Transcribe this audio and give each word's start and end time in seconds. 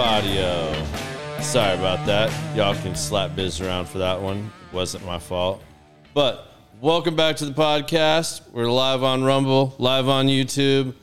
Audio. 0.00 0.72
Sorry 1.42 1.78
about 1.78 2.06
that. 2.06 2.32
Y'all 2.56 2.74
can 2.74 2.96
slap 2.96 3.36
Biz 3.36 3.60
around 3.60 3.86
for 3.86 3.98
that 3.98 4.18
one. 4.18 4.50
It 4.70 4.74
wasn't 4.74 5.04
my 5.04 5.18
fault. 5.18 5.62
But 6.14 6.46
welcome 6.80 7.16
back 7.16 7.36
to 7.36 7.44
the 7.44 7.52
podcast. 7.52 8.40
We're 8.50 8.70
live 8.70 9.02
on 9.02 9.22
Rumble, 9.22 9.74
live 9.76 10.08
on 10.08 10.26
YouTube. 10.26 10.94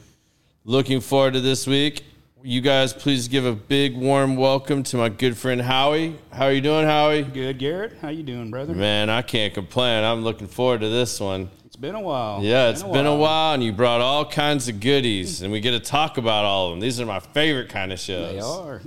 Looking 0.64 1.00
forward 1.00 1.34
to 1.34 1.42
this 1.42 1.68
week. 1.68 2.06
You 2.42 2.60
guys, 2.62 2.92
please 2.92 3.28
give 3.28 3.46
a 3.46 3.54
big 3.54 3.96
warm 3.96 4.36
welcome 4.36 4.82
to 4.84 4.98
my 4.98 5.10
good 5.10 5.38
friend 5.38 5.62
Howie. 5.62 6.18
How 6.32 6.46
are 6.46 6.52
you 6.52 6.62
doing, 6.62 6.86
Howie? 6.86 7.22
Good, 7.22 7.60
Garrett. 7.60 7.98
How 8.02 8.10
you 8.10 8.24
doing, 8.24 8.50
brother? 8.50 8.74
Man, 8.74 9.12
I 9.12 9.22
can't 9.22 9.54
complain. 9.54 10.04
I'm 10.04 10.24
looking 10.24 10.48
forward 10.48 10.82
to 10.82 10.90
this 10.90 11.20
one. 11.20 11.52
Been 11.80 11.94
a 11.94 12.02
while. 12.02 12.42
Yeah, 12.42 12.70
it's 12.70 12.82
been 12.82 13.06
a 13.06 13.16
while, 13.16 13.54
and 13.54 13.64
you 13.64 13.72
brought 13.72 14.02
all 14.02 14.26
kinds 14.26 14.68
of 14.68 14.80
goodies, 14.80 15.44
and 15.44 15.52
we 15.52 15.60
get 15.60 15.72
to 15.72 15.80
talk 15.80 16.18
about 16.18 16.44
all 16.44 16.68
of 16.68 16.72
them. 16.72 16.80
These 16.80 17.00
are 17.00 17.06
my 17.06 17.20
favorite 17.20 17.70
kind 17.70 17.94
of 17.94 18.00
shows. 18.00 18.34
They 18.34 18.40
are. 18.40 18.82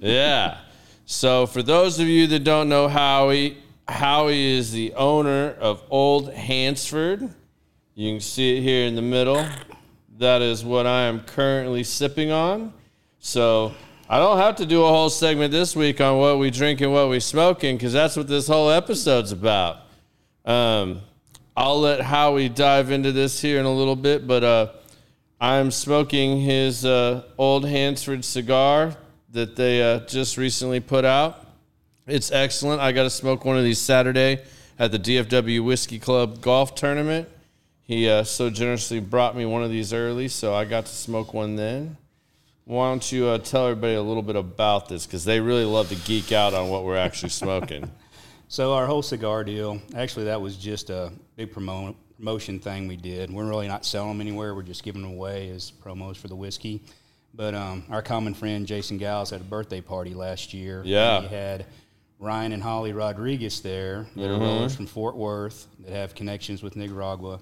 Yeah. 0.00 0.58
So, 1.06 1.46
for 1.46 1.62
those 1.62 2.00
of 2.00 2.08
you 2.08 2.26
that 2.28 2.40
don't 2.42 2.68
know 2.68 2.88
Howie, 2.88 3.58
Howie 3.86 4.56
is 4.56 4.72
the 4.72 4.94
owner 4.94 5.50
of 5.60 5.84
Old 5.90 6.32
Hansford. 6.32 7.28
You 7.94 8.12
can 8.14 8.20
see 8.20 8.56
it 8.56 8.62
here 8.62 8.88
in 8.88 8.96
the 8.96 9.02
middle. 9.02 9.46
That 10.18 10.42
is 10.42 10.64
what 10.64 10.86
I 10.86 11.02
am 11.02 11.20
currently 11.20 11.84
sipping 11.84 12.32
on. 12.32 12.72
So, 13.20 13.74
I 14.08 14.18
don't 14.18 14.38
have 14.38 14.56
to 14.56 14.66
do 14.66 14.82
a 14.82 14.88
whole 14.88 15.08
segment 15.08 15.52
this 15.52 15.76
week 15.76 16.00
on 16.00 16.18
what 16.18 16.40
we 16.40 16.50
drink 16.50 16.80
and 16.80 16.92
what 16.92 17.08
we 17.08 17.20
smoking 17.20 17.76
because 17.76 17.92
that's 17.92 18.16
what 18.16 18.26
this 18.26 18.48
whole 18.48 18.70
episode's 18.70 19.30
about. 19.30 19.82
Um, 20.44 21.00
I'll 21.56 21.80
let 21.80 22.00
Howie 22.00 22.48
dive 22.48 22.90
into 22.90 23.12
this 23.12 23.40
here 23.40 23.60
in 23.60 23.64
a 23.64 23.72
little 23.72 23.94
bit, 23.94 24.26
but 24.26 24.42
uh, 24.42 24.72
I'm 25.40 25.70
smoking 25.70 26.40
his 26.40 26.84
uh, 26.84 27.22
old 27.38 27.64
Hansford 27.64 28.24
cigar 28.24 28.96
that 29.30 29.54
they 29.54 29.80
uh, 29.80 30.00
just 30.00 30.36
recently 30.36 30.80
put 30.80 31.04
out. 31.04 31.46
It's 32.08 32.32
excellent. 32.32 32.80
I 32.80 32.90
got 32.90 33.04
to 33.04 33.10
smoke 33.10 33.44
one 33.44 33.56
of 33.56 33.62
these 33.62 33.78
Saturday 33.78 34.42
at 34.80 34.90
the 34.90 34.98
DFW 34.98 35.64
Whiskey 35.64 36.00
Club 36.00 36.40
golf 36.40 36.74
tournament. 36.74 37.28
He 37.82 38.08
uh, 38.08 38.24
so 38.24 38.50
generously 38.50 38.98
brought 38.98 39.36
me 39.36 39.46
one 39.46 39.62
of 39.62 39.70
these 39.70 39.92
early, 39.92 40.26
so 40.26 40.54
I 40.54 40.64
got 40.64 40.86
to 40.86 40.92
smoke 40.92 41.34
one 41.34 41.54
then. 41.54 41.96
Why 42.64 42.88
don't 42.88 43.12
you 43.12 43.26
uh, 43.26 43.38
tell 43.38 43.68
everybody 43.68 43.94
a 43.94 44.02
little 44.02 44.22
bit 44.22 44.36
about 44.36 44.88
this? 44.88 45.06
Because 45.06 45.24
they 45.24 45.38
really 45.38 45.66
love 45.66 45.88
to 45.90 45.94
geek 45.94 46.32
out 46.32 46.52
on 46.52 46.68
what 46.68 46.82
we're 46.82 46.96
actually 46.96 47.28
smoking. 47.28 47.88
So 48.48 48.74
our 48.74 48.86
whole 48.86 49.02
cigar 49.02 49.42
deal, 49.44 49.80
actually, 49.96 50.26
that 50.26 50.40
was 50.40 50.56
just 50.56 50.90
a 50.90 51.12
big 51.36 51.52
promo- 51.52 51.94
promotion 52.16 52.60
thing 52.60 52.86
we 52.86 52.96
did. 52.96 53.32
We're 53.32 53.48
really 53.48 53.66
not 53.68 53.84
selling 53.84 54.10
them 54.10 54.20
anywhere. 54.20 54.54
We're 54.54 54.62
just 54.62 54.82
giving 54.84 55.02
them 55.02 55.12
away 55.12 55.50
as 55.50 55.72
promos 55.82 56.16
for 56.16 56.28
the 56.28 56.36
whiskey. 56.36 56.82
But 57.34 57.54
um, 57.54 57.84
our 57.90 58.02
common 58.02 58.32
friend 58.34 58.66
Jason 58.66 58.96
Gals 58.98 59.30
had 59.30 59.40
a 59.40 59.44
birthday 59.44 59.80
party 59.80 60.14
last 60.14 60.54
year. 60.54 60.82
Yeah. 60.84 61.22
He 61.22 61.28
had 61.28 61.66
Ryan 62.20 62.52
and 62.52 62.62
Holly 62.62 62.92
Rodriguez 62.92 63.60
there 63.60 64.06
that 64.14 64.20
Mm-hmm. 64.20 64.42
are 64.42 64.46
rollers 64.46 64.76
from 64.76 64.86
Fort 64.86 65.16
Worth 65.16 65.66
that 65.80 65.90
have 65.92 66.14
connections 66.14 66.62
with 66.62 66.76
Nicaragua. 66.76 67.40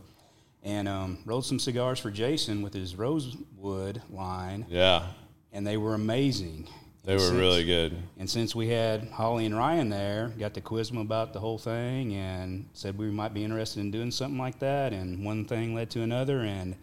And 0.65 0.87
um, 0.89 1.19
rolled 1.27 1.45
some 1.45 1.59
cigars 1.59 1.99
for 1.99 2.11
Jason 2.13 2.63
with 2.63 2.73
his 2.73 2.95
Rosewood 2.95 4.01
line, 4.11 4.65
yeah, 4.69 5.09
and 5.53 5.67
they 5.67 5.77
were 5.77 5.95
amazing. 5.95 6.69
They 7.05 7.15
were 7.15 7.21
since- 7.21 7.33
really 7.33 7.65
good. 7.65 7.97
and 8.19 8.29
since 8.31 8.55
we 8.55 8.69
had 8.69 9.09
Holly 9.09 9.47
and 9.47 9.57
Ryan 9.57 9.89
there, 9.89 10.33
got 10.39 10.55
to 10.55 10.61
quiz 10.61 10.89
them 10.89 10.99
about 10.99 11.33
the 11.33 11.41
whole 11.41 11.59
thing 11.59 12.15
and 12.15 12.67
said 12.73 12.97
we 12.97 13.11
might 13.11 13.35
be 13.35 13.43
interested 13.45 13.81
in 13.81 13.91
doing 13.91 14.11
something 14.11 14.39
like 14.39 14.59
that. 14.61 14.93
And 14.93 15.25
one 15.25 15.45
thing 15.45 15.75
led 15.75 15.91
to 15.91 16.03
another. 16.03 16.41
And 16.41 16.77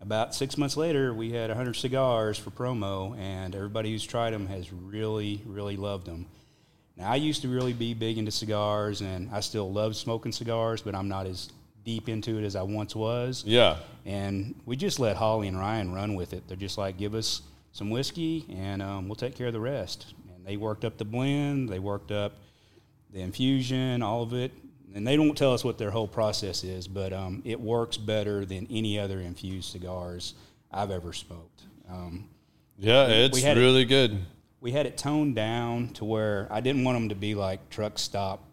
about 0.00 0.34
six 0.34 0.56
months 0.58 0.76
later, 0.76 1.12
we 1.14 1.32
had 1.32 1.50
100 1.50 1.74
cigars 1.74 2.38
for 2.38 2.50
promo, 2.50 3.18
and 3.18 3.54
everybody 3.54 3.90
who's 3.90 4.04
tried 4.04 4.30
them 4.32 4.46
has 4.46 4.72
really, 4.72 5.42
really 5.44 5.76
loved 5.76 6.06
them. 6.06 6.26
Now, 6.96 7.10
I 7.10 7.16
used 7.16 7.42
to 7.42 7.48
really 7.48 7.72
be 7.72 7.94
big 7.94 8.18
into 8.18 8.30
cigars, 8.30 9.00
and 9.00 9.30
I 9.32 9.40
still 9.40 9.72
love 9.72 9.96
smoking 9.96 10.32
cigars, 10.32 10.82
but 10.82 10.94
I'm 10.94 11.08
not 11.08 11.26
as 11.26 11.48
deep 11.84 12.08
into 12.08 12.38
it 12.38 12.44
as 12.44 12.54
I 12.54 12.62
once 12.62 12.94
was. 12.94 13.44
Yeah, 13.46 13.76
And 14.04 14.54
we 14.66 14.76
just 14.76 15.00
let 15.00 15.16
Holly 15.16 15.48
and 15.48 15.58
Ryan 15.58 15.92
run 15.94 16.14
with 16.16 16.32
it. 16.32 16.46
They're 16.48 16.56
just 16.56 16.76
like, 16.76 16.98
give 16.98 17.14
us 17.14 17.40
some 17.72 17.90
whiskey 17.90 18.44
and 18.50 18.82
um, 18.82 19.08
we'll 19.08 19.16
take 19.16 19.36
care 19.36 19.48
of 19.48 19.52
the 19.52 19.60
rest. 19.60 20.14
And 20.34 20.44
they 20.46 20.56
worked 20.56 20.84
up 20.84 20.98
the 20.98 21.04
blend, 21.04 21.68
they 21.68 21.78
worked 21.78 22.10
up 22.10 22.32
the 23.12 23.20
infusion, 23.20 24.02
all 24.02 24.22
of 24.22 24.32
it. 24.32 24.52
And 24.94 25.06
they 25.06 25.16
don't 25.16 25.36
tell 25.36 25.52
us 25.52 25.64
what 25.64 25.76
their 25.78 25.90
whole 25.90 26.08
process 26.08 26.64
is, 26.64 26.88
but 26.88 27.12
um, 27.12 27.42
it 27.44 27.60
works 27.60 27.96
better 27.98 28.44
than 28.46 28.66
any 28.70 28.98
other 28.98 29.20
infused 29.20 29.70
cigars 29.70 30.34
I've 30.72 30.90
ever 30.90 31.12
smoked. 31.12 31.62
Um, 31.90 32.28
yeah, 32.78 33.06
it's 33.06 33.42
had 33.42 33.58
it- 33.58 33.60
really 33.60 33.84
good. 33.84 34.18
we 34.60 34.72
had 34.72 34.86
it 34.86 34.96
toned 34.96 35.34
down 35.36 35.88
to 35.90 36.04
where 36.04 36.48
I 36.50 36.60
didn't 36.60 36.84
want 36.84 36.96
them 36.96 37.08
to 37.10 37.14
be 37.14 37.34
like 37.34 37.68
truck 37.70 37.98
stop 37.98 38.44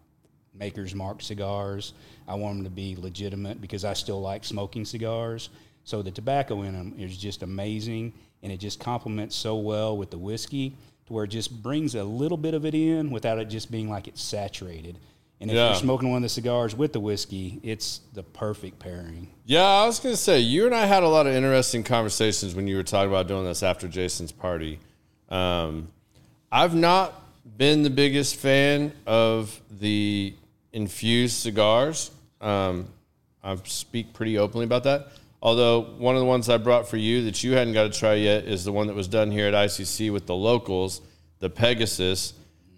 makers 0.54 0.94
mark 0.94 1.22
cigars. 1.22 1.94
I 2.28 2.34
want 2.34 2.56
them 2.56 2.64
to 2.64 2.70
be 2.70 2.96
legitimate 2.96 3.60
because 3.60 3.84
I 3.84 3.92
still 3.94 4.20
like 4.20 4.44
smoking 4.44 4.84
cigars. 4.84 5.48
So 5.84 6.02
the 6.02 6.10
tobacco 6.10 6.62
in 6.62 6.72
them 6.74 6.94
is 6.98 7.16
just 7.16 7.42
amazing, 7.42 8.12
and 8.46 8.52
it 8.52 8.58
just 8.58 8.78
complements 8.78 9.34
so 9.34 9.56
well 9.56 9.96
with 9.96 10.08
the 10.12 10.16
whiskey 10.18 10.72
to 11.04 11.12
where 11.12 11.24
it 11.24 11.28
just 11.30 11.64
brings 11.64 11.96
a 11.96 12.04
little 12.04 12.36
bit 12.36 12.54
of 12.54 12.64
it 12.64 12.76
in 12.76 13.10
without 13.10 13.40
it 13.40 13.46
just 13.46 13.72
being 13.72 13.90
like 13.90 14.06
it's 14.06 14.22
saturated. 14.22 15.00
And 15.40 15.50
if 15.50 15.56
Yeah. 15.56 15.70
you're 15.70 15.80
smoking 15.80 16.10
one 16.10 16.18
of 16.18 16.22
the 16.22 16.28
cigars 16.28 16.72
with 16.76 16.92
the 16.92 17.00
whiskey, 17.00 17.58
it's 17.64 18.02
the 18.14 18.22
perfect 18.22 18.78
pairing. 18.78 19.26
Yeah, 19.46 19.64
I 19.64 19.84
was 19.84 19.98
gonna 19.98 20.16
say 20.16 20.38
you 20.38 20.64
and 20.64 20.76
I 20.76 20.86
had 20.86 21.02
a 21.02 21.08
lot 21.08 21.26
of 21.26 21.34
interesting 21.34 21.82
conversations 21.82 22.54
when 22.54 22.68
you 22.68 22.76
were 22.76 22.84
talking 22.84 23.10
about 23.10 23.26
doing 23.26 23.44
this 23.44 23.64
after 23.64 23.88
Jason's 23.88 24.30
party. 24.30 24.78
Um, 25.28 25.88
I've 26.52 26.76
not 26.76 27.20
been 27.58 27.82
the 27.82 27.90
biggest 27.90 28.36
fan 28.36 28.92
of 29.08 29.60
the 29.80 30.34
infused 30.72 31.34
cigars. 31.34 32.12
Um, 32.40 32.86
I 33.42 33.56
speak 33.64 34.12
pretty 34.12 34.38
openly 34.38 34.66
about 34.66 34.84
that. 34.84 35.08
Although 35.42 35.82
one 35.98 36.14
of 36.16 36.20
the 36.20 36.26
ones 36.26 36.48
I 36.48 36.56
brought 36.56 36.88
for 36.88 36.96
you 36.96 37.24
that 37.24 37.44
you 37.44 37.52
hadn't 37.52 37.74
got 37.74 37.92
to 37.92 37.98
try 37.98 38.14
yet 38.14 38.44
is 38.44 38.64
the 38.64 38.72
one 38.72 38.86
that 38.88 38.96
was 38.96 39.06
done 39.08 39.30
here 39.30 39.46
at 39.46 39.54
ICC 39.54 40.12
with 40.12 40.26
the 40.26 40.34
locals, 40.34 41.00
the 41.40 41.50
Pegasus. 41.50 42.32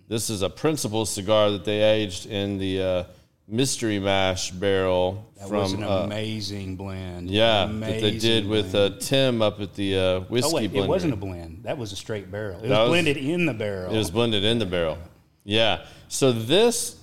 This 0.08 0.28
is 0.30 0.42
a 0.42 0.50
principal 0.50 1.06
cigar 1.06 1.50
that 1.52 1.64
they 1.64 1.82
aged 1.82 2.26
in 2.26 2.58
the 2.58 2.82
uh, 2.82 3.04
mystery 3.46 3.98
mash 4.00 4.50
barrel 4.50 5.30
That 5.38 5.48
from 5.48 5.56
was 5.58 5.72
an 5.74 5.84
uh, 5.84 5.88
amazing 6.04 6.76
blend. 6.76 7.30
yeah, 7.30 7.66
that 7.66 7.80
they 7.80 7.98
Amazing 7.98 8.18
did 8.18 8.46
with 8.48 8.74
uh, 8.74 8.90
Tim 8.98 9.40
up 9.40 9.60
at 9.60 9.74
the 9.74 9.96
uh, 9.98 10.20
whiskey 10.22 10.50
Oh 10.50 10.54
wait, 10.56 10.72
blender. 10.72 10.84
it 10.84 10.88
wasn't 10.88 11.12
a 11.12 11.16
blend. 11.16 11.60
That 11.62 11.78
was 11.78 11.92
a 11.92 11.96
straight 11.96 12.30
barrel. 12.30 12.56
It 12.58 12.62
was 12.62 12.70
was- 12.70 12.88
blended 12.88 13.16
in 13.18 13.46
the 13.46 13.54
barrel. 13.54 13.94
It 13.94 13.98
was 13.98 14.10
blended 14.10 14.44
in 14.44 14.58
the 14.58 14.66
barrel. 14.66 14.98
Yeah. 15.44 15.84
So 16.08 16.32
this 16.32 16.96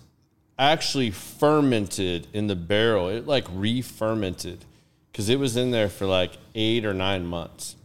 actually 0.60 1.12
fermented 1.12 2.28
in 2.34 2.48
the 2.48 2.56
barrel. 2.56 3.10
It 3.10 3.25
like 3.25 3.46
re-fermented 3.54 4.66
because 5.16 5.30
it 5.30 5.40
was 5.40 5.56
in 5.56 5.72
there 5.72 5.88
for 5.88 6.06
like 6.06 6.34
eight 6.56 6.84
or 6.84 6.94
nine 6.94 7.26
months. 7.26 7.78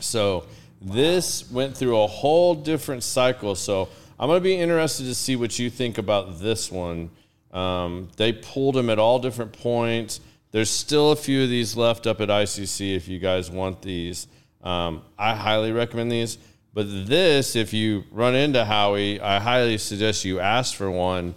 So 0.00 0.44
this 0.82 1.50
went 1.50 1.74
through 1.74 1.98
a 1.98 2.06
whole 2.06 2.54
different 2.54 3.02
cycle. 3.02 3.54
So 3.54 3.88
I'm 4.20 4.28
gonna 4.28 4.40
be 4.40 4.54
interested 4.54 5.04
to 5.04 5.14
see 5.14 5.34
what 5.34 5.58
you 5.58 5.70
think 5.70 5.96
about 5.96 6.40
this 6.40 6.70
one. 6.70 7.08
Um, 7.52 8.08
they 8.18 8.34
pulled 8.34 8.74
them 8.74 8.90
at 8.90 8.98
all 8.98 9.18
different 9.18 9.54
points. 9.54 10.20
There's 10.50 10.68
still 10.68 11.10
a 11.12 11.16
few 11.16 11.42
of 11.42 11.48
these 11.48 11.74
left 11.74 12.06
up 12.06 12.20
at 12.20 12.28
ICC 12.28 12.94
if 12.94 13.08
you 13.08 13.18
guys 13.18 13.50
want 13.50 13.80
these. 13.80 14.26
Um, 14.62 15.00
I 15.18 15.34
highly 15.34 15.72
recommend 15.72 16.12
these. 16.12 16.36
But 16.74 17.06
this, 17.06 17.56
if 17.56 17.72
you 17.72 18.04
run 18.10 18.34
into 18.34 18.62
Howie, 18.66 19.22
I 19.22 19.40
highly 19.40 19.78
suggest 19.78 20.26
you 20.26 20.38
ask 20.38 20.74
for 20.74 20.90
one. 20.90 21.34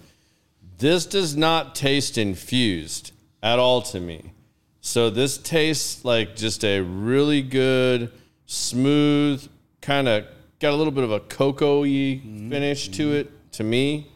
This 0.78 1.06
does 1.06 1.38
not 1.38 1.74
taste 1.74 2.18
infused 2.18 3.14
at 3.42 3.60
all 3.60 3.82
to 3.84 4.02
me. 4.02 4.34
So 4.82 5.12
this 5.12 5.38
tastes 5.38 6.04
like 6.04 6.36
just 6.36 6.66
a 6.66 6.82
really 6.82 7.44
good, 7.44 8.12
smooth, 8.48 9.48
kind 9.80 10.08
of 10.08 10.26
got 10.60 10.74
a 10.74 10.76
little 10.76 10.92
bit 10.92 11.04
of 11.04 11.12
a 11.12 11.20
cocoa-y 11.20 11.88
mm-hmm. 11.88 12.50
finish 12.50 12.90
to 12.90 13.04
mm-hmm. 13.04 13.16
it 13.16 13.52
to 13.54 13.64
me. 13.64 14.08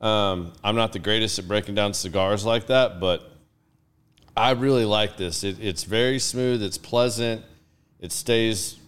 Um, 0.00 0.52
I'm 0.64 0.74
not 0.74 0.92
the 0.92 0.98
greatest 0.98 1.38
at 1.38 1.46
breaking 1.46 1.76
down 1.76 1.94
cigars 1.94 2.44
like 2.44 2.66
that, 2.66 2.98
but 2.98 3.30
I 4.36 4.50
really 4.52 4.84
like 4.84 5.16
this. 5.16 5.44
It, 5.44 5.58
it's 5.60 5.84
very 5.84 6.18
smooth. 6.18 6.62
It's 6.62 6.78
pleasant. 6.78 7.44
It 8.00 8.10
stays 8.10 8.78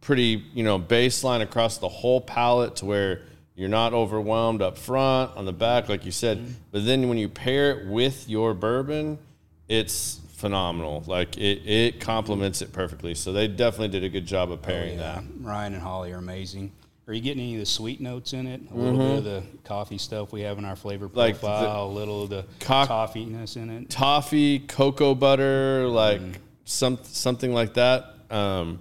pretty, 0.00 0.44
you 0.54 0.62
know, 0.62 0.78
baseline 0.78 1.42
across 1.42 1.78
the 1.78 1.88
whole 1.88 2.20
palate 2.20 2.76
to 2.76 2.86
where 2.86 3.22
you're 3.54 3.68
not 3.68 3.92
overwhelmed 3.92 4.62
up 4.62 4.78
front, 4.78 5.36
on 5.36 5.44
the 5.44 5.52
back, 5.52 5.88
like 5.88 6.06
you 6.06 6.12
said. 6.12 6.38
Mm-hmm. 6.38 6.52
But 6.70 6.86
then 6.86 7.08
when 7.08 7.18
you 7.18 7.28
pair 7.28 7.72
it 7.72 7.88
with 7.88 8.28
your 8.28 8.54
bourbon, 8.54 9.18
it's 9.66 10.20
phenomenal. 10.38 11.02
Like 11.06 11.36
it, 11.36 11.62
it 11.66 12.00
complements 12.00 12.62
it 12.62 12.72
perfectly. 12.72 13.14
So 13.14 13.32
they 13.32 13.48
definitely 13.48 13.88
did 13.88 14.04
a 14.04 14.08
good 14.08 14.26
job 14.26 14.50
of 14.52 14.62
pairing 14.62 14.98
that. 14.98 15.22
Ryan 15.40 15.74
and 15.74 15.82
Holly 15.82 16.12
are 16.12 16.18
amazing. 16.18 16.72
Are 17.06 17.12
you 17.14 17.20
getting 17.22 17.42
any 17.42 17.54
of 17.54 17.60
the 17.60 17.66
sweet 17.66 18.00
notes 18.00 18.34
in 18.34 18.46
it? 18.46 18.60
A 18.70 18.74
little 18.76 18.98
bit 18.98 19.18
of 19.18 19.24
the 19.24 19.42
coffee 19.64 19.96
stuff 19.98 20.30
we 20.32 20.42
have 20.42 20.58
in 20.58 20.64
our 20.64 20.76
flavor 20.76 21.08
Mm-hmm. 21.08 21.18
Like 21.18 21.34
the- 21.36 21.40
profile. 21.46 21.86
a 21.86 21.88
little 21.88 22.22
of 22.24 22.30
the 22.30 22.44
Co- 22.60 22.84
toffeeness 22.86 23.56
in 23.56 23.70
it. 23.70 23.90
toffee, 23.90 24.58
cocoa 24.60 25.14
butter, 25.14 25.86
like 25.88 26.20
some 26.64 26.98
something 27.02 27.52
like 27.52 27.74
that. 27.74 28.14
Um, 28.30 28.80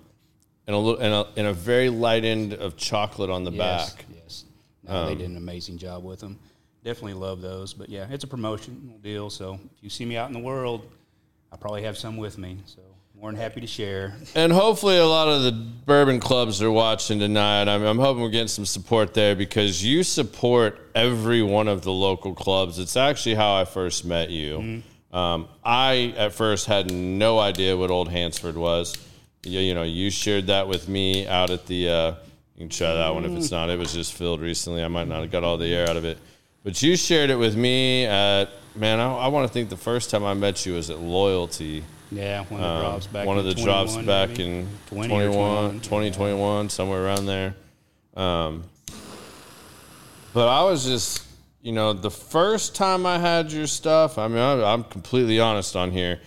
and 0.68 0.76
a 0.76 0.78
little 0.78 1.00
and 1.00 1.14
a, 1.14 1.28
and 1.40 1.48
a 1.48 1.54
very 1.54 1.90
light 1.90 2.26
end 2.26 2.54
of 2.54 2.76
chocolate 2.76 3.30
on 3.30 3.46
the 3.46 3.52
Yes, 3.52 3.94
back. 3.94 4.04
Um, 4.10 4.14
yes. 4.24 4.46
No, 4.84 5.06
they 5.08 5.16
did 5.16 5.30
an 5.30 5.38
amazing 5.38 5.78
job 5.78 6.04
with 6.04 6.20
them. 6.20 6.38
Definitely 6.84 7.14
love 7.14 7.42
those. 7.42 7.74
But 7.74 7.88
yeah, 7.90 8.08
it's 8.10 8.26
a 8.26 8.28
promotional 8.28 8.98
deal. 9.02 9.30
So 9.30 9.54
if 9.78 9.82
you 9.84 9.90
see 9.90 10.04
me 10.06 10.18
out 10.18 10.28
in 10.28 10.34
the 10.34 10.40
world, 10.40 10.86
I 11.52 11.58
probably 11.58 11.84
have 11.84 11.98
some 11.98 12.18
with 12.18 12.38
me. 12.38 12.60
So 12.66 12.82
more 13.20 13.32
than 13.32 13.40
happy 13.40 13.62
to 13.62 13.68
share. 13.68 14.16
And 14.36 14.52
hopefully, 14.52 14.98
a 14.98 15.06
lot 15.06 15.28
of 15.28 15.44
the 15.44 15.52
bourbon 15.52 16.20
clubs 16.20 16.62
are 16.62 16.72
watching 16.72 17.20
tonight. 17.20 17.68
I'm, 17.68 17.84
I'm 17.84 17.98
hoping 17.98 18.22
we're 18.22 18.30
getting 18.30 18.48
some 18.48 18.66
support 18.66 19.14
there 19.14 19.36
because 19.36 19.84
you 19.84 20.04
support 20.04 20.80
every 20.94 21.42
one 21.42 21.68
of 21.68 21.82
the 21.82 21.92
local 21.92 22.36
clubs. 22.36 22.78
It's 22.78 22.96
actually 22.96 23.36
how 23.36 23.56
I 23.56 23.66
first 23.66 24.06
met 24.06 24.30
you. 24.30 24.84
Um, 25.12 25.48
I 25.64 26.14
at 26.18 26.34
first 26.34 26.68
had 26.68 26.92
no 26.92 27.40
idea 27.40 27.76
what 27.76 27.90
Old 27.90 28.10
Hansford 28.10 28.56
was. 28.56 28.96
You, 29.44 29.62
you 29.62 29.74
know, 29.74 29.84
you 29.84 30.12
shared 30.12 30.48
that 30.48 30.68
with 30.68 30.88
me 30.88 31.28
out 31.28 31.50
at 31.50 31.66
the. 31.66 31.90
Uh, 31.90 32.16
you 32.56 32.62
can 32.62 32.70
try 32.70 32.94
that 32.94 33.14
one 33.14 33.24
if 33.24 33.32
it's 33.32 33.52
not. 33.52 33.70
It 33.70 33.78
was 33.78 33.94
just 33.94 34.14
filled 34.14 34.42
recently. 34.42 34.84
I 34.84 34.88
might 34.88 35.08
not 35.08 35.22
have 35.22 35.32
got 35.32 35.44
all 35.44 35.58
the 35.58 35.74
air 35.74 35.88
out 35.88 35.96
of 35.96 36.06
it, 36.06 36.18
but 36.68 36.84
you 36.84 36.98
shared 36.98 37.30
it 37.30 37.38
with 37.38 37.56
me 37.56 38.06
at. 38.06 38.50
Man, 38.76 39.00
I, 39.00 39.10
I 39.16 39.28
want 39.30 39.48
to 39.48 39.54
think 39.54 39.70
the 39.70 39.78
first 39.78 40.10
time 40.10 40.26
I 40.26 40.34
met 40.34 40.66
you 40.66 40.74
was 40.74 40.90
at 40.90 41.00
Loyalty. 41.00 41.82
Yeah, 42.12 42.44
one 42.44 42.62
of 42.62 42.76
the 42.76 42.82
drops 42.82 43.08
back. 43.08 43.22
Um, 43.22 43.28
One 43.28 43.38
in 43.38 43.48
of 43.48 43.56
the 43.56 43.64
drops 43.64 43.96
back 43.96 44.30
maybe. 44.32 44.44
in 44.44 44.68
20 44.88 45.06
or 45.06 45.08
21, 45.08 45.32
21. 45.32 45.80
2021, 45.80 46.70
somewhere 46.70 47.06
around 47.06 47.26
there. 47.26 47.56
Um, 48.18 48.66
but 50.34 50.50
I 50.50 50.62
was 50.64 50.84
just, 50.84 51.24
you 51.62 51.72
know, 51.72 51.94
the 51.94 52.12
first 52.12 52.76
time 52.76 53.06
I 53.06 53.18
had 53.18 53.50
your 53.50 53.68
stuff, 53.68 54.18
I 54.18 54.28
mean, 54.28 54.38
I'm, 54.38 54.60
I'm 54.60 54.84
completely 54.84 55.40
honest 55.40 55.78
on 55.78 55.92
here. 55.92 56.20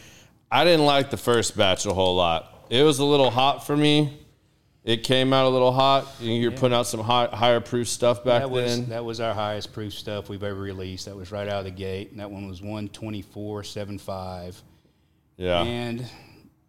I 0.51 0.65
didn't 0.65 0.87
like 0.87 1.11
the 1.11 1.19
first 1.19 1.55
batch 1.55 1.85
a 1.85 1.93
whole 1.93 2.17
lot. 2.17 2.65
It 2.71 2.83
was 2.83 2.99
a 2.99 3.05
little 3.05 3.31
hot 3.31 3.67
for 3.67 3.77
me. 3.77 4.19
It 4.91 5.05
came 5.05 5.33
out 5.33 5.47
a 5.47 5.49
little 5.49 5.71
hot. 5.73 6.07
You're 6.21 6.51
putting 6.51 6.77
out 6.77 6.87
some 6.87 7.01
high, 7.01 7.27
higher 7.33 7.61
proof 7.61 7.89
stuff 7.89 8.25
back 8.25 8.43
That 8.43 8.51
was 8.51 8.77
then. 8.81 8.89
that 8.89 9.05
was 9.05 9.21
our 9.21 9.33
highest 9.33 9.73
proof 9.73 9.93
stuff 9.93 10.29
we've 10.29 10.43
ever 10.43 10.59
released. 10.61 11.05
That 11.07 11.15
was 11.15 11.31
right 11.31 11.47
out 11.47 11.61
of 11.61 11.65
the 11.65 11.71
gate. 11.71 12.11
And 12.11 12.19
that 12.19 12.31
one 12.31 12.49
was 12.49 12.61
one 12.61 12.89
twenty 12.89 13.23
four 13.23 13.63
seven 13.63 13.99
five. 13.99 14.61
yeah. 15.37 15.63
And 15.63 16.05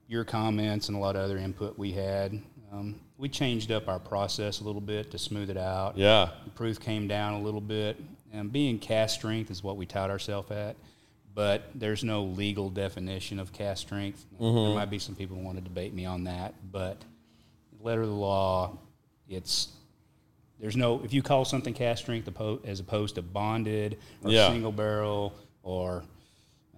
your 0.08 0.24
comments 0.24 0.88
and 0.90 0.98
a 0.98 1.00
lot 1.00 1.16
of 1.16 1.24
other 1.24 1.38
input 1.38 1.80
we 1.80 1.94
had. 1.94 2.40
Um, 2.72 3.00
we 3.18 3.28
changed 3.28 3.72
up 3.72 3.88
our 3.88 4.00
process 4.00 4.60
a 4.60 4.64
little 4.66 4.82
bit 4.82 5.10
to 5.12 5.18
smooth 5.18 5.50
it 5.50 5.58
out. 5.58 5.98
yeah. 5.98 6.30
The 6.44 6.52
proof 6.52 6.80
came 6.80 7.08
down 7.08 7.34
a 7.34 7.42
little 7.42 7.62
bit. 7.62 7.98
And 8.34 8.52
being 8.52 8.78
cask 8.78 9.16
strength 9.18 9.50
is 9.52 9.64
what 9.64 9.78
we 9.78 9.86
tout 9.86 10.10
ourselves 10.12 10.52
at. 10.52 10.76
But 11.34 11.70
there's 11.76 12.04
no 12.04 12.24
legal 12.24 12.70
definition 12.70 13.40
of 13.40 13.52
cask 13.52 13.82
strength. 13.82 14.26
There 14.40 14.50
might 14.76 14.90
be 14.90 15.00
some 15.00 15.16
people 15.16 15.38
who 15.38 15.44
want 15.44 15.58
to 15.58 15.64
debate 15.64 15.94
me 15.94 16.06
on 16.06 16.26
that. 16.26 16.54
But 16.72 17.02
letter 17.83 18.01
of 18.01 18.07
the 18.10 18.13
law, 18.13 18.78
it's 19.30 19.69
there's 20.60 20.75
no 20.78 21.01
if 21.04 21.13
you 21.13 21.22
call 21.24 21.45
something 21.45 21.74
cask 21.74 22.04
strength 22.04 22.30
as 22.66 22.80
opposed 22.80 23.16
to 23.16 23.22
bonded 23.22 23.98
or 24.24 24.31
Yeah. 24.31 24.48
single 24.50 24.72
barrel 24.72 25.33
or 25.63 26.04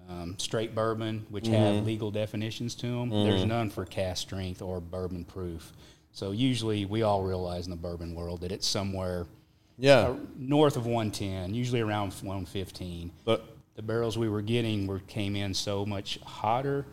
um, 0.09 0.35
straight 0.37 0.75
bourbon, 0.75 1.25
which 1.29 1.45
Mm-hmm. 1.45 1.53
have 1.55 1.85
legal 1.85 2.11
definitions 2.11 2.75
to 2.75 2.87
them. 2.87 3.09
There's 3.09 3.45
none 3.45 3.69
for 3.69 3.85
cask 3.85 4.21
strength 4.21 4.61
or 4.61 4.79
bourbon 4.81 5.23
proof. 5.25 5.71
So 6.11 6.31
usually 6.31 6.85
we 6.85 7.01
all 7.03 7.23
realize 7.23 7.65
in 7.65 7.71
the 7.71 7.77
bourbon 7.77 8.13
world 8.13 8.41
that 8.41 8.51
it's 8.51 8.67
somewhere 8.67 9.25
Yeah. 9.79 10.09
uh, 10.09 10.15
north 10.37 10.75
of 10.77 10.85
110, 10.85 11.53
usually 11.55 11.79
around 11.81 12.11
115. 12.13 13.11
But 13.25 13.45
The 13.75 13.81
barrels 13.81 14.17
we 14.19 14.29
were 14.29 14.43
getting 14.43 14.85
were 14.85 14.99
came 14.99 15.35
in 15.35 15.53
so 15.55 15.83
much 15.85 16.19
hotter 16.21 16.85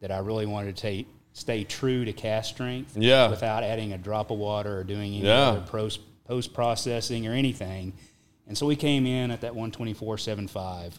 that 0.00 0.10
I 0.10 0.18
really 0.18 0.44
wanted 0.44 0.76
to 0.76 0.82
take, 0.82 1.06
stay 1.36 1.64
true 1.64 2.02
to 2.06 2.14
cask 2.14 2.54
strength 2.54 2.96
Yeah. 2.96 3.28
without 3.28 3.62
adding 3.62 3.92
a 3.92 3.98
drop 3.98 4.30
of 4.30 4.38
water 4.38 4.78
or 4.78 4.84
doing 4.84 5.14
any 5.16 5.26
Yeah. 5.26 5.50
other 5.50 5.60
post 5.60 6.00
post 6.24 6.54
processing 6.54 7.26
or 7.26 7.32
anything. 7.34 7.92
And 8.46 8.56
so 8.56 8.64
we 8.66 8.74
came 8.74 9.04
in 9.06 9.30
at 9.30 9.42
that 9.42 9.54
124.75. 9.54 10.98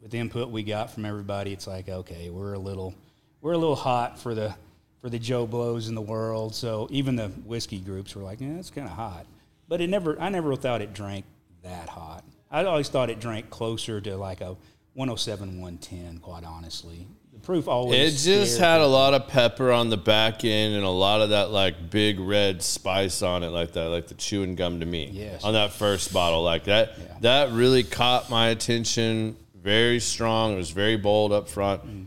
With 0.00 0.12
the 0.12 0.18
input 0.18 0.50
we 0.50 0.62
got 0.62 0.90
from 0.92 1.04
everybody, 1.04 1.52
it's 1.52 1.66
like 1.66 1.88
okay, 1.88 2.30
we're 2.30 2.54
a 2.54 2.58
little 2.58 2.94
we're 3.40 3.52
a 3.52 3.58
little 3.58 3.74
hot 3.76 4.16
for 4.18 4.32
the 4.34 4.54
for 5.00 5.10
the 5.10 5.18
Joe 5.18 5.44
Blows 5.46 5.88
in 5.88 5.94
the 5.96 6.00
world. 6.00 6.54
So 6.54 6.86
even 6.90 7.16
the 7.16 7.28
whiskey 7.28 7.80
groups 7.80 8.14
were 8.14 8.22
like, 8.22 8.40
yeah, 8.40 8.58
it's 8.58 8.70
kind 8.70 8.86
of 8.86 8.92
hot. 8.94 9.26
But 9.66 9.80
it 9.80 9.88
never 9.90 10.18
I 10.20 10.28
never 10.28 10.54
thought 10.54 10.82
it 10.82 10.94
drank 10.94 11.24
that 11.62 11.88
hot. 11.88 12.24
I 12.48 12.64
always 12.64 12.88
thought 12.88 13.10
it 13.10 13.18
drank 13.18 13.50
closer 13.50 14.00
to 14.00 14.16
like 14.16 14.40
a 14.40 14.56
107, 14.94 15.60
110, 15.60 16.18
quite 16.18 16.44
honestly. 16.44 17.06
Proof 17.42 17.66
It 17.68 18.10
just 18.12 18.58
had 18.58 18.80
a 18.80 18.86
lot 18.86 19.14
of 19.14 19.26
pepper 19.28 19.72
on 19.72 19.88
the 19.90 19.96
back 19.96 20.44
end 20.44 20.74
and 20.74 20.84
a 20.84 20.88
lot 20.90 21.20
of 21.20 21.30
that 21.30 21.50
like 21.50 21.90
big 21.90 22.20
red 22.20 22.62
spice 22.62 23.22
on 23.22 23.42
it, 23.42 23.48
like 23.48 23.72
that, 23.72 23.88
like 23.88 24.08
the 24.08 24.14
chewing 24.14 24.54
gum 24.54 24.80
to 24.80 24.86
me. 24.86 25.08
Yes. 25.12 25.42
On 25.44 25.52
that 25.54 25.72
first 25.72 26.12
bottle, 26.12 26.42
like 26.42 26.64
that, 26.64 26.94
Yeah. 26.98 27.16
that 27.20 27.52
really 27.52 27.82
caught 27.82 28.30
my 28.30 28.48
attention. 28.48 29.36
Very 29.62 30.00
strong. 30.00 30.54
It 30.54 30.56
was 30.56 30.70
very 30.70 30.96
bold 30.96 31.32
up 31.32 31.48
front, 31.48 31.82
Mm. 31.86 32.06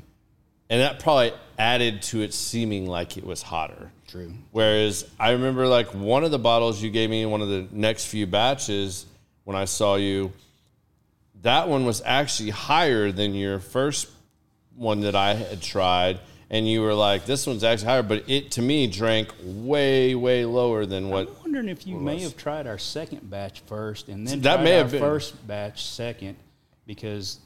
and 0.69 0.81
that 0.81 0.99
probably 0.99 1.33
added 1.57 2.01
to 2.03 2.21
it 2.21 2.33
seeming 2.33 2.87
like 2.87 3.17
it 3.17 3.25
was 3.25 3.41
hotter. 3.41 3.91
True. 4.07 4.33
Whereas 4.51 5.05
I 5.19 5.31
remember 5.31 5.67
like 5.67 5.87
one 5.93 6.23
of 6.23 6.31
the 6.31 6.39
bottles 6.39 6.81
you 6.81 6.89
gave 6.89 7.09
me 7.09 7.21
in 7.23 7.31
one 7.31 7.41
of 7.41 7.47
the 7.49 7.67
next 7.71 8.05
few 8.05 8.25
batches 8.27 9.05
when 9.43 9.55
I 9.57 9.65
saw 9.65 9.95
you, 9.95 10.31
that 11.41 11.67
one 11.67 11.85
was 11.85 12.01
actually 12.05 12.51
higher 12.51 13.11
than 13.11 13.33
your 13.35 13.59
first 13.59 14.07
one 14.75 15.01
that 15.01 15.15
I 15.15 15.33
had 15.33 15.61
tried. 15.61 16.19
And 16.49 16.67
you 16.67 16.81
were 16.81 16.93
like, 16.93 17.25
this 17.25 17.47
one's 17.47 17.63
actually 17.63 17.87
higher, 17.87 18.03
but 18.03 18.29
it 18.29 18.51
to 18.51 18.61
me 18.61 18.85
drank 18.85 19.33
way, 19.43 20.13
way 20.13 20.45
lower 20.45 20.85
than 20.85 21.09
what. 21.09 21.27
I'm 21.27 21.35
wondering 21.41 21.69
if 21.69 21.87
you 21.87 21.97
may 21.97 22.19
have 22.19 22.37
tried 22.37 22.67
our 22.67 22.77
second 22.77 23.27
batch 23.29 23.61
first 23.61 24.07
and 24.07 24.27
then 24.27 24.41
That 24.41 24.61
may 24.61 24.73
our 24.73 24.83
have 24.83 24.91
been. 24.91 25.01
first 25.01 25.47
batch 25.47 25.85
second 25.85 26.35
because 26.85 27.39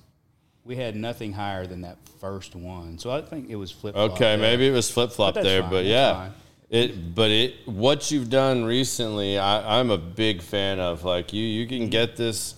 we 0.65 0.75
had 0.75 0.96
nothing 0.96 1.31
higher 1.31 1.65
than 1.65 1.81
that 1.81 1.98
first 2.19 2.55
one. 2.55 3.00
So 3.00 3.10
I 3.10 3.22
think 3.22 3.50
it 3.50 3.55
was 3.55 3.72
flip. 3.72 3.96
Flop. 3.96 4.12
Okay, 4.12 4.36
maybe 4.36 4.67
it 4.67 4.72
was 4.72 4.91
flip 4.91 5.12
flop 5.12 5.36
there, 5.36 5.62
fine, 5.62 5.72
but 5.72 5.86
yeah. 5.86 6.13
fine. 6.13 6.31
It, 6.69 7.15
but 7.15 7.31
it, 7.31 7.65
what 7.65 8.12
you've 8.12 8.29
done 8.29 8.65
recently, 8.65 9.38
I, 9.38 9.79
I'm 9.79 9.89
a 9.89 9.98
big 9.98 10.41
fan 10.41 10.81
of. 10.81 11.05
Like 11.05 11.31
you, 11.31 11.43
you 11.43 11.65
can 11.65 11.84
mm-hmm. 11.84 11.89
get 11.89 12.17
this 12.17 12.55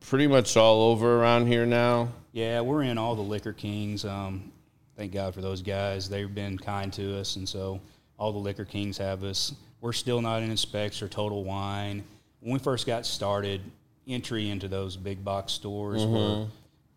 pretty 0.00 0.28
much 0.28 0.56
all 0.56 0.92
over 0.92 1.20
around 1.20 1.48
here 1.48 1.66
now. 1.66 2.10
Yeah, 2.34 2.62
we're 2.62 2.82
in 2.82 2.98
all 2.98 3.14
the 3.14 3.22
Liquor 3.22 3.52
Kings. 3.52 4.04
Um, 4.04 4.50
thank 4.96 5.12
God 5.12 5.34
for 5.34 5.40
those 5.40 5.62
guys. 5.62 6.08
They've 6.08 6.34
been 6.34 6.58
kind 6.58 6.92
to 6.94 7.16
us, 7.20 7.36
and 7.36 7.48
so 7.48 7.80
all 8.18 8.32
the 8.32 8.38
Liquor 8.40 8.64
Kings 8.64 8.98
have 8.98 9.22
us. 9.22 9.54
We're 9.80 9.92
still 9.92 10.20
not 10.20 10.42
in 10.42 10.56
Specs 10.56 11.00
or 11.00 11.06
Total 11.08 11.44
Wine. 11.44 12.02
When 12.40 12.52
we 12.52 12.58
first 12.58 12.86
got 12.88 13.06
started, 13.06 13.60
entry 14.08 14.50
into 14.50 14.66
those 14.66 14.96
big 14.96 15.24
box 15.24 15.52
stores 15.52 16.02
Mm-hmm. 16.02 16.12
were 16.42 16.46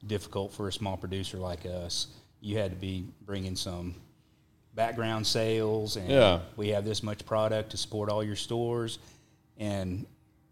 difficult 0.08 0.54
for 0.54 0.70
a 0.70 0.74
small 0.74 0.98
producer 0.98 1.38
like 1.38 1.68
us. 1.68 2.08
You 2.42 2.58
had 2.58 2.72
to 2.72 2.78
be 2.78 3.06
bringing 3.22 3.56
some 3.56 3.94
background 4.74 5.28
sales, 5.28 5.98
and 5.98 6.10
Yeah. 6.10 6.40
we 6.56 6.70
have 6.70 6.84
this 6.84 7.04
much 7.04 7.24
product 7.28 7.70
to 7.72 7.78
support 7.78 8.10
all 8.10 8.24
your 8.24 8.36
stores, 8.36 8.98
and 9.58 10.08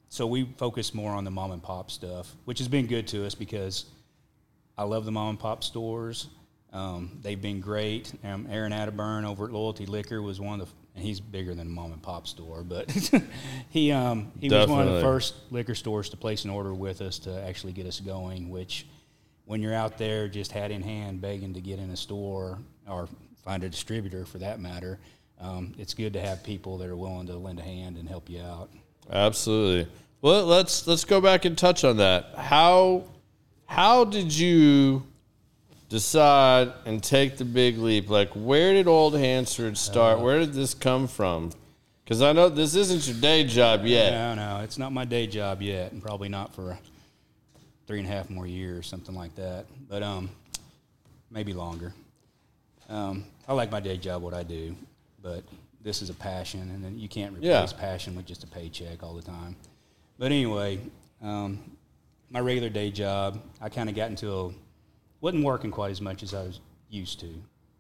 so 0.09 0.27
we 0.27 0.43
focus 0.57 0.93
more 0.93 1.11
on 1.11 1.23
the 1.23 1.31
mom 1.31 1.51
and 1.53 1.63
pop 1.63 1.89
stuff, 1.89 2.35
which 2.45 2.59
has 2.59 2.67
been 2.67 2.85
good 2.85 3.07
to 3.07 3.25
us 3.25 3.33
because 3.33 3.85
I 4.77 4.83
love 4.83 5.05
the 5.05 5.11
mom 5.11 5.29
and 5.29 5.39
pop 5.39 5.63
stores. 5.63 6.27
Um, 6.73 7.19
they've 7.21 7.41
been 7.41 7.61
great. 7.61 8.11
Um, 8.23 8.47
Aaron 8.51 8.73
Atterburn 8.73 9.25
over 9.25 9.45
at 9.45 9.51
Loyalty 9.51 9.85
Liquor 9.85 10.21
was 10.21 10.41
one 10.41 10.59
of 10.59 10.67
the, 10.67 10.73
and 10.95 11.03
he's 11.03 11.21
bigger 11.21 11.55
than 11.55 11.67
a 11.67 11.69
mom 11.69 11.93
and 11.93 12.01
pop 12.01 12.27
store, 12.27 12.63
but 12.63 12.91
he 13.69 13.91
um, 13.91 14.31
he 14.39 14.49
was 14.49 14.67
one 14.67 14.87
of 14.87 14.93
the 14.93 15.01
first 15.01 15.35
liquor 15.51 15.75
stores 15.75 16.09
to 16.09 16.17
place 16.17 16.43
an 16.43 16.49
order 16.49 16.73
with 16.73 17.01
us 17.01 17.19
to 17.19 17.43
actually 17.43 17.73
get 17.73 17.85
us 17.85 17.99
going. 17.99 18.49
Which, 18.49 18.87
when 19.45 19.61
you're 19.61 19.73
out 19.73 19.97
there 19.97 20.27
just 20.27 20.51
hat 20.51 20.71
in 20.71 20.81
hand 20.81 21.21
begging 21.21 21.53
to 21.53 21.61
get 21.61 21.79
in 21.79 21.89
a 21.91 21.97
store 21.97 22.59
or 22.89 23.07
find 23.43 23.63
a 23.63 23.69
distributor 23.69 24.25
for 24.25 24.37
that 24.39 24.59
matter, 24.59 24.99
um, 25.39 25.73
it's 25.77 25.93
good 25.93 26.13
to 26.13 26.21
have 26.21 26.43
people 26.43 26.77
that 26.79 26.89
are 26.89 26.95
willing 26.97 27.27
to 27.27 27.37
lend 27.37 27.59
a 27.59 27.63
hand 27.63 27.97
and 27.97 28.07
help 28.07 28.29
you 28.29 28.41
out. 28.41 28.69
Absolutely. 29.09 29.91
Well, 30.21 30.45
let's 30.45 30.87
let's 30.87 31.05
go 31.05 31.21
back 31.21 31.45
and 31.45 31.57
touch 31.57 31.83
on 31.83 31.97
that. 31.97 32.33
How 32.35 33.03
how 33.65 34.05
did 34.05 34.33
you 34.35 35.03
decide 35.89 36.71
and 36.85 37.03
take 37.03 37.37
the 37.37 37.45
big 37.45 37.77
leap? 37.77 38.09
Like, 38.09 38.29
where 38.33 38.73
did 38.73 38.87
Old 38.87 39.15
Hansford 39.15 39.77
start? 39.77 40.19
where 40.19 40.39
did 40.39 40.53
this 40.53 40.73
come 40.73 41.07
from? 41.07 41.51
Because 42.03 42.21
I 42.21 42.33
know 42.33 42.49
this 42.49 42.75
isn't 42.75 43.07
your 43.07 43.19
day 43.19 43.43
job 43.43 43.85
yet. 43.85 44.11
No, 44.11 44.35
no, 44.35 44.63
it's 44.63 44.77
not 44.77 44.91
my 44.91 45.05
day 45.05 45.25
job 45.25 45.61
yet, 45.61 45.91
and 45.91 46.01
probably 46.03 46.29
not 46.29 46.53
for 46.53 46.77
three 47.87 47.99
and 47.99 48.07
a 48.07 48.11
half 48.11 48.29
more 48.29 48.45
years, 48.45 48.85
something 48.87 49.15
like 49.15 49.33
that. 49.35 49.65
But 49.89 50.03
um, 50.03 50.29
maybe 51.31 51.53
longer. 51.53 51.93
Um, 52.89 53.25
I 53.47 53.53
like 53.53 53.71
my 53.71 53.79
day 53.79 53.97
job, 53.97 54.21
what 54.21 54.35
I 54.35 54.43
do, 54.43 54.75
but 55.23 55.43
this 55.81 56.03
is 56.03 56.11
a 56.11 56.13
passion, 56.13 56.61
and 56.61 56.99
you 56.99 57.07
can't 57.09 57.33
replace 57.33 57.71
Yeah. 57.71 57.79
passion 57.79 58.15
with 58.15 58.25
just 58.27 58.43
a 58.43 58.47
paycheck 58.47 59.01
all 59.01 59.15
the 59.15 59.21
time. 59.23 59.55
But 60.19 60.25
anyway, 60.31 60.79
um, 61.23 61.59
my 62.29 62.39
regular 62.39 62.69
day 62.69 62.91
job, 62.91 63.41
I 63.61 63.69
kind 63.69 63.89
of 63.89 63.95
got 63.95 64.09
into 64.09 64.31
a 64.33 64.51
wasn't 65.21 65.43
working 65.43 65.71
quite 65.71 65.91
as 65.91 66.01
much 66.01 66.21
as 66.23 66.33
I 66.33 66.43
was 66.43 66.59
used 66.89 67.19
to. 67.21 67.25
You 67.27 67.33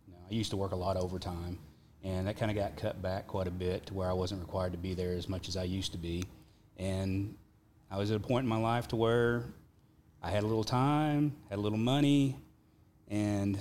know, 0.09 0.17
I 0.29 0.33
used 0.33 0.49
to 0.51 0.57
work 0.57 0.71
a 0.71 0.75
lot 0.75 0.97
of 0.97 1.03
overtime, 1.03 1.59
and 2.03 2.27
that 2.27 2.37
kind 2.37 2.49
of 2.49 2.57
got 2.57 2.75
cut 2.77 3.01
back 3.01 3.27
quite 3.27 3.47
a 3.47 3.51
bit 3.51 3.85
to 3.87 3.93
where 3.93 4.09
I 4.09 4.13
wasn't 4.13 4.41
required 4.41 4.71
to 4.71 4.77
be 4.77 4.93
there 4.93 5.13
as 5.13 5.27
much 5.29 5.47
as 5.47 5.57
I 5.57 5.63
used 5.63 5.91
to 5.91 5.97
be. 5.97 6.23
And 6.77 7.35
I 7.91 7.97
was 7.97 8.09
at 8.11 8.17
a 8.17 8.19
point 8.19 8.43
in 8.43 8.49
my 8.49 8.57
life 8.57 8.87
to 8.89 8.95
where 8.95 9.43
I 10.23 10.31
had 10.31 10.43
a 10.43 10.47
little 10.47 10.63
time, 10.63 11.35
had 11.49 11.59
a 11.59 11.61
little 11.61 11.77
money, 11.77 12.35
and 13.09 13.59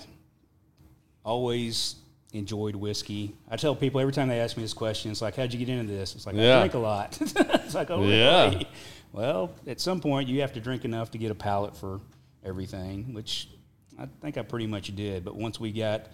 always 1.25 1.97
enjoyed 2.33 2.75
whiskey. 2.75 3.35
I 3.51 3.57
tell 3.57 3.75
people 3.77 4.01
every 4.01 4.13
time 4.13 4.29
they 4.29 4.41
ask 4.41 4.57
me 4.57 4.63
this 4.63 4.73
question, 4.75 5.11
it's 5.11 5.23
like, 5.23 5.37
"How'd 5.37 5.53
you 5.53 5.59
get 5.59 5.69
into 5.69 5.93
this?" 5.93 6.15
It's 6.15 6.27
like, 6.27 6.35
Yeah. 6.37 6.57
"I 6.57 6.61
drink 6.61 6.75
a 6.75 6.79
lot." 6.79 7.19
it's 7.21 7.75
like, 7.75 7.91
"Oh, 7.91 8.01
really?" 8.01 8.67
Well, 9.15 9.53
at 9.69 9.79
some 9.79 10.01
point, 10.01 10.29
you 10.29 10.41
have 10.41 10.55
to 10.55 10.61
drink 10.61 10.85
enough 10.85 11.13
to 11.13 11.19
get 11.19 11.31
a 11.31 11.37
palate 11.37 11.77
for 11.77 12.01
everything, 12.45 13.15
which 13.15 13.49
I 13.97 14.09
think 14.21 14.37
I 14.37 14.43
pretty 14.43 14.67
much 14.67 14.93
did. 14.97 15.25
But 15.25 15.37
once 15.37 15.61
we 15.61 15.71
got 15.71 16.07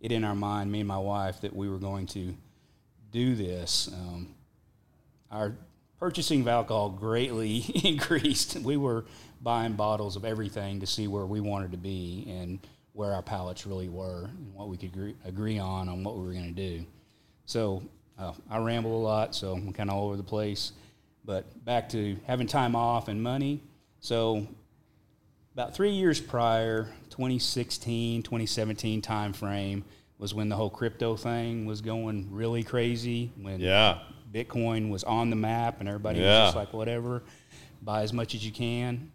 it 0.00 0.10
in 0.10 0.24
our 0.24 0.34
mind, 0.34 0.72
me 0.72 0.80
and 0.80 0.88
my 0.88 0.98
wife, 0.98 1.40
that 1.42 1.54
we 1.54 1.68
were 1.68 1.78
going 1.78 2.06
to 2.08 2.34
do 3.12 3.36
this, 3.36 3.88
um, 3.92 4.34
our 5.30 5.54
purchasing 6.00 6.40
of 6.40 6.48
alcohol 6.48 6.90
greatly 6.90 7.58
increased. 7.84 8.56
We 8.56 8.76
were 8.76 9.04
buying 9.40 9.74
bottles 9.74 10.16
of 10.16 10.24
everything 10.24 10.80
to 10.80 10.86
see 10.86 11.06
where 11.06 11.26
we 11.26 11.38
wanted 11.38 11.70
to 11.70 11.78
be 11.78 12.26
and 12.28 12.58
where 12.92 13.12
our 13.12 13.22
palates 13.22 13.68
really 13.68 13.88
were 13.88 14.24
and 14.24 14.52
what 14.52 14.66
we 14.66 14.76
could 14.76 14.88
agree, 14.88 15.14
agree 15.24 15.60
on 15.60 15.88
on 15.88 16.02
what 16.02 16.16
we 16.16 16.26
were 16.26 16.32
going 16.32 16.52
to 16.52 16.78
do. 16.78 16.84
So 17.46 17.84
uh, 18.18 18.32
I 18.50 18.58
ramble 18.58 18.96
a 18.96 19.00
lot, 19.00 19.36
so 19.36 19.52
I'm 19.52 19.72
kind 19.72 19.90
of 19.90 19.94
all 19.94 20.06
over 20.06 20.16
the 20.16 20.24
place. 20.24 20.72
But 21.28 21.62
back 21.62 21.90
to 21.90 22.16
having 22.26 22.46
time 22.46 22.74
off 22.74 23.08
and 23.08 23.22
money. 23.22 23.60
So 24.00 24.46
about 25.52 25.74
three 25.74 25.90
years 25.90 26.22
prior, 26.22 26.84
2016, 27.10 28.22
2017 28.22 29.02
time 29.02 29.34
frame 29.34 29.84
was 30.16 30.32
when 30.32 30.48
the 30.48 30.56
whole 30.56 30.70
crypto 30.70 31.16
thing 31.16 31.66
was 31.66 31.82
going 31.82 32.28
really 32.30 32.62
crazy. 32.64 33.30
When 33.42 33.60
Yeah. 33.60 33.98
Bitcoin 34.32 34.88
was 34.88 35.04
on 35.04 35.28
the 35.28 35.36
map 35.36 35.80
and 35.80 35.88
everybody 35.90 36.20
Yeah. 36.20 36.44
was 36.44 36.46
just 36.46 36.56
like, 36.56 36.72
whatever, 36.72 37.22
buy 37.82 38.04
as 38.04 38.14
much 38.14 38.34
as 38.34 38.42
you 38.42 38.50
can. 38.50 39.12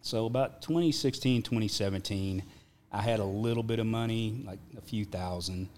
So 0.00 0.24
about 0.24 0.62
2016, 0.62 1.42
2017, 1.42 2.44
I 2.90 3.02
had 3.02 3.20
a 3.20 3.24
little 3.26 3.62
bit 3.62 3.78
of 3.78 3.84
money, 3.86 4.42
like 4.46 4.58
a 4.78 4.80
few 4.80 5.04
thousand, 5.04 5.68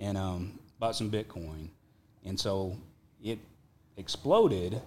and 0.00 0.18
um, 0.18 0.58
bought 0.80 0.96
some 0.96 1.08
Bitcoin. 1.08 1.68
And 2.24 2.38
so 2.38 2.76
it 3.22 3.38
exploded. 3.96 4.82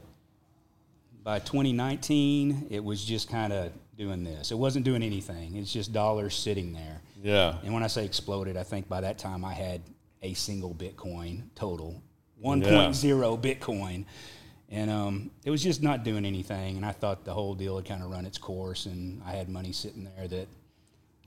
By 1.24 1.40
2019, 1.40 2.68
it 2.70 2.84
was 2.84 3.04
just 3.04 3.30
kind 3.30 3.54
of 3.54 3.72
doing 3.98 4.24
this. 4.24 4.52
It 4.52 4.58
wasn't 4.58 4.86
doing 4.86 5.04
anything. 5.04 5.56
It's 5.56 5.72
just 5.72 5.94
dollars 5.94 6.36
sitting 6.36 6.74
there. 6.74 7.02
Yeah. 7.22 7.58
And 7.64 7.74
when 7.74 7.84
I 7.84 7.88
say 7.88 8.06
exploded, 8.06 8.58
I 8.58 8.64
think 8.64 8.90
by 8.90 9.02
that 9.02 9.18
time 9.18 9.46
I 9.46 9.54
had 9.54 9.82
a 10.22 10.34
single 10.34 10.74
Bitcoin 10.74 11.44
total, 11.56 12.02
1.0 12.44 13.42
Bitcoin. 13.42 14.06
And 14.70 14.90
um, 14.90 15.32
it 15.46 15.52
was 15.52 15.62
just 15.62 15.84
not 15.84 16.04
doing 16.04 16.26
anything. 16.26 16.78
And 16.78 16.86
I 16.86 16.92
thought 16.92 17.26
the 17.26 17.34
whole 17.34 17.54
deal 17.54 17.76
had 17.78 17.86
kind 17.86 18.04
of 18.04 18.10
run 18.10 18.26
its 18.26 18.38
course, 18.38 18.86
and 18.88 19.22
I 19.24 19.32
had 19.32 19.48
money 19.48 19.72
sitting 19.72 20.10
there 20.18 20.28
that 20.28 20.48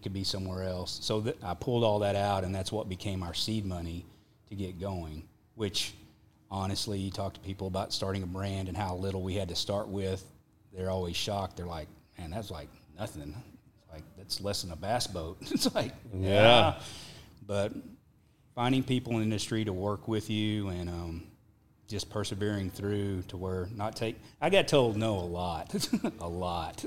could 0.02 0.12
be 0.12 0.24
somewhere 0.24 0.64
else. 0.64 0.98
So 1.02 1.20
th- 1.20 1.36
I 1.42 1.54
pulled 1.54 1.84
all 1.84 2.00
that 2.00 2.16
out, 2.16 2.44
and 2.44 2.54
that's 2.54 2.72
what 2.72 2.88
became 2.88 3.22
our 3.22 3.34
seed 3.34 3.64
money 3.64 4.04
to 4.48 4.54
get 4.54 4.80
going. 4.80 5.22
Which, 5.54 5.94
honestly, 6.50 6.98
you 6.98 7.10
talk 7.10 7.34
to 7.34 7.40
people 7.40 7.66
about 7.66 7.92
starting 7.92 8.22
a 8.22 8.26
brand 8.26 8.68
and 8.68 8.76
how 8.76 8.94
little 8.96 9.22
we 9.22 9.34
had 9.34 9.48
to 9.48 9.56
start 9.56 9.88
with. 9.88 10.24
They're 10.72 10.90
always 10.90 11.16
shocked. 11.16 11.56
They're 11.56 11.66
like, 11.66 11.88
"Man, 12.18 12.30
that's 12.30 12.50
like 12.50 12.68
nothing. 12.98 13.34
It's 13.78 13.92
like 13.92 14.02
that's 14.16 14.40
less 14.40 14.62
than 14.62 14.72
a 14.72 14.76
bass 14.76 15.06
boat." 15.06 15.38
it's 15.50 15.74
like, 15.74 15.92
Yeah. 16.14 16.78
But 17.46 17.72
finding 18.54 18.82
people 18.82 19.12
in 19.12 19.18
the 19.18 19.24
industry 19.24 19.64
to 19.64 19.72
work 19.72 20.08
with 20.08 20.30
you 20.30 20.68
and 20.68 20.88
um, 20.88 21.22
just 21.88 22.10
persevering 22.10 22.70
through 22.70 23.22
to 23.28 23.36
where 23.36 23.68
not 23.74 23.96
take. 23.96 24.16
I 24.40 24.50
got 24.50 24.68
told 24.68 24.96
no 24.96 25.18
a 25.18 25.20
lot, 25.20 25.88
a 26.20 26.28
lot, 26.28 26.84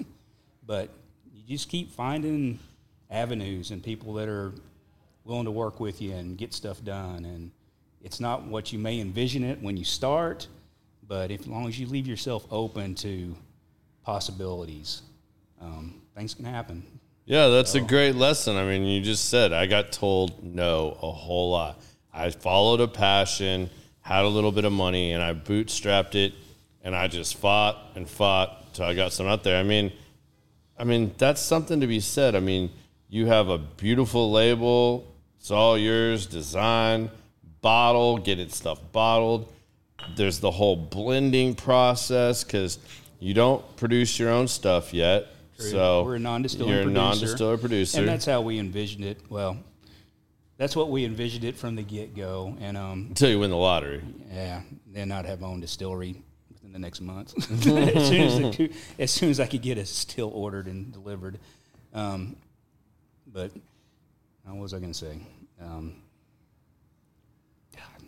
but 0.66 0.90
you 1.34 1.44
just 1.48 1.70
keep 1.70 1.92
finding 1.92 2.60
avenues 3.10 3.72
and 3.72 3.84
people 3.84 4.14
that 4.16 4.28
are 4.28 4.54
willing 5.24 5.46
to 5.46 5.52
work 5.52 5.80
with 5.80 6.02
you 6.02 6.14
and 6.14 6.38
get 6.38 6.54
stuff 6.54 6.84
done. 6.84 7.26
And 7.26 7.52
it's 8.02 8.20
not 8.20 8.46
what 8.46 8.72
you 8.72 8.80
may 8.80 9.00
envision 9.00 9.44
it 9.44 9.62
when 9.62 9.78
you 9.78 9.84
start, 9.84 10.48
but 11.08 11.32
if, 11.32 11.42
as 11.42 11.48
long 11.48 11.68
as 11.68 11.80
you 11.80 11.88
leave 11.88 12.08
yourself 12.08 12.46
open 12.52 12.96
to 12.96 13.36
possibilities, 14.04 15.02
um, 15.62 16.02
things 16.16 16.34
can 16.34 16.46
happen. 16.46 16.84
Yeah, 17.26 17.48
that's 17.48 17.76
a 17.76 17.82
great 17.82 18.16
lesson. 18.16 18.56
I 18.56 18.66
mean, 18.66 18.84
you 18.86 19.02
just 19.02 19.30
said 19.30 19.54
I 19.54 19.68
got 19.68 19.92
told 19.92 20.44
no 20.44 20.98
a 21.02 21.12
whole 21.12 21.52
lot. 21.52 21.80
I 22.12 22.32
followed 22.32 22.82
a 22.82 22.88
passion, 22.88 23.70
had 24.02 24.24
a 24.24 24.28
little 24.28 24.52
bit 24.52 24.66
of 24.66 24.72
money, 24.72 25.12
and 25.12 25.22
I 25.22 25.34
bootstrapped 25.34 26.16
it, 26.16 26.34
and 26.84 26.96
I 26.96 27.08
just 27.08 27.38
fought 27.38 27.78
and 27.96 28.10
fought 28.10 28.74
till 28.74 28.86
I 28.86 28.96
got 28.96 29.14
some 29.14 29.28
out 29.28 29.44
there. 29.44 29.60
I 29.60 29.64
mean, 29.64 29.92
I 30.78 30.86
mean 30.86 31.14
that's 31.18 31.42
something 31.42 31.82
to 31.82 31.88
be 31.88 32.00
said. 32.00 32.36
I 32.36 32.40
mean, 32.40 32.72
you 33.10 33.28
have 33.28 33.50
a 33.50 33.58
beautiful 33.58 34.32
label. 34.32 35.14
It's 35.40 35.52
all 35.52 35.78
yours. 35.78 36.26
Design, 36.26 37.12
bottle, 37.62 38.18
get 38.18 38.40
it 38.40 38.52
stuff 38.52 38.80
bottled. 38.92 39.52
There's 40.16 40.40
the 40.40 40.52
whole 40.52 40.76
blending 40.76 41.56
process 41.56 42.44
because 42.44 42.80
you 43.20 43.34
don't 43.34 43.64
produce 43.78 44.18
your 44.18 44.30
own 44.30 44.48
stuff 44.48 44.94
yet. 44.94 45.28
So 45.58 46.04
we're 46.04 46.16
a 46.16 46.20
non-distilling 46.20 46.72
You're 46.72 46.82
a 46.82 46.84
producer, 46.84 47.02
non-distiller 47.02 47.58
producer. 47.58 48.00
and 48.00 48.08
that's 48.08 48.26
how 48.26 48.42
we 48.42 48.60
envisioned 48.60 49.04
it. 49.04 49.20
Well, 49.30 49.58
that's 50.58 50.76
what 50.76 50.90
we 50.90 51.04
envisioned 51.04 51.44
it 51.44 51.58
from 51.58 51.76
the 51.76 51.84
get-go, 51.84 52.56
and 52.62 52.78
um, 52.78 53.08
until 53.10 53.30
you 53.30 53.40
win 53.40 53.50
the 53.50 53.58
lottery. 53.58 54.02
yeah, 54.32 54.62
then 54.88 55.12
I'd 55.12 55.26
have 55.26 55.42
my 55.42 55.48
own 55.48 55.60
distillery 55.60 56.22
within 56.50 56.72
the 56.72 56.80
next 56.80 57.02
month. 57.02 57.34
as 57.52 58.08
soon 58.08 58.22
as, 58.22 58.58
the, 58.58 58.72
as 59.00 59.12
soon 59.12 59.30
as 59.30 59.40
I 59.40 59.48
could 59.48 59.62
get 59.62 59.78
a 59.78 59.86
still 59.86 60.32
ordered 60.34 60.68
and 60.68 60.92
delivered. 60.94 61.40
Um, 61.94 62.36
but 63.28 63.52
what 64.44 64.58
was 64.58 64.74
I 64.74 64.80
going 64.80 64.92
to 64.92 64.98
say? 64.98 65.18
Um, 65.62 65.96
God. 67.76 68.08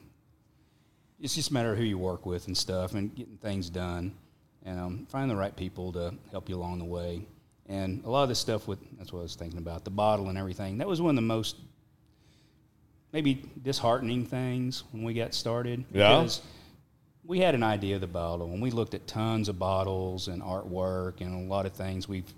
It's 1.21 1.35
just 1.35 1.51
a 1.51 1.53
matter 1.53 1.71
of 1.71 1.77
who 1.77 1.83
you 1.83 1.97
work 1.97 2.25
with 2.25 2.47
and 2.47 2.57
stuff, 2.57 2.93
and 2.93 3.13
getting 3.15 3.37
things 3.37 3.69
done, 3.69 4.13
and 4.65 4.79
um, 4.79 5.07
finding 5.09 5.29
the 5.29 5.39
right 5.39 5.55
people 5.55 5.91
to 5.93 6.13
help 6.31 6.49
you 6.49 6.55
along 6.55 6.79
the 6.79 6.85
way. 6.85 7.25
And 7.69 8.03
a 8.03 8.09
lot 8.09 8.23
of 8.23 8.29
this 8.29 8.39
stuff 8.39 8.67
with 8.67 8.79
that's 8.97 9.13
what 9.13 9.19
I 9.19 9.23
was 9.23 9.35
thinking 9.35 9.59
about 9.59 9.85
the 9.85 9.91
bottle 9.91 10.29
and 10.29 10.37
everything. 10.37 10.79
That 10.79 10.87
was 10.87 11.01
one 11.01 11.11
of 11.11 11.15
the 11.15 11.21
most 11.21 11.57
maybe 13.13 13.43
disheartening 13.61 14.25
things 14.25 14.83
when 14.91 15.03
we 15.03 15.13
got 15.13 15.33
started. 15.33 15.85
Yeah. 15.91 16.09
Because 16.09 16.41
we 17.23 17.39
had 17.39 17.55
an 17.55 17.63
idea 17.63 17.95
of 17.95 18.01
the 18.01 18.07
bottle, 18.07 18.51
and 18.51 18.61
we 18.61 18.71
looked 18.71 18.93
at 18.93 19.05
tons 19.07 19.47
of 19.47 19.59
bottles 19.59 20.27
and 20.27 20.41
artwork 20.41 21.21
and 21.21 21.33
a 21.33 21.49
lot 21.49 21.65
of 21.65 21.73
things 21.73 22.07
we've 22.09 22.33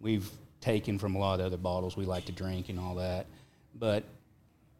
we've 0.00 0.30
taken 0.60 0.98
from 0.98 1.14
a 1.14 1.18
lot 1.18 1.34
of 1.34 1.38
the 1.40 1.46
other 1.46 1.56
bottles 1.56 1.96
we 1.96 2.04
like 2.04 2.26
to 2.26 2.32
drink 2.32 2.68
and 2.68 2.78
all 2.78 2.96
that. 2.96 3.26
But 3.74 4.04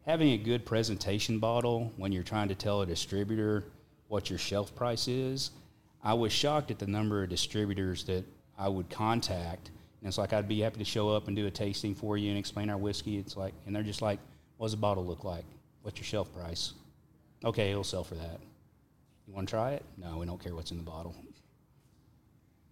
having 0.05 0.29
a 0.29 0.37
good 0.37 0.65
presentation 0.65 1.39
bottle 1.39 1.91
when 1.97 2.11
you're 2.11 2.23
trying 2.23 2.47
to 2.49 2.55
tell 2.55 2.81
a 2.81 2.85
distributor 2.85 3.63
what 4.07 4.29
your 4.29 4.39
shelf 4.39 4.75
price 4.75 5.07
is, 5.07 5.51
I 6.03 6.13
was 6.13 6.31
shocked 6.31 6.69
at 6.69 6.79
the 6.79 6.87
number 6.87 7.23
of 7.23 7.29
distributors 7.29 8.03
that 8.05 8.23
I 8.57 8.69
would 8.69 8.89
contact. 8.89 9.71
And 10.01 10.07
it's 10.07 10.17
like 10.17 10.33
I'd 10.33 10.47
be 10.47 10.61
happy 10.61 10.77
to 10.77 10.85
show 10.85 11.09
up 11.09 11.27
and 11.27 11.35
do 11.35 11.47
a 11.47 11.51
tasting 11.51 11.95
for 11.95 12.17
you 12.17 12.29
and 12.29 12.37
explain 12.37 12.69
our 12.69 12.77
whiskey. 12.77 13.17
It's 13.17 13.35
like, 13.35 13.53
and 13.65 13.75
they're 13.75 13.81
just 13.81 14.03
like, 14.03 14.19
"What 14.57 14.67
does 14.67 14.73
the 14.73 14.77
bottle 14.77 15.03
look 15.03 15.23
like? 15.23 15.45
What's 15.81 15.97
your 15.97 16.05
shelf 16.05 16.31
price? 16.33 16.73
Okay, 17.43 17.71
it'll 17.71 17.83
sell 17.83 18.03
for 18.03 18.15
that. 18.15 18.39
You 19.27 19.33
want 19.33 19.47
to 19.47 19.51
try 19.51 19.71
it? 19.71 19.83
No, 19.97 20.17
we 20.17 20.27
don't 20.27 20.41
care 20.41 20.53
what's 20.53 20.69
in 20.69 20.77
the 20.77 20.83
bottle. 20.83 21.15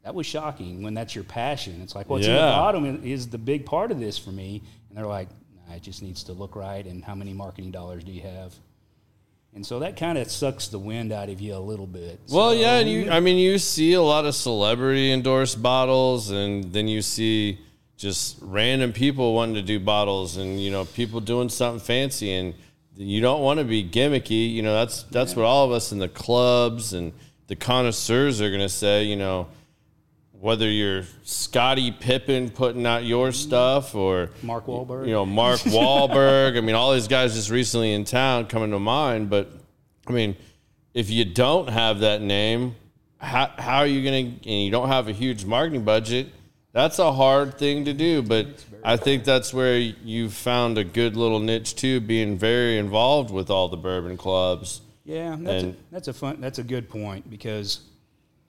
That 0.04 0.14
was 0.14 0.26
shocking 0.26 0.84
when 0.84 0.94
that's 0.94 1.16
your 1.16 1.24
passion. 1.24 1.82
It's 1.82 1.96
like 1.96 2.10
what's 2.10 2.26
in 2.28 2.34
the 2.34 2.40
bottom 2.52 3.04
is 3.04 3.28
the 3.28 3.38
big 3.38 3.66
part 3.66 3.92
of 3.92 4.00
this 4.00 4.18
for 4.18 4.32
me. 4.32 4.62
And 4.90 4.98
they're 4.98 5.08
like, 5.08 5.30
it 5.72 5.82
just 5.82 6.02
needs 6.02 6.24
to 6.26 6.34
look 6.34 6.56
right. 6.56 6.86
And 6.86 7.04
how 7.04 7.16
many 7.16 7.34
marketing 7.34 7.72
dollars 7.72 8.04
do 8.04 8.12
you 8.12 8.22
have? 8.22 8.54
And 9.56 9.66
so 9.66 9.80
that 9.80 9.98
kind 9.98 10.18
of 10.18 10.32
sucks 10.32 10.68
the 10.68 10.80
wind 10.80 11.12
out 11.12 11.30
of 11.30 11.40
you 11.40 11.56
a 11.56 11.60
little 11.60 11.86
bit. 11.86 12.20
Well, 12.30 12.52
So- 12.52 12.60
yeah, 12.60 12.80
and 12.80 12.90
you 12.90 13.10
I 13.12 13.20
mean 13.20 13.38
you 13.38 13.58
see 13.60 13.94
a 13.94 14.02
lot 14.02 14.26
of 14.26 14.34
celebrity 14.36 15.12
endorsed 15.12 15.62
bottles 15.62 16.32
and 16.32 16.72
then 16.74 16.88
you 16.88 17.02
see 17.02 17.60
just 17.98 18.38
random 18.42 18.92
people 18.92 19.34
wanting 19.36 19.56
to 19.56 19.62
do 19.62 19.80
bottles 19.80 20.38
and 20.38 20.60
you 20.60 20.72
know 20.72 20.86
people 20.86 21.20
doing 21.20 21.50
something 21.50 21.80
fancy 21.80 22.32
and 22.34 22.54
you 22.96 23.22
don't 23.22 23.42
want 23.42 23.60
to 23.60 23.64
be 23.64 23.84
gimmicky, 23.84 24.52
you 24.52 24.62
know, 24.62 24.74
that's 24.74 25.04
that's 25.04 25.36
what 25.36 25.46
all 25.46 25.66
of 25.66 25.72
us 25.72 25.92
in 25.92 26.00
the 26.00 26.08
clubs 26.10 26.94
and 26.94 27.12
the 27.48 27.56
connoisseurs 27.56 28.40
are 28.42 28.50
going 28.50 28.62
to 28.62 28.70
say, 28.70 29.04
you 29.04 29.16
know, 29.16 29.48
whether 30.44 30.70
you're 30.70 31.06
Scottie 31.24 31.90
Pippen 31.90 32.50
putting 32.50 32.86
out 32.86 33.06
your 33.06 33.32
stuff 33.32 33.96
or 33.96 34.30
Mark 34.42 34.66
Wahlberg. 34.66 35.06
you 35.08 35.14
know, 35.14 35.26
Mark 35.26 35.60
Wahlberg. 35.62 36.58
I 36.58 36.60
mean, 36.60 36.76
all 36.76 36.92
these 36.94 37.08
guys 37.08 37.34
just 37.34 37.50
recently 37.50 37.94
in 37.94 38.04
town 38.04 38.48
coming 38.48 38.72
to 38.72 38.78
mind. 38.80 39.30
But 39.30 39.50
I 40.06 40.12
mean, 40.12 40.36
if 40.94 41.10
you 41.10 41.24
don't 41.24 41.70
have 41.70 42.00
that 42.00 42.22
name, 42.22 42.76
how, 43.20 43.54
how 43.58 43.78
are 43.78 43.88
you 43.88 44.04
going 44.04 44.38
to, 44.42 44.50
and 44.50 44.66
you 44.66 44.70
don't 44.70 44.90
have 44.90 45.08
a 45.08 45.14
huge 45.14 45.46
marketing 45.46 45.86
budget, 45.86 46.28
that's 46.74 47.00
a 47.00 47.14
hard 47.14 47.58
thing 47.58 47.86
to 47.86 47.94
do, 47.94 48.22
but 48.22 48.48
I 48.84 48.98
think 48.98 49.24
that's 49.24 49.54
where 49.54 49.78
you've 49.78 50.34
found 50.34 50.78
a 50.78 50.84
good 50.84 51.16
little 51.16 51.40
niche 51.40 51.78
too, 51.78 52.02
being 52.02 52.38
very 52.38 52.78
involved 52.78 53.32
with 53.32 53.50
all 53.50 53.70
the 53.70 53.78
bourbon 53.78 54.18
clubs. 54.18 54.82
Yeah, 55.06 55.38
that's, 55.40 55.64
And- 55.64 55.74
a, 55.76 55.78
that's 55.94 56.08
a 56.10 56.14
fun. 56.14 56.42
That's 56.42 56.60
a 56.60 56.64
good 56.64 56.90
point 56.90 57.30
because 57.30 57.80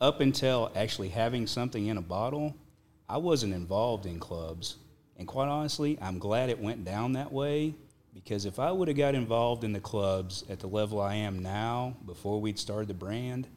up 0.05 0.21
until 0.21 0.71
actually 0.77 1.09
having 1.09 1.47
something 1.47 1.87
in 1.87 1.97
a 1.97 2.03
bottle, 2.03 2.55
I 3.09 3.17
wasn't 3.17 3.55
involved 3.55 4.05
in 4.05 4.21
clubs, 4.21 4.77
and 5.17 5.27
quite 5.27 5.49
honestly, 5.49 5.97
I'm 5.99 6.19
glad 6.19 6.51
it 6.51 6.61
went 6.61 6.85
down 6.85 7.15
that 7.15 7.33
way 7.33 7.75
because 8.13 8.45
if 8.45 8.59
I 8.59 8.71
would 8.71 8.89
have 8.89 8.99
got 8.99 9.15
involved 9.15 9.65
in 9.65 9.73
the 9.73 9.81
clubs 9.81 10.45
at 10.51 10.61
the 10.61 10.67
level 10.67 11.01
I 11.01 11.15
am 11.15 11.43
now 11.43 11.97
before 12.05 12.39
we'd 12.39 12.59
started 12.59 12.89
the 12.89 12.95
brand, 12.95 13.49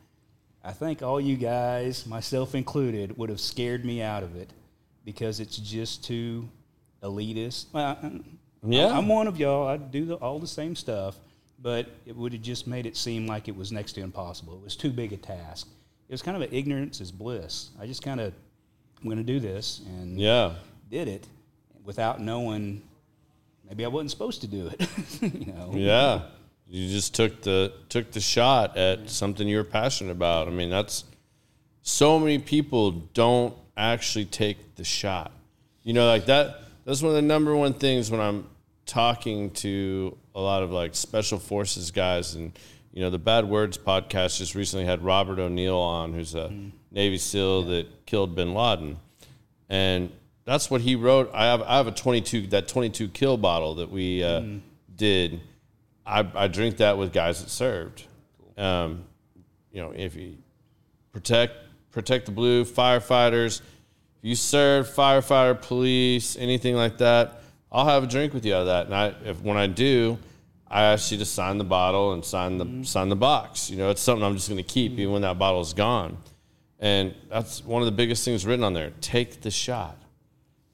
I 0.63 0.71
think 0.71 1.03
all 1.03 1.19
you 1.19 1.35
guys, 1.35 2.07
myself 2.07 2.55
included, 2.55 3.17
would 3.17 3.29
have 3.29 3.41
scared 3.41 3.83
me 3.83 4.01
out 4.01 4.23
of 4.23 4.37
it 4.37 4.49
because 5.03 5.41
it's 5.41 5.57
just 5.57 6.05
too 6.05 6.47
elitist. 7.03 7.65
Well, 7.73 7.97
Yeah. 8.65 8.87
I'm 8.87 9.09
one 9.09 9.27
of 9.27 9.37
y'all. 9.37 9.67
I 9.67 9.75
do 9.75 10.05
the, 10.05 10.15
all 10.15 10.39
the 10.39 10.47
same 10.47 10.77
stuff, 10.77 11.17
but 11.59 11.87
it 12.05 12.15
would 12.15 12.31
have 12.31 12.41
just 12.41 12.67
made 12.67 12.85
it 12.85 12.95
seem 12.95 13.27
like 13.27 13.49
it 13.49 13.55
was 13.55 13.73
next 13.73 13.93
to 13.93 14.01
impossible. 14.01 14.55
It 14.55 14.63
was 14.63 14.77
too 14.77 14.91
big 14.91 15.11
a 15.11 15.17
task. 15.17 15.67
It 16.09 16.13
was 16.13 16.21
kind 16.21 16.35
of 16.37 16.43
an 16.43 16.49
ignorance 16.51 17.01
is 17.01 17.11
bliss. 17.11 17.69
I 17.79 17.85
just 17.85 18.01
kind 18.01 18.19
of, 18.19 18.33
I'm 18.99 19.05
going 19.05 19.17
to 19.17 19.23
do 19.23 19.39
this 19.39 19.81
and 19.85 20.19
Yeah. 20.19 20.53
did 20.89 21.07
it 21.07 21.27
without 21.83 22.21
knowing. 22.21 22.81
Maybe 23.67 23.83
I 23.83 23.89
wasn't 23.89 24.11
supposed 24.11 24.41
to 24.41 24.47
do 24.47 24.67
it. 24.67 24.87
you 25.21 25.51
know. 25.53 25.71
Yeah. 25.73 26.21
You 26.69 26.87
just 26.89 27.13
took 27.15 27.41
the 27.41 27.73
took 27.89 28.11
the 28.11 28.19
shot 28.21 28.77
at 28.77 29.09
something 29.09 29.47
you 29.47 29.57
were 29.57 29.63
passionate 29.63 30.11
about. 30.11 30.47
I 30.47 30.51
mean, 30.51 30.69
that's 30.69 31.03
so 31.81 32.19
many 32.19 32.39
people 32.39 32.91
don't 32.91 33.53
actually 33.77 34.25
take 34.25 34.75
the 34.75 34.83
shot. 34.83 35.31
You 35.83 35.93
know, 35.93 36.05
like 36.07 36.25
that 36.25 36.61
that's 36.85 37.01
one 37.01 37.09
of 37.09 37.15
the 37.15 37.21
number 37.21 37.55
one 37.55 37.73
things 37.73 38.11
when 38.11 38.19
I'm 38.19 38.47
talking 38.85 39.49
to 39.51 40.17
a 40.35 40.39
lot 40.41 40.63
of 40.63 40.71
like 40.71 40.95
special 40.95 41.39
forces 41.39 41.91
guys 41.91 42.35
and 42.35 42.51
you 42.97 43.03
know, 43.03 43.11
the 43.11 43.19
Bad 43.19 43.45
Words 43.47 43.77
podcast 43.77 44.39
just 44.39 44.55
recently 44.55 44.83
had 44.83 45.03
Robert 45.03 45.37
O'Neill 45.37 45.77
on, 45.77 46.13
who's 46.13 46.33
a 46.33 46.51
Navy 46.91 47.19
SEAL 47.19 47.65
that 47.65 48.07
killed 48.07 48.33
bin 48.33 48.55
Laden. 48.55 48.97
And 49.69 50.11
that's 50.45 50.71
what 50.71 50.81
he 50.81 50.95
wrote. 50.95 51.29
I 51.31 51.45
have 51.45 51.61
I 51.61 51.77
have 51.77 51.85
a 51.85 51.91
22 51.91 52.47
that 52.47 52.67
22 52.67 53.09
kill 53.09 53.37
bottle 53.37 53.75
that 53.75 53.91
we 53.91 54.23
uh, 54.23 54.41
did. 54.95 55.41
I, 56.07 56.27
I 56.33 56.47
drink 56.47 56.77
that 56.77 56.97
with 56.97 57.13
guys 57.13 57.43
that 57.43 57.51
served. 57.51 58.03
Um, 58.57 59.03
you 59.71 59.79
know, 59.79 59.91
if 59.95 60.15
you 60.15 60.39
protect 61.11 61.53
protect 61.91 62.25
the 62.25 62.31
blue 62.31 62.65
firefighters, 62.65 63.61
if 63.61 64.23
you 64.23 64.33
serve 64.33 64.89
firefighter, 64.89 65.61
police, 65.61 66.35
anything 66.35 66.73
like 66.73 66.97
that, 66.97 67.43
I'll 67.71 67.85
have 67.85 68.05
a 68.05 68.07
drink 68.07 68.33
with 68.33 68.43
you 68.43 68.55
out 68.55 68.61
of 68.61 68.65
that. 68.65 68.87
And 68.87 68.95
I, 68.95 69.13
if 69.23 69.39
when 69.43 69.55
I 69.55 69.67
do, 69.67 70.17
I 70.69 70.83
ask 70.83 71.11
you 71.11 71.17
to 71.19 71.25
sign 71.25 71.57
the 71.57 71.63
bottle 71.63 72.13
and 72.13 72.23
sign 72.23 72.57
the 72.57 72.65
mm-hmm. 72.65 72.83
sign 72.83 73.09
the 73.09 73.15
box. 73.15 73.69
You 73.69 73.77
know, 73.77 73.89
it's 73.89 74.01
something 74.01 74.25
I'm 74.25 74.35
just 74.35 74.49
going 74.49 74.57
to 74.57 74.63
keep 74.63 74.93
even 74.93 75.13
when 75.13 75.21
that 75.21 75.31
mm-hmm. 75.31 75.39
bottle 75.39 75.61
is 75.61 75.73
gone. 75.73 76.17
And 76.79 77.15
that's 77.29 77.63
one 77.63 77.81
of 77.81 77.85
the 77.87 77.91
biggest 77.91 78.23
things 78.23 78.45
written 78.45 78.63
on 78.63 78.73
there. 78.73 78.91
Take 79.01 79.41
the 79.41 79.51
shot. 79.51 79.97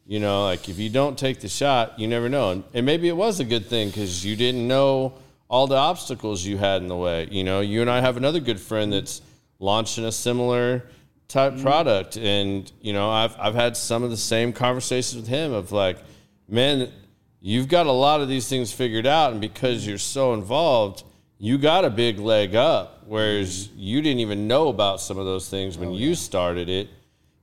You 0.06 0.20
know, 0.20 0.44
like 0.44 0.68
if 0.68 0.80
you 0.80 0.90
don't 0.90 1.18
take 1.18 1.40
the 1.40 1.48
shot, 1.48 1.98
you 1.98 2.08
never 2.08 2.28
know. 2.28 2.52
And, 2.52 2.64
and 2.74 2.86
maybe 2.86 3.08
it 3.08 3.16
was 3.16 3.40
a 3.40 3.46
good 3.46 3.68
thing 3.68 3.88
because 3.88 4.26
you 4.26 4.36
didn't 4.36 4.68
know 4.68 5.14
all 5.48 5.68
the 5.68 5.78
obstacles 5.78 6.44
you 6.44 6.58
had 6.58 6.82
in 6.82 6.88
the 6.90 6.96
way. 6.96 7.28
You 7.32 7.44
know, 7.44 7.62
you 7.62 7.82
and 7.82 7.90
I 7.90 8.02
have 8.02 8.18
another 8.18 8.40
good 8.40 8.60
friend 8.60 8.92
mm-hmm. 8.92 9.00
that's 9.00 9.22
launching 9.60 10.04
a 10.04 10.12
similar 10.12 10.84
type 11.30 11.58
product. 11.60 12.18
And, 12.18 12.70
you 12.82 12.92
know, 12.92 13.10
I've, 13.10 13.36
I've 13.40 13.56
had 13.56 13.78
some 13.78 14.04
of 14.04 14.10
the 14.10 14.18
same 14.18 14.52
conversations 14.52 15.16
with 15.16 15.28
him 15.28 15.54
of 15.54 15.72
like, 15.72 15.98
man, 16.50 16.92
you've 17.44 17.68
got 17.68 17.86
a 17.86 17.92
lot 17.92 18.22
of 18.22 18.28
these 18.28 18.50
things 18.50 18.74
figured 18.74 19.06
out. 19.06 19.34
And 19.34 19.40
because 19.40 19.86
you're 19.86 20.00
so 20.00 20.34
involved, 20.34 21.04
you 21.38 21.60
got 21.60 21.86
a 21.86 21.92
big 21.92 22.18
leg 22.18 22.56
up. 22.56 23.04
Whereas 23.06 23.70
you 23.76 24.02
didn't 24.02 24.22
even 24.22 24.48
know 24.48 24.70
about 24.70 25.00
some 25.00 25.20
of 25.20 25.26
those 25.26 25.48
things 25.48 25.78
when 25.78 25.90
oh, 25.90 25.96
you 25.96 26.16
started 26.16 26.70
it 26.70 26.90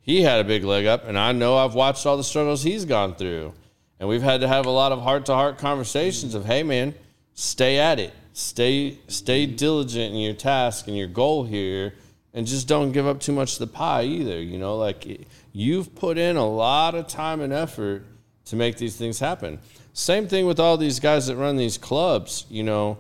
he 0.02 0.22
had 0.22 0.40
a 0.40 0.44
big 0.44 0.64
leg 0.64 0.86
up, 0.86 1.06
and 1.06 1.18
I 1.18 1.32
know 1.32 1.56
I've 1.56 1.74
watched 1.74 2.06
all 2.06 2.16
the 2.16 2.24
struggles 2.24 2.62
he's 2.62 2.84
gone 2.84 3.14
through. 3.14 3.52
And 3.98 4.08
we've 4.08 4.22
had 4.22 4.40
to 4.40 4.48
have 4.48 4.66
a 4.66 4.70
lot 4.70 4.92
of 4.92 5.02
heart 5.02 5.26
to 5.26 5.34
heart 5.34 5.58
conversations 5.58 6.34
of, 6.34 6.46
hey 6.46 6.62
man, 6.62 6.94
stay 7.34 7.78
at 7.78 8.00
it. 8.00 8.12
Stay 8.32 8.98
stay 9.08 9.44
diligent 9.44 10.14
in 10.14 10.20
your 10.20 10.34
task 10.34 10.88
and 10.88 10.96
your 10.96 11.08
goal 11.08 11.44
here 11.44 11.94
and 12.32 12.46
just 12.46 12.66
don't 12.66 12.92
give 12.92 13.06
up 13.06 13.20
too 13.20 13.32
much 13.32 13.54
of 13.54 13.58
the 13.58 13.66
pie 13.66 14.04
either. 14.04 14.40
You 14.40 14.58
know, 14.58 14.76
like 14.76 15.04
it- 15.04 15.26
you've 15.52 15.94
put 15.94 16.16
in 16.16 16.36
a 16.36 16.48
lot 16.48 16.94
of 16.94 17.06
time 17.06 17.40
and 17.40 17.52
effort 17.52 18.04
to 18.46 18.56
make 18.56 18.78
these 18.78 18.96
things 18.96 19.18
happen. 19.18 19.58
Same 19.92 20.28
thing 20.28 20.46
with 20.46 20.60
all 20.60 20.76
these 20.76 21.00
guys 21.00 21.26
that 21.26 21.36
run 21.36 21.56
these 21.56 21.76
clubs, 21.76 22.46
you 22.48 22.62
know, 22.62 22.98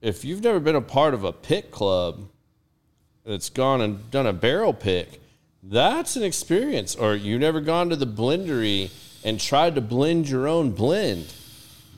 if 0.00 0.24
you've 0.24 0.42
never 0.42 0.60
been 0.60 0.76
a 0.76 0.80
part 0.80 1.14
of 1.14 1.24
a 1.24 1.32
pick 1.32 1.70
club 1.70 2.28
that's 3.24 3.50
gone 3.50 3.80
and 3.80 4.10
done 4.10 4.26
a 4.26 4.32
barrel 4.32 4.72
pick, 4.72 5.20
that's 5.62 6.16
an 6.16 6.22
experience. 6.22 6.94
Or 6.94 7.14
you've 7.14 7.40
never 7.40 7.60
gone 7.60 7.90
to 7.90 7.96
the 7.96 8.06
blendery 8.06 8.90
and 9.24 9.38
tried 9.38 9.74
to 9.74 9.80
blend 9.80 10.28
your 10.28 10.48
own 10.48 10.72
blend. 10.72 11.32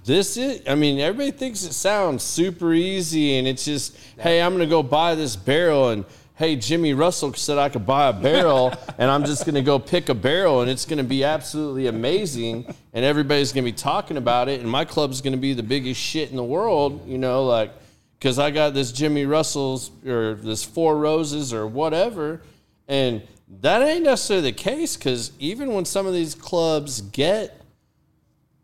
This 0.04 0.36
is, 0.36 0.62
I 0.68 0.74
mean, 0.74 0.98
everybody 0.98 1.30
thinks 1.30 1.62
it 1.62 1.74
sounds 1.74 2.24
super 2.24 2.72
easy 2.72 3.38
and 3.38 3.46
it's 3.46 3.64
just, 3.64 3.96
hey, 4.18 4.42
I'm 4.42 4.50
going 4.50 4.66
to 4.66 4.70
go 4.70 4.82
buy 4.82 5.14
this 5.14 5.36
barrel 5.36 5.90
and, 5.90 6.04
hey, 6.34 6.56
Jimmy 6.56 6.94
Russell 6.94 7.34
said 7.34 7.58
I 7.58 7.68
could 7.68 7.86
buy 7.86 8.08
a 8.08 8.12
barrel 8.12 8.72
and 8.98 9.10
I'm 9.10 9.24
just 9.24 9.44
going 9.44 9.54
to 9.54 9.62
go 9.62 9.78
pick 9.78 10.08
a 10.08 10.14
barrel 10.14 10.62
and 10.62 10.70
it's 10.70 10.84
going 10.84 10.98
to 10.98 11.04
be 11.04 11.24
absolutely 11.24 11.86
amazing 11.86 12.74
and 12.92 13.04
everybody's 13.04 13.52
going 13.52 13.64
to 13.64 13.70
be 13.70 13.76
talking 13.76 14.16
about 14.16 14.48
it 14.48 14.60
and 14.60 14.68
my 14.68 14.84
club's 14.84 15.20
going 15.20 15.34
to 15.34 15.38
be 15.38 15.54
the 15.54 15.62
biggest 15.62 16.00
shit 16.00 16.30
in 16.30 16.36
the 16.36 16.44
world, 16.44 17.06
you 17.06 17.18
know, 17.18 17.44
like, 17.44 17.72
because 18.18 18.38
I 18.38 18.50
got 18.50 18.72
this 18.72 18.92
Jimmy 18.92 19.26
Russell's 19.26 19.90
or 20.06 20.34
this 20.34 20.62
Four 20.62 20.96
Roses 20.96 21.52
or 21.52 21.66
whatever. 21.66 22.40
And 22.86 23.22
that 23.60 23.82
ain't 23.82 24.04
necessarily 24.04 24.50
the 24.50 24.56
case 24.56 24.96
because 24.96 25.32
even 25.38 25.72
when 25.72 25.84
some 25.84 26.06
of 26.06 26.14
these 26.14 26.34
clubs 26.34 27.00
get 27.00 27.60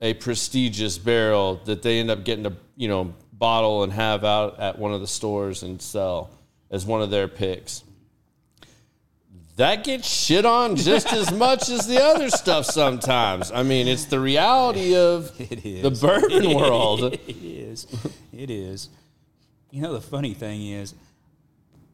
a 0.00 0.14
prestigious 0.14 0.96
barrel 0.96 1.60
that 1.64 1.82
they 1.82 1.98
end 1.98 2.10
up 2.10 2.24
getting 2.24 2.46
a 2.46 2.52
you 2.76 2.88
know 2.88 3.12
bottle 3.32 3.82
and 3.82 3.92
have 3.92 4.24
out 4.24 4.58
at 4.60 4.78
one 4.78 4.92
of 4.92 5.00
the 5.00 5.06
stores 5.06 5.62
and 5.62 5.82
sell 5.82 6.30
as 6.70 6.84
one 6.86 7.02
of 7.02 7.10
their 7.10 7.28
picks. 7.28 7.84
That 9.56 9.82
gets 9.82 10.08
shit 10.08 10.46
on 10.46 10.76
just 10.76 11.12
as 11.12 11.32
much 11.32 11.68
as 11.68 11.88
the 11.88 12.00
other 12.00 12.30
stuff 12.30 12.64
sometimes. 12.64 13.50
I 13.50 13.64
mean, 13.64 13.88
it's 13.88 14.04
the 14.04 14.20
reality 14.20 14.94
of 14.96 15.32
It 15.40 15.64
is. 15.66 15.82
the 16.00 16.06
bourbon 16.06 16.54
world. 16.54 17.14
it 17.14 17.28
is. 17.28 17.86
It 18.32 18.50
is. 18.50 18.88
You 19.72 19.82
know, 19.82 19.92
the 19.92 20.00
funny 20.00 20.32
thing 20.34 20.68
is, 20.68 20.94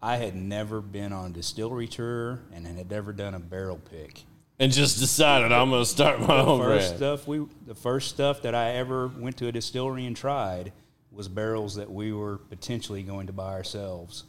I 0.03 0.17
had 0.19 0.35
never 0.37 0.83
been 0.83 1.15
on 1.15 1.31
a 1.31 1.33
distillery 1.33 1.89
tour 1.89 2.41
and 2.53 2.67
had 2.67 2.91
never 2.91 3.15
done 3.15 3.33
a 3.35 3.39
barrel 3.39 3.81
pick. 3.91 4.25
And 4.59 4.71
just 4.71 4.99
decided 5.01 5.51
I'm 5.51 5.71
going 5.71 5.83
to 5.83 5.89
start 5.89 6.21
my 6.21 6.41
own 6.41 6.61
First 6.61 6.87
brand. 6.89 6.97
stuff 6.99 7.27
we, 7.27 7.47
the 7.67 7.75
first 7.75 8.11
stuff 8.11 8.43
that 8.43 8.55
I 8.55 8.73
ever 8.73 9.09
went 9.09 9.39
to 9.39 9.49
a 9.49 9.53
distillery 9.53 10.05
and 10.05 10.15
tried 10.15 10.73
was 11.11 11.29
barrels 11.29 11.77
that 11.77 11.91
we 11.91 12.13
were 12.13 12.37
potentially 12.37 13.03
going 13.03 13.27
to 13.29 13.33
buy 13.33 13.53
ourselves. 13.55 14.25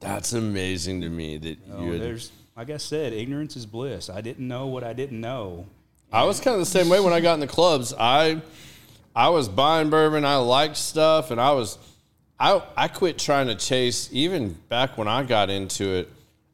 That's 0.00 0.32
amazing 0.32 1.00
to 1.02 1.08
me 1.08 1.38
that 1.38 1.58
you. 1.78 1.92
Had, 1.92 2.00
there's, 2.00 2.32
like 2.56 2.70
I 2.70 2.76
said, 2.76 3.12
ignorance 3.12 3.56
is 3.56 3.66
bliss. 3.66 4.10
I 4.10 4.20
didn't 4.20 4.46
know 4.46 4.66
what 4.66 4.84
I 4.84 4.92
didn't 4.92 5.20
know. 5.20 5.66
I 6.12 6.24
was 6.24 6.40
kind 6.40 6.54
of 6.54 6.60
the 6.60 6.66
same 6.66 6.88
way 6.88 7.00
when 7.00 7.12
I 7.12 7.20
got 7.20 7.34
in 7.34 7.40
the 7.40 7.46
clubs. 7.46 7.92
I 7.98 8.40
I 9.14 9.30
was 9.30 9.48
buying 9.48 9.90
bourbon. 9.90 10.24
I 10.24 10.36
liked 10.36 10.76
stuff, 10.76 11.30
and 11.30 11.40
I 11.40 11.52
was 11.52 11.78
I 12.38 12.62
I 12.76 12.88
quit 12.88 13.18
trying 13.18 13.48
to 13.48 13.54
chase. 13.54 14.08
Even 14.12 14.52
back 14.68 14.98
when 14.98 15.08
I 15.08 15.22
got 15.22 15.50
into 15.50 15.88
it, 15.94 16.10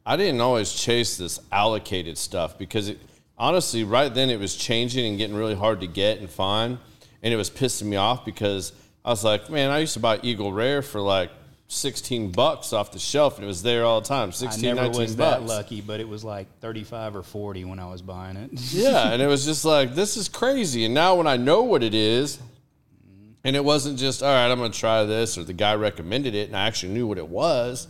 I 0.07 0.16
didn't 0.16 0.40
always 0.40 0.72
chase 0.72 1.16
this 1.16 1.40
allocated 1.50 2.16
stuff 2.16 2.59
because 2.59 2.88
it 2.88 2.98
honestly 3.37 3.85
right 3.85 4.12
then 4.12 4.31
it 4.31 4.38
was 4.38 4.57
changing 4.57 5.07
and 5.07 5.18
getting 5.18 5.37
really 5.37 5.55
hard 5.55 5.81
to 5.81 5.87
get 5.87 6.18
and 6.18 6.31
find, 6.31 6.78
and 7.22 7.35
it 7.35 7.37
was 7.37 7.50
pissing 7.50 7.87
me 7.87 7.96
off 7.96 8.24
because 8.24 8.72
I 9.05 9.11
was 9.11 9.24
like, 9.24 9.50
man, 9.50 9.70
I 9.70 9.81
used 9.81 9.94
to 9.94 10.00
buy 10.00 10.20
Eagle 10.22 10.52
Rare 10.52 10.83
for 10.83 11.00
like. 11.00 11.31
16 11.73 12.33
bucks 12.33 12.73
off 12.73 12.93
the 12.93 12.99
shelf 12.99 13.37
and 13.37 13.45
it 13.45 13.47
was 13.47 13.63
there 13.63 13.85
all 13.85 14.01
the 14.01 14.09
time 14.09 14.31
16 14.33 14.65
I 14.65 14.75
never 14.75 14.87
19 14.89 15.01
was 15.01 15.17
bucks 15.17 15.41
that 15.41 15.47
lucky, 15.47 15.81
but 15.81 16.01
it 16.01 16.09
was 16.09 16.23
like 16.23 16.47
35 16.61 17.17
or 17.17 17.23
40 17.23 17.65
when 17.65 17.79
I 17.79 17.87
was 17.87 18.03
buying 18.03 18.37
it. 18.37 18.51
yeah, 18.73 19.13
and 19.13 19.23
it 19.23 19.27
was 19.27 19.45
just 19.45 19.65
like 19.65 19.95
this 19.95 20.17
is 20.17 20.29
crazy. 20.29 20.85
And 20.85 20.95
now 20.95 21.15
when 21.15 21.27
I 21.27 21.37
know 21.37 21.63
what 21.63 21.83
it 21.83 21.95
is, 21.95 22.39
and 23.45 23.57
it 23.57 23.65
wasn't 23.65 23.99
just 23.99 24.23
all 24.23 24.33
right, 24.33 24.51
I'm 24.51 24.59
going 24.59 24.71
to 24.71 24.79
try 24.79 25.05
this, 25.05 25.39
or 25.39 25.45
the 25.45 25.53
guy 25.53 25.75
recommended 25.75 26.35
it, 26.35 26.49
and 26.49 26.57
I 26.57 26.67
actually 26.67 26.93
knew 26.93 27.07
what 27.07 27.19
it 27.19 27.29
was, 27.29 27.89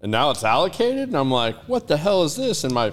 and 0.00 0.10
now 0.10 0.30
it's 0.30 0.44
allocated, 0.44 1.08
and 1.08 1.16
I'm 1.16 1.30
like, 1.30 1.56
what 1.68 1.88
the 1.88 1.96
hell 1.96 2.24
is 2.24 2.36
this? 2.36 2.64
And 2.64 2.74
my 2.74 2.92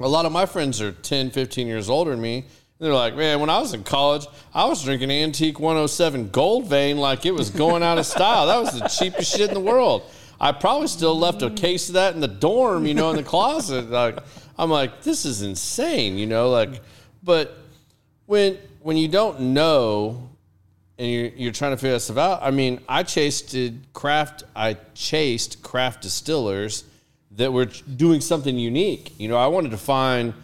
a 0.00 0.08
lot 0.08 0.26
of 0.26 0.32
my 0.32 0.46
friends 0.46 0.80
are 0.80 0.92
10, 0.92 1.30
15 1.30 1.66
years 1.66 1.90
older 1.90 2.12
than 2.12 2.20
me. 2.20 2.46
They're 2.80 2.92
like, 2.92 3.14
man, 3.14 3.38
when 3.38 3.50
I 3.50 3.60
was 3.60 3.72
in 3.72 3.84
college, 3.84 4.26
I 4.52 4.64
was 4.66 4.82
drinking 4.82 5.10
Antique 5.10 5.60
107 5.60 6.30
Gold 6.30 6.66
Vein 6.66 6.98
like 6.98 7.24
it 7.24 7.30
was 7.30 7.50
going 7.50 7.84
out 7.84 7.98
of 7.98 8.06
style. 8.06 8.46
That 8.46 8.60
was 8.60 8.78
the 8.78 8.88
cheapest 8.88 9.36
shit 9.36 9.48
in 9.48 9.54
the 9.54 9.60
world. 9.60 10.02
I 10.40 10.50
probably 10.50 10.88
still 10.88 11.16
left 11.16 11.42
a 11.42 11.50
case 11.50 11.88
of 11.88 11.94
that 11.94 12.14
in 12.14 12.20
the 12.20 12.28
dorm, 12.28 12.84
you 12.84 12.94
know, 12.94 13.10
in 13.10 13.16
the 13.16 13.22
closet. 13.22 13.90
Like, 13.90 14.18
I'm 14.58 14.70
like, 14.70 15.02
this 15.02 15.24
is 15.24 15.42
insane, 15.42 16.18
you 16.18 16.26
know, 16.26 16.50
like, 16.50 16.82
but 17.22 17.56
when 18.26 18.58
when 18.80 18.96
you 18.96 19.08
don't 19.08 19.40
know 19.40 20.28
and 20.98 21.10
you're, 21.10 21.26
you're 21.28 21.52
trying 21.52 21.72
to 21.72 21.76
figure 21.76 21.98
stuff 22.00 22.18
out. 22.18 22.42
I 22.42 22.50
mean, 22.50 22.80
I 22.88 23.04
chased 23.04 23.56
craft. 23.92 24.42
I 24.54 24.74
chased 24.94 25.62
craft 25.62 26.02
distillers 26.02 26.84
that 27.32 27.52
were 27.52 27.64
doing 27.64 28.20
something 28.20 28.58
unique. 28.58 29.18
You 29.18 29.28
know, 29.28 29.36
I 29.36 29.46
wanted 29.46 29.70
to 29.70 29.78
find. 29.78 30.34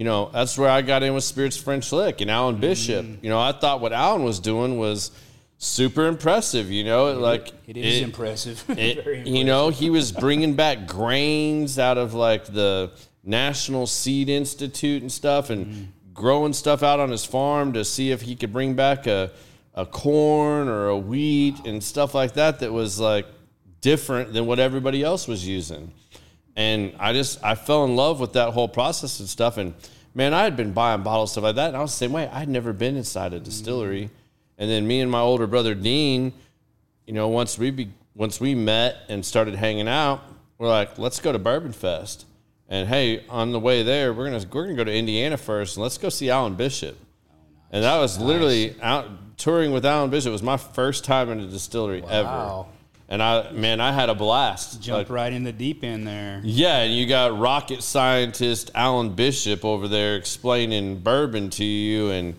You 0.00 0.06
know, 0.06 0.30
that's 0.32 0.56
where 0.56 0.70
I 0.70 0.80
got 0.80 1.02
in 1.02 1.12
with 1.12 1.24
Spirits 1.24 1.58
French 1.58 1.92
Lick 1.92 2.22
and 2.22 2.30
Alan 2.30 2.56
Bishop. 2.56 3.04
Mm. 3.04 3.22
You 3.22 3.28
know, 3.28 3.38
I 3.38 3.52
thought 3.52 3.82
what 3.82 3.92
Alan 3.92 4.24
was 4.24 4.40
doing 4.40 4.78
was 4.78 5.10
super 5.58 6.06
impressive. 6.06 6.70
You 6.70 6.84
know, 6.84 7.08
it, 7.08 7.18
like 7.18 7.52
it 7.66 7.76
is 7.76 7.98
it, 7.98 8.04
impressive. 8.04 8.64
It, 8.70 8.96
impressive. 8.96 9.26
You 9.26 9.44
know, 9.44 9.68
he 9.68 9.90
was 9.90 10.10
bringing 10.10 10.54
back 10.54 10.86
grains 10.86 11.78
out 11.78 11.98
of 11.98 12.14
like 12.14 12.46
the 12.46 12.92
National 13.24 13.86
Seed 13.86 14.30
Institute 14.30 15.02
and 15.02 15.12
stuff, 15.12 15.50
and 15.50 15.66
mm. 15.66 15.86
growing 16.14 16.54
stuff 16.54 16.82
out 16.82 16.98
on 16.98 17.10
his 17.10 17.26
farm 17.26 17.74
to 17.74 17.84
see 17.84 18.10
if 18.10 18.22
he 18.22 18.36
could 18.36 18.54
bring 18.54 18.72
back 18.72 19.06
a 19.06 19.30
a 19.74 19.84
corn 19.84 20.68
or 20.68 20.88
a 20.88 20.96
wheat 20.96 21.66
and 21.66 21.84
stuff 21.84 22.14
like 22.14 22.32
that 22.32 22.60
that 22.60 22.72
was 22.72 22.98
like 22.98 23.26
different 23.82 24.32
than 24.32 24.46
what 24.46 24.58
everybody 24.58 25.02
else 25.02 25.28
was 25.28 25.46
using. 25.46 25.92
And 26.56 26.94
I 26.98 27.12
just 27.12 27.42
I 27.42 27.54
fell 27.54 27.84
in 27.84 27.96
love 27.96 28.20
with 28.20 28.34
that 28.34 28.52
whole 28.52 28.68
process 28.68 29.20
and 29.20 29.28
stuff. 29.28 29.56
And 29.56 29.74
man, 30.14 30.34
I 30.34 30.42
had 30.42 30.56
been 30.56 30.72
buying 30.72 31.02
bottles 31.02 31.32
stuff 31.32 31.44
like 31.44 31.56
that, 31.56 31.68
and 31.68 31.76
I 31.76 31.80
was 31.80 31.92
the 31.92 31.98
same 31.98 32.12
way. 32.12 32.28
I'd 32.28 32.48
never 32.48 32.72
been 32.72 32.96
inside 32.96 33.32
a 33.32 33.40
mm. 33.40 33.44
distillery. 33.44 34.10
And 34.58 34.70
then 34.70 34.86
me 34.86 35.00
and 35.00 35.10
my 35.10 35.20
older 35.20 35.46
brother 35.46 35.74
Dean, 35.74 36.32
you 37.06 37.14
know, 37.14 37.28
once 37.28 37.58
we 37.58 37.70
be, 37.70 37.90
once 38.14 38.40
we 38.40 38.54
met 38.54 38.98
and 39.08 39.24
started 39.24 39.54
hanging 39.54 39.88
out, 39.88 40.22
we're 40.58 40.68
like, 40.68 40.98
let's 40.98 41.20
go 41.20 41.32
to 41.32 41.38
Bourbon 41.38 41.72
Fest. 41.72 42.26
And 42.68 42.88
hey, 42.88 43.24
on 43.28 43.52
the 43.52 43.58
way 43.58 43.82
there, 43.82 44.12
we're 44.12 44.30
gonna 44.30 44.44
we're 44.52 44.64
gonna 44.64 44.76
go 44.76 44.84
to 44.84 44.94
Indiana 44.94 45.36
first, 45.36 45.76
and 45.76 45.82
let's 45.82 45.98
go 45.98 46.08
see 46.08 46.30
Alan 46.30 46.54
Bishop. 46.54 46.96
And 47.72 47.84
that 47.84 47.98
was 47.98 48.18
literally 48.18 48.76
out 48.82 49.08
touring 49.36 49.72
with 49.72 49.86
Alan 49.86 50.10
Bishop 50.10 50.32
was 50.32 50.42
my 50.42 50.56
first 50.56 51.04
time 51.04 51.30
in 51.30 51.40
a 51.40 51.46
distillery 51.46 52.02
wow. 52.02 52.08
ever. 52.10 52.79
And 53.10 53.20
I, 53.20 53.50
man, 53.50 53.80
I 53.80 53.90
had 53.90 54.08
a 54.08 54.14
blast. 54.14 54.80
Jumped 54.80 55.10
like, 55.10 55.16
right 55.16 55.32
in 55.32 55.42
the 55.42 55.52
deep 55.52 55.82
end 55.82 56.06
there. 56.06 56.40
Yeah, 56.44 56.82
and 56.82 56.94
you 56.94 57.06
got 57.06 57.36
rocket 57.36 57.82
scientist 57.82 58.70
Alan 58.72 59.10
Bishop 59.10 59.64
over 59.64 59.88
there 59.88 60.14
explaining 60.14 61.00
bourbon 61.00 61.50
to 61.50 61.64
you, 61.64 62.10
and 62.10 62.36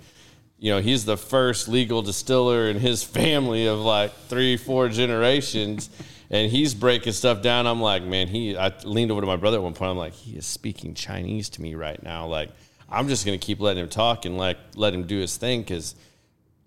you 0.59 0.71
know 0.71 0.79
he's 0.79 1.03
the 1.03 1.17
first 1.17 1.67
legal 1.67 2.01
distiller 2.01 2.69
in 2.69 2.79
his 2.79 3.03
family 3.19 3.67
of 3.67 3.79
like 3.79 4.13
three, 4.29 4.55
four 4.55 4.87
generations, 4.87 5.89
and 6.29 6.49
he's 6.49 6.73
breaking 6.73 7.11
stuff 7.11 7.41
down. 7.41 7.67
I'm 7.67 7.81
like, 7.81 8.03
man, 8.03 8.29
he. 8.29 8.55
I 8.55 8.71
leaned 8.85 9.11
over 9.11 9.19
to 9.19 9.27
my 9.27 9.35
brother 9.35 9.57
at 9.57 9.63
one 9.63 9.73
point. 9.73 9.91
I'm 9.91 9.97
like, 9.97 10.13
he 10.13 10.37
is 10.37 10.45
speaking 10.45 10.93
Chinese 10.93 11.49
to 11.49 11.61
me 11.61 11.75
right 11.75 12.01
now. 12.01 12.27
Like, 12.27 12.49
I'm 12.89 13.09
just 13.09 13.25
gonna 13.25 13.37
keep 13.37 13.59
letting 13.59 13.83
him 13.83 13.89
talk 13.89 14.23
and 14.23 14.37
like 14.37 14.57
let 14.75 14.93
him 14.93 15.05
do 15.05 15.17
his 15.17 15.35
thing 15.35 15.63
because 15.63 15.95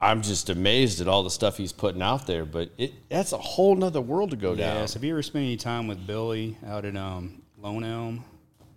I'm 0.00 0.22
just 0.22 0.50
amazed 0.50 1.00
at 1.00 1.08
all 1.08 1.22
the 1.22 1.30
stuff 1.30 1.56
he's 1.56 1.72
putting 1.72 2.02
out 2.02 2.26
there. 2.26 2.44
But 2.44 2.70
it 2.76 2.92
that's 3.08 3.32
a 3.32 3.38
whole 3.38 3.74
nother 3.74 4.00
world 4.00 4.30
to 4.30 4.36
go 4.36 4.50
yes. 4.50 4.58
down. 4.58 4.76
Yes. 4.76 4.94
Have 4.94 5.04
you 5.04 5.12
ever 5.12 5.22
spent 5.22 5.44
any 5.44 5.56
time 5.56 5.86
with 5.86 6.06
Billy 6.06 6.56
out 6.66 6.84
at 6.84 6.96
um, 6.96 7.42
Lone 7.58 7.84
Elm? 7.84 8.24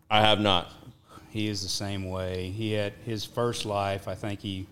I 0.09 0.21
have 0.21 0.39
not. 0.39 0.71
He 1.29 1.47
is 1.47 1.61
the 1.61 1.69
same 1.69 2.09
way. 2.09 2.49
He 2.51 2.71
had 2.71 2.93
his 3.05 3.25
first 3.25 3.65
life. 3.65 4.07
I 4.07 4.15
think 4.15 4.39
he 4.39 4.65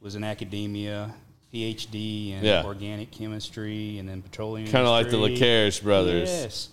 was 0.00 0.16
in 0.16 0.24
academia, 0.24 1.14
PhD 1.52 2.32
in 2.32 2.44
yeah. 2.44 2.64
organic 2.64 3.10
chemistry, 3.10 3.98
and 3.98 4.08
then 4.08 4.22
petroleum. 4.22 4.68
Kind 4.68 4.86
of 4.86 4.90
like 4.90 5.10
the 5.10 5.18
LaCaris 5.18 5.82
brothers. 5.82 6.30
Yes. 6.30 6.68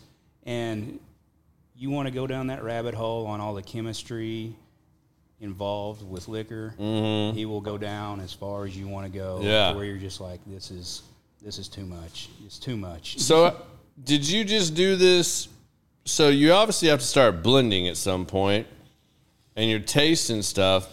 And 0.46 1.00
you 1.76 1.90
want 1.90 2.08
to 2.08 2.14
go 2.14 2.26
down 2.26 2.48
that 2.48 2.64
rabbit 2.64 2.96
hole 2.96 3.28
on 3.28 3.42
all 3.42 3.54
the 3.54 3.62
chemistry 3.62 4.56
involved 5.40 6.08
with 6.08 6.28
liquor, 6.28 6.74
mm-hmm. 6.80 7.38
he 7.38 7.46
will 7.46 7.62
go 7.62 7.78
down 7.78 8.20
as 8.20 8.34
far 8.34 8.66
as 8.66 8.78
you 8.78 8.88
want 8.88 9.12
to 9.12 9.18
go. 9.18 9.40
Yeah. 9.42 9.74
Where 9.74 9.86
you're 9.86 9.98
just 9.98 10.20
like, 10.20 10.40
this 10.48 10.72
is 10.72 11.04
this 11.42 11.60
is 11.60 11.68
too 11.68 11.86
much. 11.86 12.30
It's 12.46 12.58
too 12.58 12.76
much. 12.76 13.20
So, 13.20 13.56
did 14.04 14.28
you 14.28 14.44
just 14.44 14.76
do 14.76 14.96
this? 14.96 15.48
So 16.06 16.30
you 16.30 16.54
obviously 16.54 16.88
have 16.88 17.00
to 17.00 17.06
start 17.06 17.44
blending 17.44 17.88
at 17.88 17.98
some 17.98 18.26
point, 18.26 18.68
and 19.56 19.70
you're 19.70 19.80
tasting 19.80 20.42
stuff. 20.42 20.88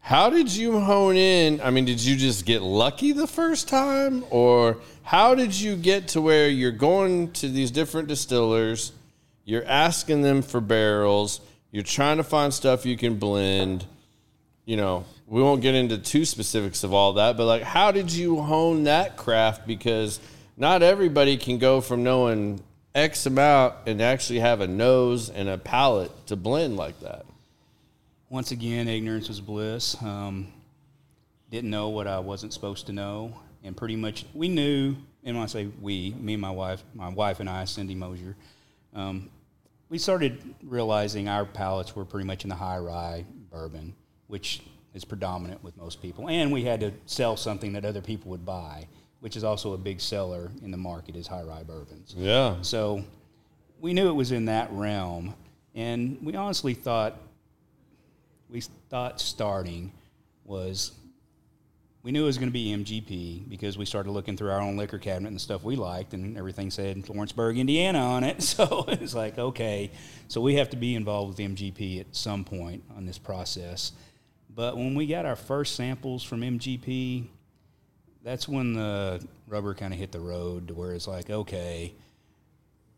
How 0.00 0.30
did 0.30 0.54
you 0.54 0.80
hone 0.80 1.16
in? 1.16 1.60
I 1.60 1.70
mean, 1.70 1.84
did 1.84 2.00
you 2.00 2.16
just 2.16 2.44
get 2.46 2.62
lucky 2.62 3.12
the 3.12 3.26
first 3.26 3.68
time, 3.68 4.24
or 4.30 4.78
how 5.02 5.34
did 5.34 5.58
you 5.58 5.76
get 5.76 6.08
to 6.08 6.20
where 6.20 6.48
you're 6.48 6.72
going 6.72 7.32
to 7.32 7.48
these 7.48 7.70
different 7.70 8.08
distillers? 8.08 8.92
You're 9.44 9.64
asking 9.64 10.22
them 10.22 10.42
for 10.42 10.60
barrels 10.60 11.40
you're 11.72 11.82
trying 11.82 12.16
to 12.16 12.24
find 12.24 12.52
stuff 12.52 12.84
you 12.84 12.96
can 12.96 13.16
blend. 13.16 13.86
You 14.64 14.76
know, 14.76 15.04
we 15.26 15.42
won't 15.42 15.62
get 15.62 15.74
into 15.74 15.98
too 15.98 16.24
specifics 16.24 16.84
of 16.84 16.92
all 16.92 17.14
that, 17.14 17.36
but 17.36 17.46
like, 17.46 17.62
how 17.62 17.92
did 17.92 18.12
you 18.12 18.40
hone 18.40 18.84
that 18.84 19.16
craft? 19.16 19.66
Because 19.66 20.20
not 20.56 20.82
everybody 20.82 21.36
can 21.36 21.58
go 21.58 21.80
from 21.80 22.02
knowing 22.02 22.60
X 22.94 23.26
amount 23.26 23.74
and 23.86 24.02
actually 24.02 24.40
have 24.40 24.60
a 24.60 24.66
nose 24.66 25.30
and 25.30 25.48
a 25.48 25.56
palate 25.56 26.10
to 26.26 26.36
blend 26.36 26.76
like 26.76 26.98
that. 27.00 27.24
Once 28.28 28.50
again, 28.50 28.88
ignorance 28.88 29.28
was 29.28 29.40
bliss. 29.40 30.00
Um, 30.02 30.52
didn't 31.50 31.70
know 31.70 31.88
what 31.88 32.06
I 32.06 32.18
wasn't 32.18 32.52
supposed 32.52 32.86
to 32.86 32.92
know, 32.92 33.34
and 33.64 33.76
pretty 33.76 33.96
much 33.96 34.24
we 34.34 34.48
knew. 34.48 34.96
And 35.24 35.36
when 35.36 35.42
I 35.42 35.46
say 35.46 35.68
we, 35.80 36.14
me 36.18 36.34
and 36.34 36.40
my 36.40 36.50
wife, 36.50 36.82
my 36.94 37.08
wife 37.08 37.40
and 37.40 37.48
I, 37.48 37.64
Cindy 37.64 37.94
Mosier, 37.94 38.36
um, 38.94 39.28
we 39.90 39.98
started 39.98 40.54
realizing 40.62 41.28
our 41.28 41.44
palates 41.44 41.94
were 41.94 42.04
pretty 42.04 42.26
much 42.26 42.44
in 42.44 42.48
the 42.48 42.54
high 42.54 42.78
rye 42.78 43.26
bourbon, 43.50 43.94
which 44.28 44.62
is 44.94 45.04
predominant 45.04 45.62
with 45.62 45.76
most 45.76 46.00
people. 46.00 46.30
And 46.30 46.50
we 46.50 46.64
had 46.64 46.80
to 46.80 46.92
sell 47.06 47.36
something 47.36 47.72
that 47.74 47.84
other 47.84 48.00
people 48.00 48.30
would 48.30 48.46
buy, 48.46 48.86
which 49.18 49.36
is 49.36 49.44
also 49.44 49.72
a 49.74 49.78
big 49.78 50.00
seller 50.00 50.50
in 50.62 50.70
the 50.70 50.76
market 50.76 51.16
is 51.16 51.26
high 51.26 51.42
rye 51.42 51.64
bourbons. 51.64 52.14
Yeah. 52.16 52.56
So 52.62 53.04
we 53.80 53.92
knew 53.92 54.08
it 54.08 54.14
was 54.14 54.30
in 54.32 54.46
that 54.46 54.70
realm, 54.72 55.34
and 55.74 56.18
we 56.22 56.34
honestly 56.36 56.72
thought 56.74 57.16
we 58.48 58.62
thought 58.88 59.20
starting 59.20 59.92
was 60.44 60.92
we 62.02 62.12
knew 62.12 62.22
it 62.22 62.26
was 62.26 62.38
going 62.38 62.48
to 62.48 62.52
be 62.52 62.68
MGP 62.68 63.48
because 63.48 63.76
we 63.76 63.84
started 63.84 64.10
looking 64.12 64.36
through 64.36 64.50
our 64.50 64.60
own 64.60 64.76
liquor 64.76 64.98
cabinet 64.98 65.28
and 65.28 65.36
the 65.36 65.40
stuff 65.40 65.62
we 65.62 65.76
liked, 65.76 66.14
and 66.14 66.36
everything 66.38 66.70
said 66.70 67.08
Lawrenceburg, 67.08 67.58
Indiana 67.58 67.98
on 67.98 68.24
it. 68.24 68.42
So 68.50 68.84
it's 68.88 69.14
like, 69.14 69.38
okay, 69.38 69.90
so 70.28 70.40
we 70.40 70.56
have 70.56 70.70
to 70.70 70.76
be 70.76 70.94
involved 70.94 71.38
with 71.38 71.56
MGP 71.56 72.00
at 72.00 72.06
some 72.16 72.44
point 72.44 72.82
on 72.96 73.06
this 73.06 73.16
process. 73.16 73.92
But 74.54 74.76
when 74.76 74.94
we 74.94 75.06
got 75.06 75.24
our 75.24 75.36
first 75.36 75.76
samples 75.76 76.22
from 76.22 76.40
MGP, 76.40 77.26
that's 78.22 78.48
when 78.48 78.72
the 78.74 79.24
rubber 79.46 79.74
kind 79.74 79.94
of 79.94 80.00
hit 80.00 80.10
the 80.10 80.20
road 80.20 80.68
to 80.68 80.74
where 80.74 80.92
it's 80.92 81.06
like, 81.06 81.30
okay, 81.30 81.94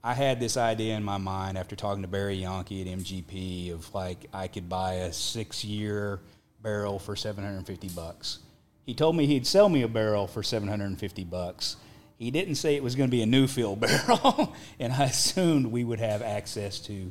I 0.02 0.14
had 0.14 0.40
this 0.40 0.56
idea 0.56 0.96
in 0.96 1.04
my 1.04 1.18
mind 1.18 1.58
after 1.58 1.76
talking 1.76 2.02
to 2.02 2.08
Barry 2.08 2.36
Yankee 2.36 2.80
at 2.80 2.98
MGP 2.98 3.72
of 3.72 3.94
like 3.94 4.26
I 4.32 4.48
could 4.48 4.68
buy 4.68 4.94
a 4.94 5.12
six 5.12 5.64
year 5.64 6.20
barrel 6.62 6.98
for 6.98 7.14
750 7.14 7.88
bucks 7.90 8.38
he 8.84 8.94
told 8.94 9.16
me 9.16 9.26
he'd 9.26 9.46
sell 9.46 9.68
me 9.68 9.82
a 9.82 9.88
barrel 9.88 10.26
for 10.26 10.42
750 10.42 11.24
bucks. 11.24 11.76
He 12.18 12.30
didn't 12.30 12.56
say 12.56 12.76
it 12.76 12.82
was 12.82 12.94
going 12.94 13.08
to 13.08 13.10
be 13.10 13.22
a 13.22 13.26
new 13.26 13.46
fill 13.46 13.76
barrel, 13.76 14.54
and 14.78 14.92
I 14.92 15.04
assumed 15.04 15.66
we 15.66 15.84
would 15.84 16.00
have 16.00 16.22
access 16.22 16.78
to, 16.80 16.92
you 16.92 17.10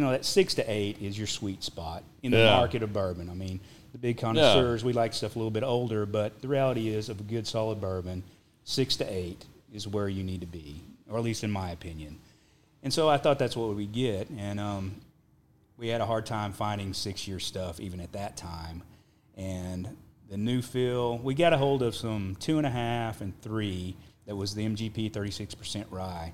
know, 0.00 0.10
that 0.10 0.24
six 0.24 0.54
to 0.54 0.70
eight 0.70 1.00
is 1.00 1.16
your 1.16 1.26
sweet 1.26 1.62
spot 1.62 2.04
in 2.22 2.32
the 2.32 2.38
yeah. 2.38 2.56
market 2.56 2.82
of 2.82 2.92
bourbon. 2.92 3.30
I 3.30 3.34
mean, 3.34 3.60
the 3.92 3.98
big 3.98 4.18
connoisseurs, 4.18 4.82
yeah. 4.82 4.86
we 4.86 4.92
like 4.92 5.12
stuff 5.12 5.36
a 5.36 5.38
little 5.38 5.50
bit 5.50 5.64
older, 5.64 6.06
but 6.06 6.40
the 6.40 6.48
reality 6.48 6.88
is, 6.88 7.08
of 7.08 7.20
a 7.20 7.24
good 7.24 7.46
solid 7.46 7.80
bourbon, 7.80 8.22
six 8.64 8.96
to 8.96 9.12
eight 9.12 9.44
is 9.72 9.86
where 9.86 10.08
you 10.08 10.22
need 10.22 10.40
to 10.40 10.46
be, 10.46 10.82
or 11.10 11.18
at 11.18 11.24
least 11.24 11.44
in 11.44 11.50
my 11.50 11.70
opinion. 11.70 12.18
And 12.82 12.92
so 12.92 13.08
I 13.08 13.16
thought 13.18 13.38
that's 13.38 13.56
what 13.56 13.74
we 13.76 13.86
get, 13.86 14.28
and 14.30 14.58
um, 14.58 14.96
we 15.76 15.88
had 15.88 16.00
a 16.00 16.06
hard 16.06 16.26
time 16.26 16.52
finding 16.52 16.94
six-year 16.94 17.38
stuff 17.38 17.78
even 17.80 18.00
at 18.00 18.12
that 18.12 18.36
time, 18.36 18.82
and 19.36 19.88
the 20.32 20.38
new 20.38 20.62
fill. 20.62 21.18
We 21.18 21.34
got 21.34 21.52
a 21.52 21.58
hold 21.58 21.82
of 21.82 21.94
some 21.94 22.36
two 22.40 22.56
and 22.56 22.66
a 22.66 22.70
half 22.70 23.20
and 23.20 23.38
three 23.42 23.94
that 24.24 24.34
was 24.34 24.54
the 24.54 24.66
MGP 24.66 25.12
36% 25.12 25.84
rye. 25.90 26.32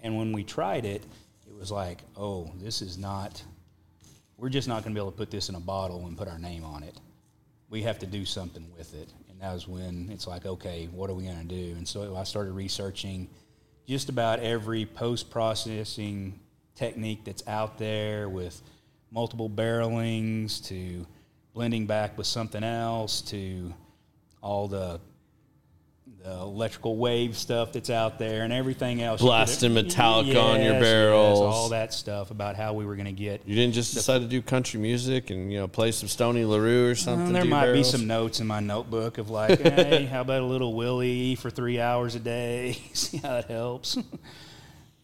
And 0.00 0.16
when 0.16 0.30
we 0.30 0.44
tried 0.44 0.84
it, 0.84 1.02
it 1.44 1.58
was 1.58 1.72
like, 1.72 2.04
oh, 2.16 2.52
this 2.60 2.80
is 2.80 2.96
not, 2.96 3.42
we're 4.36 4.48
just 4.48 4.68
not 4.68 4.84
going 4.84 4.94
to 4.94 5.00
be 5.00 5.02
able 5.02 5.10
to 5.10 5.16
put 5.18 5.28
this 5.28 5.48
in 5.48 5.56
a 5.56 5.60
bottle 5.60 6.06
and 6.06 6.16
put 6.16 6.28
our 6.28 6.38
name 6.38 6.62
on 6.62 6.84
it. 6.84 7.00
We 7.68 7.82
have 7.82 7.98
to 7.98 8.06
do 8.06 8.24
something 8.24 8.64
with 8.78 8.94
it. 8.94 9.12
And 9.28 9.40
that 9.40 9.54
was 9.54 9.66
when 9.66 10.08
it's 10.12 10.28
like, 10.28 10.46
okay, 10.46 10.88
what 10.92 11.10
are 11.10 11.14
we 11.14 11.24
going 11.24 11.48
to 11.48 11.52
do? 11.52 11.74
And 11.76 11.88
so 11.88 12.14
I 12.14 12.22
started 12.22 12.52
researching 12.52 13.28
just 13.88 14.08
about 14.08 14.38
every 14.38 14.86
post 14.86 15.30
processing 15.30 16.38
technique 16.76 17.24
that's 17.24 17.42
out 17.48 17.76
there 17.76 18.28
with 18.28 18.62
multiple 19.10 19.48
barrelings 19.48 20.60
to 20.60 21.04
blending 21.54 21.86
back 21.86 22.16
with 22.16 22.26
something 22.26 22.62
else 22.62 23.20
to 23.22 23.72
all 24.42 24.68
the 24.68 25.00
the 26.22 26.32
electrical 26.32 26.98
wave 26.98 27.34
stuff 27.34 27.72
that's 27.72 27.88
out 27.88 28.18
there 28.18 28.42
and 28.42 28.52
everything 28.52 29.00
else. 29.00 29.22
Blasting 29.22 29.72
metallic 29.72 30.36
on 30.36 30.56
your 30.56 30.72
Yes, 30.72 30.72
yes, 30.74 30.82
barrels. 30.82 31.40
all 31.40 31.68
that 31.70 31.94
stuff 31.94 32.30
about 32.30 32.56
how 32.56 32.74
we 32.74 32.84
were 32.84 32.94
going 32.94 33.06
to 33.06 33.12
get. 33.12 33.40
You 33.46 33.54
didn't 33.54 33.72
just 33.72 33.94
decide 33.94 34.20
to 34.20 34.26
do 34.26 34.42
country 34.42 34.78
music 34.78 35.30
and 35.30 35.50
you 35.50 35.58
know 35.58 35.66
play 35.66 35.92
some 35.92 36.08
Stoney 36.10 36.44
LaRue 36.44 36.90
or 36.90 36.94
something. 36.94 37.32
Well, 37.32 37.32
there 37.32 37.44
might 37.46 37.72
be 37.72 37.82
some 37.82 38.06
notes 38.06 38.38
in 38.40 38.46
my 38.46 38.60
notebook 38.60 39.16
of 39.16 39.30
like, 39.30 39.60
hey, 39.60 40.04
how 40.04 40.20
about 40.20 40.42
a 40.42 40.46
little 40.46 40.74
Willie 40.74 41.36
for 41.36 41.48
three 41.48 41.80
hours 41.80 42.14
a 42.16 42.20
day? 42.20 42.72
See 42.92 43.16
how 43.18 43.36
it 43.38 43.46
helps. 43.46 43.96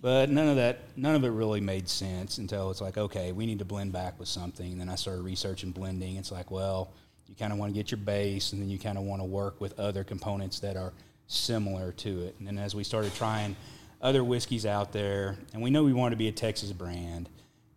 but 0.06 0.30
none 0.30 0.46
of 0.46 0.54
that, 0.54 0.78
none 0.96 1.16
of 1.16 1.24
it 1.24 1.30
really 1.30 1.60
made 1.60 1.88
sense 1.88 2.38
until 2.38 2.70
it's 2.70 2.80
like, 2.80 2.96
okay, 2.96 3.32
we 3.32 3.44
need 3.44 3.58
to 3.58 3.64
blend 3.64 3.92
back 3.92 4.16
with 4.20 4.28
something. 4.28 4.70
And 4.70 4.80
then 4.80 4.88
I 4.88 4.94
started 4.94 5.22
researching 5.22 5.72
blending. 5.72 6.14
It's 6.14 6.30
like, 6.30 6.52
well, 6.52 6.92
you 7.26 7.34
kind 7.34 7.52
of 7.52 7.58
want 7.58 7.72
to 7.72 7.74
get 7.74 7.90
your 7.90 7.98
base, 7.98 8.52
and 8.52 8.62
then 8.62 8.70
you 8.70 8.78
kind 8.78 8.98
of 8.98 9.02
want 9.02 9.20
to 9.20 9.24
work 9.24 9.60
with 9.60 9.76
other 9.80 10.04
components 10.04 10.60
that 10.60 10.76
are 10.76 10.92
similar 11.26 11.90
to 11.90 12.22
it. 12.22 12.36
And 12.38 12.46
then 12.46 12.56
as 12.56 12.72
we 12.72 12.84
started 12.84 13.16
trying 13.16 13.56
other 14.00 14.22
whiskeys 14.22 14.64
out 14.64 14.92
there, 14.92 15.38
and 15.52 15.60
we 15.60 15.70
know 15.70 15.82
we 15.82 15.92
wanted 15.92 16.14
to 16.14 16.18
be 16.18 16.28
a 16.28 16.32
Texas 16.32 16.70
brand, 16.70 17.28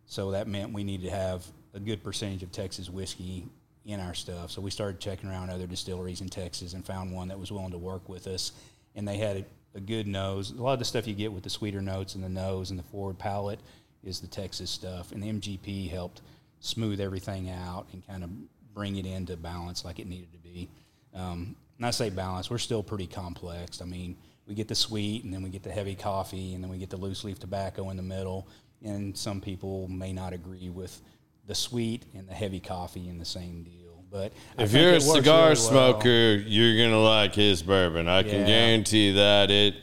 so 0.06 0.30
that 0.30 0.48
meant 0.48 0.72
we 0.72 0.84
needed 0.84 1.10
to 1.10 1.16
have 1.16 1.48
a 1.74 1.80
good 1.80 2.04
percentage 2.04 2.44
of 2.44 2.52
Texas 2.52 2.92
whiskey 2.92 3.48
in 3.88 4.00
our 4.00 4.14
stuff. 4.14 4.52
So 4.52 4.62
we 4.62 4.70
started 4.70 5.00
checking 5.00 5.32
around 5.32 5.50
other 5.50 5.66
distilleries 5.66 6.22
in 6.22 6.30
Texas 6.30 6.74
and 6.74 6.86
found 6.86 7.12
one 7.12 7.30
that 7.30 7.40
was 7.40 7.52
willing 7.52 7.72
to 7.72 7.80
work 7.80 8.08
with 8.08 8.28
us. 8.28 8.52
And 8.94 9.08
they 9.08 9.18
had 9.18 9.48
a, 9.76 9.80
good 9.80 10.08
nose. 10.08 10.52
A 10.52 10.62
lot 10.62 10.74
of 10.74 10.80
the 10.80 10.86
stuff 10.86 11.08
you 11.08 11.16
get 11.16 11.32
with 11.32 11.44
the 11.44 11.50
sweeter 11.50 11.82
notes 11.82 12.16
and 12.16 12.24
the 12.24 12.30
nose 12.30 12.70
and 12.70 12.80
the 12.80 12.84
forward 12.84 13.18
palate 13.18 13.60
is 14.04 14.20
the 14.20 14.28
Texas 14.28 14.70
stuff. 14.70 15.12
And 15.12 15.24
MGP 15.24 15.90
helped 15.90 16.22
smooth 16.60 17.00
everything 17.00 17.50
out 17.50 17.88
and 17.94 18.06
kind 18.06 18.24
of 18.24 18.30
bring 18.74 18.98
it 18.98 19.06
into 19.06 19.36
balance 19.38 19.86
like 19.86 20.00
it 20.00 20.08
needed 20.08 20.32
to 20.32 20.40
be. 20.40 20.70
Um, 21.14 21.56
and 21.78 21.86
I 21.86 21.92
say 21.92 22.10
balance, 22.10 22.50
we're 22.50 22.58
still 22.58 22.84
pretty 22.84 23.08
complex. 23.08 23.82
I 23.82 23.86
mean, 23.86 24.18
we 24.48 24.56
get 24.56 24.68
the 24.68 24.76
sweet 24.76 25.24
and 25.24 25.34
then 25.34 25.42
we 25.42 25.50
get 25.50 25.64
the 25.64 25.72
heavy 25.72 25.96
coffee 25.96 26.54
and 26.54 26.64
then 26.64 26.70
we 26.70 26.78
get 26.78 26.90
the 26.90 26.98
loose 26.98 27.24
leaf 27.24 27.40
tobacco 27.40 27.90
in 27.90 27.98
the 27.98 28.04
middle. 28.04 28.48
And 28.84 29.18
some 29.18 29.42
people 29.42 29.88
may 29.88 30.12
not 30.12 30.34
agree 30.34 30.70
with 30.70 31.02
the 31.48 31.56
sweet 31.56 32.06
and 32.16 32.28
the 32.28 32.34
heavy 32.34 32.60
coffee 32.60 33.10
in 33.10 33.18
the 33.18 33.26
same 33.26 33.64
deal. 33.64 33.79
But 34.12 34.34
If 34.58 34.74
you're 34.74 34.94
a 34.94 35.02
cigar 35.02 35.50
really 35.50 35.50
well. 35.50 35.56
smoker, 35.56 36.36
you're 36.36 36.84
gonna 36.84 37.02
like 37.02 37.36
his 37.36 37.62
bourbon. 37.62 38.08
I 38.08 38.24
can 38.24 38.42
Yeah. 38.42 38.46
guarantee 38.48 39.12
that 39.14 39.52
it 39.52 39.76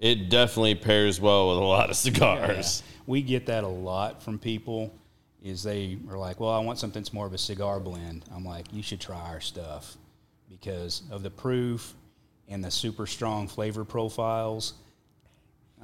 it 0.00 0.28
definitely 0.28 0.76
pairs 0.76 1.20
well 1.20 1.48
with 1.48 1.58
a 1.58 1.60
lot 1.60 1.84
of 1.90 1.96
Yeah. 2.04 2.12
cigars. 2.12 2.82
We 3.06 3.20
get 3.22 3.46
that 3.46 3.64
a 3.64 3.68
lot 3.68 4.22
from 4.22 4.38
people. 4.38 4.92
Is 5.42 5.62
they 5.62 5.96
are 6.10 6.18
like, 6.18 6.40
well, 6.40 6.50
I 6.50 6.58
want 6.58 6.78
something 6.80 7.00
that's 7.00 7.12
more 7.12 7.26
of 7.26 7.32
a 7.32 7.38
cigar 7.38 7.78
blend. 7.78 8.24
I'm 8.34 8.44
like, 8.44 8.66
you 8.72 8.82
should 8.82 9.00
try 9.00 9.20
our 9.20 9.40
stuff 9.40 9.96
because 10.50 11.02
of 11.12 11.22
the 11.22 11.30
proof 11.30 11.94
and 12.48 12.62
the 12.64 12.70
super 12.72 13.06
strong 13.06 13.46
flavor 13.46 13.84
profiles. 13.84 14.74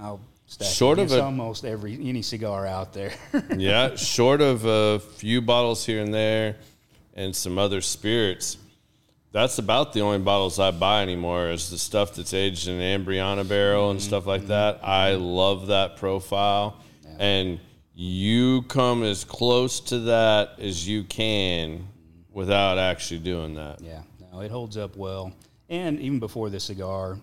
I'll 0.00 0.20
stack 0.46 0.68
Short 0.68 0.98
of 0.98 1.12
a- 1.12 1.22
almost 1.22 1.64
every 1.64 1.94
any 2.08 2.20
cigar 2.22 2.66
out 2.66 2.92
there. 2.92 3.12
yeah, 3.56 3.94
short 3.96 4.40
of 4.40 4.64
a 4.64 4.98
few 4.98 5.40
bottles 5.40 5.86
here 5.86 6.02
and 6.02 6.12
there 6.12 6.56
and 7.14 7.34
some 7.34 7.58
other 7.58 7.80
spirits, 7.80 8.58
that's 9.32 9.58
about 9.58 9.92
the 9.92 10.00
only 10.00 10.18
bottles 10.18 10.60
I 10.60 10.70
buy 10.70 11.02
anymore 11.02 11.48
is 11.48 11.70
the 11.70 11.78
stuff 11.78 12.14
that's 12.14 12.34
aged 12.34 12.68
in 12.68 12.80
an 12.80 13.04
Amburana 13.04 13.48
barrel 13.48 13.90
and 13.90 14.00
stuff 14.00 14.26
like 14.26 14.42
mm-hmm. 14.42 14.50
that. 14.50 14.80
I 14.84 15.14
love 15.14 15.68
that 15.68 15.96
profile. 15.96 16.80
And 17.18 17.60
you 17.94 18.62
come 18.62 19.02
as 19.02 19.24
close 19.24 19.80
to 19.80 20.00
that 20.00 20.58
as 20.58 20.86
you 20.86 21.04
can 21.04 21.86
without 22.32 22.78
actually 22.78 23.20
doing 23.20 23.54
that. 23.54 23.80
Yeah, 23.80 24.02
no, 24.32 24.40
it 24.40 24.50
holds 24.50 24.76
up 24.76 24.96
well. 24.96 25.32
And 25.68 26.00
even 26.00 26.18
before 26.18 26.50
the 26.50 26.60
cigar 26.60 27.18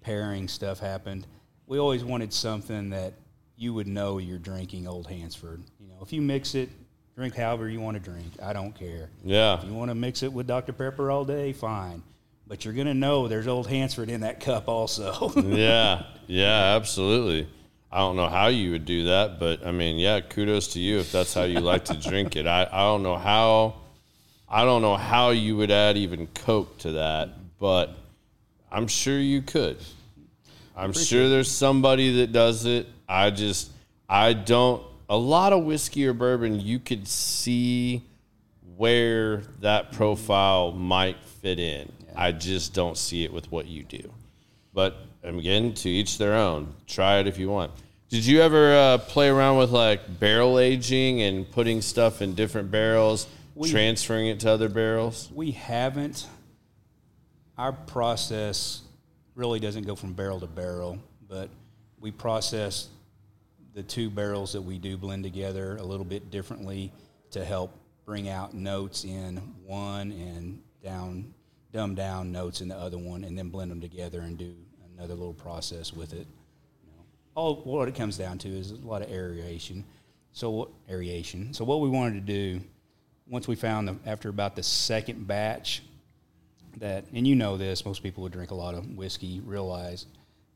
pairing 0.00 0.48
stuff 0.48 0.80
happened, 0.80 1.26
we 1.66 1.78
always 1.78 2.04
wanted 2.04 2.32
something 2.32 2.90
that 2.90 3.14
you 3.56 3.72
would 3.74 3.86
know 3.86 4.18
you're 4.18 4.38
drinking 4.38 4.88
Old 4.88 5.06
Hansford. 5.06 5.62
You 5.80 5.88
know, 5.88 5.98
if 6.02 6.12
you 6.12 6.20
mix 6.20 6.54
it, 6.54 6.68
drink 7.16 7.34
however 7.34 7.68
you 7.68 7.80
want 7.80 7.96
to 7.96 8.02
drink. 8.02 8.32
I 8.42 8.52
don't 8.52 8.74
care. 8.74 9.08
Yeah. 9.24 9.58
If 9.58 9.64
you 9.64 9.74
want 9.74 9.90
to 9.90 9.94
mix 9.94 10.22
it 10.22 10.32
with 10.32 10.46
Dr. 10.46 10.72
Pepper 10.72 11.10
all 11.10 11.24
day, 11.24 11.52
fine. 11.52 12.02
But 12.46 12.64
you're 12.64 12.74
going 12.74 12.86
to 12.86 12.94
know 12.94 13.28
there's 13.28 13.46
Old 13.46 13.66
Hansford 13.66 14.10
in 14.10 14.22
that 14.22 14.40
cup 14.40 14.68
also. 14.68 15.32
yeah, 15.36 16.04
yeah, 16.26 16.76
absolutely. 16.76 17.48
I 17.90 17.98
don't 17.98 18.16
know 18.16 18.28
how 18.28 18.46
you 18.46 18.72
would 18.72 18.86
do 18.86 19.04
that, 19.04 19.38
but 19.38 19.66
I 19.66 19.70
mean, 19.70 19.98
yeah, 19.98 20.20
kudos 20.20 20.68
to 20.68 20.80
you 20.80 20.98
if 20.98 21.12
that's 21.12 21.34
how 21.34 21.42
you 21.44 21.60
like 21.60 21.84
to 21.86 21.94
drink 21.94 22.36
it. 22.36 22.46
I, 22.46 22.66
I 22.70 22.78
don't 22.84 23.02
know 23.02 23.18
how 23.18 23.76
I 24.48 24.64
don't 24.64 24.82
know 24.82 24.96
how 24.96 25.30
you 25.30 25.56
would 25.56 25.70
add 25.70 25.96
even 25.96 26.26
Coke 26.28 26.78
to 26.78 26.92
that, 26.92 27.30
but 27.58 27.94
I'm 28.70 28.86
sure 28.86 29.18
you 29.18 29.42
could. 29.42 29.78
I'm 30.74 30.92
sure 30.92 31.28
there's 31.28 31.50
somebody 31.50 32.18
that 32.18 32.32
does 32.32 32.64
it. 32.64 32.86
I 33.08 33.30
just 33.30 33.70
I 34.08 34.32
don't 34.32 34.82
a 35.12 35.16
lot 35.16 35.52
of 35.52 35.64
whiskey 35.64 36.06
or 36.06 36.14
bourbon 36.14 36.58
you 36.58 36.78
could 36.78 37.06
see 37.06 38.02
where 38.78 39.42
that 39.60 39.92
profile 39.92 40.72
might 40.72 41.22
fit 41.22 41.58
in. 41.58 41.92
I 42.16 42.32
just 42.32 42.72
don't 42.72 42.96
see 42.96 43.22
it 43.22 43.30
with 43.30 43.52
what 43.52 43.66
you 43.66 43.84
do. 43.84 44.10
But 44.72 44.96
again, 45.22 45.74
to 45.74 45.90
each 45.90 46.16
their 46.16 46.32
own. 46.32 46.74
Try 46.86 47.18
it 47.18 47.26
if 47.26 47.36
you 47.36 47.50
want. 47.50 47.72
Did 48.08 48.24
you 48.24 48.40
ever 48.40 48.74
uh, 48.74 48.98
play 48.98 49.28
around 49.28 49.58
with 49.58 49.70
like 49.70 50.18
barrel 50.18 50.58
aging 50.58 51.20
and 51.20 51.50
putting 51.50 51.82
stuff 51.82 52.22
in 52.22 52.34
different 52.34 52.70
barrels, 52.70 53.28
transferring 53.68 54.28
it 54.28 54.40
to 54.40 54.50
other 54.50 54.70
barrels? 54.70 55.30
we 55.34 55.50
haven't. 55.50 56.26
Our 57.58 57.72
process 57.74 58.80
really 59.34 59.60
doesn't 59.60 59.84
go 59.84 59.94
from 59.94 60.14
barrel 60.14 60.40
to 60.40 60.46
barrel, 60.46 60.98
but 61.28 61.50
we 62.00 62.10
process 62.10 62.88
the 63.74 63.82
two 63.82 64.10
barrels 64.10 64.52
that 64.52 64.62
we 64.62 64.78
do 64.78 64.96
blend 64.96 65.24
together 65.24 65.76
a 65.76 65.82
little 65.82 66.04
bit 66.04 66.30
differently 66.30 66.92
to 67.30 67.44
help 67.44 67.74
bring 68.04 68.28
out 68.28 68.54
notes 68.54 69.04
in 69.04 69.36
one 69.64 70.12
and 70.12 70.60
down 70.82 71.32
dumb 71.72 71.94
down 71.94 72.30
notes 72.30 72.60
in 72.60 72.68
the 72.68 72.76
other 72.76 72.98
one 72.98 73.24
and 73.24 73.38
then 73.38 73.48
blend 73.48 73.70
them 73.70 73.80
together 73.80 74.20
and 74.20 74.36
do 74.36 74.54
another 74.94 75.14
little 75.14 75.32
process 75.32 75.92
with 75.92 76.12
it 76.12 76.26
all 77.34 77.56
what 77.64 77.88
it 77.88 77.94
comes 77.94 78.18
down 78.18 78.38
to 78.38 78.48
is 78.48 78.72
a 78.72 78.76
lot 78.76 79.02
of 79.02 79.10
aeration. 79.10 79.84
So 80.32 80.50
what 80.50 80.68
aeration. 80.88 81.52
So 81.52 81.64
what 81.64 81.80
we 81.80 81.88
wanted 81.88 82.14
to 82.14 82.32
do 82.32 82.60
once 83.26 83.48
we 83.48 83.56
found 83.56 83.88
the, 83.88 83.96
after 84.06 84.28
about 84.28 84.56
the 84.56 84.62
second 84.62 85.26
batch 85.26 85.82
that 86.78 87.04
and 87.12 87.26
you 87.26 87.34
know 87.34 87.56
this 87.58 87.84
most 87.84 88.02
people 88.02 88.22
who 88.22 88.30
drink 88.30 88.50
a 88.50 88.54
lot 88.54 88.74
of 88.74 88.86
whiskey 88.96 89.40
realize 89.40 90.06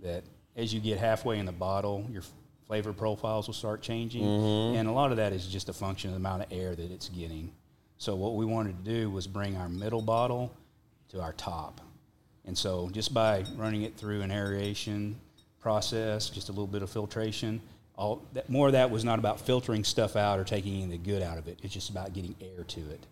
that 0.00 0.24
as 0.56 0.72
you 0.72 0.80
get 0.80 0.98
halfway 0.98 1.38
in 1.38 1.44
the 1.44 1.52
bottle 1.52 2.06
your 2.10 2.22
flavor 2.66 2.92
profiles 2.92 3.46
will 3.46 3.54
start 3.54 3.80
changing 3.82 4.22
mm-hmm. 4.22 4.76
and 4.76 4.88
a 4.88 4.92
lot 4.92 5.10
of 5.10 5.16
that 5.16 5.32
is 5.32 5.46
just 5.46 5.68
a 5.68 5.72
function 5.72 6.10
of 6.10 6.14
the 6.14 6.20
amount 6.20 6.42
of 6.42 6.52
air 6.52 6.74
that 6.74 6.90
it's 6.90 7.08
getting 7.08 7.52
so 7.98 8.14
what 8.14 8.34
we 8.34 8.44
wanted 8.44 8.76
to 8.84 8.90
do 8.90 9.10
was 9.10 9.26
bring 9.26 9.56
our 9.56 9.68
middle 9.68 10.02
bottle 10.02 10.52
to 11.08 11.20
our 11.20 11.32
top 11.34 11.80
and 12.46 12.56
so 12.56 12.88
just 12.92 13.12
by 13.12 13.44
running 13.56 13.82
it 13.82 13.96
through 13.96 14.22
an 14.22 14.30
aeration 14.30 15.16
process, 15.60 16.30
just 16.30 16.48
a 16.48 16.52
little 16.52 16.68
bit 16.68 16.80
of 16.82 16.88
filtration, 16.88 17.60
all 17.96 18.22
that 18.34 18.48
more 18.48 18.68
of 18.68 18.74
that 18.74 18.88
was 18.88 19.04
not 19.04 19.18
about 19.18 19.40
filtering 19.40 19.82
stuff 19.82 20.14
out 20.14 20.38
or 20.38 20.44
taking 20.44 20.74
any 20.74 20.84
of 20.84 20.90
the 20.90 20.98
good 20.98 21.22
out 21.22 21.38
of 21.38 21.48
it. 21.48 21.58
It's 21.62 21.74
just 21.74 21.90
about 21.90 22.12
getting 22.12 22.36
air 22.40 22.62
to 22.62 22.80
it. 22.80 23.04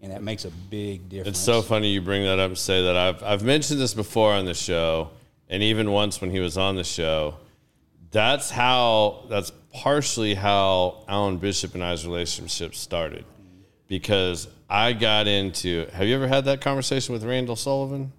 And 0.00 0.12
that 0.12 0.22
makes 0.22 0.44
a 0.44 0.50
big 0.70 1.08
difference. 1.08 1.38
It's 1.38 1.44
so 1.44 1.60
funny 1.60 1.88
you 1.88 2.00
bring 2.00 2.22
that 2.22 2.38
up 2.38 2.50
and 2.50 2.58
say 2.58 2.84
that. 2.84 2.96
I've 2.96 3.22
I've 3.24 3.42
mentioned 3.42 3.80
this 3.80 3.94
before 3.94 4.32
on 4.32 4.44
the 4.44 4.54
show, 4.54 5.10
and 5.48 5.60
even 5.60 5.90
once 5.90 6.20
when 6.20 6.30
he 6.30 6.38
was 6.38 6.56
on 6.56 6.76
the 6.76 6.84
show. 6.84 7.34
That's 8.10 8.50
how. 8.50 9.26
That's 9.28 9.52
partially 9.72 10.34
how 10.34 11.04
Alan 11.08 11.36
Bishop 11.36 11.74
and 11.74 11.84
I's 11.84 12.06
relationship 12.06 12.74
started, 12.74 13.24
because 13.86 14.48
I 14.68 14.92
got 14.92 15.26
into. 15.26 15.86
Have 15.92 16.06
you 16.06 16.14
ever 16.14 16.28
had 16.28 16.46
that 16.46 16.60
conversation 16.60 17.12
with 17.12 17.24
Randall 17.24 17.56
Sullivan? 17.56 18.12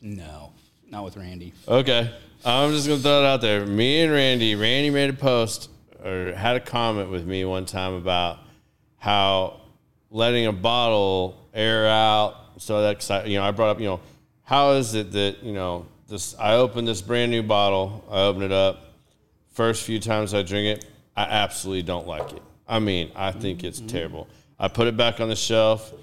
No, 0.00 0.52
not 0.90 1.04
with 1.04 1.16
Randy. 1.16 1.52
Okay. 1.66 2.12
I'm 2.44 2.70
just 2.70 2.86
going 2.86 3.00
to 3.00 3.02
throw 3.02 3.24
it 3.24 3.26
out 3.26 3.40
there. 3.40 3.66
Me 3.66 4.02
and 4.02 4.12
Randy, 4.12 4.54
Randy 4.54 4.90
made 4.90 5.10
a 5.10 5.14
post 5.14 5.68
or 6.04 6.32
had 6.32 6.54
a 6.54 6.60
comment 6.60 7.10
with 7.10 7.26
me 7.26 7.44
one 7.44 7.66
time 7.66 7.94
about 7.94 8.38
how 8.98 9.62
letting 10.10 10.46
a 10.46 10.52
bottle 10.52 11.48
air 11.52 11.88
out. 11.88 12.34
So 12.58 12.82
that's, 12.82 13.10
you 13.26 13.38
know, 13.38 13.42
I 13.42 13.50
brought 13.50 13.70
up, 13.70 13.80
you 13.80 13.86
know, 13.86 14.00
how 14.44 14.72
is 14.72 14.94
it 14.94 15.10
that, 15.12 15.42
you 15.42 15.54
know, 15.54 15.86
this, 16.08 16.36
I 16.38 16.54
opened 16.54 16.86
this 16.86 17.02
brand 17.02 17.32
new 17.32 17.42
bottle, 17.42 18.04
I 18.08 18.20
open 18.20 18.42
it 18.42 18.52
up. 18.52 18.85
First 19.56 19.84
few 19.84 19.98
times 19.98 20.34
I 20.34 20.42
drink 20.42 20.66
it, 20.66 20.84
I 21.16 21.22
absolutely 21.22 21.82
don't 21.82 22.06
like 22.06 22.30
it. 22.34 22.42
I 22.68 22.78
mean, 22.78 23.10
I 23.16 23.32
think 23.32 23.64
it's 23.64 23.78
mm-hmm. 23.78 23.86
terrible. 23.86 24.28
I 24.58 24.68
put 24.68 24.86
it 24.86 24.98
back 24.98 25.18
on 25.18 25.30
the 25.30 25.34
shelf. 25.34 25.94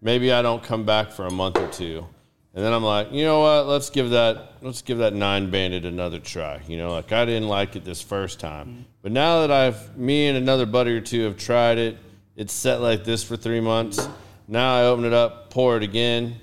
Maybe 0.00 0.32
I 0.32 0.40
don't 0.40 0.62
come 0.62 0.86
back 0.86 1.10
for 1.10 1.26
a 1.26 1.30
month 1.30 1.58
or 1.58 1.68
two. 1.68 2.06
And 2.54 2.64
then 2.64 2.72
I'm 2.72 2.82
like, 2.82 3.12
you 3.12 3.24
know 3.24 3.40
what? 3.40 3.66
Let's 3.66 3.90
give 3.90 4.08
that 4.10 4.54
let's 4.62 4.80
give 4.80 4.96
that 4.98 5.12
nine 5.12 5.50
banded 5.50 5.84
another 5.84 6.20
try. 6.20 6.62
You 6.66 6.78
know, 6.78 6.92
like 6.92 7.12
I 7.12 7.26
didn't 7.26 7.48
like 7.48 7.76
it 7.76 7.84
this 7.84 8.00
first 8.00 8.40
time, 8.40 8.66
mm-hmm. 8.68 8.82
but 9.02 9.12
now 9.12 9.40
that 9.40 9.50
I've 9.50 9.94
me 9.94 10.28
and 10.28 10.38
another 10.38 10.64
buddy 10.64 10.92
or 10.92 11.02
two 11.02 11.24
have 11.24 11.36
tried 11.36 11.76
it, 11.76 11.98
it's 12.34 12.54
set 12.54 12.80
like 12.80 13.04
this 13.04 13.22
for 13.22 13.36
three 13.36 13.60
months. 13.60 14.08
Now 14.48 14.74
I 14.74 14.84
open 14.84 15.04
it 15.04 15.12
up, 15.12 15.50
pour 15.50 15.76
it 15.76 15.82
again. 15.82 16.36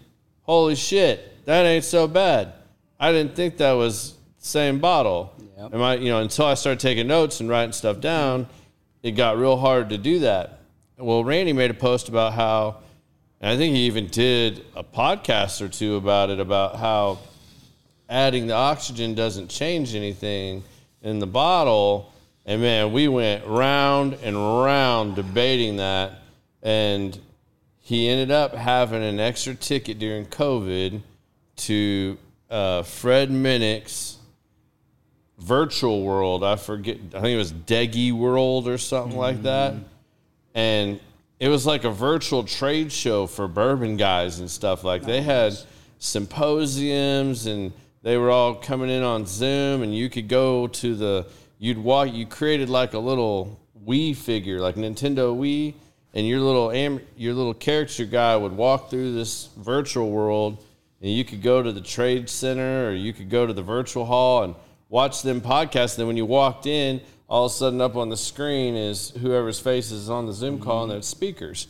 Holy 0.43 0.75
shit, 0.75 1.43
that 1.45 1.65
ain't 1.65 1.84
so 1.84 2.08
bad. 2.08 2.53
I 2.99 3.12
didn't 3.12 3.36
think 3.36 3.58
that 3.58 3.73
was 3.73 4.18
same 4.39 4.80
bottle. 4.80 5.34
Yep. 5.58 5.73
Am 5.75 5.82
I, 5.82 5.95
you 5.95 6.10
know, 6.10 6.21
until 6.21 6.45
I 6.45 6.56
started 6.56 6.80
taking 6.80 7.08
notes 7.08 7.39
and 7.39 7.49
writing 7.49 7.73
stuff 7.73 7.99
down, 7.99 8.47
it 9.04 9.12
got 9.12 9.38
real 9.38 9.58
hard 9.58 9.89
to 9.89 9.97
do 9.97 10.19
that. 10.19 10.60
Well, 10.97 11.23
Randy 11.23 11.54
made 11.54 11.71
a 11.71 11.75
post 11.75 12.10
about 12.10 12.34
how, 12.34 12.78
and 13.39 13.52
I 13.52 13.58
think 13.58 13.75
he 13.75 13.86
even 13.86 14.08
did 14.08 14.65
a 14.75 14.84
podcast 14.84 15.62
or 15.62 15.67
two 15.67 15.95
about 15.95 16.30
it, 16.30 16.39
about 16.39 16.78
how 16.78 17.19
adding 18.10 18.47
the 18.47 18.54
oxygen 18.54 19.13
doesn't 19.15 19.49
change 19.49 19.95
anything 19.95 20.63
in 21.02 21.19
the 21.19 21.28
bottle. 21.28 22.12
And 22.45 22.62
man, 22.62 22.91
we 22.91 23.08
went 23.08 23.45
round 23.45 24.17
and 24.23 24.36
round 24.36 25.15
debating 25.15 25.78
that. 25.78 26.13
And 26.62 27.17
he 27.80 28.10
ended 28.10 28.32
up 28.32 28.54
having 28.54 29.04
an 29.04 29.19
extra 29.19 29.56
ticket 29.56 29.99
during 29.99 30.25
COVID 30.25 31.02
to 31.58 32.17
uh, 32.49 32.84
Fred 32.84 33.30
Minnick's 33.30 34.18
virtual 35.39 36.04
world. 36.04 36.43
I 36.43 36.56
forget, 36.56 36.97
I 37.13 37.21
think 37.21 37.34
it 37.34 37.38
was 37.38 37.54
Deggy 37.54 38.12
World 38.12 38.67
or 38.67 38.78
something 38.78 39.17
like 39.17 39.38
mm-hmm. 39.38 39.43
that. 39.43 39.73
And 40.54 40.99
it 41.39 41.47
was 41.47 41.65
like 41.65 41.86
a 41.86 41.91
virtual 41.91 42.43
trade 42.43 42.91
show 42.91 43.25
for 43.25 43.47
bourbon 43.47 43.97
guys 43.97 44.39
and 44.39 44.49
stuff. 44.49 44.84
Like 44.84 45.04
they 45.04 45.21
had 45.21 45.58
symposiums 45.99 47.45
and 47.45 47.71
they 48.02 48.17
were 48.17 48.30
all 48.30 48.56
coming 48.56 48.89
in 48.89 49.04
on 49.04 49.25
Zoom 49.25 49.82
and 49.82 49.95
you 49.95 50.10
could 50.10 50.28
go 50.28 50.67
to 50.67 50.95
the 50.95 51.28
you'd 51.58 51.78
walk 51.78 52.13
you 52.13 52.25
created 52.25 52.69
like 52.69 52.93
a 52.93 52.99
little 52.99 53.60
Wii 53.86 54.15
figure, 54.15 54.60
like 54.60 54.75
Nintendo 54.75 55.36
Wii, 55.36 55.73
and 56.13 56.28
your 56.28 56.39
little 56.39 56.71
am, 56.71 56.99
your 57.17 57.34
little 57.34 57.54
character 57.54 58.06
guy 58.06 58.36
would 58.36 58.54
walk 58.54 58.89
through 58.89 59.13
this 59.13 59.49
virtual 59.58 60.10
world 60.10 60.63
and 61.02 61.12
you 61.12 61.23
could 61.23 61.41
go 61.41 61.63
to 61.63 61.71
the 61.71 61.82
trade 61.82 62.30
center 62.30 62.88
or 62.88 62.91
you 62.91 63.13
could 63.13 63.30
go 63.30 63.45
to 63.45 63.54
the 63.54 63.62
virtual 63.62 64.06
hall 64.06 64.43
and 64.43 64.56
watch 64.89 65.21
them 65.21 65.41
podcast. 65.41 65.93
And 65.93 66.02
then 66.02 66.08
when 66.08 66.17
you 66.17 66.25
walked 66.25 66.65
in, 66.65 67.02
all 67.30 67.45
of 67.45 67.52
a 67.52 67.56
sudden 67.56 67.80
up 67.80 67.95
on 67.95 68.10
the 68.10 68.17
screen 68.17 68.75
is 68.75 69.12
whoever's 69.21 69.60
face 69.60 69.91
is 69.91 70.10
on 70.10 70.25
the 70.25 70.34
Zoom 70.34 70.60
call 70.60 70.84
and 70.84 70.91
there's 70.91 71.06
speakers. 71.08 71.67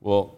Well, 0.00 0.36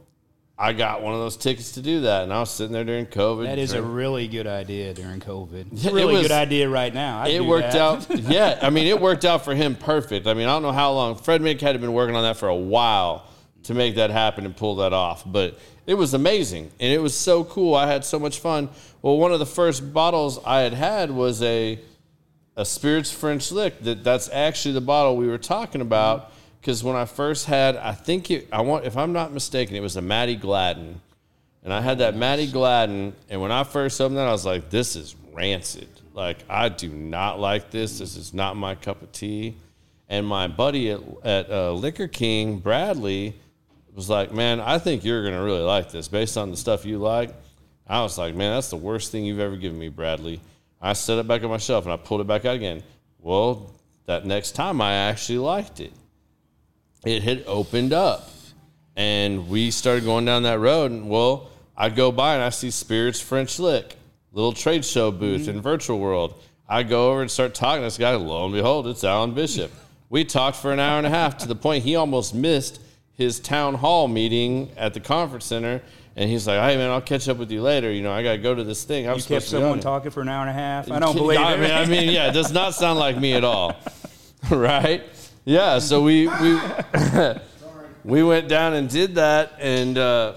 I 0.59 0.73
got 0.73 1.03
one 1.03 1.13
of 1.13 1.21
those 1.21 1.37
tickets 1.37 1.73
to 1.73 1.83
do 1.83 2.03
that, 2.03 2.23
and 2.23 2.33
I 2.33 2.41
was 2.41 2.51
sitting 2.51 2.73
there 2.73 2.85
during 2.85 3.05
COVID. 3.05 3.45
That 3.45 3.59
is 3.59 3.75
a 3.75 3.83
really 3.83 4.27
good 4.27 4.47
idea 4.47 4.95
during 4.95 5.21
COVID. 5.21 5.71
It's 5.73 5.85
a 5.85 5.93
really 5.93 6.15
was- 6.15 6.23
good 6.23 6.31
idea 6.33 6.67
right 6.67 6.95
now. 6.95 7.19
I'd 7.21 7.33
it 7.35 7.45
worked 7.45 7.73
that. 7.73 7.81
out. 7.81 8.07
Yeah, 8.31 8.59
I 8.63 8.71
mean, 8.71 8.87
it 8.87 8.99
worked 8.99 9.27
out 9.27 9.45
for 9.45 9.55
him 9.55 9.75
perfect. 9.75 10.27
I 10.27 10.33
mean, 10.33 10.49
I 10.49 10.53
don't 10.53 10.63
know 10.63 10.73
how 10.73 10.93
long. 10.93 11.17
Fred 11.17 11.43
Minnick 11.43 11.61
had 11.61 11.79
been 11.81 11.93
working 11.93 12.17
on 12.17 12.23
that 12.23 12.39
for 12.39 12.49
a 12.49 12.57
while 12.57 13.27
to 13.65 13.75
make 13.75 13.97
that 13.97 14.09
happen 14.11 14.47
and 14.47 14.57
pull 14.57 14.77
that 14.77 14.95
off, 14.95 15.25
but 15.27 15.59
it 15.87 15.95
was 15.95 16.15
amazing 16.15 16.71
and 16.81 16.93
it 16.93 17.03
was 17.03 17.15
so 17.15 17.45
cool. 17.45 17.75
I 17.75 17.87
had 17.87 18.05
so 18.05 18.19
much 18.19 18.39
fun. 18.41 18.71
Well, 19.03 19.19
one 19.19 19.33
of 19.33 19.41
the 19.41 19.47
first 19.47 19.93
bottles 19.93 20.39
I 20.47 20.61
had 20.61 20.73
had 20.73 21.11
was 21.11 21.43
a 21.43 21.79
a 22.57 22.65
spirits 22.65 23.11
French 23.11 23.53
lick. 23.53 23.81
That 23.81 24.03
that's 24.03 24.29
actually 24.31 24.75
the 24.75 24.81
bottle 24.81 25.17
we 25.17 25.29
were 25.29 25.39
talking 25.39 25.81
about. 25.81 26.33
Because 26.61 26.83
when 26.83 26.97
I 26.97 27.05
first 27.05 27.47
had, 27.47 27.77
I 27.77 27.93
think 27.93 28.29
it, 28.31 28.49
I 28.51 28.61
want, 28.63 28.87
if 28.87 28.97
I'm 28.97 29.13
not 29.13 29.33
mistaken, 29.33 29.77
it 29.77 29.81
was 29.81 29.95
a 29.95 30.03
Matty 30.03 30.35
Gladden, 30.35 31.01
and 31.63 31.73
I 31.73 31.81
had 31.81 31.99
that 31.99 32.17
Matty 32.17 32.51
Gladden, 32.51 33.15
and 33.31 33.41
when 33.41 33.53
I 33.53 33.63
first 33.63 34.01
opened 34.01 34.17
that, 34.17 34.27
I 34.27 34.33
was 34.33 34.45
like, 34.45 34.69
"This 34.69 34.97
is 34.97 35.15
rancid. 35.33 35.89
Like, 36.13 36.39
I 36.49 36.69
do 36.69 36.89
not 36.89 37.39
like 37.39 37.71
this. 37.71 38.01
This 38.01 38.17
is 38.17 38.35
not 38.35 38.57
my 38.57 38.75
cup 38.75 39.01
of 39.01 39.13
tea." 39.13 39.55
And 40.09 40.27
my 40.27 40.49
buddy 40.49 40.91
at, 40.91 41.01
at 41.23 41.51
uh, 41.51 41.73
Liquor 41.73 42.09
King, 42.09 42.59
Bradley, 42.59 43.35
was 43.95 44.11
like, 44.11 44.33
"Man, 44.33 44.61
I 44.61 44.79
think 44.79 45.05
you're 45.05 45.23
gonna 45.25 45.45
really 45.45 45.63
like 45.63 45.93
this 45.93 46.09
based 46.09 46.37
on 46.37 46.51
the 46.51 46.57
stuff 46.57 46.85
you 46.85 46.99
like." 46.99 47.33
I 47.87 48.03
was 48.03 48.19
like, 48.19 48.35
"Man, 48.35 48.55
that's 48.57 48.71
the 48.71 48.77
worst 48.77 49.13
thing 49.13 49.25
you've 49.25 49.39
ever 49.39 49.57
given 49.57 49.79
me, 49.79 49.89
Bradley." 49.89 50.41
I 50.81 50.93
set 50.93 51.19
it 51.19 51.27
back 51.27 51.43
on 51.43 51.51
my 51.51 51.59
shelf 51.59 51.85
and 51.85 51.93
I 51.93 51.97
pulled 51.97 52.21
it 52.21 52.27
back 52.27 52.45
out 52.45 52.57
again. 52.57 52.83
Well, 53.21 53.75
that 54.07 54.25
next 54.25 54.53
time 54.53 54.81
I 54.81 54.93
actually 54.93 55.39
liked 55.39 55.81
it. 55.81 55.93
It 57.05 57.23
had 57.23 57.45
opened 57.47 57.93
up, 57.93 58.31
and 58.97 59.49
we 59.49 59.71
started 59.71 60.05
going 60.05 60.25
down 60.25 60.43
that 60.45 60.59
road. 60.59 60.91
And 60.91 61.09
well, 61.09 61.51
I 61.77 61.89
go 61.89 62.11
by 62.11 62.35
and 62.35 62.43
I 62.43 62.51
see 62.51 62.71
Spirits 62.71 63.21
French 63.21 63.59
Lick, 63.59 63.97
little 64.33 64.53
trade 64.53 64.85
show 64.85 65.11
booth 65.11 65.43
mm-hmm. 65.43 65.51
in 65.51 65.61
Virtual 65.61 65.99
World. 65.99 66.41
I 66.69 66.83
go 66.83 67.11
over 67.11 67.21
and 67.23 67.31
start 67.31 67.55
talking 67.55 67.83
to 67.83 67.87
this 67.87 67.99
guy. 67.99 68.15
Lo 68.15 68.45
and 68.45 68.55
behold, 68.55 68.89
it's 68.89 69.05
Alan 69.05 69.35
Bishop. 69.35 69.71
We 70.09 70.25
talked 70.25 70.57
for 70.57 70.73
an 70.73 70.81
hour 70.81 70.99
and 70.99 71.07
a 71.07 71.11
half 71.11 71.39
to 71.39 71.49
the 71.49 71.55
point 71.55 71.85
he 71.85 71.95
almost 71.97 72.35
missed 72.35 72.81
his 73.15 73.41
town 73.41 73.75
hall 73.75 74.09
meeting 74.09 74.71
at 74.77 74.95
the 74.95 75.01
conference 75.01 75.47
center. 75.47 75.83
And 76.19 76.31
he's 76.31 76.47
like, 76.47 76.59
"Hey 76.59 76.79
man, 76.79 76.91
I'll 76.91 77.03
catch 77.03 77.29
up 77.29 77.37
with 77.37 77.51
you 77.51 77.61
later. 77.61 77.93
You 77.93 78.03
know, 78.03 78.11
I 78.11 78.23
gotta 78.23 78.39
go 78.39 78.55
to 78.55 78.65
this 78.65 78.85
thing." 78.85 79.07
I 79.07 79.13
was 79.13 79.29
You 79.29 79.37
kept 79.37 79.47
someone 79.47 79.81
talking 79.81 80.11
for 80.11 80.23
an 80.23 80.31
hour 80.31 80.41
and 80.41 80.51
a 80.51 80.55
half. 80.55 80.91
I 80.91 80.99
don't 80.99 81.15
believe 81.15 81.39
I 81.39 81.55
it. 81.55 81.71
I 81.71 81.85
mean, 81.85 82.11
yeah, 82.11 82.29
it 82.29 82.33
does 82.33 82.53
not 82.53 82.75
sound 82.75 82.99
like 82.99 83.19
me 83.19 83.35
at 83.35 83.45
all, 83.45 83.77
right? 84.51 85.05
Yeah, 85.45 85.79
so 85.79 86.03
we 86.03 86.27
we 86.27 86.61
we 88.05 88.23
went 88.23 88.49
down 88.49 88.73
and 88.73 88.89
did 88.89 89.17
that, 89.17 89.53
and 89.61 89.99
uh, 89.99 90.37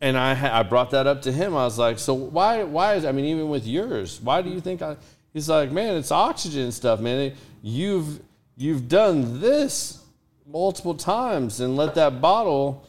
and 0.00 0.16
I 0.16 0.60
I 0.60 0.62
brought 0.62 0.92
that 0.92 1.08
up 1.08 1.22
to 1.22 1.32
him. 1.32 1.54
I 1.56 1.64
was 1.64 1.76
like, 1.76 1.98
so 1.98 2.14
why 2.14 2.62
why 2.62 2.94
is 2.94 3.04
I 3.04 3.10
mean, 3.10 3.24
even 3.24 3.48
with 3.48 3.66
yours, 3.66 4.20
why 4.22 4.40
do 4.42 4.50
you 4.50 4.60
think 4.60 4.82
I? 4.82 4.96
He's 5.32 5.48
like, 5.48 5.72
man, 5.72 5.96
it's 5.96 6.12
oxygen 6.12 6.70
stuff, 6.70 7.00
man. 7.00 7.34
You've 7.60 8.20
you've 8.56 8.88
done 8.88 9.40
this 9.40 10.02
multiple 10.46 10.94
times 10.94 11.60
and 11.60 11.76
let 11.76 11.94
that 11.96 12.20
bottle 12.20 12.87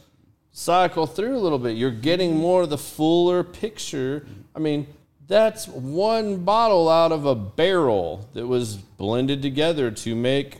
cycle 0.52 1.06
through 1.06 1.36
a 1.36 1.40
little 1.40 1.58
bit. 1.58 1.76
You're 1.76 1.90
getting 1.90 2.36
more 2.36 2.62
of 2.62 2.70
the 2.70 2.78
fuller 2.78 3.42
picture. 3.44 4.26
I 4.54 4.58
mean, 4.58 4.86
that's 5.28 5.68
one 5.68 6.38
bottle 6.44 6.88
out 6.88 7.12
of 7.12 7.24
a 7.24 7.34
barrel 7.34 8.28
that 8.34 8.46
was 8.46 8.76
blended 8.76 9.42
together 9.42 9.90
to 9.90 10.14
make 10.16 10.58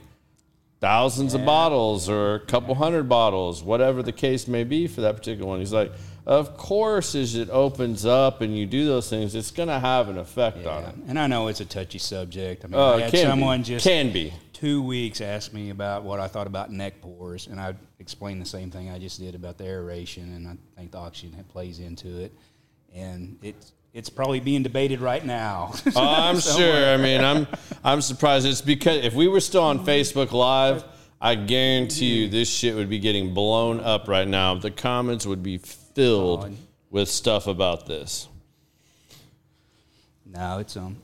thousands 0.81 1.35
of 1.35 1.45
bottles 1.45 2.09
or 2.09 2.37
a 2.37 2.41
couple 2.41 2.75
hundred 2.75 3.09
bottles, 3.09 3.63
whatever 3.63 4.03
the 4.03 4.13
case 4.13 4.49
may 4.49 4.65
be 4.65 4.87
for 4.87 5.03
that 5.03 5.17
particular 5.17 5.47
one. 5.49 5.59
He's 5.59 5.73
like, 5.73 5.93
of 6.25 6.57
course, 6.57 7.15
as 7.15 7.35
it 7.35 7.51
opens 7.51 8.07
up 8.07 8.41
and 8.41 8.57
you 8.57 8.65
do 8.65 8.87
those 8.87 9.11
things, 9.11 9.35
it's 9.35 9.51
going 9.51 9.69
to 9.69 9.79
have 9.81 10.09
an 10.09 10.17
effect 10.17 10.65
on 10.67 10.83
Yeah. 10.83 10.89
it. 10.91 10.95
And 11.09 11.19
I 11.19 11.27
know 11.27 11.49
it's 11.49 11.61
a 11.61 11.65
touchy 11.67 11.99
subject. 11.99 12.65
I 12.65 12.69
mean, 12.69 12.75
Oh, 12.81 12.95
I 12.97 13.01
had 13.03 13.19
someone 13.19 13.61
be. 13.61 13.65
just 13.65 13.85
can 13.85 14.13
be. 14.13 14.33
Two 14.61 14.83
weeks 14.83 15.23
asked 15.23 15.55
me 15.55 15.71
about 15.71 16.05
what 16.05 16.21
I 16.21 16.29
thought 16.29 16.47
about 16.47 16.71
neck 16.71 17.01
pores, 17.01 17.47
and 17.47 17.59
I 17.59 17.75
explained 17.99 18.43
the 18.43 18.47
same 18.47 18.71
thing 18.71 18.91
I 18.91 18.99
just 18.99 19.19
did 19.19 19.35
about 19.35 19.57
the 19.57 19.65
aeration, 19.65 20.35
and 20.35 20.47
I 20.47 20.57
think 20.79 20.93
the 20.93 20.99
oxygen 20.99 21.43
plays 21.49 21.79
into 21.79 22.21
it, 22.21 22.33
and 22.95 23.39
it's 23.43 23.73
it's 23.93 24.09
probably 24.11 24.39
being 24.39 24.63
debated 24.63 25.01
right 25.01 25.25
now. 25.25 25.73
Oh, 25.97 26.01
I'm 26.01 26.39
sure. 26.39 26.87
I 26.93 26.97
mean, 26.99 27.23
I'm 27.23 27.47
I'm 27.83 28.03
surprised. 28.03 28.47
It's 28.47 28.61
because 28.61 29.03
if 29.05 29.15
we 29.15 29.29
were 29.29 29.41
still 29.41 29.63
on 29.65 29.85
Facebook 29.87 30.31
Live, 30.33 30.85
I 31.21 31.37
guarantee 31.37 32.23
you 32.23 32.29
this 32.29 32.49
shit 32.49 32.75
would 32.75 32.91
be 32.91 32.99
getting 32.99 33.33
blown 33.33 33.81
up 33.81 34.09
right 34.09 34.29
now. 34.29 34.55
The 34.57 34.71
comments 34.71 35.27
would 35.27 35.43
be 35.43 35.57
filled 35.59 36.45
Oh, 36.45 36.51
with 36.91 37.09
stuff 37.09 37.47
about 37.47 37.87
this. 37.87 38.29
No, 40.27 40.59
it's 40.59 40.77
um, 40.77 40.99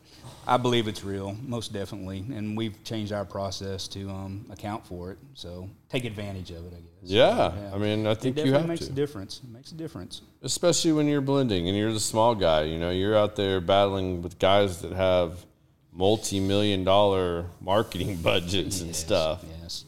I 0.49 0.57
believe 0.59 0.86
it's 0.86 1.03
real, 1.03 1.36
most 1.44 1.72
definitely, 1.72 2.18
and 2.32 2.57
we've 2.57 2.82
changed 2.84 3.12
our 3.12 3.24
process 3.24 3.88
to 3.88 4.09
um 4.11 4.44
account 4.51 4.86
for 4.86 5.11
it. 5.12 5.18
So 5.34 5.68
take 5.88 6.05
advantage 6.05 6.51
of 6.51 6.64
it, 6.66 6.72
I 6.74 6.80
guess. 6.80 6.86
Yeah, 7.03 7.53
I 7.74 7.78
mean, 7.78 8.07
I 8.07 8.12
It 8.12 8.20
think 8.20 8.36
you 8.36 8.44
definitely 8.44 8.59
have 8.61 8.68
makes 8.68 8.86
to, 8.86 8.92
a 8.92 8.94
difference. 8.94 9.40
It 9.42 9.51
makes 9.51 9.72
a 9.72 9.74
difference. 9.74 10.22
especially 10.42 10.92
when 10.92 11.07
you're 11.09 11.20
blending 11.20 11.68
and 11.68 11.76
you're 11.76 11.92
the 11.92 12.01
small 12.01 12.34
guy. 12.34 12.62
You 12.62 12.78
know, 12.78 12.90
you're 12.90 13.16
out 13.16 13.34
there 13.36 13.61
battling 13.61 14.22
with 14.22 14.38
guys 14.38 14.82
that 14.82 14.92
have 14.92 15.44
multi-million 15.92 16.84
dollar 16.84 17.47
marketing 17.61 18.16
budgets 18.22 18.80
and 18.80 18.88
Yes, 18.90 18.99
stuff. 18.99 19.44
Yes. 19.62 19.84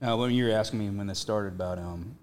Now, 0.00 0.16
when 0.18 0.30
you 0.32 0.44
were 0.46 0.52
asking 0.52 0.78
me 0.80 0.90
when 0.90 1.06
this 1.06 1.18
started 1.18 1.54
about 1.54 1.78
um, 1.78 2.16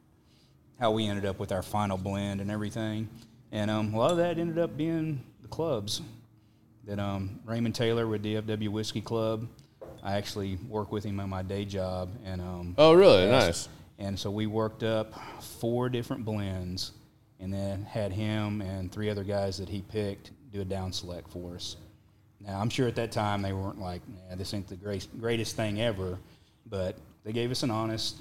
how 0.80 0.91
we 0.91 1.05
ended 1.07 1.26
up 1.26 1.38
with 1.39 1.51
our 1.51 1.62
final 1.62 1.97
blend 1.97 2.41
and 2.41 2.49
everything, 2.49 3.09
and 3.51 3.70
um, 3.70 3.93
a 3.93 3.97
lot 3.97 4.12
of 4.12 4.18
that 4.18 4.38
ended 4.39 4.57
up 4.57 4.76
being 4.78 5.22
the 5.41 5.47
clubs 5.47 6.01
that 6.86 7.00
um, 7.00 7.40
Raymond 7.46 7.76
Taylor 7.76 8.08
with 8.08 8.24
DFW 8.24 8.70
Whiskey 8.70 9.02
Club. 9.02 9.48
I 10.04 10.14
actually 10.14 10.58
work 10.68 10.92
with 10.92 11.04
him 11.04 11.20
on 11.20 11.30
my 11.30 11.44
day 11.44 11.64
job, 11.64 12.10
and 12.26 12.42
um, 12.42 12.76
Oh, 12.78 12.94
really? 12.94 13.24
Yes. 13.24 13.46
Nice. 13.46 13.70
And 14.00 14.20
so 14.20 14.32
we 14.32 14.48
worked 14.48 14.82
up 14.82 15.14
four 15.44 15.90
different 15.90 16.26
blends, 16.26 16.94
and 17.40 17.54
then 17.54 17.84
had 17.84 18.12
him 18.12 18.62
and 18.62 18.92
three 18.92 19.10
other 19.12 19.24
guys 19.24 19.58
that 19.60 19.70
he 19.70 19.82
picked 19.82 20.32
do 20.52 20.62
a 20.62 20.66
down 20.66 20.92
select 20.92 21.32
for 21.32 21.56
us. 21.56 21.78
Now 22.40 22.60
I'm 22.60 22.70
sure 22.72 22.88
at 22.88 22.96
that 22.96 23.12
time 23.12 23.44
they 23.44 23.54
weren't 23.54 23.80
like, 23.80 24.02
"Man, 24.10 24.40
this 24.40 24.54
ain't 24.56 24.68
the 24.68 24.76
great, 24.76 25.08
greatest 25.20 25.56
thing 25.56 25.80
ever," 25.80 26.18
but 26.66 26.98
they 27.24 27.32
gave 27.32 27.52
us 27.52 27.62
an 27.62 27.70
honest, 27.70 28.18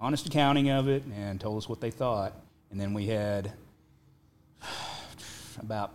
honest 0.00 0.26
accounting 0.26 0.70
of 0.70 0.88
it 0.88 1.04
and 1.14 1.40
told 1.40 1.58
us 1.58 1.68
what 1.68 1.80
they 1.80 1.92
thought. 1.92 2.32
And 2.72 2.80
then 2.80 2.92
we 2.92 3.06
had 3.06 3.52
about 5.60 5.92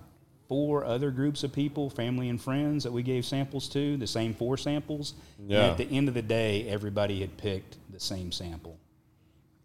four 0.54 0.86
other 0.86 1.10
groups 1.10 1.44
of 1.44 1.52
people, 1.52 1.90
family 1.90 2.30
and 2.30 2.40
friends, 2.40 2.84
that 2.84 2.94
we 2.94 3.02
gave 3.02 3.26
samples 3.26 3.68
to, 3.68 3.98
the 3.98 4.06
same 4.06 4.36
four 4.36 4.56
samples. 4.56 5.16
Yeah. 5.48 5.64
And 5.64 5.72
at 5.72 5.78
the 5.80 5.98
end 5.98 6.08
of 6.08 6.14
the 6.14 6.22
day, 6.22 6.68
everybody 6.70 7.22
had 7.22 7.36
picked 7.38 7.78
the 7.92 8.00
same 8.00 8.32
sample. 8.32 8.78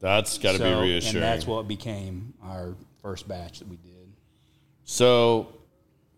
That's 0.00 0.38
got 0.38 0.52
to 0.52 0.58
So- 0.58 0.64
be 0.80 0.88
reassuring. 0.88 1.16
And 1.16 1.22
that's 1.24 1.46
what 1.46 1.68
became 1.68 2.32
our 2.42 2.74
first 3.02 3.28
batch 3.28 3.58
that 3.58 3.68
we 3.68 3.76
did. 3.76 3.92
So 4.86 5.48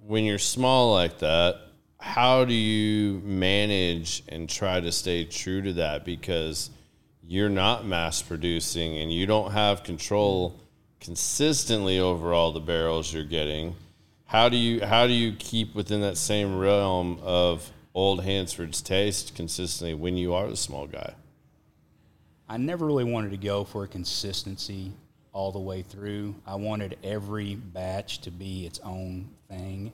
when 0.07 0.23
you're 0.23 0.39
small 0.39 0.95
like 0.95 1.19
that, 1.19 1.57
how 1.99 2.45
do 2.45 2.55
you 2.55 3.21
manage 3.25 4.23
and 4.29 4.49
try 4.49 4.79
to 4.79 4.93
stay 4.93 5.25
true 5.25 5.63
to 5.63 5.73
that 5.73 6.05
because 6.05 6.71
you're 7.27 7.49
not 7.49 7.85
mass 7.85 8.23
producing 8.23 8.99
and 8.99 9.13
you 9.13 9.27
don't 9.27 9.51
have 9.51 9.83
control 9.83 10.61
consistently 11.01 11.99
over 11.99 12.33
all 12.33 12.53
the 12.53 12.61
barrels 12.61 13.13
you're 13.13 13.25
getting? 13.25 13.75
How 14.31 14.49
do 14.49 14.57
you 14.57 14.87
how 14.87 15.09
do 15.09 15.13
you 15.13 15.33
keep 15.33 15.75
within 15.75 16.03
that 16.03 16.17
same 16.17 16.57
realm 16.57 17.19
of 17.21 17.69
old 17.95 18.23
Hansford's 18.23 18.81
taste 18.81 19.35
consistently 19.35 19.93
when 19.93 20.17
you 20.17 20.35
are 20.35 20.49
the 20.49 20.57
small 20.57 20.87
guy? 20.87 21.15
I 22.49 22.57
never 22.57 22.87
really 22.87 23.03
wanted 23.03 23.33
to 23.33 23.37
go 23.37 23.65
for 23.65 23.83
a 23.83 23.89
consistency 23.89 24.93
all 25.33 25.51
the 25.51 25.59
way 25.59 25.83
through. 25.83 26.37
I 26.47 26.55
wanted 26.55 26.97
every 27.03 27.57
batch 27.57 28.21
to 28.21 28.31
be 28.31 28.67
its 28.67 28.79
own 28.85 29.29
thing. 29.49 29.91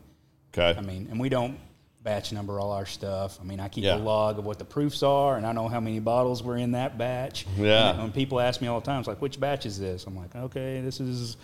Okay. 0.53 0.79
I 0.79 0.83
mean, 0.83 1.09
and 1.11 1.19
we 1.19 1.31
don't 1.31 1.59
batch 2.03 2.31
number 2.31 2.61
all 2.61 2.73
our 2.73 2.85
stuff. 2.85 3.39
I 3.41 3.45
mean, 3.45 3.59
I 3.59 3.69
keep 3.69 3.85
Yeah. 3.85 3.97
a 3.97 3.99
log 3.99 4.39
of 4.39 4.45
what 4.45 4.59
the 4.59 4.67
proofs 4.67 5.03
are, 5.03 5.39
and 5.39 5.47
I 5.47 5.53
know 5.53 5.67
how 5.67 5.81
many 5.81 5.99
bottles 5.99 6.43
were 6.43 6.59
in 6.59 6.73
that 6.73 6.99
batch. 6.99 7.47
Yeah. 7.57 7.93
And 7.93 7.99
when 8.01 8.13
people 8.13 8.39
ask 8.39 8.61
me 8.61 8.69
all 8.69 8.81
the 8.81 8.87
time, 8.87 8.99
it's 8.99 9.09
like, 9.09 9.23
which 9.23 9.41
batch 9.41 9.65
is 9.65 9.79
this? 9.79 10.07
I'm 10.07 10.15
like, 10.15 10.37
okay, 10.37 10.83
this 10.83 11.01
is 11.01 11.39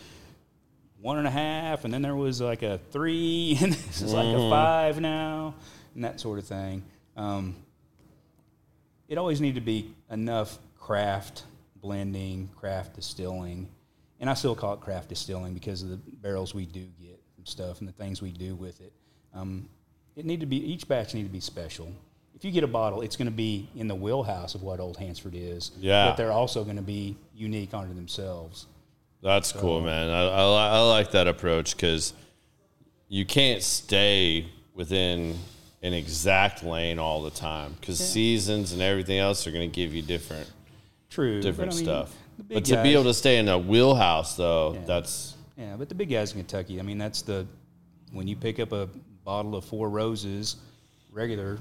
one 1.03 1.19
and 1.19 1.27
a 1.27 1.31
half, 1.31 1.85
and 1.85 1.93
then 1.93 2.01
there 2.01 2.17
was 2.17 2.41
like 2.41 2.63
a 2.63 2.79
three, 2.91 3.59
and 3.61 3.73
this 3.75 4.01
is 4.01 4.15
like 4.15 4.25
Mm-hmm. 4.25 4.47
a 4.47 4.51
five 4.51 5.01
now, 5.01 5.55
and 5.95 6.05
that 6.05 6.19
sort 6.21 6.39
of 6.39 6.47
thing. 6.47 6.83
Um, 7.17 7.57
it 9.09 9.19
always 9.19 9.41
needed 9.41 9.57
to 9.57 9.61
be 9.67 9.93
enough 10.11 10.59
craft 10.79 11.43
blending, 11.77 12.49
craft 12.57 12.95
distilling, 12.95 13.69
and 14.21 14.31
I 14.31 14.35
still 14.35 14.55
call 14.55 14.75
it 14.75 14.81
craft 14.81 15.09
distilling 15.09 15.53
because 15.55 15.83
of 15.83 15.91
the 15.91 15.97
barrels 15.97 16.55
we 16.55 16.65
do 16.65 16.87
get 17.01 17.21
and 17.37 17.47
stuff 17.47 17.81
and 17.81 17.89
the 17.89 17.93
things 17.93 18.23
we 18.23 18.31
do 18.31 18.55
with 18.55 18.81
it. 18.81 18.93
Um, 19.35 19.69
it 20.15 20.25
need 20.25 20.41
to 20.41 20.47
be 20.47 20.57
each 20.57 20.87
batch 20.87 21.13
need 21.15 21.25
to 21.25 21.29
be 21.29 21.41
special. 21.41 21.91
If 22.35 22.45
you 22.45 22.51
get 22.53 22.65
a 22.65 22.69
bottle, 22.69 23.03
it's 23.03 23.17
going 23.17 23.27
to 23.27 23.31
be 23.35 23.69
in 23.77 23.89
the 23.89 23.95
wheelhouse 23.95 24.55
of 24.55 24.63
what 24.63 24.79
Old 24.81 24.97
Hansford 24.97 25.35
is. 25.35 25.73
Yeah. 25.79 26.07
but 26.09 26.17
they're 26.17 26.33
also 26.33 26.65
going 26.65 26.77
to 26.77 26.83
be 26.83 27.17
unique 27.35 27.75
unto 27.75 27.93
themselves. 27.95 28.67
That's 29.23 29.53
cool, 29.53 29.81
man. 29.81 30.11
I, 30.11 30.23
I, 30.29 30.69
I 30.77 30.81
like 30.81 31.13
that 31.13 31.29
approach 31.29 31.77
because 31.77 32.13
you 33.09 33.25
can't 33.25 33.63
stay 33.63 34.47
within 34.75 35.39
an 35.83 35.93
exact 35.93 36.65
lane 36.65 36.99
all 36.99 37.23
the 37.23 37.31
time 37.31 37.75
because 37.81 37.99
seasons 37.99 38.73
and 38.73 38.83
everything 38.83 39.19
else 39.19 39.47
are 39.47 39.51
going 39.53 39.69
to 39.71 39.75
give 39.75 39.95
you 39.95 40.03
different 40.03 40.51
True, 41.11 41.41
different 41.41 41.71
but 41.71 41.75
I 41.75 41.79
mean, 41.79 41.85
stuff. 41.85 42.15
But 42.49 42.65
to 42.67 42.83
be 42.83 42.95
able 42.95 43.05
to 43.05 43.15
stay 43.15 43.39
in 43.39 43.49
a 43.49 43.59
wheelhouse, 43.59 44.37
though, 44.37 44.77
that's 44.87 45.35
Yeah, 45.57 45.77
but 45.77 45.89
the 45.89 45.95
big 45.95 46.11
guys 46.11 46.33
in 46.33 46.39
Kentucky, 46.39 46.81
I 46.81 46.83
mean, 46.83 46.99
that's 46.99 47.23
the 47.23 47.47
when 48.13 48.27
you 48.27 48.35
pick 48.37 48.59
up 48.59 48.73
a 48.73 48.89
bottle 49.25 49.55
of 49.55 49.65
Four 49.65 49.89
Roses, 49.89 50.57
regular, 51.13 51.59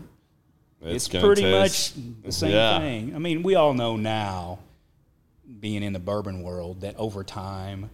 it's, 0.81 1.07
gonna 1.07 1.25
pretty 1.25 1.43
taste- 1.43 1.97
much 1.97 2.05
the 2.23 2.31
same 2.31 2.51
Yeah. 2.51 2.79
thing. 2.79 3.15
I 3.15 3.19
mean, 3.19 3.43
we 3.43 3.55
all 3.55 3.73
know 3.73 3.97
now, 3.97 4.59
being 5.59 5.83
in 5.83 5.93
the 5.93 5.99
bourbon 5.99 6.43
world, 6.43 6.81
that 6.81 6.95
over 6.97 7.23
time, 7.23 7.89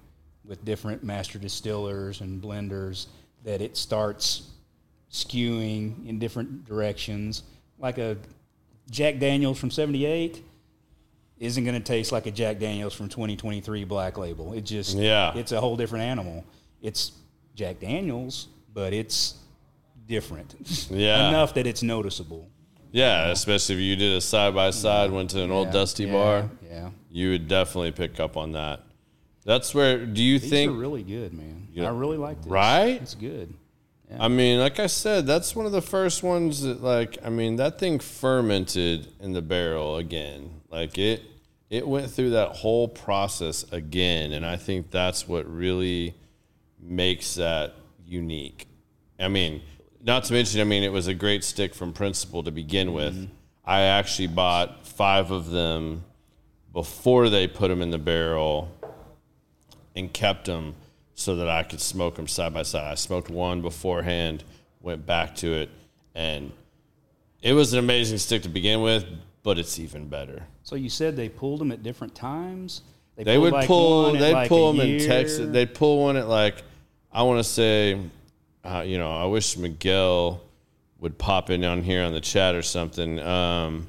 with 0.45 0.63
different 0.63 1.03
master 1.03 1.39
distillers 1.39 2.21
and 2.21 2.41
blenders, 2.41 3.07
that 3.43 3.61
it 3.61 3.75
starts 3.75 4.49
skewing 5.11 6.07
in 6.07 6.19
different 6.19 6.65
directions. 6.65 7.43
Like 7.79 7.97
a 7.97 8.17
Jack 8.89 9.19
Daniels 9.19 9.59
from 9.59 9.71
'78 9.71 10.43
isn't 11.39 11.63
going 11.63 11.75
to 11.75 11.83
taste 11.83 12.11
like 12.11 12.25
a 12.25 12.31
Jack 12.31 12.59
Daniels 12.59 12.93
from 12.93 13.09
2023 13.09 13.83
Black 13.83 14.17
Label. 14.17 14.53
It 14.53 14.61
just 14.61 14.97
Yeah. 14.97 15.35
it's 15.37 15.51
a 15.51 15.59
whole 15.61 15.75
different 15.75 16.05
animal. 16.05 16.43
It's 16.81 17.11
Jack 17.55 17.79
Daniels, 17.79 18.47
but 18.73 18.93
it's 18.93 19.35
different. 20.07 20.55
Yeah. 20.89 21.29
enough 21.29 21.53
that 21.55 21.67
it's 21.67 21.83
noticeable. 21.83 22.47
Yeah. 22.97 23.27
Especially 23.29 23.75
if 23.75 23.81
you 23.81 23.95
did 23.95 24.15
a 24.15 24.21
side 24.21 24.55
by 24.55 24.71
side, 24.71 25.11
went 25.11 25.29
to 25.31 25.41
an 25.43 25.51
old 25.51 25.71
dusty 25.71 26.05
yeah, 26.05 26.11
bar, 26.11 26.49
Yeah, 26.69 26.89
you 27.09 27.31
would 27.31 27.47
definitely 27.47 27.91
pick 27.91 28.19
up 28.19 28.37
on 28.37 28.53
that. 28.53 28.81
That's 29.45 29.73
where. 29.73 30.05
Do 30.05 30.21
you 30.21 30.39
these 30.39 30.49
think? 30.49 30.71
are 30.71 30.75
really 30.75 31.03
good, 31.03 31.33
man. 31.33 31.67
Yeah. 31.73 31.87
I 31.87 31.91
really 31.91 32.17
like 32.17 32.41
this. 32.41 32.51
Right? 32.51 33.01
It's 33.01 33.15
good. 33.15 33.53
I 34.19 34.29
mean, 34.29 34.59
like 34.59 34.79
I 34.79 34.87
said, 34.87 35.27
that's 35.27 35.55
one 35.55 35.65
of 35.65 35.73
the 35.73 35.81
first 35.81 36.23
ones 36.23 36.61
that, 36.61 36.81
like, 36.81 37.17
I 37.25 37.29
mean, 37.29 37.57
that 37.57 37.77
thing 37.77 37.99
fermented 37.99 39.09
in 39.19 39.33
the 39.33 39.41
barrel 39.41 39.97
again. 39.97 40.61
Like 40.69 40.97
it, 40.97 41.23
it 41.69 41.87
went 41.87 42.09
through 42.09 42.31
that 42.31 42.49
whole 42.49 42.87
process 42.87 43.65
again, 43.71 44.31
and 44.31 44.45
I 44.45 44.55
think 44.55 44.91
that's 44.91 45.27
what 45.27 45.45
really 45.45 46.15
makes 46.79 47.35
that 47.35 47.75
unique. 48.05 48.67
I 49.19 49.27
mean, 49.27 49.61
not 50.07 50.23
to 50.23 50.33
mention, 50.33 50.61
I 50.61 50.63
mean, 50.63 50.83
it 50.83 50.91
was 50.91 51.07
a 51.07 51.13
great 51.13 51.43
stick 51.43 51.75
from 51.75 51.91
principle 51.91 52.41
to 52.43 52.51
begin 52.51 52.93
with. 52.93 53.13
Mm-hmm. 53.13 53.33
I 53.65 53.81
actually 53.81 54.27
bought 54.27 54.87
five 54.87 55.29
of 55.31 55.49
them 55.49 56.05
before 56.71 57.29
they 57.29 57.45
put 57.47 57.67
them 57.67 57.81
in 57.81 57.91
the 57.91 57.97
barrel 57.97 58.71
and 59.95 60.11
kept 60.11 60.45
them 60.45 60.75
so 61.13 61.35
that 61.35 61.49
I 61.49 61.63
could 61.63 61.81
smoke 61.81 62.15
them 62.15 62.27
side 62.27 62.53
by 62.53 62.63
side. 62.63 62.89
I 62.89 62.95
smoked 62.95 63.29
one 63.29 63.61
beforehand, 63.61 64.45
went 64.79 65.05
back 65.05 65.35
to 65.37 65.53
it, 65.53 65.69
and 66.15 66.53
it 67.41 67.51
was 67.51 67.73
an 67.73 67.79
amazing 67.79 68.19
stick 68.19 68.43
to 68.43 68.49
begin 68.49 68.81
with, 68.81 69.05
but 69.43 69.59
it's 69.59 69.77
even 69.77 70.07
better. 70.07 70.43
So 70.63 70.75
you 70.75 70.89
said 70.89 71.17
they 71.17 71.27
pulled 71.27 71.59
them 71.59 71.71
at 71.73 71.83
different 71.83 72.15
times. 72.15 72.81
They 73.17 73.25
pulled 73.25 73.41
would 73.41 73.53
like 73.53 73.67
pull, 73.67 74.13
they'd 74.13 74.31
like 74.31 74.47
pull 74.47 74.71
them 74.71 74.87
in. 74.87 75.05
Texas. 75.05 75.51
They'd 75.51 75.73
pull 75.73 76.03
one 76.03 76.15
at 76.15 76.29
like, 76.29 76.63
I 77.11 77.23
want 77.23 77.39
to 77.39 77.43
say, 77.43 77.99
uh, 78.67 78.81
you 78.81 78.97
know, 78.97 79.11
I 79.11 79.25
wish 79.25 79.57
Miguel 79.57 80.41
would 80.99 81.17
pop 81.17 81.49
in 81.49 81.63
on 81.63 81.83
here 81.83 82.03
on 82.03 82.11
the 82.11 82.19
chat 82.19 82.53
or 82.53 82.61
something, 82.61 83.19
um, 83.19 83.87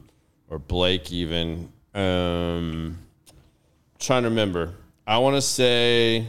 or 0.49 0.59
Blake 0.59 1.11
even. 1.11 1.73
Um, 1.95 2.99
trying 3.99 4.23
to 4.23 4.29
remember. 4.29 4.75
I 5.07 5.19
want 5.19 5.35
to 5.35 5.43
say 5.43 6.27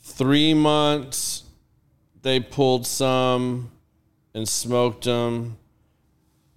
three 0.00 0.52
months 0.52 1.44
they 2.22 2.40
pulled 2.40 2.86
some 2.86 3.70
and 4.34 4.48
smoked 4.48 5.04
them. 5.04 5.58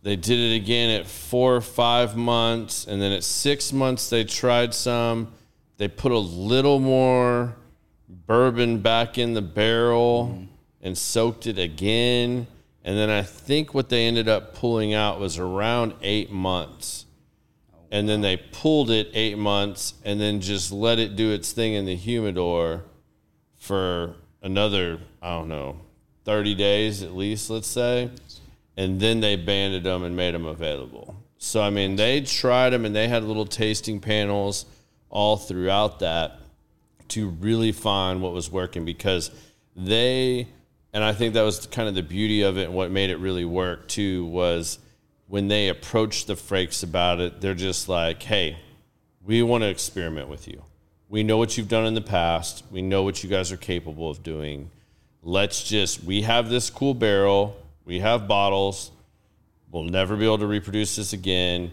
They 0.01 0.15
did 0.15 0.39
it 0.39 0.55
again 0.55 0.89
at 0.99 1.05
four 1.05 1.55
or 1.55 1.61
five 1.61 2.17
months, 2.17 2.87
and 2.87 2.99
then 2.99 3.11
at 3.11 3.23
six 3.23 3.71
months 3.71 4.09
they 4.09 4.23
tried 4.23 4.73
some. 4.73 5.31
They 5.77 5.87
put 5.87 6.11
a 6.11 6.17
little 6.17 6.79
more 6.79 7.55
bourbon 8.09 8.79
back 8.79 9.19
in 9.19 9.35
the 9.35 9.41
barrel 9.43 10.47
and 10.81 10.97
soaked 10.97 11.47
it 11.47 11.57
again. 11.57 12.47
And 12.83 12.97
then 12.97 13.09
I 13.09 13.21
think 13.21 13.73
what 13.73 13.89
they 13.89 14.07
ended 14.07 14.27
up 14.27 14.55
pulling 14.55 14.93
out 14.93 15.19
was 15.19 15.37
around 15.37 15.93
eight 16.01 16.31
months. 16.31 17.05
And 17.91 18.07
then 18.07 18.21
they 18.21 18.37
pulled 18.37 18.89
it 18.89 19.09
eight 19.13 19.37
months 19.37 19.95
and 20.05 20.19
then 20.19 20.39
just 20.39 20.71
let 20.71 20.97
it 20.97 21.15
do 21.15 21.31
its 21.31 21.51
thing 21.51 21.73
in 21.73 21.85
the 21.85 21.95
humidor 21.95 22.83
for 23.57 24.15
another, 24.41 24.99
I 25.21 25.33
don't 25.33 25.49
know, 25.49 25.79
30 26.25 26.55
days 26.55 27.03
at 27.03 27.15
least, 27.15 27.49
let's 27.49 27.67
say. 27.67 28.09
And 28.77 28.99
then 28.99 29.19
they 29.19 29.35
banded 29.35 29.83
them 29.83 30.03
and 30.03 30.15
made 30.15 30.33
them 30.33 30.45
available. 30.45 31.15
So, 31.37 31.61
I 31.61 31.69
mean, 31.69 31.95
they 31.95 32.21
tried 32.21 32.69
them 32.69 32.85
and 32.85 32.95
they 32.95 33.07
had 33.07 33.23
little 33.23 33.45
tasting 33.45 33.99
panels 33.99 34.65
all 35.09 35.37
throughout 35.37 35.99
that 35.99 36.39
to 37.09 37.29
really 37.29 37.71
find 37.71 38.21
what 38.21 38.31
was 38.31 38.49
working 38.49 38.85
because 38.85 39.31
they, 39.75 40.47
and 40.93 41.03
I 41.03 41.13
think 41.13 41.33
that 41.33 41.43
was 41.43 41.65
kind 41.67 41.87
of 41.87 41.95
the 41.95 42.03
beauty 42.03 42.41
of 42.41 42.57
it 42.57 42.65
and 42.65 42.73
what 42.73 42.91
made 42.91 43.09
it 43.09 43.17
really 43.17 43.45
work 43.45 43.87
too, 43.87 44.25
was 44.25 44.79
when 45.27 45.47
they 45.47 45.69
approached 45.69 46.27
the 46.27 46.33
Frakes 46.33 46.83
about 46.83 47.19
it, 47.19 47.39
they're 47.39 47.53
just 47.53 47.87
like, 47.87 48.21
hey, 48.23 48.57
we 49.23 49.41
want 49.43 49.63
to 49.63 49.69
experiment 49.69 50.27
with 50.27 50.47
you. 50.47 50.63
We 51.07 51.23
know 51.23 51.37
what 51.37 51.57
you've 51.57 51.69
done 51.69 51.85
in 51.85 51.93
the 51.93 52.01
past. 52.01 52.63
We 52.71 52.81
know 52.81 53.03
what 53.03 53.23
you 53.23 53.29
guys 53.29 53.51
are 53.51 53.57
capable 53.57 54.09
of 54.09 54.23
doing. 54.23 54.69
Let's 55.23 55.63
just, 55.63 56.03
we 56.03 56.23
have 56.23 56.49
this 56.49 56.69
cool 56.69 56.93
barrel, 56.93 57.55
we 57.85 57.99
have 57.99 58.27
bottles. 58.27 58.91
We'll 59.71 59.83
never 59.83 60.17
be 60.17 60.25
able 60.25 60.39
to 60.39 60.47
reproduce 60.47 60.97
this 60.97 61.13
again. 61.13 61.71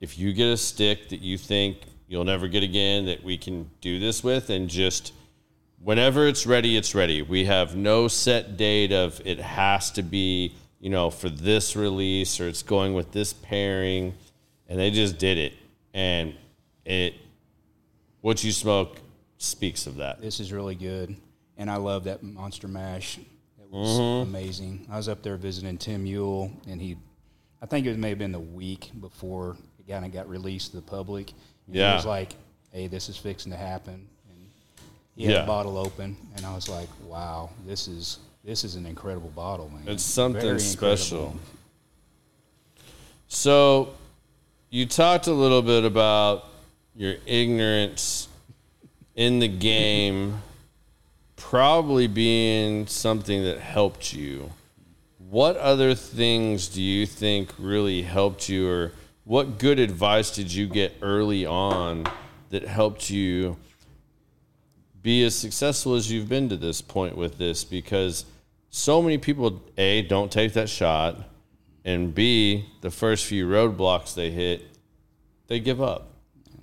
If 0.00 0.18
you 0.18 0.32
get 0.32 0.46
a 0.46 0.56
stick 0.56 1.08
that 1.08 1.20
you 1.20 1.36
think 1.38 1.78
you'll 2.06 2.24
never 2.24 2.46
get 2.46 2.62
again 2.62 3.06
that 3.06 3.24
we 3.24 3.36
can 3.36 3.68
do 3.80 3.98
this 3.98 4.22
with, 4.22 4.50
and 4.50 4.68
just 4.68 5.12
whenever 5.86 6.26
it's 6.26 6.46
ready, 6.46 6.76
it's 6.76 6.96
ready. 6.96 7.22
We 7.22 7.44
have 7.44 7.76
no 7.76 8.08
set 8.08 8.56
date 8.56 8.90
of 8.90 9.20
it 9.24 9.38
has 9.38 9.92
to 9.92 10.02
be, 10.02 10.52
you 10.80 10.90
know, 10.90 11.10
for 11.10 11.28
this 11.28 11.76
release 11.76 12.40
or 12.40 12.48
it's 12.48 12.64
going 12.64 12.92
with 12.92 13.12
this 13.12 13.32
pairing. 13.32 14.12
And 14.68 14.80
they 14.80 14.90
just 14.90 15.16
did 15.16 15.38
it. 15.38 15.52
And 15.94 16.34
it, 16.84 17.14
what 18.20 18.42
you 18.42 18.50
smoke 18.50 18.98
speaks 19.38 19.86
of 19.86 19.98
that. 19.98 20.20
This 20.20 20.40
is 20.40 20.52
really 20.52 20.74
good, 20.74 21.14
and 21.56 21.70
I 21.70 21.76
love 21.76 22.02
that 22.04 22.20
monster 22.24 22.66
mash. 22.66 23.18
It 23.18 23.70
was 23.70 23.88
Mm-hmm. 23.98 24.28
amazing. 24.30 24.86
I 24.90 24.96
was 24.96 25.08
up 25.08 25.22
there 25.22 25.36
visiting 25.36 25.78
Tim 25.78 26.04
Yule, 26.04 26.50
and 26.68 26.80
he, 26.80 26.96
I 27.62 27.66
think 27.66 27.86
it 27.86 27.96
may 27.96 28.08
have 28.08 28.18
been 28.18 28.32
the 28.32 28.40
week 28.40 28.90
before 29.00 29.56
it 29.78 29.88
kind 29.88 30.04
of 30.04 30.12
got 30.12 30.28
released 30.28 30.70
to 30.72 30.76
the 30.78 30.82
public. 30.82 31.30
And 31.68 31.76
Yeah. 31.76 31.90
He 31.92 31.96
was 31.96 32.06
like, 32.06 32.34
"Hey, 32.72 32.88
this 32.88 33.08
is 33.08 33.16
fixing 33.16 33.52
to 33.52 33.58
happen," 33.58 34.08
and 35.16 35.22
he 35.22 35.24
had 35.32 35.40
Yeah. 35.42 35.46
bottle 35.46 35.76
open, 35.78 36.16
and 36.36 36.44
I 36.46 36.54
was 36.54 36.68
like, 36.68 36.88
"Wow, 37.06 37.50
this 37.66 37.88
is 37.88 38.18
this 38.44 38.62
is 38.62 38.76
an 38.76 38.86
incredible 38.86 39.30
bottle, 39.34 39.68
man. 39.70 39.88
It's 39.88 40.04
something 40.04 40.40
Very 40.40 40.60
special. 40.60 41.18
incredible. 41.18 41.40
So, 43.26 43.88
you 44.70 44.86
talked 44.86 45.26
a 45.26 45.32
little 45.32 45.62
bit 45.62 45.84
about 45.84 46.44
your 46.94 47.16
ignorance 47.26 48.28
in 49.16 49.40
the 49.40 49.48
game 49.48 50.42
probably 51.34 52.06
being 52.06 52.86
something 52.86 53.42
that 53.44 53.58
helped 53.58 54.12
you. 54.12 54.50
What 55.18 55.56
other 55.56 55.94
things 55.94 56.68
do 56.68 56.80
you 56.80 57.04
think 57.04 57.50
really 57.58 58.02
helped 58.02 58.48
you, 58.48 58.68
or 58.68 58.92
what 59.24 59.58
good 59.58 59.78
advice 59.80 60.30
did 60.30 60.52
you 60.52 60.68
get 60.68 60.94
early 61.02 61.44
on 61.44 62.06
that 62.50 62.62
helped 62.64 63.10
you 63.10 63.56
be 65.06 65.22
as 65.22 65.36
successful 65.36 65.94
as 65.94 66.10
you've 66.10 66.28
been 66.28 66.48
to 66.48 66.56
this 66.56 66.82
point 66.82 67.16
with 67.16 67.38
this? 67.38 67.62
Because 67.62 68.24
so 68.70 69.00
many 69.00 69.18
people, 69.18 69.62
A, 69.78 70.02
don't 70.02 70.32
take 70.32 70.54
that 70.54 70.68
shot, 70.68 71.16
and 71.84 72.12
B, 72.12 72.68
the 72.80 72.90
first 72.90 73.24
few 73.26 73.46
roadblocks 73.46 74.16
they 74.16 74.32
hit, 74.32 74.62
they 75.46 75.60
give 75.60 75.80
up. 75.80 76.10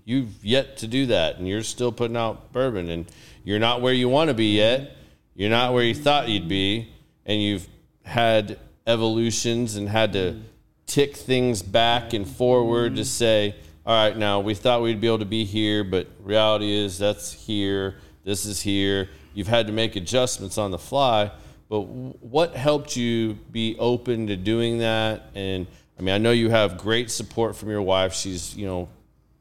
You've 0.03 0.43
yet 0.43 0.75
to 0.79 0.87
do 0.87 1.05
that, 1.05 1.37
and 1.37 1.47
you're 1.47 1.63
still 1.63 1.93
putting 1.93 2.17
out 2.17 2.51
bourbon, 2.51 2.89
and 2.89 3.09
you're 3.45 3.59
not 3.59 3.79
where 3.79 3.93
you 3.93 4.09
want 4.09 4.27
to 4.27 4.33
be 4.33 4.57
yet. 4.57 4.91
You're 5.35 5.49
not 5.49 5.73
where 5.73 5.85
you 5.85 5.95
thought 5.95 6.27
you'd 6.27 6.49
be, 6.49 6.89
and 7.25 7.41
you've 7.41 7.65
had 8.03 8.59
evolutions 8.85 9.77
and 9.77 9.87
had 9.87 10.11
to 10.13 10.41
tick 10.85 11.15
things 11.15 11.61
back 11.61 12.11
and 12.11 12.27
forward 12.27 12.97
to 12.97 13.05
say, 13.05 13.55
all 13.85 13.95
right, 13.95 14.17
now 14.17 14.41
we 14.41 14.53
thought 14.53 14.81
we'd 14.81 14.99
be 14.99 15.07
able 15.07 15.19
to 15.19 15.25
be 15.25 15.45
here, 15.45 15.85
but 15.85 16.07
reality 16.21 16.73
is 16.73 16.97
that's 16.97 17.31
here, 17.31 17.95
this 18.23 18.45
is 18.45 18.61
here. 18.61 19.09
You've 19.33 19.47
had 19.47 19.67
to 19.67 19.73
make 19.73 19.95
adjustments 19.95 20.57
on 20.57 20.71
the 20.71 20.77
fly, 20.77 21.31
but 21.69 21.81
what 21.81 22.55
helped 22.55 22.95
you 22.95 23.33
be 23.51 23.75
open 23.79 24.27
to 24.27 24.35
doing 24.35 24.79
that? 24.79 25.23
And 25.35 25.67
I 25.97 26.01
mean, 26.01 26.15
I 26.15 26.17
know 26.17 26.31
you 26.31 26.49
have 26.49 26.77
great 26.77 27.11
support 27.11 27.55
from 27.55 27.69
your 27.69 27.81
wife. 27.81 28.13
She's, 28.13 28.55
you 28.55 28.65
know, 28.65 28.89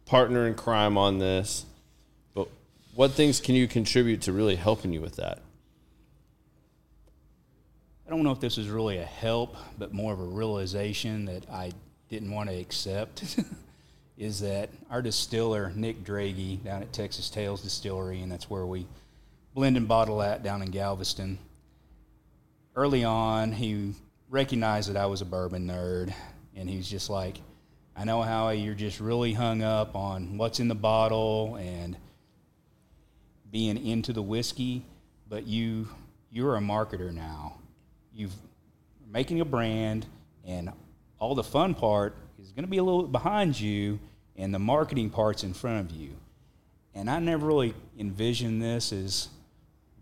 partner 0.07 0.47
in 0.47 0.55
crime 0.55 0.99
on 0.99 1.19
this. 1.19 1.65
But 2.35 2.49
what 2.95 3.13
things 3.13 3.41
can 3.41 3.55
you 3.55 3.69
contribute 3.69 4.23
to 4.23 4.33
really 4.33 4.57
helping 4.57 4.93
you 4.93 5.01
with 5.01 5.17
that? 5.17 5.41
I 8.07 8.11
don't 8.11 8.25
know 8.25 8.33
if 8.33 8.41
this 8.41 8.57
was 8.57 8.69
really 8.69 8.99
a 8.99 9.05
help, 9.05 9.57
but 9.79 9.93
more 9.95 10.13
of 10.13 10.21
a 10.21 10.25
realization 10.25 11.25
that 11.27 11.49
I 11.51 11.73
didn't 12.11 12.31
want 12.31 12.51
to 12.51 12.57
accept. 12.57 13.39
is 14.23 14.39
that 14.39 14.71
our 14.89 15.03
distiller 15.03 15.73
Nick 15.75 16.05
Dragey 16.05 16.63
down 16.63 16.81
at 16.81 16.93
Texas 16.93 17.29
Tales 17.29 17.61
Distillery, 17.61 18.23
and 18.23 18.31
that's 18.31 18.49
where 18.49 18.65
we 18.65 18.87
blend 19.53 19.77
and 19.77 19.89
bottle 19.89 20.23
at 20.23 20.45
down 20.45 20.63
in 20.63 20.71
Galveston. 20.71 21.39
Early 22.77 23.03
on, 23.03 23.51
he 23.51 23.95
recognized 24.31 24.89
that 24.89 24.97
I 24.97 25.07
was 25.07 25.23
a 25.23 25.25
bourbon 25.25 25.67
nerd, 25.67 26.15
and 26.55 26.71
he 26.71 26.77
was 26.77 26.89
just 26.89 27.11
like, 27.11 27.41
"I 27.97 28.05
know 28.05 28.23
how 28.23 28.51
you're 28.51 28.77
just 28.77 29.01
really 29.01 29.33
hung 29.33 29.61
up 29.61 29.97
on 29.97 30.39
what's 30.39 30.61
in 30.61 30.69
the 30.69 30.77
bottle 30.77 31.57
and 31.57 31.97
being 33.51 33.85
into 33.85 34.13
the 34.13 34.23
whiskey, 34.23 34.85
but 35.29 35.49
you 35.49 35.89
you're 36.31 36.55
a 36.55 36.61
marketer 36.61 37.13
now. 37.13 37.55
You've 38.15 38.37
making 39.11 39.41
a 39.41 39.45
brand, 39.45 40.07
and 40.47 40.71
all 41.19 41.35
the 41.35 41.43
fun 41.43 41.75
part 41.75 42.15
is 42.39 42.53
going 42.53 42.65
to 42.65 42.71
be 42.71 42.79
a 42.79 42.85
little 42.85 43.03
bit 43.03 43.13
behind 43.13 43.59
you, 43.59 43.99
and 44.37 44.55
the 44.55 44.59
marketing 44.59 45.11
part's 45.11 45.45
in 45.45 45.55
front 45.55 45.91
of 45.91 45.97
you. 45.97 46.11
And 46.95 47.09
I 47.09 47.19
never 47.19 47.47
really 47.47 47.75
envisioned 47.99 48.61
this 48.61 48.93
as 48.93 49.29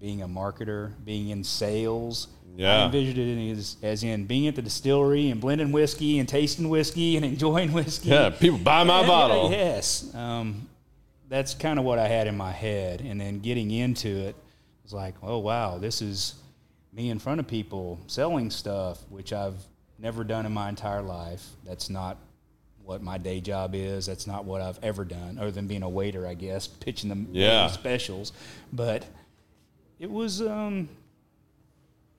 being 0.00 0.22
a 0.22 0.28
marketer, 0.28 0.92
being 1.04 1.28
in 1.28 1.44
sales. 1.44 2.28
Yeah. 2.56 2.82
I 2.82 2.84
envisioned 2.86 3.18
it 3.18 3.50
as, 3.52 3.76
as 3.82 4.02
in 4.02 4.24
being 4.26 4.48
at 4.48 4.56
the 4.56 4.62
distillery 4.62 5.30
and 5.30 5.40
blending 5.40 5.72
whiskey 5.72 6.18
and 6.18 6.28
tasting 6.28 6.68
whiskey 6.68 7.16
and 7.16 7.24
enjoying 7.24 7.72
whiskey. 7.72 8.08
Yeah, 8.08 8.30
people 8.30 8.58
buy 8.58 8.82
my 8.82 9.00
Yeah, 9.02 9.06
bottle. 9.06 9.50
Yes. 9.50 10.12
Um, 10.14 10.68
that's 11.28 11.54
kind 11.54 11.78
of 11.78 11.84
what 11.84 11.98
I 11.98 12.08
had 12.08 12.26
in 12.26 12.36
my 12.36 12.50
head. 12.50 13.02
And 13.02 13.20
then 13.20 13.38
getting 13.38 13.70
into 13.70 14.08
it 14.08 14.34
was 14.82 14.92
like, 14.92 15.14
oh, 15.22 15.38
wow, 15.38 15.78
this 15.78 16.02
is 16.02 16.34
me 16.92 17.10
in 17.10 17.20
front 17.20 17.38
of 17.38 17.46
people 17.46 18.00
selling 18.08 18.50
stuff, 18.50 18.98
which 19.10 19.32
I've 19.32 19.54
never 19.98 20.24
done 20.24 20.44
in 20.44 20.52
my 20.52 20.68
entire 20.68 21.02
life. 21.02 21.46
That's 21.64 21.88
not 21.88 22.16
what 22.90 23.02
my 23.02 23.18
day 23.18 23.40
job 23.40 23.72
is. 23.76 24.06
That's 24.06 24.26
not 24.26 24.44
what 24.44 24.60
I've 24.60 24.80
ever 24.82 25.04
done, 25.04 25.38
other 25.38 25.52
than 25.52 25.68
being 25.68 25.84
a 25.84 25.88
waiter, 25.88 26.26
I 26.26 26.34
guess, 26.34 26.66
pitching 26.84 27.08
them 27.08 27.28
Yeah. 27.30 27.68
specials. 27.68 28.32
But 28.72 29.04
it 30.00 30.10
was 30.10 30.42
um, 30.42 30.88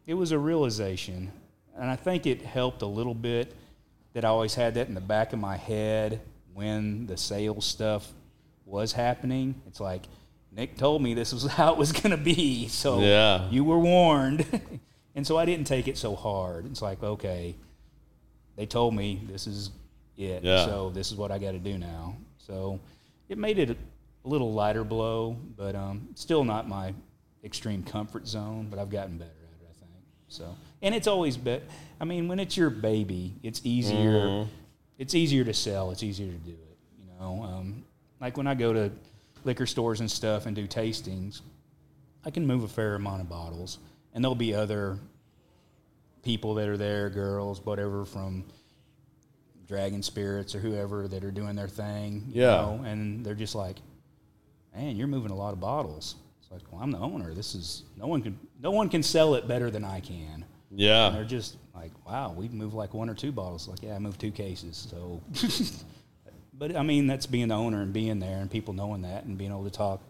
it 0.08 0.14
was 0.14 0.32
a 0.32 0.40
realization, 0.40 1.30
and 1.78 1.90
I 1.90 1.98
think 1.98 2.26
it 2.26 2.42
helped 2.42 2.82
a 2.84 2.86
little 2.88 3.14
bit 3.14 3.54
that 4.14 4.24
I 4.24 4.30
always 4.30 4.56
had 4.56 4.76
that 4.76 4.88
in 4.88 4.94
the 4.94 5.02
back 5.02 5.34
of 5.34 5.40
my 5.40 5.58
head 5.58 6.22
when 6.54 7.06
the 7.06 7.18
sales 7.18 7.66
stuff 7.66 8.10
was 8.66 8.94
happening. 8.94 9.56
It's 9.68 9.82
like 9.82 10.04
Nick 10.56 10.78
told 10.78 11.02
me 11.04 11.14
this 11.14 11.34
was 11.34 11.46
how 11.60 11.74
it 11.74 11.78
was 11.78 11.92
going 11.92 12.12
to 12.12 12.24
be, 12.24 12.70
so 12.70 13.02
Yeah. 13.02 13.50
you 13.50 13.66
were 13.66 13.80
warned, 13.80 14.46
and 15.16 15.28
so 15.28 15.36
I 15.38 15.44
didn't 15.44 15.68
take 15.68 15.90
it 15.90 15.98
so 15.98 16.16
hard. 16.16 16.66
It's 16.68 16.82
like 16.82 17.04
okay, 17.04 17.56
they 18.56 18.66
told 18.66 18.96
me 18.96 19.22
this 19.30 19.48
is 19.48 19.72
it, 20.18 20.44
Yeah. 20.44 20.66
so 20.66 20.90
this 20.90 21.12
is 21.12 21.18
what 21.18 21.32
I 21.32 21.38
got 21.40 21.52
to 21.52 21.60
do 21.60 21.78
now. 21.78 22.16
So 22.38 22.80
it 23.30 23.38
made 23.38 23.60
it 23.60 23.70
a 23.72 23.76
little 24.28 24.54
lighter 24.54 24.84
blow, 24.84 25.38
but 25.58 25.76
um, 25.76 26.10
still 26.16 26.44
not 26.44 26.68
my 26.68 26.94
extreme 27.44 27.84
comfort 27.84 28.28
zone. 28.28 28.68
But 28.70 28.80
I've 28.80 28.90
gotten 28.90 29.18
better 29.18 29.32
at 29.32 29.62
it, 29.62 29.68
I 29.70 29.80
think. 29.80 29.92
So, 30.28 30.56
and 30.82 30.94
it's 30.94 31.08
always 31.08 31.38
bet. 31.38 31.64
I 32.00 32.06
mean, 32.06 32.28
when 32.28 32.40
it's 32.40 32.56
your 32.58 32.70
baby, 32.70 33.36
it's 33.44 33.62
easier. 33.64 33.98
Mm-hmm. 34.28 34.50
It's 34.98 35.16
easier 35.16 35.44
to 35.44 35.54
sell. 35.54 35.92
It's 35.92 36.04
easier 36.04 36.32
to 36.32 36.38
do 36.38 36.52
it. 36.52 36.78
You 37.00 37.06
know, 37.20 37.44
um, 37.44 37.84
like 38.20 38.38
when 38.38 38.48
I 38.48 38.54
go 38.54 38.72
to 38.74 38.92
liquor 39.44 39.66
stores 39.66 40.00
and 40.00 40.10
stuff 40.12 40.46
and 40.46 40.56
do 40.56 40.68
tastings, 40.68 41.42
I 42.24 42.30
can 42.30 42.46
move 42.46 42.64
a 42.64 42.68
fair 42.68 42.94
amount 42.94 43.22
of 43.22 43.30
bottles, 43.30 43.80
and 44.14 44.24
there'll 44.24 44.36
be 44.36 44.54
other 44.54 45.00
people 46.24 46.54
that 46.56 46.68
are 46.70 46.78
there, 46.78 47.10
girls, 47.10 47.66
whatever, 47.66 48.06
from 48.06 48.44
Dragon 49.72 50.04
Spirits 50.04 50.54
or 50.54 50.60
whoever 50.60 51.08
that 51.08 51.24
are 51.24 51.32
doing 51.32 51.56
their 51.56 51.70
thing. 51.70 52.26
you 52.28 52.42
Yeah. 52.42 52.58
know, 52.58 52.82
and 52.86 53.26
they're 53.26 53.34
just 53.34 53.56
like, 53.56 53.78
"Man, 54.76 54.98
you're 54.98 55.08
moving 55.08 55.32
a 55.32 55.36
lot 55.36 55.54
of 55.54 55.62
bottles." 55.62 56.16
It's 56.42 56.52
like, 56.52 56.62
"Well, 56.72 56.82
I'm 56.84 56.92
the 56.92 57.00
owner. 57.00 57.34
This 57.34 57.56
is 57.56 57.84
no 57.98 58.06
one 58.06 58.22
can 58.22 58.38
no 58.62 58.72
one 58.72 58.90
can 58.90 59.02
sell 59.02 59.34
it 59.36 59.48
better 59.48 59.72
than 59.72 59.86
I 59.86 60.02
can." 60.02 60.44
And 60.70 60.80
Yeah. 60.80 61.10
they're 61.12 61.24
just 61.24 61.56
like, 61.74 61.92
"Wow, 62.06 62.34
we 62.34 62.50
move 62.50 62.74
like 62.74 62.94
one 62.94 63.10
or 63.10 63.16
two 63.16 63.32
bottles." 63.32 63.70
Like, 63.70 63.82
yeah, 63.82 63.96
I 63.96 64.00
moved 64.00 64.20
two 64.20 64.32
cases. 64.32 64.76
So, 64.92 65.22
but 66.54 66.76
I 66.76 66.84
mean, 66.84 67.08
that's 67.08 67.26
being 67.26 67.48
the 67.48 67.56
owner 67.56 67.82
and 67.82 67.94
being 67.94 68.20
there 68.20 68.40
and 68.42 68.52
people 68.52 68.74
knowing 68.74 69.04
that 69.04 69.24
and 69.24 69.38
being 69.38 69.52
able 69.52 69.64
to 69.64 69.70
talk 69.72 70.02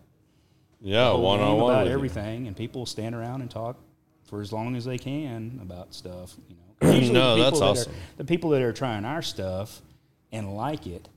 Yeah. 0.82 1.12
one 1.14 1.40
on 1.40 1.58
one 1.60 1.72
about 1.72 1.88
everything, 1.88 2.48
and 2.48 2.58
people 2.58 2.88
stand 2.88 3.14
around 3.14 3.42
and 3.42 3.52
talk 3.52 3.78
for 4.24 4.42
as 4.42 4.52
long 4.52 4.76
as 4.76 4.86
they 4.86 4.98
can 4.98 5.60
about 5.62 5.94
stuff. 5.94 6.36
You 6.50 6.56
know, 6.56 6.61
usually 6.94 7.12
No, 7.12 7.36
the 7.36 7.44
that's 7.44 7.60
people 7.60 7.60
that 7.74 7.80
awesome. 7.80 7.94
Are, 7.94 7.96
the 8.18 8.26
people 8.26 8.50
that 8.52 8.62
are 8.62 8.74
trying 8.74 9.06
our 9.06 9.22
stuff 9.22 9.82
and 10.32 10.56
like 10.56 10.88
it 10.88 11.08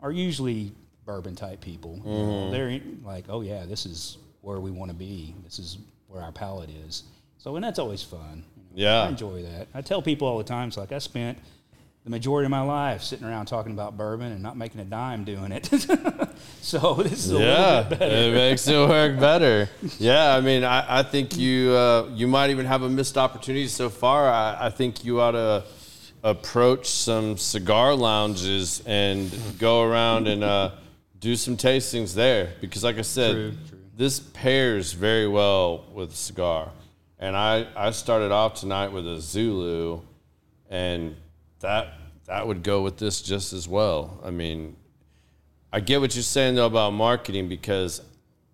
are 0.00 0.12
usually 0.12 0.72
bourbon 1.04 1.36
type 1.36 1.60
people. 1.60 2.00
Mm-hmm. 2.04 2.52
They're 2.52 2.80
like, 3.04 3.26
oh 3.28 3.40
yeah, 3.40 3.64
this 3.66 3.86
is 3.86 4.18
where 4.40 4.60
we 4.60 4.70
want 4.70 4.90
to 4.90 4.96
be. 4.96 5.34
This 5.44 5.58
is 5.58 5.78
where 6.08 6.22
our 6.22 6.32
palate 6.32 6.70
is. 6.86 7.04
So, 7.38 7.56
and 7.56 7.64
that's 7.64 7.78
always 7.78 8.02
fun. 8.02 8.44
you 8.74 8.84
know. 8.84 8.90
Yeah. 8.90 9.02
I 9.02 9.08
enjoy 9.08 9.42
that. 9.42 9.68
I 9.74 9.80
tell 9.82 10.02
people 10.02 10.26
all 10.26 10.38
the 10.38 10.44
time, 10.44 10.68
it's 10.68 10.76
like 10.76 10.92
I 10.92 10.98
spent 10.98 11.38
the 12.06 12.10
majority 12.10 12.44
of 12.46 12.52
my 12.52 12.60
life 12.60 13.02
sitting 13.02 13.26
around 13.26 13.46
talking 13.46 13.72
about 13.72 13.96
bourbon 13.96 14.30
and 14.30 14.40
not 14.40 14.56
making 14.56 14.80
a 14.80 14.84
dime 14.84 15.24
doing 15.24 15.50
it. 15.50 15.66
so 16.60 16.94
this 16.94 17.26
is 17.26 17.32
a 17.32 17.34
yeah, 17.34 17.40
little 17.40 17.90
bit 17.90 17.98
better. 17.98 18.14
it 18.14 18.32
makes 18.32 18.68
it 18.68 18.88
work 18.88 19.18
better. 19.18 19.68
Yeah, 19.98 20.36
I 20.36 20.40
mean, 20.40 20.62
I, 20.62 21.00
I 21.00 21.02
think 21.02 21.36
you 21.36 21.72
uh, 21.72 22.08
you 22.14 22.28
might 22.28 22.50
even 22.50 22.64
have 22.64 22.82
a 22.82 22.88
missed 22.88 23.18
opportunity 23.18 23.66
so 23.66 23.90
far. 23.90 24.30
I, 24.30 24.66
I 24.66 24.70
think 24.70 25.04
you 25.04 25.20
ought 25.20 25.32
to 25.32 25.64
approach 26.22 26.86
some 26.88 27.36
cigar 27.36 27.92
lounges 27.96 28.84
and 28.86 29.28
go 29.58 29.82
around 29.82 30.28
and 30.28 30.44
uh, 30.44 30.70
do 31.18 31.34
some 31.34 31.56
tastings 31.56 32.14
there 32.14 32.52
because, 32.60 32.84
like 32.84 32.98
I 32.98 33.02
said, 33.02 33.32
True, 33.32 33.50
true. 33.68 33.78
this 33.96 34.20
pairs 34.20 34.92
very 34.92 35.26
well 35.26 35.86
with 35.92 36.14
cigar. 36.14 36.70
And 37.18 37.36
I, 37.36 37.66
I 37.74 37.90
started 37.90 38.30
off 38.30 38.54
tonight 38.54 38.92
with 38.92 39.08
a 39.08 39.20
Zulu, 39.20 40.02
and 40.70 41.16
that 41.60 41.94
that 42.26 42.46
would 42.46 42.62
go 42.62 42.82
with 42.82 42.98
this 42.98 43.22
just 43.22 43.52
as 43.52 43.68
well. 43.68 44.20
I 44.24 44.30
mean, 44.30 44.76
I 45.72 45.80
get 45.80 46.00
what 46.00 46.14
you're 46.14 46.22
saying 46.22 46.56
though 46.56 46.66
about 46.66 46.92
marketing 46.92 47.48
because 47.48 48.02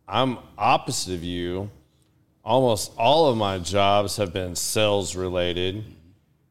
I'm 0.07 0.39
opposite 0.59 1.15
of 1.15 1.25
you. 1.25 1.71
Almost 2.45 2.93
all 2.99 3.29
of 3.29 3.37
my 3.37 3.59
jobs 3.59 4.17
have 4.17 4.33
been 4.33 4.57
sales 4.57 5.15
related 5.15 5.85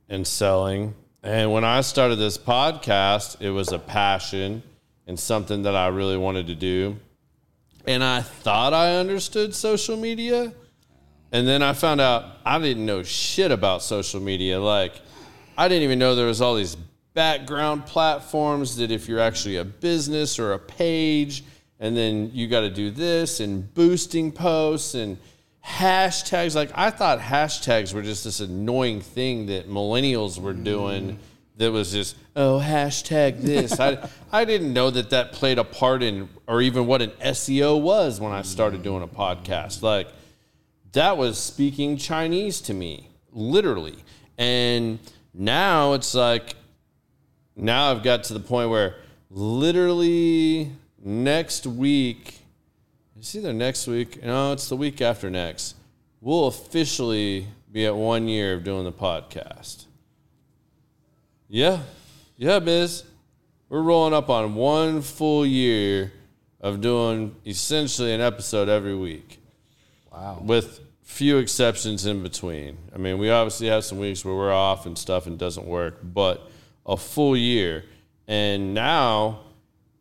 and 0.09 0.25
selling. 0.25 0.95
And 1.21 1.51
when 1.51 1.63
I 1.63 1.81
started 1.81 2.15
this 2.15 2.37
podcast, 2.37 3.41
it 3.41 3.51
was 3.51 3.71
a 3.71 3.79
passion 3.79 4.63
and 5.05 5.19
something 5.19 5.63
that 5.63 5.75
I 5.75 5.87
really 5.87 6.17
wanted 6.17 6.47
to 6.47 6.55
do. 6.55 6.97
And 7.85 8.03
I 8.03 8.21
thought 8.21 8.73
I 8.73 8.95
understood 8.95 9.53
social 9.53 9.97
media, 9.97 10.53
And 11.33 11.47
then 11.47 11.61
I 11.61 11.73
found 11.73 12.01
out 12.01 12.25
I 12.45 12.59
didn't 12.59 12.85
know 12.85 13.03
shit 13.03 13.51
about 13.51 13.81
social 13.81 14.19
media. 14.19 14.59
Like, 14.59 15.01
I 15.61 15.67
didn't 15.67 15.83
even 15.83 15.99
know 15.99 16.15
there 16.15 16.25
was 16.25 16.41
all 16.41 16.55
these 16.55 16.75
background 17.13 17.85
platforms 17.85 18.77
that 18.77 18.89
if 18.89 19.07
you're 19.07 19.19
actually 19.19 19.57
a 19.57 19.63
business 19.63 20.39
or 20.39 20.53
a 20.53 20.57
page, 20.57 21.43
and 21.79 21.95
then 21.95 22.31
you 22.33 22.47
got 22.47 22.61
to 22.61 22.71
do 22.71 22.89
this 22.89 23.39
and 23.39 23.71
boosting 23.75 24.31
posts 24.31 24.95
and 24.95 25.19
hashtags. 25.63 26.55
Like, 26.55 26.71
I 26.73 26.89
thought 26.89 27.19
hashtags 27.19 27.93
were 27.93 28.01
just 28.01 28.23
this 28.23 28.39
annoying 28.39 29.01
thing 29.01 29.45
that 29.45 29.69
millennials 29.69 30.39
were 30.39 30.53
doing 30.53 31.19
that 31.57 31.71
was 31.71 31.91
just, 31.91 32.15
oh, 32.35 32.59
hashtag 32.59 33.43
this. 33.43 33.79
I, 33.79 34.09
I 34.31 34.45
didn't 34.45 34.73
know 34.73 34.89
that 34.89 35.11
that 35.11 35.31
played 35.31 35.59
a 35.59 35.63
part 35.63 36.01
in, 36.01 36.27
or 36.47 36.63
even 36.63 36.87
what 36.87 37.03
an 37.03 37.11
SEO 37.21 37.79
was 37.79 38.19
when 38.19 38.31
I 38.31 38.41
started 38.41 38.81
doing 38.81 39.03
a 39.03 39.07
podcast. 39.07 39.83
Like, 39.83 40.07
that 40.93 41.17
was 41.19 41.37
speaking 41.37 41.97
Chinese 41.97 42.61
to 42.61 42.73
me, 42.73 43.11
literally. 43.31 43.97
And 44.39 44.97
now 45.33 45.93
it's 45.93 46.13
like, 46.13 46.55
now 47.55 47.91
I've 47.91 48.03
got 48.03 48.23
to 48.25 48.33
the 48.33 48.39
point 48.39 48.69
where 48.69 48.95
literally 49.29 50.71
next 51.03 51.65
week, 51.65 52.39
it's 53.17 53.35
either 53.35 53.53
next 53.53 53.87
week, 53.87 54.23
no, 54.23 54.53
it's 54.53 54.69
the 54.69 54.75
week 54.75 55.01
after 55.01 55.29
next, 55.29 55.75
we'll 56.19 56.47
officially 56.47 57.47
be 57.71 57.85
at 57.85 57.95
one 57.95 58.27
year 58.27 58.55
of 58.55 58.63
doing 58.63 58.83
the 58.83 58.91
podcast. 58.91 59.85
Yeah, 61.47 61.79
yeah, 62.37 62.59
Biz. 62.59 63.03
We're 63.69 63.81
rolling 63.81 64.13
up 64.13 64.29
on 64.29 64.55
one 64.55 65.01
full 65.01 65.45
year 65.45 66.11
of 66.59 66.81
doing 66.81 67.35
essentially 67.45 68.13
an 68.13 68.21
episode 68.21 68.67
every 68.69 68.95
week. 68.95 69.39
Wow. 70.11 70.41
With 70.43 70.79
few 71.11 71.37
exceptions 71.37 72.05
in 72.05 72.23
between. 72.23 72.77
I 72.95 72.97
mean, 72.97 73.17
we 73.17 73.29
obviously 73.29 73.67
have 73.67 73.83
some 73.83 73.99
weeks 73.99 74.23
where 74.23 74.33
we're 74.33 74.53
off 74.53 74.85
and 74.85 74.97
stuff 74.97 75.27
and 75.27 75.37
doesn't 75.37 75.67
work, 75.67 75.99
but 76.01 76.49
a 76.85 76.95
full 76.95 77.35
year. 77.35 77.83
And 78.27 78.73
now 78.73 79.41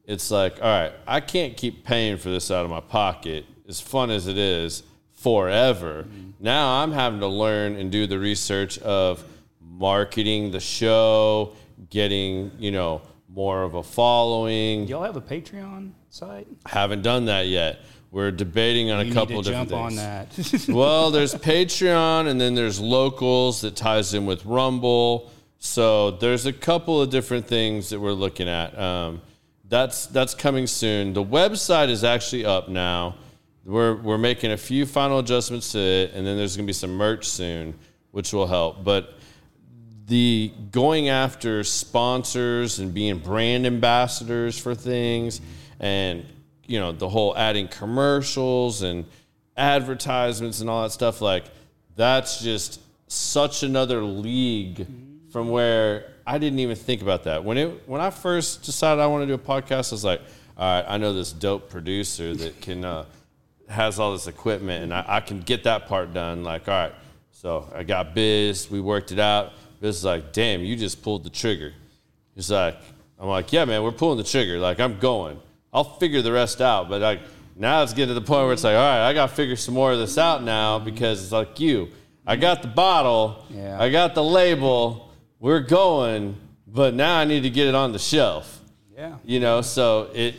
it's 0.06 0.30
like, 0.30 0.62
all 0.62 0.68
right, 0.68 0.92
I 1.08 1.20
can't 1.20 1.56
keep 1.56 1.84
paying 1.84 2.16
for 2.16 2.30
this 2.30 2.50
out 2.52 2.64
of 2.64 2.70
my 2.70 2.80
pocket, 2.80 3.44
as 3.68 3.80
fun 3.80 4.10
as 4.10 4.28
it 4.28 4.38
is, 4.38 4.84
forever. 5.12 6.04
Mm-hmm. 6.04 6.30
Now 6.38 6.80
I'm 6.80 6.92
having 6.92 7.20
to 7.20 7.26
learn 7.26 7.74
and 7.74 7.90
do 7.90 8.06
the 8.06 8.18
research 8.18 8.78
of 8.78 9.24
marketing 9.60 10.52
the 10.52 10.60
show, 10.60 11.54
getting, 11.90 12.52
you 12.58 12.70
know, 12.70 13.02
more 13.28 13.64
of 13.64 13.74
a 13.74 13.82
following. 13.82 14.86
Y'all 14.86 15.02
have 15.02 15.16
a 15.16 15.20
Patreon 15.20 15.90
site? 16.08 16.46
Haven't 16.66 17.02
done 17.02 17.24
that 17.24 17.48
yet. 17.48 17.80
We're 18.12 18.32
debating 18.32 18.90
on 18.90 19.06
You 19.06 19.12
a 19.12 19.14
couple 19.14 19.36
need 19.36 19.44
to 19.44 19.50
different 19.50 19.70
jump 19.70 19.90
things. 19.90 19.98
on 19.98 20.66
that. 20.66 20.68
well, 20.74 21.10
there's 21.10 21.34
Patreon 21.34 22.26
and 22.26 22.40
then 22.40 22.54
there's 22.54 22.80
locals 22.80 23.60
that 23.60 23.76
ties 23.76 24.14
in 24.14 24.26
with 24.26 24.44
Rumble. 24.44 25.30
So 25.58 26.12
there's 26.12 26.46
a 26.46 26.52
couple 26.52 27.00
of 27.00 27.10
different 27.10 27.46
things 27.46 27.90
that 27.90 28.00
we're 28.00 28.12
looking 28.12 28.48
at. 28.48 28.76
Um, 28.76 29.22
that's 29.68 30.06
that's 30.06 30.34
coming 30.34 30.66
soon. 30.66 31.12
The 31.12 31.22
website 31.22 31.88
is 31.90 32.02
actually 32.02 32.44
up 32.44 32.68
now. 32.68 33.14
We're 33.64 33.94
we're 33.94 34.18
making 34.18 34.50
a 34.50 34.56
few 34.56 34.86
final 34.86 35.20
adjustments 35.20 35.70
to 35.72 35.78
it, 35.78 36.12
and 36.12 36.26
then 36.26 36.36
there's 36.36 36.56
going 36.56 36.66
to 36.66 36.68
be 36.68 36.72
some 36.72 36.94
merch 36.96 37.28
soon, 37.28 37.78
which 38.10 38.32
will 38.32 38.48
help. 38.48 38.82
But 38.82 39.14
the 40.06 40.52
going 40.72 41.08
after 41.08 41.62
sponsors 41.62 42.80
and 42.80 42.92
being 42.92 43.18
brand 43.18 43.66
ambassadors 43.66 44.58
for 44.58 44.74
things, 44.74 45.40
and 45.78 46.24
you 46.70 46.78
know 46.78 46.92
the 46.92 47.08
whole 47.08 47.36
adding 47.36 47.66
commercials 47.66 48.82
and 48.82 49.04
advertisements 49.56 50.60
and 50.60 50.70
all 50.70 50.84
that 50.84 50.92
stuff 50.92 51.20
like 51.20 51.44
that's 51.96 52.40
just 52.40 52.80
such 53.08 53.64
another 53.64 54.02
league 54.02 54.86
from 55.32 55.48
where 55.48 56.12
I 56.26 56.38
didn't 56.38 56.60
even 56.60 56.76
think 56.76 57.02
about 57.02 57.24
that. 57.24 57.44
When 57.44 57.58
it 57.58 57.88
when 57.88 58.00
I 58.00 58.10
first 58.10 58.62
decided 58.62 59.02
I 59.02 59.06
want 59.08 59.22
to 59.22 59.26
do 59.26 59.34
a 59.34 59.38
podcast, 59.38 59.92
I 59.92 59.94
was 59.94 60.04
like, 60.04 60.20
all 60.56 60.76
right, 60.76 60.84
I 60.88 60.96
know 60.96 61.12
this 61.12 61.32
dope 61.32 61.68
producer 61.70 62.34
that 62.36 62.60
can 62.60 62.84
uh, 62.84 63.04
has 63.68 63.98
all 63.98 64.12
this 64.12 64.28
equipment, 64.28 64.84
and 64.84 64.94
I, 64.94 65.04
I 65.08 65.20
can 65.20 65.40
get 65.40 65.64
that 65.64 65.88
part 65.88 66.14
done. 66.14 66.44
Like, 66.44 66.68
all 66.68 66.74
right, 66.74 66.92
so 67.32 67.68
I 67.74 67.82
got 67.82 68.14
Biz, 68.14 68.70
we 68.70 68.80
worked 68.80 69.10
it 69.10 69.18
out. 69.18 69.52
Biz 69.80 69.96
is 69.96 70.04
like, 70.04 70.32
damn, 70.32 70.60
you 70.60 70.76
just 70.76 71.02
pulled 71.02 71.24
the 71.24 71.30
trigger. 71.30 71.72
He's 72.36 72.50
like, 72.50 72.78
I'm 73.18 73.28
like, 73.28 73.52
yeah, 73.52 73.64
man, 73.64 73.82
we're 73.82 73.90
pulling 73.92 74.18
the 74.18 74.24
trigger. 74.24 74.58
Like, 74.58 74.78
I'm 74.78 74.98
going. 74.98 75.40
I'll 75.72 75.84
figure 75.84 76.22
the 76.22 76.32
rest 76.32 76.60
out. 76.60 76.88
But 76.88 77.00
like 77.00 77.20
now 77.56 77.82
it's 77.82 77.92
getting 77.92 78.14
to 78.14 78.14
the 78.14 78.26
point 78.26 78.44
where 78.44 78.52
it's 78.52 78.64
like, 78.64 78.74
all 78.74 78.80
right, 78.80 79.08
I 79.08 79.12
got 79.12 79.30
to 79.30 79.34
figure 79.34 79.56
some 79.56 79.74
more 79.74 79.92
of 79.92 79.98
this 79.98 80.18
out 80.18 80.42
now 80.42 80.78
because 80.78 81.22
it's 81.22 81.32
like 81.32 81.60
you. 81.60 81.88
I 82.26 82.36
got 82.36 82.62
the 82.62 82.68
bottle. 82.68 83.46
Yeah. 83.50 83.80
I 83.80 83.90
got 83.90 84.14
the 84.14 84.22
label. 84.22 85.12
We're 85.38 85.60
going, 85.60 86.36
but 86.66 86.94
now 86.94 87.16
I 87.16 87.24
need 87.24 87.42
to 87.42 87.50
get 87.50 87.66
it 87.66 87.74
on 87.74 87.92
the 87.92 87.98
shelf. 87.98 88.60
yeah. 88.94 89.16
You 89.24 89.40
know, 89.40 89.62
so 89.62 90.10
it 90.14 90.36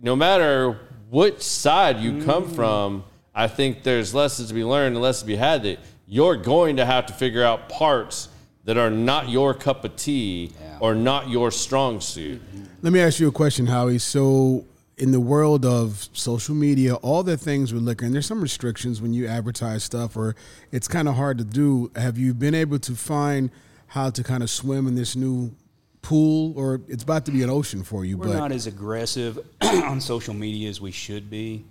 no 0.00 0.16
matter 0.16 0.78
which 1.10 1.40
side 1.40 1.98
you 2.00 2.24
come 2.24 2.48
mm. 2.48 2.54
from, 2.54 3.04
I 3.34 3.46
think 3.46 3.82
there's 3.82 4.14
lessons 4.14 4.48
to 4.48 4.54
be 4.54 4.64
learned 4.64 4.96
and 4.96 5.02
lessons 5.02 5.22
to 5.22 5.26
be 5.26 5.36
had 5.36 5.62
that 5.62 5.78
you're 6.06 6.36
going 6.36 6.76
to 6.76 6.84
have 6.84 7.06
to 7.06 7.12
figure 7.12 7.44
out 7.44 7.68
parts 7.68 8.28
that 8.64 8.76
are 8.76 8.90
not 8.90 9.28
your 9.28 9.54
cup 9.54 9.84
of 9.84 9.96
tea. 9.96 10.52
Or 10.82 10.96
not 10.96 11.30
your 11.30 11.52
strong 11.52 12.00
suit. 12.00 12.42
Let 12.82 12.92
me 12.92 12.98
ask 12.98 13.20
you 13.20 13.28
a 13.28 13.32
question, 13.32 13.66
Howie. 13.66 13.98
So, 13.98 14.64
in 14.98 15.12
the 15.12 15.20
world 15.20 15.64
of 15.64 16.08
social 16.12 16.56
media, 16.56 16.96
all 16.96 17.22
the 17.22 17.36
things 17.36 17.72
with 17.72 17.84
liquor, 17.84 18.04
and 18.04 18.12
there's 18.12 18.26
some 18.26 18.40
restrictions 18.40 19.00
when 19.00 19.14
you 19.14 19.28
advertise 19.28 19.84
stuff, 19.84 20.16
or 20.16 20.34
it's 20.72 20.88
kind 20.88 21.06
of 21.06 21.14
hard 21.14 21.38
to 21.38 21.44
do. 21.44 21.92
Have 21.94 22.18
you 22.18 22.34
been 22.34 22.54
able 22.54 22.80
to 22.80 22.96
find 22.96 23.50
how 23.86 24.10
to 24.10 24.24
kind 24.24 24.42
of 24.42 24.50
swim 24.50 24.88
in 24.88 24.96
this 24.96 25.14
new 25.14 25.54
pool, 26.02 26.52
or 26.58 26.80
it's 26.88 27.04
about 27.04 27.26
to 27.26 27.30
be 27.30 27.44
an 27.44 27.50
ocean 27.50 27.84
for 27.84 28.04
you? 28.04 28.18
We're 28.18 28.26
but 28.26 28.36
not 28.36 28.52
as 28.52 28.66
aggressive 28.66 29.38
on 29.62 30.00
social 30.00 30.34
media 30.34 30.68
as 30.68 30.80
we 30.80 30.90
should 30.90 31.30
be. 31.30 31.64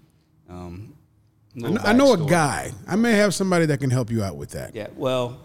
Um, 0.49 0.93
I 1.61 1.69
know, 1.69 1.81
I 1.83 1.93
know 1.93 2.13
a 2.13 2.29
guy. 2.29 2.71
I 2.87 2.95
may 2.95 3.11
have 3.11 3.33
somebody 3.33 3.65
that 3.65 3.81
can 3.81 3.89
help 3.89 4.09
you 4.09 4.23
out 4.23 4.37
with 4.37 4.51
that. 4.51 4.73
Yeah, 4.73 4.87
well, 4.95 5.37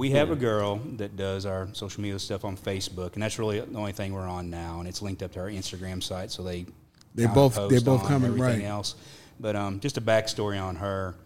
we 0.00 0.12
have 0.12 0.30
a 0.30 0.36
girl 0.36 0.76
that 0.96 1.14
does 1.14 1.44
our 1.44 1.68
social 1.74 2.00
media 2.00 2.18
stuff 2.18 2.42
on 2.46 2.56
Facebook, 2.56 3.12
and 3.12 3.22
that's 3.22 3.38
really 3.38 3.60
the 3.60 3.76
only 3.76 3.92
thing 3.92 4.14
we're 4.14 4.22
on 4.26 4.48
now, 4.48 4.78
and 4.78 4.88
it's 4.88 5.02
linked 5.02 5.22
up 5.22 5.30
to 5.30 5.38
our 5.38 5.50
Instagram 5.50 6.02
site, 6.02 6.30
so 6.30 6.42
they 6.42 6.64
They 7.14 7.26
both- 7.26 7.56
they 7.68 7.80
both 7.80 8.00
on 8.00 8.08
come 8.08 8.24
in, 8.24 8.30
everything 8.30 8.62
right. 8.62 8.70
else. 8.70 8.94
But 9.38 9.56
um, 9.56 9.78
just 9.78 9.98
a 9.98 10.00
backstory 10.00 10.58
on 10.58 10.76
her, 10.76 11.16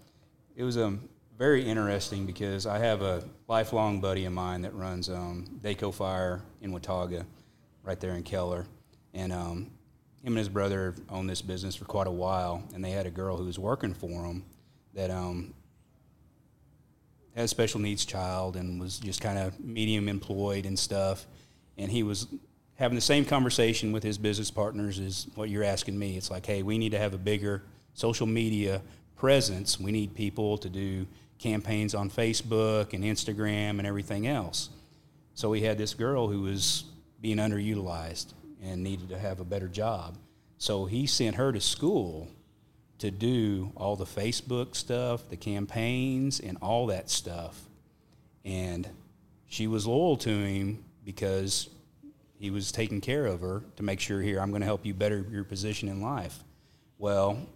it 0.57 0.65
was 0.65 0.77
um, 0.77 1.09
very 1.39 1.65
interesting 1.65 2.27
because 2.27 2.67
I 2.67 2.79
have 2.79 3.01
a 3.01 3.23
lifelong 3.47 4.01
buddy 4.01 4.25
of 4.25 4.33
mine 4.33 4.63
that 4.63 4.75
runs 4.75 5.09
um, 5.09 5.47
Daco 5.63 5.95
Fire 5.95 6.43
in 6.61 6.73
Watauga, 6.73 7.25
right 7.85 8.01
there 8.01 8.15
in 8.15 8.25
Keller, 8.25 8.67
and 9.13 9.33
um, 9.33 9.71
him 10.25 10.33
and 10.33 10.39
his 10.39 10.49
brother 10.49 10.97
owned 11.11 11.31
this 11.31 11.43
business 11.43 11.77
for 11.77 11.85
quite 11.85 12.09
a 12.09 12.17
while, 12.25 12.65
and 12.75 12.85
they 12.85 12.91
had 12.91 13.07
a 13.07 13.11
girl 13.11 13.37
who 13.37 13.45
was 13.45 13.59
working 13.59 13.95
for 13.95 14.09
them 14.23 14.45
that 14.95 15.13
um, 15.13 15.55
had 17.35 17.45
a 17.45 17.49
special 17.49 17.81
needs 17.81 18.05
child 18.05 18.57
and 18.57 18.81
was 18.81 18.99
just 18.99 19.21
kind 19.21 19.39
of 19.39 19.59
medium 19.61 20.09
employed 20.09 20.67
and 20.67 20.79
stuff. 20.79 21.27
And 21.77 21.91
he 21.91 22.03
was 22.03 22.29
having 22.77 22.95
the 22.95 23.01
same 23.01 23.25
conversation 23.25 23.93
with 23.93 24.03
his 24.03 24.19
business 24.19 24.51
partners 24.51 24.99
as 24.99 25.27
what 25.35 25.49
you're 25.49 25.65
asking 25.65 25.99
me. 25.99 26.17
It's 26.17 26.31
like, 26.31 26.47
hey, 26.47 26.63
we 26.63 26.79
need 26.79 26.93
to 26.93 26.99
have 26.99 27.15
a 27.15 27.19
bigger 27.19 27.63
social 27.95 28.27
media 28.27 28.83
presence. 29.17 29.79
We 29.79 29.93
need 29.93 30.15
people 30.15 30.59
to 30.59 30.69
do 30.69 31.07
campaigns 31.39 31.95
on 31.95 32.11
Facebook 32.11 32.93
and 32.93 33.05
Instagram 33.05 33.79
and 33.79 33.87
everything 33.87 34.27
else. 34.27 34.71
So 35.35 35.51
we 35.51 35.63
had 35.63 35.79
this 35.79 35.95
girl 35.95 36.29
who 36.29 36.43
was 36.43 36.85
being 37.21 37.39
underutilized 37.39 38.33
and 38.63 38.83
needed 38.83 39.09
to 39.09 39.19
have 39.19 39.41
a 39.41 39.45
better 39.45 39.69
job. 39.69 40.17
So 40.59 40.87
he 40.87 41.07
sent 41.07 41.37
her 41.37 41.53
to 41.53 41.61
school 41.61 42.29
to 43.05 43.11
do 43.11 43.71
all 43.77 43.97
the 43.97 44.07
Facebook 44.07 44.75
stuff, 44.75 45.29
the 45.29 45.37
campaigns, 45.37 46.41
and 46.41 46.57
all 46.63 46.87
that 46.87 47.11
stuff. 47.11 47.61
And 48.47 48.89
she 49.47 49.67
was 49.67 49.87
loyal 49.87 50.17
to 50.19 50.31
him 50.31 50.83
because 51.05 51.69
he 52.39 52.49
was 52.49 52.73
taking 52.73 53.03
care 53.03 53.27
of 53.27 53.43
her 53.43 53.63
to 53.77 53.83
make 53.83 54.01
sure 54.01 54.23
here, 54.23 54.41
I'm 54.41 54.49
going 54.49 54.63
to 54.63 54.67
help 54.67 54.87
you 54.87 54.95
better 54.95 55.27
your 55.31 55.45
position 55.45 55.91
in 55.91 56.01
life. 56.01 56.43
Well, 56.97 57.47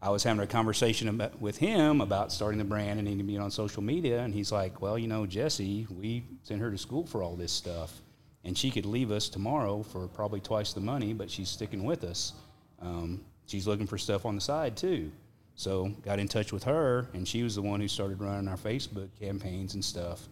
I 0.00 0.08
was 0.08 0.22
having 0.22 0.42
a 0.42 0.46
conversation 0.46 1.08
about, 1.08 1.42
with 1.42 1.58
him 1.58 2.00
about 2.00 2.32
starting 2.32 2.58
the 2.58 2.64
brand 2.64 2.98
and 2.98 3.04
needing 3.04 3.18
to 3.18 3.24
be 3.24 3.36
on 3.36 3.50
social 3.50 3.82
media, 3.82 4.20
and 4.20 4.32
he's 4.32 4.50
like, 4.50 4.80
"Well, 4.80 4.98
you 4.98 5.08
know, 5.08 5.26
Jesse, 5.26 5.86
we 5.90 6.24
sent 6.42 6.62
her 6.62 6.70
to 6.70 6.78
school 6.78 7.06
for 7.06 7.22
all 7.22 7.36
this 7.36 7.52
stuff, 7.52 8.00
and 8.44 8.56
she 8.56 8.70
could 8.70 8.86
leave 8.86 9.10
us 9.10 9.28
tomorrow 9.28 9.82
for 9.82 10.06
probably 10.08 10.40
twice 10.40 10.72
the 10.72 10.80
money, 10.80 11.12
but 11.12 11.30
she's 11.30 11.48
sticking 11.50 11.84
with 11.84 12.04
us. 12.04 12.32
Um, 12.80 13.20
she's 13.46 13.66
looking 13.66 13.86
for 13.86 13.98
stuff 13.98 14.26
on 14.26 14.34
the 14.34 14.40
side 14.40 14.76
too." 14.76 15.10
So 15.54 15.88
got 16.02 16.18
in 16.18 16.28
touch 16.28 16.52
with 16.52 16.64
her, 16.64 17.08
and 17.14 17.26
she 17.26 17.42
was 17.42 17.54
the 17.54 17.62
one 17.62 17.80
who 17.80 17.88
started 17.88 18.20
running 18.20 18.46
our 18.46 18.58
Facebook 18.58 19.08
campaigns 19.18 19.74
and 19.74 19.84
stuff. 19.84 20.28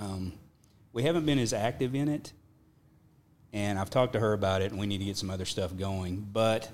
Um, 0.00 0.32
we 0.92 1.04
haven't 1.04 1.24
been 1.24 1.38
as 1.38 1.52
active 1.52 1.94
in 1.94 2.08
it, 2.08 2.32
and 3.52 3.78
I've 3.78 3.90
talked 3.90 4.14
to 4.14 4.20
her 4.20 4.32
about 4.32 4.60
it, 4.60 4.72
and 4.72 4.80
we 4.80 4.86
need 4.86 4.98
to 4.98 5.04
get 5.04 5.16
some 5.16 5.30
other 5.30 5.44
stuff 5.44 5.76
going. 5.76 6.26
But 6.32 6.68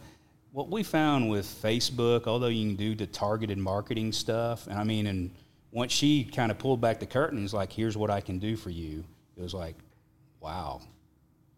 what 0.53 0.71
we 0.71 0.83
found 0.83 1.31
with 1.31 1.47
Facebook, 1.47 2.27
although 2.27 2.49
you 2.49 2.67
can 2.67 2.77
do 2.77 2.95
the 2.95 3.07
targeted 3.07 3.59
marketing 3.59 4.13
stuff, 4.13 4.67
and 4.67 4.79
I 4.79 4.85
mean, 4.85 5.07
and 5.07 5.31
once 5.71 5.93
she 5.93 6.25
kind 6.25 6.51
of 6.51 6.59
pulled 6.59 6.81
back 6.81 6.99
the 6.99 7.07
curtains, 7.07 7.53
like, 7.53 7.73
here's 7.73 7.97
what 7.97 8.11
I 8.11 8.21
can 8.21 8.39
do 8.39 8.57
for 8.57 8.71
you, 8.71 9.05
it 9.37 9.43
was 9.43 9.55
like, 9.55 9.77
wow, 10.41 10.81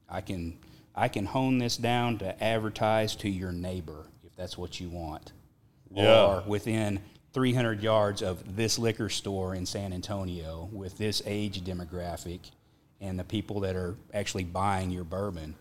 I 0.09 0.20
can 0.20 0.59
I 0.95 1.09
can 1.09 1.26
hone 1.26 1.59
this 1.59 1.76
down 1.76 2.18
to 2.18 2.43
advertise 2.43 3.16
to 3.16 3.28
your 3.28 3.53
neighbor 3.53 4.07
if 4.24 4.36
that's 4.36 4.59
what 4.59 4.80
you 4.80 4.88
want, 4.90 5.32
Yeah. 5.90 6.24
or 6.26 6.45
within 6.47 7.01
300 7.32 7.82
yards 7.82 8.22
of 8.22 8.57
this 8.57 8.78
liquor 8.78 9.09
store 9.09 9.55
in 9.55 9.64
San 9.66 9.93
Antonio 9.93 10.68
with 10.72 10.99
this 10.99 11.22
age 11.24 11.62
demographic 11.64 12.40
and 13.01 13.18
the 13.18 13.24
people 13.24 13.61
that 13.61 13.74
are 13.74 13.97
actually 14.12 14.45
buying 14.45 14.90
your 14.90 15.05
bourbon 15.05 15.55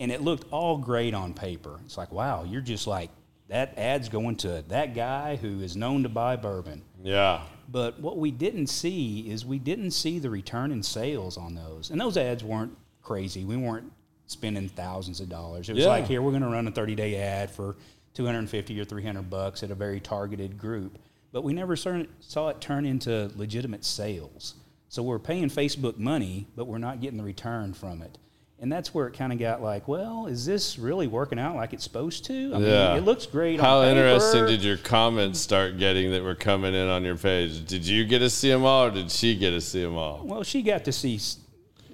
and 0.00 0.10
it 0.10 0.20
looked 0.22 0.52
all 0.52 0.76
great 0.76 1.14
on 1.14 1.32
paper. 1.34 1.78
It's 1.84 1.96
like, 1.96 2.10
wow, 2.10 2.44
you're 2.44 2.60
just 2.60 2.86
like 2.86 3.10
that 3.48 3.76
ad's 3.78 4.08
going 4.08 4.36
to 4.36 4.64
that 4.68 4.94
guy 4.94 5.36
who 5.36 5.60
is 5.60 5.76
known 5.76 6.02
to 6.02 6.08
buy 6.08 6.34
bourbon. 6.36 6.82
Yeah. 7.02 7.42
But 7.68 8.00
what 8.00 8.18
we 8.18 8.30
didn't 8.30 8.66
see 8.68 9.30
is 9.30 9.44
we 9.46 9.58
didn't 9.58 9.92
see 9.92 10.18
the 10.18 10.30
return 10.30 10.72
in 10.72 10.82
sales 10.82 11.36
on 11.36 11.54
those. 11.54 11.90
And 11.90 12.00
those 12.00 12.16
ads 12.16 12.42
weren't 12.42 12.76
crazy. 13.02 13.44
We 13.44 13.56
weren't 13.56 13.92
spending 14.26 14.68
thousands 14.68 15.20
of 15.20 15.28
dollars. 15.28 15.68
It 15.68 15.74
was 15.74 15.82
Yeah. 15.84 15.90
like, 15.90 16.06
here, 16.06 16.22
we're 16.22 16.30
going 16.30 16.42
to 16.42 16.48
run 16.48 16.66
a 16.66 16.70
30 16.70 16.94
day 16.94 17.16
ad 17.16 17.50
for 17.50 17.76
250 18.14 18.80
or 18.80 18.84
300 18.84 19.28
bucks 19.28 19.62
at 19.62 19.70
a 19.70 19.74
very 19.74 20.00
targeted 20.00 20.56
group. 20.58 20.98
But 21.32 21.42
we 21.44 21.52
never 21.52 21.74
saw 21.76 22.02
saw 22.20 22.48
it 22.48 22.60
turn 22.60 22.84
into 22.86 23.30
legitimate 23.36 23.84
sales. 23.84 24.54
So 24.88 25.02
we're 25.02 25.18
paying 25.18 25.48
Facebook 25.50 25.98
money, 25.98 26.46
but 26.54 26.66
we're 26.66 26.78
not 26.78 27.00
getting 27.00 27.18
the 27.18 27.24
return 27.24 27.74
from 27.74 28.02
it. 28.02 28.18
And 28.60 28.70
that's 28.72 28.94
where 28.94 29.08
it 29.08 29.14
kind 29.14 29.32
of 29.32 29.40
got 29.40 29.60
like, 29.60 29.88
well, 29.88 30.26
is 30.26 30.46
this 30.46 30.78
really 30.78 31.08
working 31.08 31.40
out 31.40 31.56
like 31.56 31.72
it's 31.72 31.82
supposed 31.82 32.24
to? 32.26 32.52
I 32.54 32.58
Yeah. 32.60 32.88
mean, 32.90 32.98
it 32.98 33.04
looks 33.04 33.26
great. 33.26 33.58
How 33.60 33.82
interesting 33.82 34.46
did 34.46 34.62
your 34.62 34.76
comments 34.76 35.40
start 35.40 35.76
getting 35.76 36.12
that 36.12 36.22
were 36.22 36.36
coming 36.36 36.72
in 36.72 36.86
on 36.86 37.04
your 37.04 37.16
page? 37.16 37.66
Did 37.66 37.84
you 37.84 38.04
get 38.04 38.20
to 38.20 38.30
see 38.30 38.48
them 38.50 38.64
all, 38.64 38.86
or 38.86 38.90
did 38.92 39.10
she 39.10 39.34
get 39.34 39.50
to 39.50 39.60
see 39.60 39.82
them 39.82 39.96
all? 39.96 40.20
Well, 40.24 40.44
she 40.44 40.62
got 40.62 40.84
to 40.84 40.92
see. 40.92 41.18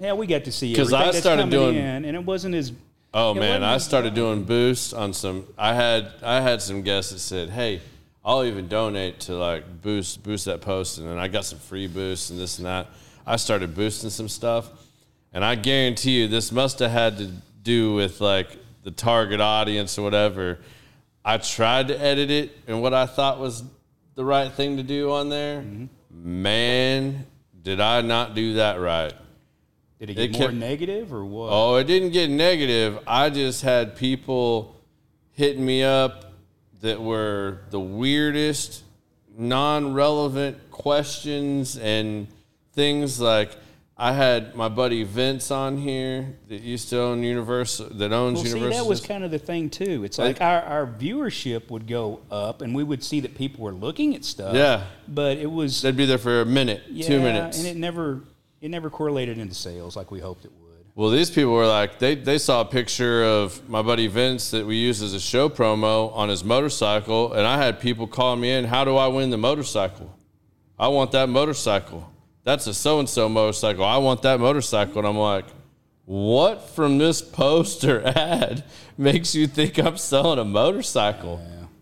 Yeah, 0.01 0.15
we 0.15 0.27
got 0.27 0.45
to 0.45 0.53
see 0.53 0.75
'Cause 0.75 0.93
everything 0.93 1.17
I 1.17 1.21
started 1.21 1.51
doing- 1.51 1.77
in, 1.77 2.05
and 2.07 2.17
it 2.17 2.25
wasn't 2.25 2.55
as. 2.55 2.73
Oh 3.13 3.35
man, 3.35 3.63
I 3.63 3.79
started 3.79 4.15
doing 4.15 4.45
boosts 4.45 4.93
on 4.93 5.13
some. 5.13 5.45
I 5.59 5.75
had 5.75 6.09
I 6.23 6.41
had 6.41 6.63
some 6.63 6.83
guests 6.83 7.13
that 7.13 7.19
said, 7.19 7.51
"Hey, 7.51 7.81
I'll 8.25 8.45
even 8.45 8.67
donate 8.69 9.21
to 9.21 9.35
like 9.37 9.83
boost 9.83 10.23
boost 10.23 10.47
that 10.47 10.61
post," 10.63 10.99
and 10.99 11.07
then 11.09 11.19
I 11.19 11.29
got 11.29 11.45
some 11.45 11.59
free 11.59 11.87
boosts 11.87 12.31
and 12.31 12.39
this 12.41 12.59
and 12.59 12.67
that. 12.67 12.87
I 13.27 13.37
started 13.37 13.75
boosting 13.75 14.11
some 14.11 14.29
stuff, 14.29 14.71
and 15.35 15.45
I 15.45 15.55
guarantee 15.55 16.21
you, 16.21 16.29
this 16.29 16.51
must 16.51 16.79
have 16.79 16.91
had 16.91 17.19
to 17.19 17.31
do 17.63 17.93
with 17.95 18.21
like 18.21 18.57
the 18.85 18.91
target 18.91 19.41
audience 19.41 19.99
or 19.99 20.03
whatever. 20.03 20.59
I 21.23 21.37
tried 21.37 21.89
to 21.89 22.01
edit 22.01 22.31
it 22.31 22.57
and 22.67 22.81
what 22.81 22.95
I 22.95 23.05
thought 23.05 23.39
was 23.39 23.63
the 24.15 24.25
right 24.25 24.51
thing 24.51 24.79
to 24.79 24.83
do 24.83 25.11
on 25.11 25.29
there. 25.29 25.61
Mm-hmm. 25.61 26.43
Man, 26.43 27.27
did 27.63 27.81
I 27.81 28.01
not 28.01 28.35
do 28.35 28.55
that 28.55 28.81
right? 28.81 29.13
Did 30.01 30.11
it 30.11 30.15
get 30.15 30.25
it 30.25 30.33
more 30.33 30.49
kept- 30.49 30.55
negative 30.55 31.13
or 31.13 31.25
what? 31.25 31.51
Oh, 31.53 31.77
it 31.77 31.85
didn't 31.85 32.11
get 32.11 32.29
negative. 32.31 32.99
I 33.07 33.31
just 33.31 33.63
had 33.63 33.95
people 33.97 34.75
hitting 35.33 35.65
me 35.65 35.83
up 35.85 36.33
that 36.81 37.01
were 37.01 37.61
the 37.71 37.79
weirdest, 37.81 38.83
non 39.37 39.93
relevant 39.93 40.57
questions 40.71 41.77
and 41.77 42.27
things 42.73 43.21
like 43.21 43.57
I 43.99 44.15
had 44.15 44.55
my 44.57 44.71
buddy 44.71 45.03
Vince 45.03 45.51
on 45.51 45.77
here 45.77 46.35
that 46.49 46.63
used 46.63 46.89
to 46.89 46.99
own 46.99 47.23
Universal, 47.23 47.91
that 47.97 48.13
owns 48.15 48.37
Well, 48.37 48.45
see, 48.45 48.51
Universal. 48.57 48.83
that 48.85 48.89
was 48.89 49.03
kind 49.03 49.25
of 49.25 49.31
the 49.31 49.39
thing 49.39 49.69
too. 49.69 50.05
It's 50.05 50.17
like 50.17 50.41
our, 50.41 50.63
our 50.63 50.87
viewership 50.87 51.69
would 51.71 51.87
go 51.87 52.21
up, 52.31 52.63
and 52.63 52.75
we 52.75 52.83
would 52.83 53.05
see 53.05 53.21
that 53.21 53.35
people 53.37 53.63
were 53.63 53.73
looking 53.75 54.15
at 54.17 54.25
stuff. 54.25 54.55
Yeah. 54.55 54.85
but 55.07 55.37
it 55.37 55.51
was 55.53 55.83
They'd 55.83 55.95
be 55.99 56.07
there 56.07 56.17
for 56.17 56.41
a 56.41 56.47
minute, 56.47 56.81
yeah, 56.89 57.07
two 57.07 57.21
minutes. 57.21 57.59
and 57.59 57.67
it 57.67 57.77
never 57.77 58.23
it 58.61 58.69
never 58.69 58.91
correlated 58.91 59.39
into 59.39 59.55
sales 59.55 59.97
like 59.97 60.11
we 60.11 60.21
hoped 60.21 60.45
it 60.45 60.53
would. 60.61 60.71
Well, 60.95 61.11
these 61.11 61.31
people 61.31 61.53
were 61.53 61.67
like, 61.67 61.99
they, 61.99 62.15
they 62.15 62.37
saw 62.37 62.61
a 62.61 62.65
picture 62.65 63.25
of 63.25 63.69
my 63.69 63.81
buddy 63.81 64.07
Vince 64.07 64.51
that 64.51 64.67
we 64.67 64.77
used 64.77 65.03
as 65.03 65.15
a 65.15 65.21
show 65.21 65.49
promo 65.49 66.15
on 66.15 66.29
his 66.29 66.45
motorcycle, 66.45 67.33
and 67.33 67.47
I 67.47 67.57
had 67.57 67.81
people 67.81 68.07
calling 68.07 68.41
me 68.41 68.51
in, 68.51 68.65
How 68.65 68.85
do 68.85 68.97
I 68.97 69.07
win 69.07 69.31
the 69.31 69.39
motorcycle? 69.39 70.15
I 70.79 70.89
want 70.89 71.13
that 71.13 71.29
motorcycle. 71.29 72.11
That's 72.43 72.67
a 72.67 72.75
so 72.75 72.99
and 72.99 73.09
so 73.09 73.29
motorcycle. 73.29 73.85
I 73.85 73.99
want 73.99 74.23
that 74.23 74.41
motorcycle. 74.41 74.99
And 74.99 75.07
I'm 75.07 75.17
like, 75.17 75.47
What 76.07 76.69
from 76.71 76.99
this 76.99 77.23
post 77.23 77.85
or 77.85 78.07
ad 78.07 78.65
makes 78.99 79.35
you 79.35 79.47
think 79.47 79.79
I'm 79.79 79.97
selling 79.97 80.39
a 80.39 80.45
motorcycle? 80.45 81.41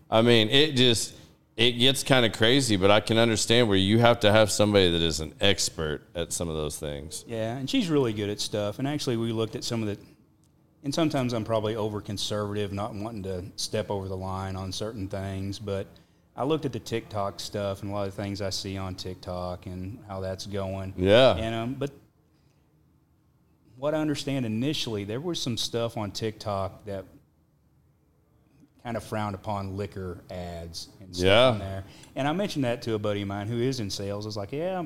I 0.09 0.21
mean, 0.21 0.49
it 0.49 0.75
just. 0.75 1.15
It 1.59 1.73
gets 1.73 2.03
kind 2.03 2.25
of 2.25 2.31
crazy, 2.31 2.77
but 2.77 2.89
I 2.89 3.01
can 3.01 3.17
understand 3.17 3.67
where 3.67 3.75
you 3.75 3.99
have 3.99 4.21
to 4.21 4.31
have 4.31 4.49
somebody 4.49 4.91
that 4.91 5.01
is 5.01 5.19
an 5.19 5.33
expert 5.41 6.03
at 6.15 6.31
some 6.31 6.47
of 6.47 6.55
those 6.55 6.79
things. 6.79 7.25
Yeah, 7.27 7.57
and 7.57 7.69
she's 7.69 7.89
really 7.89 8.13
good 8.13 8.29
at 8.29 8.39
stuff. 8.39 8.79
And 8.79 8.87
actually, 8.87 9.17
we 9.17 9.33
looked 9.33 9.57
at 9.57 9.65
some 9.65 9.83
of 9.83 9.89
the, 9.89 9.97
and 10.85 10.95
sometimes 10.95 11.33
I'm 11.33 11.43
probably 11.43 11.75
over 11.75 11.99
conservative, 11.99 12.71
not 12.71 12.95
wanting 12.95 13.23
to 13.23 13.43
step 13.57 13.91
over 13.91 14.07
the 14.07 14.15
line 14.15 14.55
on 14.55 14.71
certain 14.71 15.09
things. 15.09 15.59
But 15.59 15.87
I 16.33 16.45
looked 16.45 16.63
at 16.63 16.71
the 16.71 16.79
TikTok 16.79 17.41
stuff 17.41 17.81
and 17.81 17.91
a 17.91 17.93
lot 17.93 18.07
of 18.07 18.13
things 18.13 18.41
I 18.41 18.51
see 18.51 18.77
on 18.77 18.95
TikTok 18.95 19.65
and 19.65 19.99
how 20.07 20.21
that's 20.21 20.45
going. 20.45 20.93
Yeah. 20.95 21.35
And 21.35 21.53
um, 21.53 21.73
but 21.73 21.91
what 23.75 23.93
I 23.93 23.97
understand 23.97 24.45
initially, 24.45 25.03
there 25.03 25.19
was 25.19 25.41
some 25.41 25.57
stuff 25.57 25.97
on 25.97 26.11
TikTok 26.11 26.85
that 26.85 27.03
kind 28.83 28.95
of 28.97 29.03
frowned 29.03 29.35
upon 29.35 29.75
liquor 29.75 30.21
ads 30.31 30.89
and 31.01 31.13
stuff 31.15 31.25
Yeah. 31.25 31.47
on 31.49 31.59
there. 31.59 31.83
And 32.15 32.27
I 32.27 32.33
mentioned 32.33 32.63
that 32.65 32.81
to 32.83 32.93
a 32.93 32.99
buddy 32.99 33.21
of 33.21 33.27
mine 33.27 33.47
who 33.47 33.59
is 33.59 33.79
in 33.79 33.89
sales. 33.89 34.25
I 34.25 34.27
was 34.27 34.37
like, 34.37 34.51
yeah, 34.51 34.83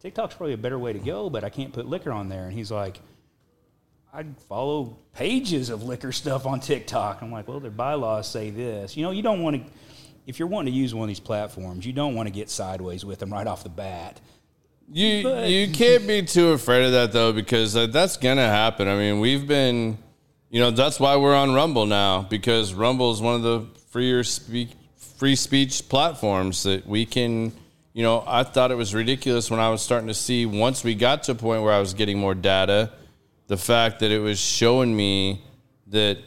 TikTok's 0.00 0.34
probably 0.34 0.54
a 0.54 0.58
better 0.58 0.78
way 0.78 0.92
to 0.92 0.98
go, 0.98 1.28
but 1.30 1.44
I 1.44 1.50
can't 1.50 1.72
put 1.72 1.86
liquor 1.86 2.12
on 2.12 2.28
there. 2.28 2.44
And 2.44 2.52
he's 2.52 2.70
like, 2.70 3.00
I'd 4.12 4.38
follow 4.48 4.96
pages 5.14 5.68
of 5.68 5.82
liquor 5.82 6.12
stuff 6.12 6.46
on 6.46 6.60
TikTok. 6.60 7.20
I'm 7.22 7.30
like, 7.30 7.46
well, 7.48 7.60
their 7.60 7.70
bylaws 7.70 8.28
say 8.30 8.50
this. 8.50 8.96
You 8.96 9.02
know, 9.04 9.10
you 9.10 9.22
don't 9.22 9.42
want 9.42 9.56
to, 9.66 9.72
if 10.26 10.38
you're 10.38 10.48
wanting 10.48 10.72
to 10.72 10.78
use 10.78 10.94
one 10.94 11.04
of 11.04 11.08
these 11.08 11.20
platforms, 11.20 11.84
you 11.86 11.92
don't 11.92 12.14
want 12.14 12.26
to 12.26 12.32
get 12.32 12.48
sideways 12.48 13.04
with 13.04 13.18
them 13.18 13.32
right 13.32 13.46
off 13.46 13.62
the 13.62 13.68
bat. 13.68 14.20
You 14.90 15.22
But- 15.24 15.50
you 15.50 15.70
can't 15.72 16.06
be 16.06 16.22
too 16.22 16.50
afraid 16.50 16.86
of 16.86 16.92
that 16.92 17.12
though, 17.12 17.32
because 17.32 17.74
that's 17.74 18.16
gonna 18.16 18.46
happen. 18.48 18.88
I 18.88 18.96
mean, 18.96 19.20
we've 19.20 19.46
been, 19.46 19.98
you 20.50 20.60
know, 20.60 20.70
that's 20.70 21.00
why 21.00 21.16
we're 21.16 21.34
on 21.34 21.54
Rumble 21.54 21.86
now 21.86 22.22
because 22.22 22.72
Rumble 22.72 23.12
is 23.12 23.20
one 23.20 23.34
of 23.34 23.42
the 23.42 23.66
freer 23.90 24.22
speak 24.24 24.70
free 25.16 25.36
speech 25.36 25.88
platforms 25.88 26.62
that 26.64 26.86
we 26.86 27.06
can. 27.06 27.52
You 27.92 28.02
know, 28.02 28.22
I 28.26 28.42
thought 28.42 28.70
it 28.70 28.76
was 28.76 28.94
ridiculous 28.94 29.50
when 29.50 29.58
I 29.58 29.70
was 29.70 29.80
starting 29.80 30.08
to 30.08 30.14
see 30.14 30.44
once 30.44 30.84
we 30.84 30.94
got 30.94 31.22
to 31.24 31.32
a 31.32 31.34
point 31.34 31.62
where 31.62 31.72
I 31.72 31.80
was 31.80 31.94
getting 31.94 32.18
more 32.18 32.34
data, 32.34 32.92
the 33.46 33.56
fact 33.56 34.00
that 34.00 34.10
it 34.10 34.18
was 34.18 34.38
showing 34.38 34.94
me 34.94 35.42
that 35.86 36.18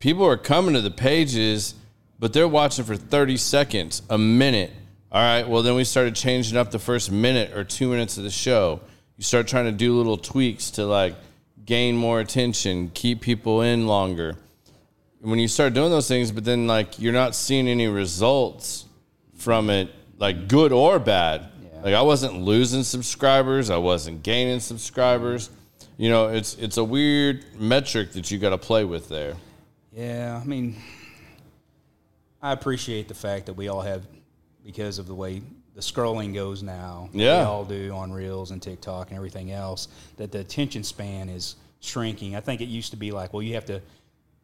people 0.00 0.26
are 0.26 0.36
coming 0.36 0.74
to 0.74 0.80
the 0.80 0.90
pages, 0.90 1.74
but 2.18 2.32
they're 2.32 2.48
watching 2.48 2.84
for 2.84 2.96
30 2.96 3.36
seconds, 3.36 4.02
a 4.10 4.18
minute. 4.18 4.72
All 5.12 5.22
right, 5.22 5.48
well, 5.48 5.62
then 5.62 5.76
we 5.76 5.84
started 5.84 6.16
changing 6.16 6.58
up 6.58 6.72
the 6.72 6.80
first 6.80 7.12
minute 7.12 7.56
or 7.56 7.62
two 7.62 7.88
minutes 7.88 8.18
of 8.18 8.24
the 8.24 8.30
show. 8.30 8.80
You 9.16 9.22
start 9.22 9.46
trying 9.46 9.66
to 9.66 9.72
do 9.72 9.96
little 9.96 10.16
tweaks 10.16 10.72
to 10.72 10.84
like 10.84 11.14
gain 11.64 11.96
more 11.96 12.20
attention, 12.20 12.90
keep 12.94 13.20
people 13.20 13.62
in 13.62 13.86
longer. 13.86 14.36
When 15.20 15.38
you 15.38 15.48
start 15.48 15.72
doing 15.72 15.90
those 15.90 16.08
things, 16.08 16.30
but 16.30 16.44
then 16.44 16.66
like 16.66 16.98
you're 16.98 17.12
not 17.12 17.34
seeing 17.34 17.68
any 17.68 17.88
results 17.88 18.84
from 19.36 19.70
it, 19.70 19.90
like 20.18 20.48
good 20.48 20.72
or 20.72 20.98
bad. 20.98 21.46
Like 21.82 21.94
I 21.94 22.02
wasn't 22.02 22.40
losing 22.40 22.82
subscribers, 22.82 23.70
I 23.70 23.76
wasn't 23.76 24.22
gaining 24.22 24.60
subscribers. 24.60 25.50
You 25.96 26.10
know, 26.10 26.28
it's 26.28 26.54
it's 26.56 26.76
a 26.76 26.84
weird 26.84 27.44
metric 27.58 28.12
that 28.12 28.30
you 28.30 28.38
got 28.38 28.50
to 28.50 28.58
play 28.58 28.84
with 28.84 29.08
there. 29.08 29.34
Yeah, 29.92 30.40
I 30.42 30.44
mean, 30.44 30.76
I 32.42 32.52
appreciate 32.52 33.06
the 33.06 33.14
fact 33.14 33.46
that 33.46 33.54
we 33.54 33.68
all 33.68 33.80
have, 33.80 34.06
because 34.64 34.98
of 34.98 35.06
the 35.06 35.14
way 35.14 35.42
the 35.74 35.80
scrolling 35.80 36.32
goes 36.32 36.62
now, 36.62 37.08
Yeah. 37.12 37.40
we 37.40 37.44
all 37.46 37.64
do 37.64 37.92
on 37.92 38.12
Reels 38.12 38.50
and 38.52 38.62
TikTok 38.62 39.08
and 39.08 39.16
everything 39.16 39.50
else, 39.50 39.88
that 40.16 40.30
the 40.30 40.38
attention 40.40 40.84
span 40.84 41.28
is 41.28 41.56
shrinking. 41.80 42.36
I 42.36 42.40
think 42.40 42.60
it 42.60 42.66
used 42.68 42.90
to 42.92 42.96
be 42.96 43.10
like, 43.10 43.32
well, 43.32 43.42
you 43.42 43.54
have 43.54 43.64
to, 43.66 43.82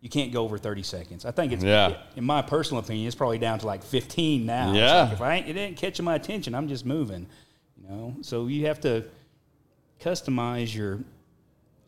you 0.00 0.08
can't 0.10 0.32
go 0.32 0.42
over 0.42 0.58
30 0.58 0.82
seconds. 0.82 1.24
I 1.24 1.30
think 1.30 1.52
it's, 1.52 1.62
Yeah. 1.62 1.98
in 2.16 2.24
my 2.24 2.42
personal 2.42 2.82
opinion, 2.82 3.06
it's 3.06 3.14
probably 3.14 3.38
down 3.38 3.60
to 3.60 3.66
like 3.66 3.82
15 3.84 4.44
now. 4.44 4.72
Yeah. 4.72 5.02
like 5.04 5.12
if 5.12 5.20
I 5.20 5.34
ain't, 5.36 5.48
it 5.48 5.56
ain't 5.56 5.76
catching 5.76 6.04
my 6.04 6.16
attention, 6.16 6.54
I'm 6.54 6.66
just 6.68 6.84
moving, 6.84 7.26
you 7.80 7.88
know? 7.88 8.16
So 8.22 8.48
you 8.48 8.66
have 8.66 8.80
to 8.80 9.04
customize 10.00 10.74
your, 10.74 10.98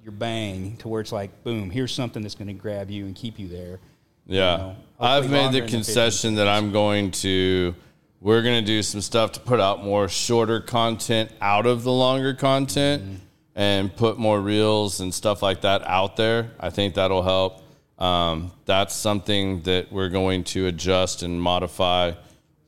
your 0.02 0.12
bang 0.12 0.76
to 0.78 0.88
where 0.88 1.00
it's 1.00 1.12
like, 1.12 1.42
boom, 1.42 1.68
here's 1.70 1.92
something 1.92 2.22
that's 2.22 2.34
going 2.36 2.48
to 2.48 2.52
grab 2.54 2.90
you 2.90 3.06
and 3.06 3.14
keep 3.16 3.38
you 3.38 3.48
there. 3.48 3.80
Yeah. 4.26 4.56
know, 4.56 4.76
I've 5.00 5.28
made 5.30 5.52
the 5.52 5.66
concession 5.66 6.36
that 6.36 6.46
I'm 6.46 6.70
going 6.70 7.10
to 7.12 7.74
we're 8.22 8.42
going 8.42 8.60
to 8.64 8.66
do 8.66 8.82
some 8.82 9.00
stuff 9.00 9.32
to 9.32 9.40
put 9.40 9.58
out 9.60 9.82
more 9.84 10.08
shorter 10.08 10.60
content 10.60 11.30
out 11.40 11.66
of 11.66 11.82
the 11.82 11.92
longer 11.92 12.34
content 12.34 13.02
Mm-hmm. 13.02 13.14
and 13.56 13.94
put 13.96 14.16
more 14.18 14.40
reels 14.40 15.00
and 15.00 15.12
stuff 15.12 15.42
like 15.42 15.60
that 15.62 15.82
out 15.86 16.16
there. 16.16 16.52
I 16.60 16.70
think 16.70 16.94
that'll 16.94 17.22
help. 17.22 17.62
Um, 17.98 18.52
that's 18.64 18.94
something 18.94 19.62
that 19.62 19.92
we're 19.92 20.08
going 20.08 20.44
to 20.44 20.66
adjust 20.66 21.22
and 21.22 21.40
modify 21.40 22.12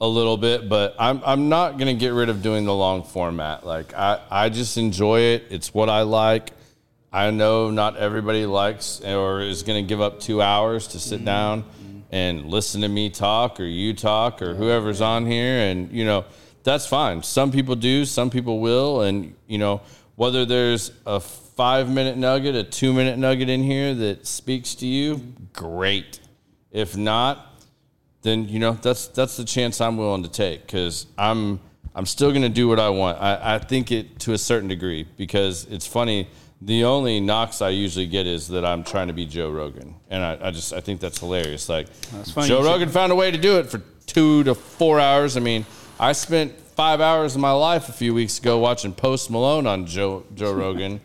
a 0.00 0.06
little 0.08 0.36
bit, 0.36 0.68
but 0.68 0.94
I'm 0.98 1.22
I'm 1.24 1.48
not 1.48 1.78
gonna 1.78 1.94
get 1.94 2.12
rid 2.12 2.28
of 2.28 2.42
doing 2.42 2.64
the 2.66 2.74
long 2.74 3.04
format. 3.04 3.64
Like 3.64 3.94
I, 3.94 4.20
I 4.30 4.48
just 4.50 4.76
enjoy 4.76 5.20
it. 5.20 5.44
It's 5.50 5.72
what 5.72 5.88
I 5.88 6.02
like. 6.02 6.50
I 7.12 7.30
know 7.30 7.70
not 7.70 7.96
everybody 7.96 8.44
likes 8.44 9.00
or 9.00 9.40
is 9.40 9.62
gonna 9.62 9.82
give 9.82 10.00
up 10.00 10.20
two 10.20 10.42
hours 10.42 10.88
to 10.88 10.98
sit 10.98 11.24
down 11.24 11.64
and 12.14 12.46
listen 12.46 12.80
to 12.82 12.88
me 12.88 13.10
talk 13.10 13.58
or 13.58 13.64
you 13.64 13.92
talk 13.92 14.40
or 14.40 14.54
whoever's 14.54 15.00
on 15.00 15.26
here 15.26 15.58
and 15.58 15.90
you 15.90 16.04
know, 16.04 16.24
that's 16.62 16.86
fine. 16.86 17.24
Some 17.24 17.50
people 17.50 17.74
do, 17.74 18.04
some 18.04 18.30
people 18.30 18.60
will, 18.60 19.00
and 19.02 19.34
you 19.48 19.58
know, 19.58 19.82
whether 20.14 20.46
there's 20.46 20.92
a 21.04 21.18
five 21.18 21.90
minute 21.90 22.16
nugget, 22.16 22.54
a 22.54 22.62
two 22.62 22.92
minute 22.92 23.18
nugget 23.18 23.48
in 23.48 23.64
here 23.64 23.94
that 23.94 24.28
speaks 24.28 24.76
to 24.76 24.86
you, 24.86 25.34
great. 25.52 26.20
If 26.70 26.96
not, 26.96 27.60
then 28.22 28.48
you 28.48 28.60
know 28.60 28.74
that's 28.80 29.08
that's 29.08 29.36
the 29.36 29.44
chance 29.44 29.80
I'm 29.80 29.96
willing 29.96 30.22
to 30.22 30.30
take 30.30 30.62
because 30.62 31.06
I'm 31.18 31.58
I'm 31.96 32.06
still 32.06 32.30
going 32.30 32.42
to 32.42 32.48
do 32.48 32.68
what 32.68 32.78
I 32.78 32.90
want. 32.90 33.20
I, 33.20 33.56
I 33.56 33.58
think 33.58 33.90
it 33.90 34.20
to 34.20 34.34
a 34.34 34.38
certain 34.38 34.68
degree 34.68 35.04
because 35.16 35.64
it's 35.64 35.86
funny. 35.86 36.28
The 36.62 36.84
only 36.84 37.20
knocks 37.20 37.60
I 37.60 37.70
usually 37.70 38.06
get 38.06 38.26
is 38.26 38.48
that 38.48 38.64
I'm 38.64 38.84
trying 38.84 39.08
to 39.08 39.12
be 39.12 39.26
Joe 39.26 39.50
Rogan, 39.50 39.94
and 40.08 40.22
I, 40.22 40.38
I 40.48 40.50
just 40.50 40.72
I 40.72 40.80
think 40.80 41.00
that's 41.00 41.18
hilarious. 41.20 41.68
Like 41.68 41.88
funny 41.88 42.24
Joe 42.48 42.58
you 42.58 42.64
should- 42.64 42.64
Rogan 42.64 42.88
found 42.88 43.12
a 43.12 43.14
way 43.14 43.30
to 43.30 43.38
do 43.38 43.58
it 43.58 43.70
for 43.70 43.82
two 44.06 44.44
to 44.44 44.54
four 44.54 44.98
hours. 45.00 45.36
I 45.36 45.40
mean, 45.40 45.66
I 46.00 46.12
spent 46.12 46.52
five 46.58 47.00
hours 47.00 47.34
of 47.34 47.40
my 47.40 47.52
life 47.52 47.88
a 47.88 47.92
few 47.92 48.14
weeks 48.14 48.38
ago 48.38 48.58
watching 48.58 48.92
Post 48.94 49.30
Malone 49.30 49.66
on 49.66 49.84
Joe 49.86 50.24
Joe 50.34 50.52
Rogan, 50.64 51.00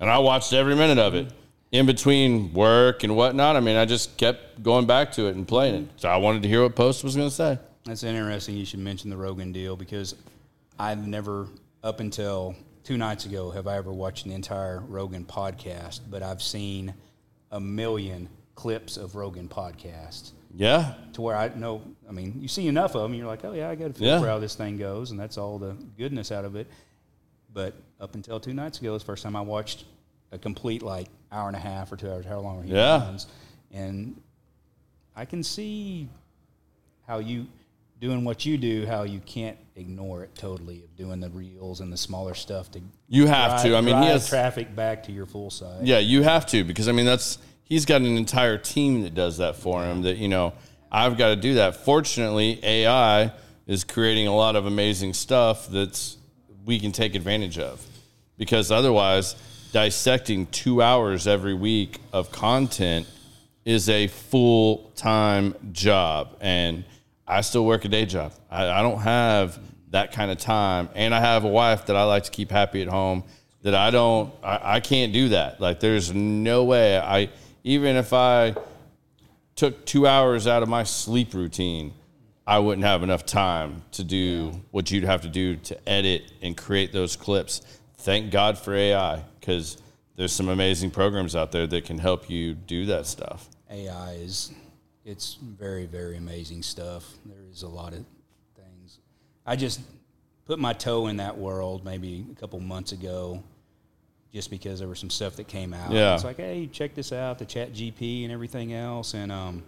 and 0.00 0.10
I 0.10 0.18
watched 0.18 0.52
every 0.52 0.74
minute 0.74 0.98
of 0.98 1.14
it 1.14 1.28
in 1.72 1.86
between 1.86 2.52
work 2.52 3.04
and 3.04 3.14
whatnot. 3.16 3.54
I 3.56 3.60
mean, 3.60 3.76
I 3.76 3.84
just 3.84 4.16
kept 4.16 4.62
going 4.62 4.86
back 4.86 5.12
to 5.12 5.26
it 5.26 5.36
and 5.36 5.46
playing 5.46 5.74
it. 5.74 5.88
So 5.96 6.08
I 6.08 6.16
wanted 6.16 6.42
to 6.42 6.48
hear 6.48 6.62
what 6.62 6.74
Post 6.74 7.04
was 7.04 7.14
going 7.16 7.28
to 7.28 7.34
say. 7.34 7.58
That's 7.84 8.02
interesting. 8.02 8.56
You 8.56 8.64
should 8.64 8.80
mention 8.80 9.10
the 9.10 9.16
Rogan 9.16 9.52
deal 9.52 9.76
because 9.76 10.14
I've 10.78 11.06
never, 11.06 11.46
up 11.84 12.00
until 12.00 12.54
two 12.86 12.96
nights 12.96 13.26
ago, 13.26 13.50
have 13.50 13.66
I 13.66 13.76
ever 13.76 13.92
watched 13.92 14.26
an 14.26 14.32
entire 14.32 14.78
Rogan 14.78 15.24
podcast. 15.24 16.00
But 16.08 16.22
I've 16.22 16.40
seen 16.40 16.94
a 17.50 17.58
million 17.58 18.28
clips 18.54 18.96
of 18.96 19.16
Rogan 19.16 19.48
podcasts 19.48 20.30
Yeah, 20.54 20.94
to 21.14 21.20
where 21.20 21.36
I 21.36 21.48
know. 21.48 21.82
I 22.08 22.12
mean, 22.12 22.38
you 22.40 22.46
see 22.48 22.68
enough 22.68 22.94
of 22.94 23.02
them, 23.02 23.12
you're 23.14 23.26
like, 23.26 23.44
oh 23.44 23.52
yeah, 23.52 23.68
I 23.68 23.74
got 23.74 23.88
to 23.88 23.92
feel 23.92 24.06
Yeah. 24.08 24.20
for 24.20 24.28
how 24.28 24.38
this 24.38 24.54
thing 24.54 24.78
goes, 24.78 25.10
and 25.10 25.18
that's 25.18 25.36
all 25.36 25.58
the 25.58 25.76
goodness 25.98 26.30
out 26.30 26.44
of 26.44 26.54
it. 26.54 26.68
But 27.52 27.74
up 28.00 28.14
until 28.14 28.38
two 28.38 28.54
nights 28.54 28.78
ago, 28.80 28.92
was 28.92 29.02
the 29.02 29.06
first 29.06 29.24
time 29.24 29.34
I 29.34 29.40
watched 29.40 29.84
a 30.30 30.38
complete 30.38 30.82
like 30.82 31.08
hour 31.32 31.48
and 31.48 31.56
a 31.56 31.60
half 31.60 31.90
or 31.92 31.96
two 31.96 32.08
hours, 32.10 32.24
how 32.24 32.38
long 32.38 32.62
he 32.62 32.72
Yeah. 32.72 33.00
runs, 33.04 33.26
and 33.72 34.20
I 35.16 35.24
can 35.24 35.42
see 35.42 36.08
how 37.06 37.18
you 37.18 37.46
doing 38.00 38.24
what 38.24 38.44
you 38.44 38.58
do, 38.58 38.86
how 38.86 39.02
you 39.04 39.20
can't 39.20 39.56
ignore 39.74 40.22
it 40.22 40.34
totally 40.34 40.82
of 40.82 40.96
doing 40.96 41.20
the 41.20 41.30
reels 41.30 41.80
and 41.80 41.92
the 41.92 41.96
smaller 41.96 42.34
stuff 42.34 42.70
to 42.70 42.80
you 43.08 43.26
have 43.26 43.52
drive, 43.52 43.62
to. 43.62 43.76
I 43.76 43.80
mean, 43.80 44.02
he 44.02 44.08
has. 44.08 44.28
traffic 44.28 44.74
back 44.74 45.04
to 45.04 45.12
your 45.12 45.26
full 45.26 45.50
side. 45.50 45.86
Yeah, 45.86 45.98
you 45.98 46.22
have 46.22 46.46
to 46.46 46.64
because 46.64 46.88
I 46.88 46.92
mean 46.92 47.06
that's 47.06 47.38
he's 47.62 47.84
got 47.84 48.00
an 48.00 48.16
entire 48.16 48.58
team 48.58 49.02
that 49.02 49.14
does 49.14 49.38
that 49.38 49.56
for 49.56 49.84
him. 49.84 50.02
That 50.02 50.16
you 50.16 50.28
know 50.28 50.54
I've 50.90 51.16
got 51.16 51.28
to 51.28 51.36
do 51.36 51.54
that. 51.54 51.76
Fortunately, 51.84 52.58
AI 52.62 53.32
is 53.66 53.84
creating 53.84 54.26
a 54.26 54.34
lot 54.34 54.56
of 54.56 54.66
amazing 54.66 55.12
stuff 55.12 55.68
that's 55.68 56.16
we 56.64 56.80
can 56.80 56.92
take 56.92 57.14
advantage 57.14 57.58
of 57.58 57.84
because 58.38 58.70
otherwise 58.70 59.36
dissecting 59.72 60.46
two 60.46 60.82
hours 60.82 61.26
every 61.26 61.54
week 61.54 62.00
of 62.12 62.30
content 62.32 63.06
is 63.64 63.88
a 63.88 64.06
full 64.06 64.90
time 64.96 65.54
job 65.72 66.36
and 66.40 66.84
I 67.26 67.40
still 67.40 67.64
work 67.64 67.84
a 67.84 67.88
day 67.88 68.06
job. 68.06 68.32
I, 68.50 68.68
I 68.68 68.82
don't 68.82 69.00
have 69.00 69.58
that 69.90 70.12
kind 70.12 70.30
of 70.30 70.38
time. 70.38 70.88
And 70.94 71.14
I 71.14 71.20
have 71.20 71.44
a 71.44 71.48
wife 71.48 71.86
that 71.86 71.96
I 71.96 72.04
like 72.04 72.24
to 72.24 72.30
keep 72.30 72.50
happy 72.50 72.82
at 72.82 72.88
home 72.88 73.24
that 73.62 73.74
I 73.74 73.90
don't, 73.90 74.32
I, 74.42 74.76
I 74.76 74.80
can't 74.80 75.12
do 75.12 75.30
that. 75.30 75.60
Like 75.60 75.80
there's 75.80 76.12
no 76.12 76.64
way 76.64 76.98
I, 76.98 77.30
even 77.64 77.96
if 77.96 78.12
I 78.12 78.54
took 79.56 79.84
two 79.86 80.06
hours 80.06 80.46
out 80.46 80.62
of 80.62 80.68
my 80.68 80.84
sleep 80.84 81.34
routine, 81.34 81.92
I 82.46 82.60
wouldn't 82.60 82.86
have 82.86 83.02
enough 83.02 83.26
time 83.26 83.82
to 83.92 84.04
do 84.04 84.52
what 84.70 84.90
you'd 84.92 85.02
have 85.02 85.22
to 85.22 85.28
do 85.28 85.56
to 85.56 85.88
edit 85.88 86.30
and 86.42 86.56
create 86.56 86.92
those 86.92 87.16
clips. 87.16 87.62
Thank 87.98 88.30
God 88.30 88.56
for 88.56 88.72
AI 88.72 89.24
because 89.40 89.78
there's 90.14 90.32
some 90.32 90.48
amazing 90.48 90.92
programs 90.92 91.34
out 91.34 91.50
there 91.50 91.66
that 91.66 91.84
can 91.84 91.98
help 91.98 92.30
you 92.30 92.54
do 92.54 92.86
that 92.86 93.06
stuff. 93.06 93.48
AI 93.68 94.12
is 94.12 94.52
it's 95.06 95.38
very 95.40 95.86
very 95.86 96.16
amazing 96.16 96.62
stuff. 96.62 97.14
There 97.24 97.44
is 97.50 97.62
a 97.62 97.68
lot 97.68 97.92
of 97.92 98.04
things. 98.56 98.98
I 99.46 99.56
just 99.56 99.80
put 100.46 100.58
my 100.58 100.72
toe 100.72 101.06
in 101.06 101.18
that 101.18 101.38
world 101.38 101.84
maybe 101.84 102.26
a 102.30 102.34
couple 102.34 102.58
months 102.60 102.92
ago, 102.92 103.42
just 104.34 104.50
because 104.50 104.80
there 104.80 104.88
was 104.88 104.98
some 104.98 105.08
stuff 105.08 105.36
that 105.36 105.46
came 105.46 105.72
out. 105.72 105.92
Yeah. 105.92 106.14
it's 106.14 106.24
like 106.24 106.36
hey, 106.36 106.68
check 106.70 106.94
this 106.94 107.12
out, 107.12 107.38
the 107.38 107.46
Chat 107.46 107.72
GP 107.72 108.24
and 108.24 108.32
everything 108.32 108.72
else, 108.74 109.14
and 109.14 109.30
um, 109.30 109.62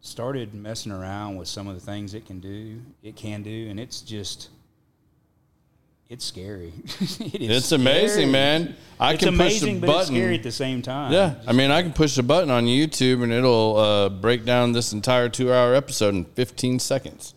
started 0.00 0.54
messing 0.54 0.92
around 0.92 1.36
with 1.36 1.48
some 1.48 1.66
of 1.66 1.74
the 1.74 1.80
things 1.80 2.12
it 2.12 2.26
can 2.26 2.38
do. 2.38 2.82
It 3.02 3.16
can 3.16 3.42
do, 3.42 3.68
and 3.70 3.80
it's 3.80 4.02
just. 4.02 4.50
It's 6.08 6.24
scary. 6.24 6.72
it 6.86 7.42
is 7.42 7.50
It's 7.50 7.72
amazing, 7.72 8.10
scary. 8.10 8.26
man. 8.32 8.76
I 9.00 9.14
it's 9.14 9.24
can 9.24 9.32
push 9.36 9.60
amazing, 9.60 9.76
a 9.78 9.80
but 9.80 9.88
it's 9.88 9.96
button. 9.98 10.14
scary 10.14 10.34
at 10.36 10.42
the 10.44 10.52
same 10.52 10.80
time. 10.82 11.12
Yeah, 11.12 11.34
I 11.46 11.52
mean, 11.52 11.70
I 11.70 11.82
can 11.82 11.92
push 11.92 12.16
a 12.16 12.22
button 12.22 12.50
on 12.50 12.64
YouTube 12.66 13.22
and 13.24 13.32
it'll 13.32 13.76
uh, 13.76 14.08
break 14.08 14.44
down 14.44 14.72
this 14.72 14.92
entire 14.92 15.28
two-hour 15.28 15.74
episode 15.74 16.14
in 16.14 16.24
15 16.24 16.78
seconds. 16.78 17.34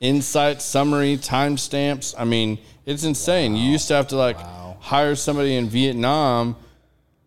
Insight, 0.00 0.60
summary, 0.62 1.16
timestamps. 1.16 2.14
I 2.18 2.24
mean, 2.24 2.58
it's 2.86 3.04
insane. 3.04 3.54
You 3.54 3.70
used 3.70 3.86
to 3.88 3.94
have 3.94 4.08
to 4.08 4.16
like 4.16 4.36
hire 4.80 5.14
somebody 5.14 5.54
in 5.54 5.68
Vietnam 5.68 6.56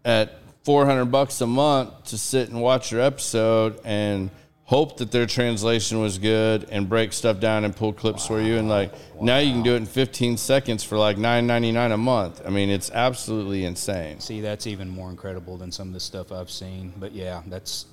at 0.04 0.40
400 0.66 1.06
bucks 1.06 1.40
a 1.40 1.48
month 1.48 2.04
to 2.06 2.18
sit 2.18 2.50
and 2.50 2.62
watch 2.62 2.92
your 2.92 3.00
episode 3.00 3.80
and 3.86 4.30
hope 4.66 4.98
that 4.98 5.12
their 5.12 5.26
translation 5.26 6.02
was 6.02 6.18
good 6.18 6.68
and 6.72 6.90
break 6.90 7.14
stuff 7.14 7.40
down 7.40 7.64
and 7.64 7.76
pull 7.76 7.94
clips 7.94 8.26
for 8.26 8.42
you 8.42 8.58
and 8.58 8.68
like 8.68 8.92
now 9.22 9.38
you 9.38 9.52
can 9.52 9.62
do 9.62 9.74
it 9.74 9.78
in 9.78 9.86
15 9.86 10.38
seconds 10.38 10.84
for 10.84 10.98
like 10.98 11.18
9.99 11.18 11.94
a 11.94 11.98
month. 11.98 12.42
I 12.46 12.50
mean, 12.50 12.70
it's 12.70 12.90
absolutely 12.92 13.66
insane. 13.66 14.20
See, 14.20 14.42
that's 14.42 14.66
even 14.66 14.90
more 14.90 15.10
incredible 15.12 15.58
than 15.58 15.72
some 15.72 15.90
of 15.90 15.94
the 15.94 16.00
stuff 16.00 16.32
I've 16.32 16.50
seen. 16.50 16.94
But 16.98 17.12
yeah, 17.12 17.44
that's 17.48 17.86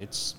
it's 0.00 0.34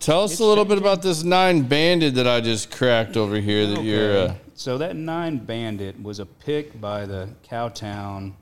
Tell 0.00 0.24
us 0.24 0.32
It's 0.32 0.40
a 0.40 0.44
little 0.44 0.66
bit 0.66 0.76
about 0.76 1.00
this 1.00 1.22
nine 1.22 1.62
banded 1.62 2.16
that 2.16 2.26
I 2.26 2.40
just 2.40 2.70
cracked 2.70 3.16
over 3.16 3.36
here. 3.36 3.66
That 3.66 3.82
you're. 3.82 4.18
Uh, 4.18 4.34
so 4.54 4.76
that 4.78 4.96
nine 4.96 5.38
banded 5.38 6.02
was 6.04 6.18
a 6.20 6.26
pick 6.26 6.78
by 6.78 7.06
the 7.06 7.28
Cowtown 7.48 8.34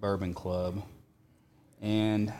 Bourbon 0.00 0.32
Club, 0.32 0.82
and 1.82 2.32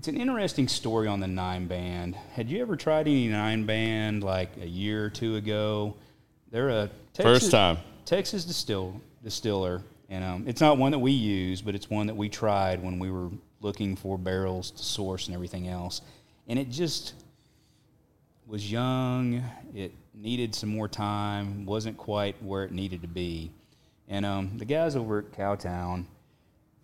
it's 0.00 0.08
an 0.08 0.16
interesting 0.16 0.66
story 0.66 1.06
on 1.08 1.20
the 1.20 1.26
nine 1.26 1.66
band. 1.66 2.14
Had 2.32 2.48
you 2.48 2.62
ever 2.62 2.74
tried 2.74 3.00
any 3.00 3.28
nine 3.28 3.66
band 3.66 4.24
like 4.24 4.48
a 4.56 4.66
year 4.66 5.04
or 5.04 5.10
two 5.10 5.36
ago? 5.36 5.94
They're 6.50 6.70
a 6.70 6.90
Texas, 7.12 7.42
First 7.42 7.50
time. 7.50 7.76
Texas 8.06 8.46
distill 8.46 8.98
distiller, 9.22 9.82
and 10.08 10.24
um, 10.24 10.44
it's 10.46 10.62
not 10.62 10.78
one 10.78 10.92
that 10.92 10.98
we 11.00 11.12
use, 11.12 11.60
but 11.60 11.74
it's 11.74 11.90
one 11.90 12.06
that 12.06 12.16
we 12.16 12.30
tried 12.30 12.82
when 12.82 12.98
we 12.98 13.10
were 13.10 13.28
looking 13.60 13.94
for 13.94 14.16
barrels 14.16 14.70
to 14.70 14.82
source 14.82 15.26
and 15.26 15.34
everything 15.34 15.68
else. 15.68 16.00
And 16.48 16.58
it 16.58 16.70
just 16.70 17.12
was 18.46 18.72
young. 18.72 19.44
It 19.74 19.92
needed 20.14 20.54
some 20.54 20.70
more 20.70 20.88
time. 20.88 21.66
wasn't 21.66 21.98
quite 21.98 22.42
where 22.42 22.64
it 22.64 22.72
needed 22.72 23.02
to 23.02 23.08
be. 23.08 23.50
And 24.08 24.24
um, 24.24 24.56
the 24.56 24.64
guys 24.64 24.96
over 24.96 25.18
at 25.18 25.32
Cowtown 25.32 26.06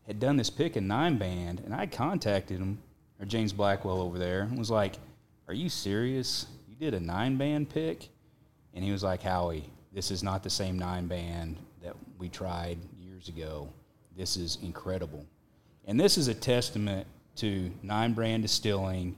had 0.06 0.20
done 0.20 0.36
this 0.36 0.50
pick 0.50 0.76
and 0.76 0.86
nine 0.86 1.16
band, 1.16 1.62
and 1.64 1.74
I 1.74 1.86
contacted 1.86 2.58
him, 2.58 2.76
or 3.20 3.26
James 3.26 3.52
Blackwell 3.52 4.00
over 4.00 4.18
there, 4.18 4.48
was 4.56 4.70
like, 4.70 4.96
"Are 5.48 5.54
you 5.54 5.68
serious? 5.68 6.46
You 6.68 6.76
did 6.76 6.94
a 6.94 7.00
nine 7.00 7.36
band 7.36 7.70
pick?" 7.70 8.08
And 8.74 8.84
he 8.84 8.92
was 8.92 9.02
like, 9.02 9.22
"Howie, 9.22 9.70
this 9.92 10.10
is 10.10 10.22
not 10.22 10.42
the 10.42 10.50
same 10.50 10.78
nine 10.78 11.06
band 11.06 11.58
that 11.82 11.96
we 12.18 12.28
tried 12.28 12.78
years 12.98 13.28
ago. 13.28 13.68
This 14.16 14.36
is 14.36 14.58
incredible." 14.62 15.24
And 15.86 15.98
this 15.98 16.18
is 16.18 16.28
a 16.28 16.34
testament 16.34 17.06
to 17.36 17.70
nine 17.82 18.12
banded 18.12 18.42
distilling 18.42 19.16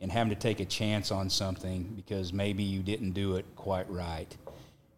and 0.00 0.10
having 0.10 0.30
to 0.30 0.38
take 0.38 0.60
a 0.60 0.64
chance 0.64 1.10
on 1.10 1.30
something 1.30 1.84
because 1.96 2.32
maybe 2.32 2.62
you 2.62 2.82
didn't 2.82 3.12
do 3.12 3.36
it 3.36 3.44
quite 3.56 3.88
right. 3.90 4.34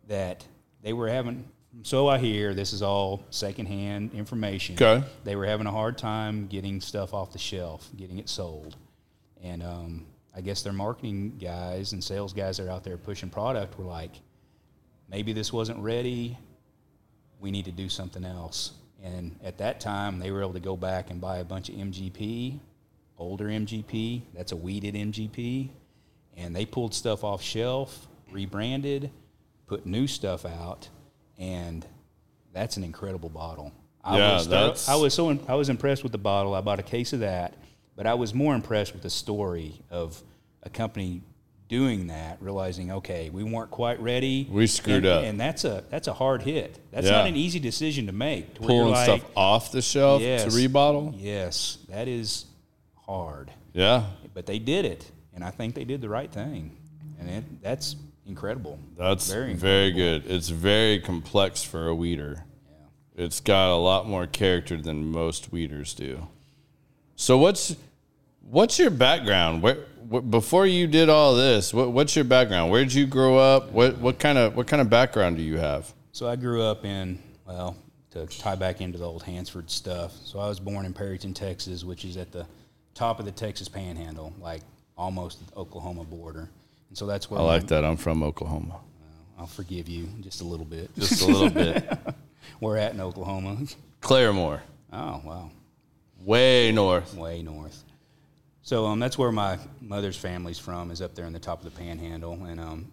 That 0.09 0.47
they 0.83 0.93
were 0.93 1.09
having, 1.09 1.49
so 1.83 2.09
I 2.09 2.18
hear, 2.18 2.55
this 2.55 2.73
is 2.73 2.83
all 2.83 3.23
secondhand 3.31 4.12
information. 4.14 4.75
Okay. 4.75 5.05
They 5.25 5.37
were 5.37 5.47
having 5.47 5.66
a 5.66 5.70
hard 5.70 5.97
time 5.97 6.47
getting 6.47 6.81
stuff 6.81 7.14
off 7.14 7.33
the 7.33 7.39
shelf, 7.39 7.89
getting 7.97 8.18
it 8.18 8.29
sold. 8.29 8.77
And 9.43 9.62
um, 9.62 10.07
I 10.37 10.41
guess 10.41 10.62
their 10.62 10.73
marketing 10.73 11.39
guys 11.41 11.93
and 11.93 12.05
sales 12.05 12.33
guys 12.33 12.59
that 12.59 12.66
are 12.66 12.70
out 12.70 12.85
there 12.85 12.97
pushing 12.97 13.31
product 13.31 13.79
were 13.79 13.85
like, 13.85 14.12
maybe 15.09 15.33
this 15.33 15.53
wasn't 15.53 15.79
ready. 15.79 16.39
We 17.41 17.51
need 17.51 17.64
to 17.64 17.73
do 17.73 17.89
something 17.89 18.25
else. 18.25 18.73
And 19.03 19.37
at 19.43 19.59
that 19.59 19.81
time, 19.81 20.18
they 20.18 20.31
were 20.31 20.43
able 20.43 20.53
to 20.53 20.61
go 20.61 20.77
back 20.77 21.11
and 21.11 21.20
buy 21.20 21.39
a 21.39 21.45
bunch 21.45 21.68
of 21.68 21.75
MGP 21.75 22.61
older 23.23 23.47
MGP. 23.47 24.23
That's 24.35 24.53
a 24.53 24.57
wheated 24.57 24.95
MGP, 24.95 25.68
and 26.37 26.55
they 26.55 26.66
pulled 26.66 26.93
stuff 26.95 27.25
off 27.25 27.43
shelf, 27.43 28.09
rebranded, 28.31 29.11
put 29.66 29.87
new 29.87 30.07
stuff 30.07 30.45
out, 30.45 30.89
and 31.43 31.84
that's 32.53 32.76
an 32.76 32.84
incredible 32.84 33.28
bottle. 33.28 33.72
I 34.05 34.18
Yeah, 34.18 34.34
was 34.34 34.49
that's- 34.49 34.88
I 34.88 34.95
was 34.95 35.12
so 35.14 35.36
I 35.49 35.55
was 35.55 35.68
impressed 35.68 36.03
with 36.03 36.12
the 36.12 36.18
bottle. 36.18 36.55
I 36.55 36.61
bought 36.61 36.78
a 36.78 36.82
case 36.84 37.12
of 37.12 37.20
that, 37.20 37.55
but 37.97 38.07
I 38.07 38.14
was 38.14 38.32
more 38.32 38.55
impressed 38.55 38.93
with 38.93 39.03
the 39.03 39.11
story 39.11 39.80
of 39.90 40.22
a 40.62 40.70
company 40.70 41.22
doing 41.68 42.09
that, 42.09 42.36
realizing 42.40 42.90
okay, 42.93 43.30
we 43.30 43.43
weren't 43.43 43.70
quite 43.70 43.99
ready. 44.01 44.47
We 44.51 44.66
screwed 44.66 45.05
and, 45.05 45.07
up. 45.07 45.24
and 45.24 45.40
that's 45.40 45.64
a 45.64 45.84
that's 45.90 46.07
a 46.09 46.12
hard 46.12 46.43
hit. 46.43 46.78
That's 46.93 47.07
Yeah. 47.07 47.12
not 47.18 47.26
an 47.26 47.36
easy 47.36 47.59
decision 47.59 48.07
to 48.07 48.12
make. 48.12 48.55
to 48.55 48.61
Pulling 48.61 48.90
like, 48.93 49.05
stuff 49.05 49.24
off 49.36 49.72
the 49.72 49.82
shelf 49.82 50.20
Yes. 50.22 50.45
to 50.45 50.51
rebottle. 50.51 51.14
Yes, 51.16 51.78
that 51.88 52.09
is 52.09 52.45
hard, 53.07 53.51
Yeah, 53.72 54.05
but 54.34 54.47
they 54.47 54.59
did 54.59 54.84
it, 54.84 55.11
and 55.34 55.43
I 55.45 55.51
think 55.51 55.74
they 55.74 55.84
did 55.84 56.01
the 56.01 56.09
right 56.09 56.30
thing, 56.30 56.76
and 57.18 57.28
it, 57.28 57.62
that's 57.62 57.97
incredible. 58.27 58.79
that's 58.97 59.31
Very 59.31 59.55
very, 59.55 59.89
incredible. 59.89 60.29
good. 60.29 60.35
It's 60.37 60.49
very 60.49 60.99
complex 61.01 61.62
for 61.62 61.89
a 61.89 61.95
wheater. 61.95 62.45
Yeah. 63.16 63.25
It's 63.25 63.41
got 63.41 63.70
a 63.75 63.77
lot 63.77 64.07
more 64.09 64.27
character 64.27 64.77
than 64.77 65.07
most 65.11 65.53
wheaters 65.53 65.95
do. 65.95 66.29
So 67.16 67.39
what's 67.39 67.77
what's 68.43 68.79
your 68.79 68.91
background? 68.91 69.62
Where, 69.62 69.79
wh- 70.11 70.29
before 70.29 70.66
you 70.66 70.87
did 70.87 71.09
all 71.09 71.35
this, 71.35 71.73
what, 71.73 71.93
what's 71.93 72.16
your 72.16 72.25
background? 72.25 72.70
Where 72.70 72.83
did 72.85 72.95
you 72.95 73.07
grow 73.07 73.39
up? 73.39 73.70
What 73.73 73.99
what 73.99 74.18
kind 74.18 74.39
of 74.39 74.57
what 74.57 74.66
kind 74.66 74.81
of 74.83 74.89
background 74.91 75.37
do 75.37 75.43
you 75.43 75.59
have? 75.59 75.93
So 76.12 76.29
I 76.29 76.37
grew 76.37 76.62
up 76.62 76.85
in 76.85 77.18
well 77.47 77.77
to 78.11 78.27
tie 78.27 78.57
back 78.57 78.81
into 78.81 78.99
the 78.99 79.05
old 79.07 79.23
Hansford 79.23 79.70
stuff. 79.70 80.12
So 80.25 80.39
I 80.39 80.49
was 80.49 80.61
born 80.61 80.85
in 80.85 80.93
Perryton, 80.93 81.35
Texas, 81.35 81.83
which 81.85 82.05
is 82.05 82.16
at 82.16 82.31
the 82.31 82.47
top 82.95 83.18
of 83.18 83.25
the 83.25 83.33
Texas 83.33 83.68
Panhandle, 83.68 84.35
like 84.39 84.61
almost 84.99 85.47
the 85.47 85.57
Oklahoma 85.57 86.05
border. 86.05 86.51
And 86.93 86.99
so 86.99 87.07
that's 87.07 87.30
where 87.30 87.40
I 87.40 87.45
like 87.45 87.68
that. 87.68 87.86
I'm 87.86 87.97
from 87.97 88.22
Oklahoma. 88.22 88.78
I'll 89.38 89.47
forgive 89.47 89.88
you 89.88 90.11
just 90.20 90.43
a 90.43 90.45
little 90.45 90.66
bit. 90.66 90.95
Just 90.95 91.22
a 91.22 91.26
little 91.26 91.49
bit. 91.49 91.90
We're 92.61 92.76
at 92.76 92.93
in 92.93 93.01
Oklahoma. 93.01 93.57
Claremore, 94.03 94.61
Oh 94.93 95.22
wow. 95.24 95.51
way 96.22 96.70
north. 96.70 97.14
way 97.14 97.40
north. 97.40 97.82
So 98.61 98.84
um, 98.84 98.99
that's 98.99 99.16
where 99.16 99.32
my 99.32 99.59
mother's 99.80 100.18
family's 100.18 100.59
from, 100.59 100.90
is 100.90 101.01
up 101.01 101.14
there 101.14 101.24
in 101.24 101.32
the 101.32 101.38
top 101.38 101.61
of 101.61 101.64
the 101.64 101.70
Panhandle, 101.70 102.45
and 102.45 102.61
um, 102.61 102.93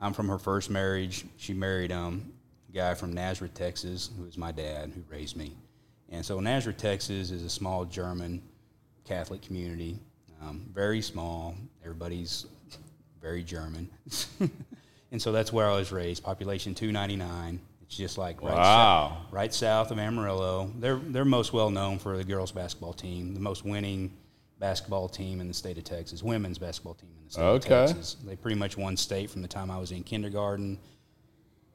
I'm 0.00 0.14
from 0.14 0.26
her 0.30 0.38
first 0.38 0.70
marriage. 0.70 1.26
She 1.36 1.52
married 1.52 1.92
um, 1.92 2.32
a 2.70 2.72
guy 2.72 2.94
from 2.94 3.12
Nazareth, 3.12 3.52
Texas, 3.52 4.08
who 4.16 4.24
was 4.24 4.38
my 4.38 4.50
dad, 4.50 4.92
who 4.94 5.02
raised 5.14 5.36
me. 5.36 5.52
And 6.08 6.24
so 6.24 6.40
Nazareth, 6.40 6.78
Texas, 6.78 7.30
is 7.30 7.42
a 7.42 7.50
small 7.50 7.84
German 7.84 8.40
Catholic 9.04 9.42
community, 9.42 9.98
um, 10.46 10.66
very 10.72 11.00
small. 11.00 11.54
Everybody's 11.82 12.46
very 13.20 13.42
German, 13.44 13.88
and 15.12 15.20
so 15.20 15.32
that's 15.32 15.52
where 15.52 15.68
I 15.70 15.74
was 15.76 15.92
raised. 15.92 16.22
Population 16.22 16.74
299. 16.74 17.60
It's 17.82 17.96
just 17.96 18.16
like 18.18 18.42
right 18.42 18.54
Wow. 18.54 19.18
south, 19.24 19.32
right 19.32 19.54
south 19.54 19.90
of 19.90 19.98
Amarillo. 19.98 20.70
They're 20.78 20.96
they're 20.96 21.24
most 21.24 21.52
well 21.52 21.70
known 21.70 21.98
for 21.98 22.16
the 22.16 22.24
girls 22.24 22.50
basketball 22.52 22.92
team, 22.94 23.34
the 23.34 23.40
most 23.40 23.64
winning 23.64 24.10
basketball 24.58 25.08
team 25.08 25.40
in 25.40 25.48
the 25.48 25.54
state 25.54 25.76
of 25.78 25.84
Texas, 25.84 26.22
women's 26.22 26.58
basketball 26.58 26.94
team 26.94 27.10
in 27.18 27.24
the 27.26 27.30
state 27.30 27.42
Okay. 27.42 27.82
of 27.82 27.88
Texas. 27.88 28.16
They 28.24 28.36
pretty 28.36 28.58
much 28.58 28.76
won 28.78 28.96
state 28.96 29.28
from 29.30 29.42
the 29.42 29.48
time 29.48 29.70
I 29.70 29.78
was 29.78 29.90
in 29.92 30.02
kindergarten 30.02 30.78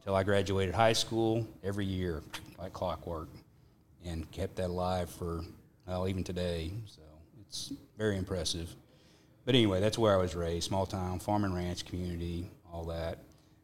till 0.04 0.16
I 0.16 0.24
graduated 0.24 0.74
high 0.74 0.94
school 0.94 1.48
every 1.64 1.86
year, 1.86 2.24
like 2.58 2.74
clockwork, 2.74 3.30
and 4.06 4.30
kept 4.32 4.56
that 4.56 4.70
alive 4.70 5.10
for 5.10 5.42
well 5.86 6.08
even 6.08 6.24
today. 6.24 6.72
So 6.88 7.02
it's 7.50 7.74
very 7.98 8.18
impressive. 8.18 8.74
But 9.46 9.56
anyway, 9.56 9.80
that's 9.80 9.98
where 9.98 10.14
I 10.14 10.18
was 10.18 10.36
raised, 10.36 10.68
small 10.68 10.86
town, 10.86 11.20
farm 11.20 11.44
and 11.44 11.56
ranch 11.56 11.84
community, 11.86 12.50
all 12.72 12.86
that. 12.86 13.18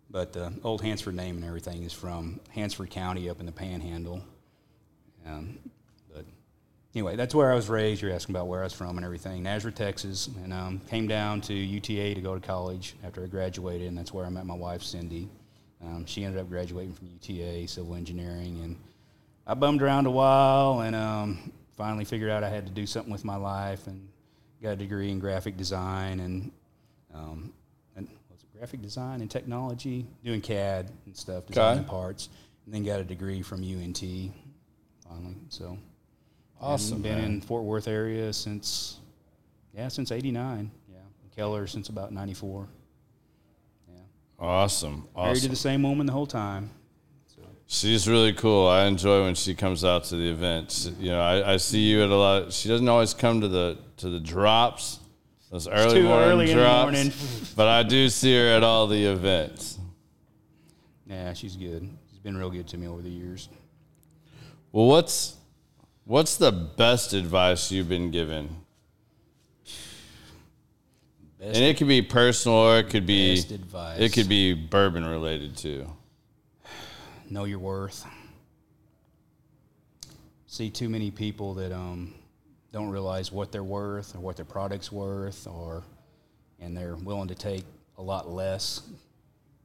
But 0.10 0.34
the 0.34 0.52
old 0.64 0.82
Hansford 0.82 1.16
name 1.16 1.36
and 1.38 1.46
everything 1.46 1.84
is 1.84 1.94
from 1.94 2.40
Hansford 2.50 2.90
County 2.90 3.30
up 3.30 3.40
in 3.40 3.46
the 3.46 3.52
Panhandle. 3.52 4.24
Um, 5.28 5.60
but 6.12 6.26
anyway, 6.96 7.16
that's 7.16 7.36
where 7.36 7.52
I 7.52 7.56
was 7.56 7.70
raised. 7.70 8.02
You're 8.02 8.14
asking 8.14 8.36
about 8.36 8.48
where 8.48 8.62
I 8.62 8.64
was 8.64 8.74
from 8.74 8.98
and 8.98 9.06
everything. 9.06 9.44
Nazareth, 9.44 9.76
Texas, 9.76 10.30
and 10.44 10.52
um, 10.52 10.82
came 10.90 11.08
down 11.08 11.42
to 11.42 11.54
UTA 11.54 12.16
to 12.16 12.22
go 12.22 12.34
to 12.34 12.42
college 12.42 12.96
after 13.04 13.24
I 13.24 13.28
graduated, 13.28 13.88
and 13.88 13.98
that's 13.98 14.14
where 14.14 14.26
I 14.26 14.30
met 14.30 14.46
my 14.46 14.56
wife, 14.56 14.82
Cindy. 14.82 15.30
Um, 15.84 16.06
she 16.06 16.24
ended 16.24 16.42
up 16.42 16.50
graduating 16.50 16.94
from 16.94 17.08
UTA, 17.08 17.68
civil 17.68 17.94
engineering, 17.94 18.62
and 18.64 18.78
I 19.46 19.54
bummed 19.54 19.84
around 19.84 20.08
a 20.08 20.12
while, 20.12 20.82
and 20.82 20.96
um, 20.96 21.52
finally 21.78 22.06
figured 22.06 22.30
out 22.30 22.44
I 22.44 22.50
had 22.50 22.66
to 22.66 22.72
do 22.72 22.86
something 22.86 23.12
with 23.12 23.26
my 23.26 23.36
life, 23.36 23.88
and 23.88 24.08
got 24.62 24.72
a 24.72 24.76
degree 24.76 25.12
in 25.12 25.20
graphic 25.20 25.58
design 25.58 26.20
and 26.22 26.52
um, 27.14 27.54
and 27.96 28.08
was 28.32 28.42
it 28.44 28.58
graphic 28.58 28.82
design 28.82 29.22
and 29.22 29.30
technology, 29.32 30.06
doing 30.24 30.42
CAD 30.42 30.92
and 31.06 31.16
stuff, 31.16 31.46
designing 31.46 31.80
Okay. 31.84 31.90
parts, 31.90 32.30
and 32.66 32.74
then 32.74 32.84
got 32.84 33.00
a 33.00 33.04
degree 33.04 33.42
from 33.42 33.62
UNT 33.64 34.00
finally. 35.08 35.36
So 35.50 35.78
Awesome, 36.60 37.02
been 37.02 37.18
man. 37.18 37.26
in 37.32 37.42
Fort 37.42 37.64
Worth 37.64 37.88
area 37.88 38.32
since 38.34 39.00
yeah 39.74 39.88
since 39.90 40.12
'89. 40.12 40.72
Yeah, 40.92 40.98
Keller 41.36 41.68
since 41.68 41.90
about 41.90 42.12
'94. 42.12 42.68
Yeah, 43.88 44.00
Awesome. 44.40 45.08
married 45.16 45.42
to 45.44 45.50
the 45.50 45.56
same 45.56 45.84
woman 45.84 46.06
the 46.06 46.14
whole 46.14 46.26
time. 46.28 46.70
She's 47.68 48.08
really 48.08 48.34
cool. 48.34 48.68
I 48.68 48.86
enjoy 48.86 49.24
when 49.24 49.34
she 49.36 49.56
comes 49.56 49.84
out 49.84 50.04
to 50.06 50.16
the 50.16 50.30
events. 50.30 50.92
You 51.00 51.10
know, 51.12 51.20
I, 51.22 51.54
I 51.54 51.58
see 51.58 51.80
you 51.82 52.04
at 52.04 52.10
a 52.10 52.16
lot. 52.16 52.54
She 52.54 52.70
doesn't 52.70 52.88
always 52.88 53.14
come 53.14 53.42
to 53.42 53.48
the 53.48 53.78
to 53.98 54.10
the 54.10 54.20
drops, 54.20 55.00
those 55.52 55.68
early 55.68 56.04
morning 56.04 56.30
early 56.30 56.52
in 56.52 56.58
the 56.58 56.64
drops. 56.64 56.92
morning. 56.92 57.12
but 57.56 57.68
I 57.68 57.82
do 57.84 58.08
see 58.10 58.36
her 58.38 58.48
at 58.50 58.64
all 58.64 58.86
the 58.88 59.06
events. 59.06 59.80
Yeah, 61.08 61.34
she's 61.34 61.56
good. 61.56 61.90
She's 62.10 62.20
been 62.20 62.38
real 62.38 62.50
good 62.52 62.68
to 62.68 62.78
me 62.78 62.88
over 62.88 63.02
the 63.02 63.10
years. 63.10 63.50
Well, 64.72 64.86
what's 64.88 65.36
what's 66.04 66.36
the 66.38 66.52
best 66.52 67.14
advice 67.14 67.72
you've 67.72 67.90
been 67.90 68.12
given? 68.12 68.56
Best, 71.40 71.56
And 71.56 71.66
it 71.66 71.78
could 71.78 71.88
be 71.88 72.02
personal, 72.04 72.58
or 72.58 72.78
it 72.80 72.90
could 72.90 73.06
be 73.08 73.40
advice. 73.40 74.00
it 74.00 74.14
could 74.14 74.30
be 74.30 74.54
bourbon 74.54 75.04
related 75.06 75.58
too. 75.58 75.88
Know 77.30 77.46
your 77.46 77.60
worth. 77.60 78.06
See 80.48 80.70
too 80.70 80.90
many 80.90 81.12
people 81.12 81.54
that 81.56 81.72
um, 81.72 82.14
don't 82.72 82.90
realize 82.90 83.32
what 83.32 83.52
they're 83.52 83.64
worth 83.64 84.16
or 84.16 84.20
what 84.20 84.36
their 84.36 84.46
product's 84.46 84.92
worth, 84.92 85.48
or 85.48 85.84
and 86.60 86.76
they're 86.76 86.96
willing 86.96 87.28
to 87.28 87.36
take 87.36 87.64
a 87.98 88.02
lot 88.02 88.30
less 88.30 88.82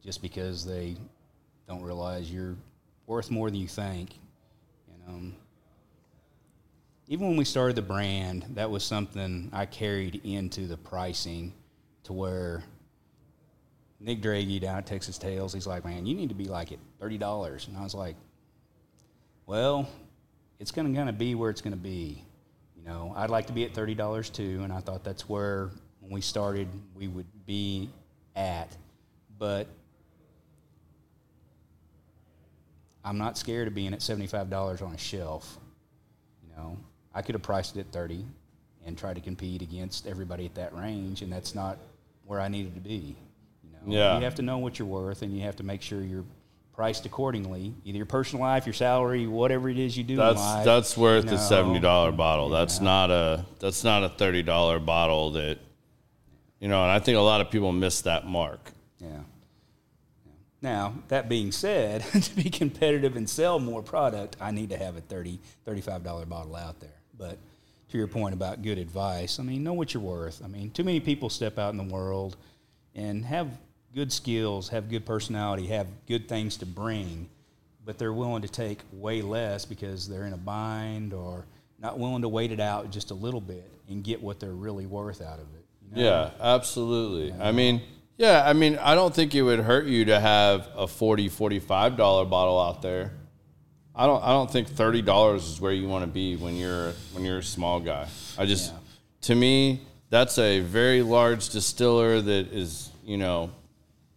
just 0.05 0.23
because 0.23 0.65
they 0.65 0.97
don't 1.69 1.83
realize 1.83 2.33
you're 2.33 2.57
worth 3.07 3.31
more 3.31 3.51
than 3.51 3.61
you 3.61 3.69
think. 3.69 4.11
And 4.89 5.09
um, 5.09 5.37
even 7.09 7.27
when 7.29 7.37
we 7.37 7.45
started 7.45 7.77
the 7.77 7.83
brand, 7.83 8.47
that 8.55 8.71
was 8.71 8.85
something 8.85 9.51
I 9.53 9.67
carried 9.67 10.21
into 10.25 10.67
the 10.67 10.77
pricing 10.77 11.53
to 12.05 12.13
where 12.13 12.63
Nick 13.99 14.23
Draghi 14.23 14.61
down 14.61 14.79
at 14.79 14.87
Texas 14.87 15.19
Tales, 15.19 15.53
he's 15.53 15.67
like, 15.67 15.85
man, 15.85 16.07
you 16.07 16.15
need 16.15 16.29
to 16.31 16.35
be 16.35 16.47
like 16.47 16.73
at 16.73 16.79
thirty 17.01 17.19
dollars, 17.19 17.67
and 17.67 17.77
I 17.77 17.83
was 17.83 17.95
like, 17.95 18.15
well, 19.47 19.89
it's 20.59 20.71
gonna 20.71 20.91
gonna 20.91 21.13
be 21.13 21.35
where 21.35 21.51
it's 21.51 21.61
gonna 21.61 21.77
be. 21.77 22.23
You 22.77 22.85
know, 22.85 23.13
I'd 23.17 23.31
like 23.31 23.47
to 23.49 23.53
be 23.53 23.65
at 23.65 23.75
thirty 23.75 23.95
dollars 23.95 24.31
too, 24.31 24.61
and 24.63 24.73
I 24.73 24.81
thought 24.81 25.03
that's 25.03 25.29
where 25.29 25.71
when 26.01 26.13
we 26.13 26.21
started 26.21 26.69
we 26.95 27.09
would 27.09 27.27
be 27.47 27.89
at, 28.37 28.69
but 29.39 29.67
I'm 33.05 33.19
not 33.19 33.39
scared 33.39 33.67
of 33.69 33.75
being 33.75 33.93
at 33.95 34.03
seventy 34.03 34.27
five 34.27 34.51
dollars 34.51 34.83
on 34.83 34.93
a 34.95 34.99
shelf. 34.99 35.59
You 36.43 36.55
know, 36.57 36.77
I 37.15 37.23
could 37.23 37.35
have 37.35 37.43
priced 37.43 37.77
it 37.77 37.81
at 37.81 37.93
thirty 37.93 38.25
and 38.87 38.97
tried 38.97 39.15
to 39.15 39.21
compete 39.21 39.63
against 39.63 40.07
everybody 40.07 40.47
at 40.47 40.55
that 40.55 40.75
range, 40.75 41.23
and 41.23 41.33
that's 41.33 41.55
not 41.55 41.79
where 42.27 42.41
I 42.41 42.49
needed 42.49 42.75
to 42.75 42.81
be. 42.81 43.17
You 43.63 43.71
know, 43.73 43.79
Yeah. 43.95 44.17
you 44.19 44.25
have 44.25 44.35
to 44.37 44.43
know 44.43 44.59
what 44.59 44.79
you're 44.79 44.89
worth, 44.89 45.23
and 45.23 45.35
you 45.35 45.43
have 45.43 45.57
to 45.57 45.63
make 45.63 45.83
sure 45.83 46.01
you're 46.03 46.25
priced 46.81 47.05
accordingly. 47.05 47.75
Either 47.85 47.99
your 47.99 48.07
personal 48.07 48.43
life, 48.43 48.65
your 48.65 48.73
salary, 48.73 49.27
whatever 49.27 49.69
it 49.69 49.79
is 49.79 49.99
you 49.99 50.03
do. 50.03 50.17
That's 50.17 50.39
life, 50.39 50.65
that's 50.65 50.97
worth 50.97 51.27
you 51.27 51.33
a 51.33 51.39
seventy 51.39 51.79
dollar 51.79 52.11
bottle. 52.11 52.49
That's 52.49 52.81
not 52.81 53.11
a 53.11 53.45
that's 53.59 53.85
not 53.85 54.03
a 54.03 54.09
thirty 54.09 54.43
dollar 54.43 54.79
bottle 54.79 55.33
that 55.33 55.59
you 56.59 56.69
know. 56.69 56.83
And 56.83 56.91
I 56.91 56.99
think 56.99 57.19
a 57.19 57.21
lot 57.21 57.43
of 57.43 57.51
people 57.51 57.71
miss 57.71 58.01
that 58.03 58.27
mark. 58.27 58.73
Yeah. 58.99 59.09
Yeah. 60.25 60.33
Now, 60.63 60.95
that 61.09 61.29
being 61.29 61.53
said, 61.53 62.03
to 62.23 62.35
be 62.35 62.49
competitive 62.49 63.15
and 63.15 63.29
sell 63.29 63.59
more 63.59 63.83
product, 63.83 64.39
I 64.41 64.51
need 64.51 64.71
to 64.71 64.79
have 64.79 64.97
a 64.97 65.03
30 65.03 65.39
$35 65.67 66.31
bottle 66.31 66.57
out 66.57 66.81
there. 66.81 66.99
But 67.19 67.37
to 67.91 67.99
your 67.99 68.07
point 68.07 68.33
about 68.33 68.63
good 68.63 68.79
advice, 68.79 69.39
I 69.39 69.43
mean, 69.43 69.63
know 69.63 69.75
what 69.75 69.93
you're 69.93 70.03
worth. 70.03 70.41
I 70.43 70.49
mean, 70.49 70.71
too 70.71 70.85
many 70.85 71.01
people 71.01 71.29
step 71.29 71.59
out 71.59 71.73
in 71.73 71.77
the 71.77 71.95
world 71.95 72.39
and 72.95 73.23
have 73.27 73.51
good 73.95 74.13
skills, 74.13 74.69
have 74.69 74.89
good 74.89 75.05
personality, 75.05 75.67
have 75.69 75.87
good 76.07 76.29
things 76.29 76.57
to 76.59 76.67
bring, 76.67 77.29
but 77.85 77.99
they're 77.99 78.13
willing 78.13 78.43
to 78.43 78.49
take 78.49 78.81
way 78.93 79.23
less 79.23 79.65
because 79.65 80.09
they're 80.09 80.27
in 80.27 80.33
a 80.33 80.37
bind 80.39 81.13
or 81.13 81.47
not 81.79 81.99
willing 81.99 82.23
to 82.23 82.29
wait 82.29 82.53
it 82.53 82.61
out 82.61 82.91
just 82.91 83.11
a 83.11 83.15
little 83.15 83.41
bit 83.41 83.69
and 83.89 84.05
get 84.05 84.23
what 84.23 84.39
they're 84.39 84.53
really 84.53 84.87
worth 84.87 85.21
out 85.21 85.39
of 85.39 85.47
it. 85.55 85.65
you 85.91 85.97
know? 85.97 86.09
Yeah, 86.09 86.31
absolutely. 86.41 87.33
I 87.41 87.53
mean, 87.53 87.81
yeah, 88.17 88.43
I 88.47 88.53
mean, 88.53 88.79
I 88.79 88.95
don't 88.95 89.15
think 89.15 89.35
it 89.35 89.43
would 89.43 89.61
hurt 89.61 89.87
you 89.87 90.05
to 90.07 90.21
have 90.21 90.69
a 90.77 90.87
40 90.87 91.29
45 91.29 91.97
dollar 91.97 92.25
bottle 92.25 92.61
out 92.61 92.83
there. 92.83 93.13
I 93.95 94.07
don't 94.07 94.23
I 94.23 94.29
don't 94.29 94.51
think 94.51 94.69
$30 94.69 95.37
is 95.37 95.61
where 95.61 95.73
you 95.73 95.89
want 95.89 96.05
to 96.05 96.11
be 96.11 96.37
when 96.37 96.55
you're 96.57 96.93
when 97.13 97.25
you're 97.25 97.39
a 97.39 97.43
small 97.43 97.81
guy. 97.81 98.07
I 98.39 98.47
just 98.47 98.73
Yeah. 98.73 98.79
to 99.23 99.35
me, 99.35 99.81
that's 100.11 100.39
a 100.39 100.61
very 100.61 101.03
large 101.03 101.49
distiller 101.49 102.21
that 102.21 102.53
is, 102.53 102.91
you 103.05 103.17
know, 103.17 103.51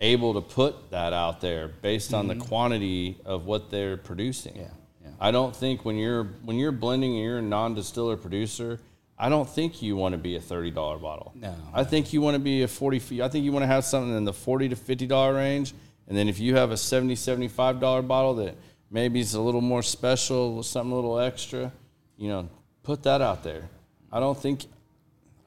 able 0.04 0.34
to 0.34 0.42
put 0.42 0.92
that 0.92 1.14
out 1.14 1.42
there 1.42 1.70
based 1.82 2.14
on 2.14 2.28
the 2.28 2.36
quantity 2.36 3.18
of 3.26 3.46
what 3.46 3.72
they're 3.72 3.98
producing. 3.98 4.54
Mm-hmm. 4.54 4.62
Yeah, 4.62 5.06
yeah. 5.06 5.10
I 5.20 5.32
don't 5.32 5.56
think 5.56 5.86
when 5.86 5.96
you're 5.96 6.26
when 6.44 6.58
you're 6.58 6.74
blending 6.74 7.14
and 7.16 7.24
you're 7.24 7.38
a 7.40 7.42
non-distiller 7.42 8.18
producer, 8.18 8.80
I 9.18 9.30
don't 9.30 9.50
think 9.50 9.82
you 9.82 9.96
want 9.96 10.12
to 10.12 10.18
be 10.18 10.36
a 10.36 10.42
thirty 10.42 10.72
dollar 10.72 11.00
bottle. 11.00 11.32
No. 11.36 11.56
I 11.74 11.86
think 11.86 12.12
you 12.14 12.22
want 12.22 12.36
to 12.36 12.40
be 12.40 12.64
a 12.64 12.68
forty. 12.68 13.24
I 13.24 13.30
think 13.30 13.46
you 13.46 13.52
want 13.54 13.64
to 13.64 13.68
have 13.68 13.86
something 13.86 14.16
in 14.16 14.26
the 14.26 14.34
forty 14.34 14.68
to 14.70 14.76
fifty 14.76 15.08
dollar 15.08 15.34
range, 15.34 15.74
and 16.08 16.18
then 16.18 16.28
if 16.28 16.40
you 16.40 16.56
have 16.58 16.72
a 16.72 16.78
70 16.78 17.16
75 17.16 17.80
dollar 17.80 18.02
bottle 18.02 18.36
that 18.36 18.56
maybe 18.92 19.22
is 19.22 19.34
a 19.34 19.42
little 19.42 19.62
more 19.62 19.82
special, 19.82 20.62
something 20.62 20.92
a 20.92 20.96
little 20.96 21.18
extra, 21.18 21.72
you 22.18 22.28
know, 22.28 22.50
put 22.84 23.04
that 23.04 23.22
out 23.22 23.44
there. 23.44 23.70
I 24.12 24.20
don't 24.20 24.38
think. 24.38 24.66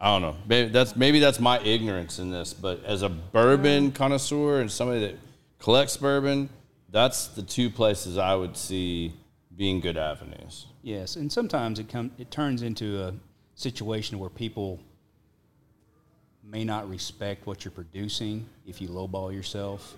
I 0.06 0.10
don't 0.10 0.22
know. 0.22 0.36
Maybe 0.46 0.68
that's 0.68 0.94
maybe 0.94 1.18
that's 1.18 1.40
my 1.40 1.58
ignorance 1.62 2.20
in 2.20 2.30
this, 2.30 2.54
but 2.54 2.84
as 2.84 3.02
a 3.02 3.08
bourbon 3.08 3.90
mm. 3.90 3.94
connoisseur 3.96 4.60
and 4.60 4.70
somebody 4.70 5.00
that 5.00 5.16
collects 5.58 5.96
bourbon, 5.96 6.48
that's 6.90 7.26
the 7.26 7.42
two 7.42 7.70
places 7.70 8.16
I 8.16 8.36
would 8.36 8.56
see 8.56 9.14
being 9.56 9.80
good 9.80 9.96
avenues. 9.96 10.66
Yes, 10.82 11.16
and 11.16 11.32
sometimes 11.32 11.80
it 11.80 11.88
come 11.88 12.12
it 12.18 12.30
turns 12.30 12.62
into 12.62 13.02
a 13.02 13.14
situation 13.56 14.20
where 14.20 14.30
people 14.30 14.78
may 16.44 16.62
not 16.62 16.88
respect 16.88 17.44
what 17.48 17.64
you're 17.64 17.72
producing 17.72 18.46
if 18.64 18.80
you 18.80 18.86
lowball 18.86 19.34
yourself. 19.34 19.96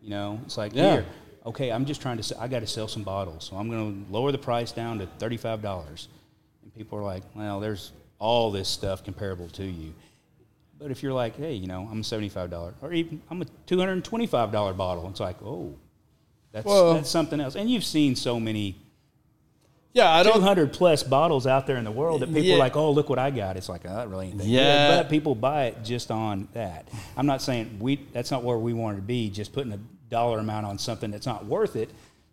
You 0.00 0.10
know, 0.10 0.40
it's 0.44 0.56
like 0.56 0.72
Yeah. 0.72 0.92
here, 0.92 1.06
okay, 1.46 1.72
I'm 1.72 1.84
just 1.84 2.00
trying 2.00 2.18
to. 2.18 2.22
Sell, 2.22 2.38
I 2.40 2.46
got 2.46 2.60
to 2.60 2.68
sell 2.68 2.86
some 2.86 3.02
bottles, 3.02 3.42
so 3.50 3.56
I'm 3.56 3.68
going 3.68 4.06
to 4.06 4.12
lower 4.12 4.30
the 4.30 4.38
price 4.38 4.70
down 4.70 5.00
to 5.00 5.06
thirty 5.18 5.36
five 5.36 5.62
dollars, 5.62 6.06
and 6.62 6.72
people 6.72 6.96
are 6.96 7.02
like, 7.02 7.24
well, 7.34 7.58
there's 7.58 7.90
all 8.22 8.52
this 8.52 8.68
stuff 8.68 9.02
comparable 9.04 9.48
to 9.48 9.64
you. 9.64 9.92
But 10.78 10.90
if 10.92 11.02
you're 11.02 11.12
like, 11.12 11.36
hey, 11.36 11.54
you 11.54 11.66
know, 11.66 11.88
I'm 11.90 12.00
a 12.00 12.04
seventy 12.04 12.28
five 12.28 12.50
dollar, 12.50 12.74
or 12.80 12.92
even 12.92 13.20
I'm 13.30 13.42
a 13.42 13.46
two 13.66 13.78
hundred 13.78 13.92
and 13.94 14.04
twenty 14.04 14.26
five 14.26 14.52
dollar 14.52 14.72
bottle, 14.72 15.08
it's 15.10 15.20
like, 15.20 15.42
oh, 15.42 15.74
that's 16.52 16.64
Well- 16.64 16.94
that's 16.94 17.10
something 17.10 17.40
else. 17.40 17.56
And 17.56 17.68
you've 17.68 17.84
seen 17.84 18.14
so 18.16 18.38
many 18.40 18.76
Yeah, 19.94 20.10
I 20.10 20.22
don't 20.22 20.36
200 20.36 20.72
plus 20.72 21.02
bottles 21.02 21.46
out 21.46 21.66
there 21.66 21.76
in 21.76 21.84
the 21.84 21.90
world 21.90 22.22
that 22.22 22.28
people 22.28 22.42
Yeah. 22.44 22.54
are 22.54 22.58
like, 22.58 22.76
oh, 22.76 22.90
look 22.92 23.10
what 23.10 23.18
I 23.18 23.30
got. 23.30 23.58
It's 23.58 23.68
like, 23.68 23.82
oh, 23.84 23.94
that 23.94 24.08
really 24.08 24.28
ain't 24.28 24.38
that 24.38 24.46
Yeah. 24.46 24.88
good. 24.96 25.02
But 25.02 25.10
people 25.10 25.34
buy 25.34 25.64
it 25.66 25.84
just 25.84 26.10
on 26.10 26.48
that. 26.54 26.88
I'm 27.14 27.26
not 27.26 27.42
saying 27.42 27.76
we, 27.78 27.96
that's 28.12 28.30
not 28.30 28.42
where 28.42 28.56
we 28.56 28.72
want 28.72 28.96
to 28.96 29.02
be, 29.02 29.28
just 29.28 29.52
putting 29.52 29.70
a 29.72 29.78
dollar 30.08 30.38
amount 30.38 30.64
on 30.64 30.78
something 30.78 31.10
that's 31.10 31.26
not 31.26 31.44
worth 31.44 31.76
it 31.76 31.90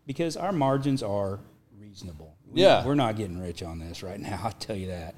because 0.08 0.38
our 0.38 0.54
margins 0.54 1.04
are 1.04 1.40
reasonable. 1.78 2.34
We- 2.50 2.62
Yeah. 2.62 2.86
We're 2.86 2.96
not 2.96 3.18
getting 3.18 3.42
rich 3.42 3.62
on 3.62 3.78
this 3.80 4.04
right 4.04 4.20
now. 4.30 4.40
I'll 4.42 4.52
tell 4.54 4.78
you 4.78 4.88
that. 4.88 5.16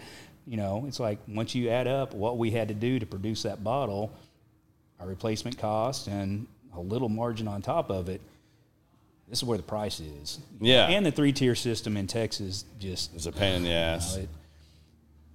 You 0.48 0.58
know, 0.58 0.86
it's 0.88 1.00
like 1.00 1.20
once 1.28 1.54
you 1.54 1.70
add 1.70 1.88
up 1.88 2.14
what 2.14 2.38
we 2.38 2.52
had 2.52 2.68
to 2.70 2.74
do 2.74 3.00
to 3.00 3.06
produce 3.06 3.44
that 3.44 3.64
bottle, 3.64 4.12
our 5.00 5.08
replacement 5.08 5.58
cost, 5.58 6.08
and 6.08 6.48
a 6.76 6.80
little 6.80 7.10
margin 7.10 7.48
on 7.48 7.62
top 7.62 7.90
of 7.90 8.10
it, 8.10 8.22
this 9.28 9.40
is 9.40 9.44
where 9.44 9.58
the 9.58 9.64
price 9.64 10.00
is. 10.00 10.40
Yeah. 10.60 10.88
And 10.88 11.06
the 11.06 11.12
three 11.12 11.32
tier 11.32 11.56
system 11.56 11.96
in 11.96 12.08
Texas 12.08 12.66
just 12.80 13.14
It's 13.16 13.28
a 13.28 13.32
pain 13.32 13.56
in 13.56 13.64
the 13.64 13.72
ass. 13.72 14.18
know, 14.18 14.24
it, 14.24 14.30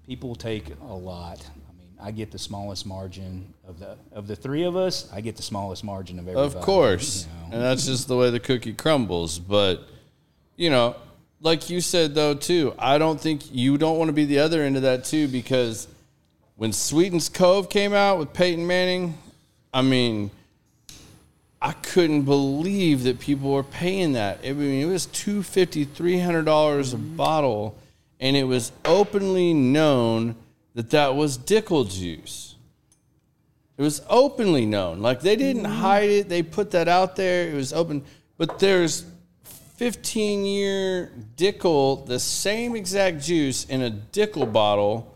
people 0.06 0.34
take 0.34 0.66
a 0.82 0.92
lot. 0.92 1.38
I 1.46 1.78
mean, 1.78 1.88
I 2.00 2.10
get 2.10 2.30
the 2.30 2.38
smallest 2.38 2.84
margin 2.84 3.54
of 3.66 3.78
the 3.78 3.96
of 4.12 4.26
the 4.26 4.36
three 4.36 4.64
of 4.64 4.76
us. 4.76 5.10
I 5.12 5.20
get 5.20 5.36
the 5.36 5.42
smallest 5.42 5.82
margin 5.82 6.18
of 6.18 6.28
everybody. 6.28 6.58
Of 6.58 6.60
course. 6.62 7.26
you 7.26 7.48
know. 7.48 7.54
And 7.54 7.62
that's 7.62 7.86
just 7.86 8.06
the 8.06 8.16
way 8.16 8.30
the 8.30 8.40
cookie 8.40 8.74
crumbles. 8.74 9.38
But, 9.38 9.88
you 10.56 10.68
know, 10.68 10.96
like 11.40 11.70
you 11.70 11.80
said, 11.80 12.14
though, 12.14 12.34
too, 12.34 12.74
I 12.78 12.98
don't 12.98 13.20
think 13.20 13.54
you 13.54 13.78
don't 13.78 13.98
want 13.98 14.08
to 14.08 14.12
be 14.12 14.24
the 14.24 14.38
other 14.38 14.62
end 14.62 14.76
of 14.76 14.82
that, 14.82 15.04
too, 15.04 15.28
because 15.28 15.88
when 16.56 16.72
Sweetens 16.72 17.28
Cove 17.28 17.68
came 17.68 17.92
out 17.92 18.18
with 18.18 18.32
Peyton 18.32 18.66
Manning, 18.66 19.18
I 19.72 19.82
mean, 19.82 20.30
I 21.60 21.72
couldn't 21.72 22.22
believe 22.22 23.04
that 23.04 23.20
people 23.20 23.52
were 23.52 23.62
paying 23.62 24.12
that. 24.12 24.40
I 24.44 24.52
mean, 24.52 24.82
it 24.82 24.90
was 24.90 25.06
$250, 25.08 25.86
$300 25.86 26.94
a 26.94 26.96
bottle, 26.96 27.76
and 28.20 28.36
it 28.36 28.44
was 28.44 28.72
openly 28.84 29.52
known 29.52 30.36
that 30.74 30.90
that 30.90 31.14
was 31.14 31.38
Dickel 31.38 31.90
juice. 31.90 32.54
It 33.78 33.82
was 33.82 34.02
openly 34.08 34.64
known. 34.64 35.00
Like 35.02 35.20
they 35.20 35.36
didn't 35.36 35.64
mm. 35.64 35.76
hide 35.76 36.08
it. 36.08 36.28
They 36.28 36.42
put 36.42 36.70
that 36.70 36.88
out 36.88 37.16
there. 37.16 37.48
It 37.50 37.54
was 37.54 37.72
open. 37.72 38.04
But 38.38 38.58
there's 38.58 39.04
15 39.76 40.44
year 40.44 41.12
Dickel, 41.36 42.06
the 42.06 42.18
same 42.18 42.74
exact 42.74 43.22
juice 43.22 43.64
in 43.64 43.82
a 43.82 43.90
Dickel 43.90 44.50
bottle 44.50 45.14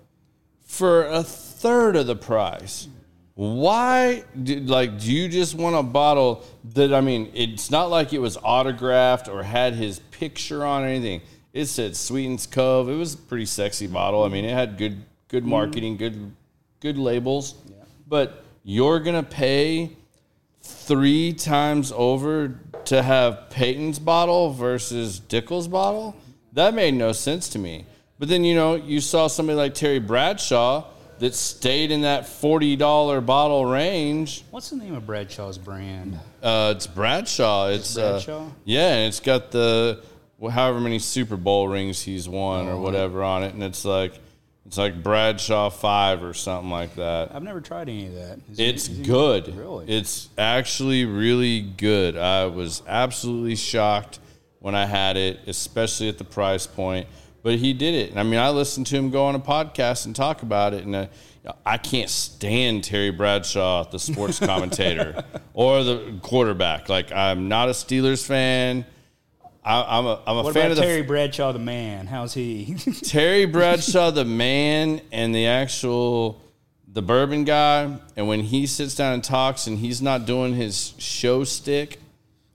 for 0.65 1.07
a 1.07 1.23
third 1.23 1.97
of 1.97 2.07
the 2.07 2.17
price. 2.17 2.89
Why? 3.35 4.23
Do, 4.43 4.61
like, 4.61 4.99
do 4.99 5.11
you 5.11 5.29
just 5.29 5.55
want 5.55 5.77
a 5.77 5.83
bottle 5.83 6.45
that, 6.75 6.93
I 6.93 7.01
mean, 7.01 7.31
it's 7.33 7.71
not 7.71 7.89
like 7.89 8.13
it 8.13 8.19
was 8.19 8.37
autographed 8.37 9.29
or 9.29 9.43
had 9.43 9.75
his 9.75 9.99
picture 10.11 10.65
on 10.65 10.83
or 10.83 10.87
anything. 10.87 11.23
It 11.55 11.67
said 11.67 11.97
Sweetens 11.97 12.47
Cove. 12.47 12.91
It 12.91 12.97
was 12.97 13.15
a 13.15 13.19
pretty 13.19 13.47
sexy 13.47 13.87
bottle. 13.87 14.25
I 14.25 14.29
mean, 14.29 14.45
it 14.45 14.53
had 14.53 14.77
good, 14.77 15.03
good 15.29 15.43
mm-hmm. 15.43 15.51
marketing, 15.51 15.97
good, 15.97 16.33
good 16.81 16.99
labels. 16.99 17.55
But 18.07 18.45
you're 18.63 19.01
gonna 19.01 19.23
pay 19.23 19.97
three 20.63 21.33
times 21.33 21.93
over 21.97 22.61
to 22.91 23.05
have 23.05 23.51
Peyton's 23.51 24.01
bottle 24.01 24.53
versus 24.53 25.21
Dickel's 25.21 25.69
bottle? 25.69 26.17
That 26.55 26.75
made 26.75 26.95
no 26.95 27.13
sense 27.13 27.49
to 27.51 27.59
me. 27.61 27.87
But 28.19 28.29
then 28.29 28.43
you 28.43 28.57
know 28.57 28.75
you 28.75 29.01
saw 29.01 29.29
somebody 29.29 29.57
like 29.57 29.75
Terry 29.75 30.01
Bradshaw 30.01 30.87
that 31.21 31.35
stayed 31.37 31.93
in 31.93 32.01
that 32.01 32.27
forty 32.27 32.75
dollar 32.75 33.21
bottle 33.21 33.65
range. 33.65 34.45
What's 34.51 34.71
the 34.71 34.77
name 34.77 34.97
of 34.97 35.07
Bradshaw's 35.07 35.57
brand? 35.57 36.19
Uh, 36.43 36.75
it's 36.77 36.89
Bradshaw. 36.89 37.69
It's 37.69 37.97
uh, 37.97 38.15
Bradshaw? 38.15 38.49
yeah, 38.65 38.95
and 38.95 39.09
it's 39.09 39.21
got 39.21 39.53
the 39.53 40.03
however 40.51 40.81
many 40.81 40.99
Super 40.99 41.37
Bowl 41.37 41.69
rings 41.69 42.03
he's 42.03 42.29
won 42.29 42.67
or 42.67 42.77
whatever 42.77 43.23
on 43.23 43.45
it, 43.45 43.55
and 43.55 43.63
it's 43.63 43.85
like 43.85 44.15
it's 44.67 44.79
like 44.79 45.03
Bradshaw 45.03 45.71
five 45.71 46.23
or 46.23 46.35
something 46.35 46.71
like 46.71 46.95
that. 46.97 47.35
I've 47.35 47.43
never 47.43 47.61
tried 47.61 47.89
any 47.89 48.07
of 48.07 48.15
that. 48.15 48.39
Is 48.53 48.59
It's 48.59 48.89
it- 48.89 49.03
good. 49.07 49.57
Really? 49.57 49.87
It's 49.89 50.29
actually 50.39 51.05
really 51.07 51.61
good. 51.63 52.17
I 52.17 52.47
was 52.47 52.83
absolutely 52.87 53.57
shocked 53.57 54.19
when 54.61 54.75
I 54.75 54.87
had 54.87 55.17
it, 55.17 55.41
especially 55.47 56.09
at 56.09 56.19
the 56.19 56.25
price 56.25 56.67
point. 56.67 57.09
But 57.43 57.55
he 57.55 57.73
did 57.73 57.95
it. 57.95 58.11
And 58.11 58.21
I 58.21 58.23
mean, 58.23 58.39
I 58.39 58.51
listened 58.51 58.87
to 58.89 58.97
him 58.97 59.11
go 59.11 59.25
on 59.25 59.35
a 59.35 59.41
podcast 59.41 60.05
and 60.05 60.15
talk 60.15 60.43
about 60.43 60.75
it. 60.75 60.85
And 60.85 60.95
uh, 60.95 61.07
I 61.65 61.79
can't 61.79 62.11
stand 62.11 62.85
Terry 62.85 63.11
Bradshaw, 63.11 63.85
the 63.91 63.99
sports 63.99 64.39
commentator, 64.39 65.25
or 65.55 65.83
the 65.83 66.19
quarterback. 66.21 66.91
Like, 66.91 67.11
I'm 67.13 67.49
not 67.49 67.71
a 67.71 67.73
Steelers 67.73 68.25
fan. 68.27 68.85
I, 69.63 69.99
I'm 69.99 70.07
a, 70.07 70.23
I'm 70.27 70.37
a 70.39 70.43
what 70.43 70.55
fan 70.55 70.71
of 70.71 70.77
the 70.77 70.83
Terry 70.83 71.03
Bradshaw, 71.03 71.53
the 71.53 71.59
man? 71.59 72.07
How's 72.07 72.35
he? 72.35 72.77
Terry 73.05 73.45
Bradshaw, 73.45 74.11
the 74.11 74.25
man, 74.25 75.03
and 75.13 75.35
the 75.35 75.47
actual 75.47 76.41
the 76.93 77.03
bourbon 77.03 77.45
guy, 77.45 77.99
and 78.17 78.27
when 78.27 78.41
he 78.41 78.67
sits 78.67 78.95
down 78.95 79.15
and 79.15 79.23
talks, 79.23 79.67
and 79.67 79.79
he's 79.79 80.03
not 80.03 80.27
doing 80.27 80.55
his 80.55 80.95
show 80.99 81.45
stick, 81.45 81.99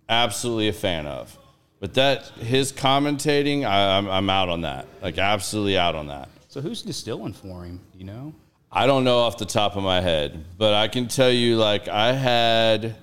absolutely 0.09 0.67
a 0.67 0.73
fan 0.73 1.05
of. 1.05 1.37
But 1.79 1.93
that 1.93 2.25
his 2.39 2.71
commentating, 2.71 3.65
I, 3.65 3.97
I'm 3.97 4.07
I'm 4.09 4.29
out 4.29 4.49
on 4.49 4.61
that. 4.61 4.87
Like 5.01 5.17
absolutely 5.17 5.77
out 5.77 5.95
on 5.95 6.07
that. 6.07 6.29
so 6.47 6.61
who's 6.61 6.81
distilling 6.81 7.33
for 7.33 7.63
him? 7.63 7.79
You 7.95 8.05
know? 8.05 8.33
I 8.71 8.87
don't 8.87 9.03
know 9.03 9.19
off 9.19 9.37
the 9.37 9.45
top 9.45 9.77
of 9.77 9.83
my 9.83 10.01
head, 10.01 10.43
but 10.57 10.73
I 10.73 10.87
can 10.87 11.07
tell 11.07 11.31
you, 11.31 11.57
like 11.57 11.87
I 11.87 12.11
had 12.11 12.95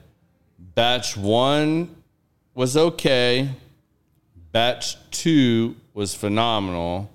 batch 0.58 1.16
one 1.16 1.94
was 2.54 2.76
okay, 2.76 3.48
batch 4.52 4.96
two 5.10 5.76
was 5.94 6.14
phenomenal, 6.14 7.10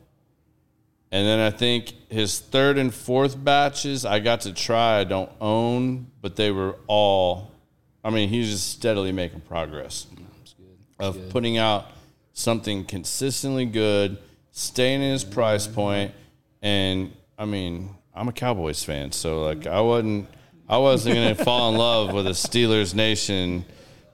and 1.12 1.26
then 1.26 1.40
I 1.40 1.52
think 1.52 1.94
his 2.10 2.40
third 2.40 2.78
and 2.78 2.94
fourth 2.94 3.42
batches 3.42 4.06
I 4.06 4.20
got 4.20 4.42
to 4.42 4.54
try. 4.54 5.00
I 5.00 5.04
don't 5.04 5.32
own, 5.40 6.08
but 6.22 6.36
they 6.36 6.52
were 6.52 6.76
all. 6.88 7.52
I 8.04 8.10
mean, 8.10 8.30
he's 8.30 8.50
just 8.50 8.70
steadily 8.70 9.12
making 9.12 9.42
progress 9.42 10.08
That's 10.40 10.54
good. 10.54 11.26
of 11.26 11.30
putting 11.30 11.58
out 11.58 11.88
something 12.34 12.86
consistently 12.86 13.66
good, 13.66 14.18
staying 14.52 15.02
in 15.02 15.12
his 15.12 15.24
price 15.24 15.68
point, 15.68 16.14
and 16.62 17.12
I 17.38 17.46
mean, 17.46 17.90
I'm 18.14 18.28
a 18.28 18.34
Cowboys 18.34 18.84
fan, 18.84 19.12
so 19.12 19.44
like 19.44 19.68
I 19.68 19.82
wasn't, 19.82 20.30
I 20.68 20.78
wasn't 20.78 21.16
gonna 21.16 21.36
fall 21.44 21.72
in 21.72 21.78
love 21.78 22.14
with 22.14 22.28
a 22.28 22.32
Steelers 22.32 22.94
Nation, 22.96 23.66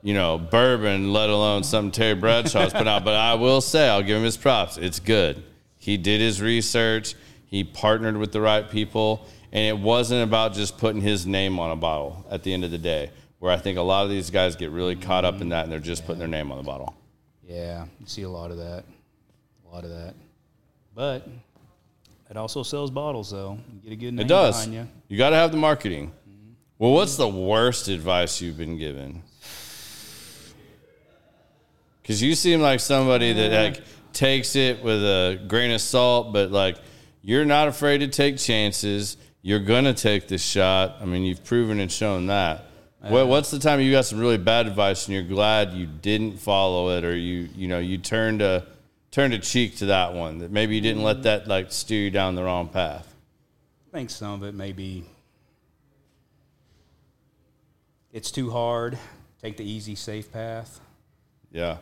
you 0.04 0.14
know, 0.14 0.38
bourbon, 0.38 1.14
let 1.14 1.30
alone 1.30 1.64
something 1.64 1.92
Terry 1.92 2.14
Bradshaw's 2.14 2.74
put 2.74 2.88
out. 2.88 3.04
But 3.06 3.16
I 3.16 3.34
will 3.36 3.62
say, 3.62 3.88
I'll 3.88 4.04
give 4.04 4.18
him 4.18 4.24
his 4.24 4.38
props. 4.38 4.78
It's 4.78 5.00
good. 5.00 5.42
He 5.78 5.98
did 5.98 6.22
his 6.22 6.42
research. 6.42 7.16
He 7.46 7.64
partnered 7.64 8.18
with 8.18 8.32
the 8.32 8.42
right 8.42 8.70
people, 8.70 9.26
and 9.52 9.64
it 9.66 9.82
wasn't 9.82 10.24
about 10.24 10.54
just 10.54 10.78
putting 10.78 11.02
his 11.02 11.26
name 11.26 11.60
on 11.60 11.72
a 11.72 11.76
bottle. 11.76 12.26
At 12.30 12.44
the 12.44 12.54
end 12.54 12.64
of 12.66 12.72
the 12.72 12.78
day, 12.78 13.12
where 13.40 13.52
I 13.52 13.58
think 13.58 13.78
a 13.78 13.82
lot 13.82 14.04
of 14.04 14.10
these 14.10 14.30
guys 14.30 14.56
get 14.56 14.72
really 14.72 14.96
caught 14.96 15.24
up 15.26 15.40
in 15.42 15.50
that, 15.50 15.64
and 15.64 15.72
they're 15.72 15.80
just 15.80 16.06
putting 16.06 16.20
their 16.20 16.28
name 16.28 16.52
on 16.52 16.58
the 16.58 16.64
bottle. 16.64 16.96
Yeah, 17.48 17.86
you 18.00 18.06
see 18.08 18.24
a 18.24 18.30
lot 18.30 18.52
of 18.52 18.58
that. 18.58 18.84
A 19.66 19.74
lot 19.74 19.84
of 19.84 19.90
that. 19.92 20.16
But 20.96 21.28
it 22.30 22.38
also 22.38 22.64
sells 22.64 22.90
bottles, 22.90 23.32
though. 23.32 23.58
You 23.74 23.82
get 23.90 23.94
a 23.94 23.96
good 23.96 24.14
name 24.16 24.26
It 24.26 24.28
does. 24.28 24.66
behind 24.66 24.74
you. 24.74 24.88
You 25.08 25.18
got 25.18 25.30
to 25.32 25.36
have 25.36 25.52
the 25.52 25.58
marketing. 25.58 26.12
Well, 26.80 26.94
what's 26.94 27.16
the 27.18 27.28
worst 27.28 27.88
advice 27.88 28.42
you've 28.42 28.58
been 28.58 28.78
given? 28.78 29.22
Because 32.04 32.22
you 32.22 32.36
seem 32.36 32.62
like 32.62 32.80
somebody 32.82 33.34
that 33.34 33.52
like 33.52 33.84
takes 34.12 34.56
it 34.56 34.84
with 34.84 35.02
a 35.02 35.42
grain 35.48 35.72
of 35.72 35.82
salt, 35.82 36.34
but 36.34 36.52
like 36.52 36.78
you're 37.22 37.46
not 37.46 37.70
afraid 37.70 38.00
to 38.00 38.08
take 38.08 38.38
chances. 38.38 39.18
You're 39.42 39.60
gonna 39.60 39.94
take 39.94 40.28
the 40.28 40.38
shot. 40.38 40.98
I 41.02 41.06
mean, 41.06 41.24
you've 41.24 41.44
proven 41.44 41.80
and 41.80 41.92
shown 41.92 42.28
that. 42.28 42.66
What, 43.00 43.28
what's 43.28 43.52
the 43.52 43.60
time 43.60 43.82
you 43.82 43.92
got 43.92 44.06
some 44.06 44.20
really 44.20 44.38
bad 44.38 44.66
advice 44.66 45.08
and 45.08 45.14
you're 45.14 45.24
glad 45.24 45.74
you 45.74 45.86
didn't 45.86 46.40
follow 46.40 46.98
it, 46.98 47.04
or 47.04 47.16
you 47.16 47.50
you 47.56 47.68
know 47.68 47.80
you 47.80 47.98
turned 47.98 48.42
a 48.42 48.66
turned 49.12 49.34
a 49.34 49.40
cheek 49.40 49.78
to 49.78 49.88
that 49.88 50.14
one 50.14 50.40
that 50.40 50.52
maybe 50.52 50.76
you 50.76 50.82
didn't 50.82 51.04
let 51.04 51.18
mm. 51.18 51.24
that 51.24 51.48
like 51.48 51.72
steer 51.72 52.04
you 52.04 52.12
down 52.12 52.36
the 52.36 52.44
wrong 52.44 52.68
path. 52.68 53.14
I 53.90 53.98
think 53.98 54.10
some 54.10 54.42
of 54.42 54.48
it 54.48 54.56
may 54.56 54.72
be 54.72 55.06
it's 58.14 58.32
too 58.32 58.52
hard. 58.52 58.98
Take 59.42 59.58
the 59.58 59.66
easy, 59.66 59.96
safe 59.96 60.32
path. 60.32 60.80
Yeah. 61.52 61.78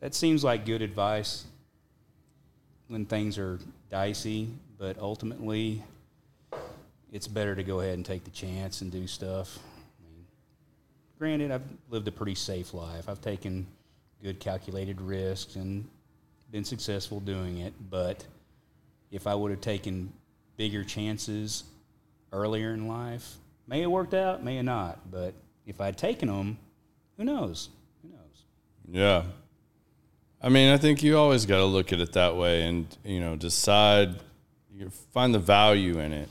That 0.00 0.14
seems 0.14 0.44
like 0.44 0.66
good 0.66 0.82
advice 0.82 1.44
when 2.88 3.06
things 3.06 3.38
are 3.38 3.58
dicey, 3.90 4.48
but 4.78 4.98
ultimately, 4.98 5.82
it's 7.12 7.26
better 7.26 7.54
to 7.54 7.62
go 7.62 7.80
ahead 7.80 7.94
and 7.94 8.04
take 8.04 8.24
the 8.24 8.30
chance 8.30 8.82
and 8.82 8.92
do 8.92 9.06
stuff. 9.06 9.58
I 9.98 10.04
mean, 10.04 10.24
granted, 11.18 11.50
I've 11.50 11.62
lived 11.88 12.06
a 12.08 12.12
pretty 12.12 12.34
safe 12.34 12.74
life. 12.74 13.08
I've 13.08 13.20
taken 13.20 13.66
good 14.22 14.38
calculated 14.38 15.00
risks 15.00 15.56
and 15.56 15.88
been 16.50 16.64
successful 16.64 17.20
doing 17.20 17.58
it, 17.58 17.72
but 17.90 18.24
if 19.10 19.26
I 19.26 19.34
would 19.34 19.50
have 19.50 19.60
taken 19.60 20.12
bigger 20.56 20.84
chances 20.84 21.64
earlier 22.32 22.72
in 22.74 22.86
life, 22.86 23.36
may 23.66 23.80
have 23.80 23.90
worked 23.90 24.14
out, 24.14 24.44
may 24.44 24.56
have 24.56 24.64
not, 24.64 25.10
but 25.10 25.34
if 25.66 25.80
I'd 25.80 25.96
taken 25.96 26.28
them, 26.28 26.58
who 27.16 27.24
knows? 27.24 27.70
Who 28.02 28.10
knows? 28.10 28.44
Yeah. 28.90 29.24
I 30.46 30.48
mean, 30.48 30.72
I 30.72 30.76
think 30.76 31.02
you 31.02 31.18
always 31.18 31.44
got 31.44 31.56
to 31.56 31.64
look 31.64 31.92
at 31.92 31.98
it 31.98 32.12
that 32.12 32.36
way 32.36 32.62
and, 32.68 32.86
you 33.04 33.18
know, 33.18 33.34
decide, 33.34 34.14
you 34.72 34.90
find 35.12 35.34
the 35.34 35.40
value 35.40 35.98
in 35.98 36.12
it. 36.12 36.28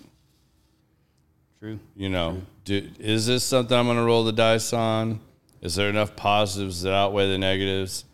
True. 1.60 1.78
You 1.98 2.08
know, 2.08 2.42
do, 2.64 2.90
is 2.98 3.28
this 3.28 3.44
something 3.44 3.78
I'm 3.78 3.88
going 3.88 3.98
to 3.98 4.04
roll 4.04 4.24
the 4.24 4.32
dice 4.32 4.72
on? 4.72 5.20
Is 5.62 5.76
there 5.76 5.90
enough 5.90 6.16
positives 6.16 6.84
that 6.84 6.94
outweigh 6.94 7.30
the 7.30 7.38
negatives? 7.38 8.06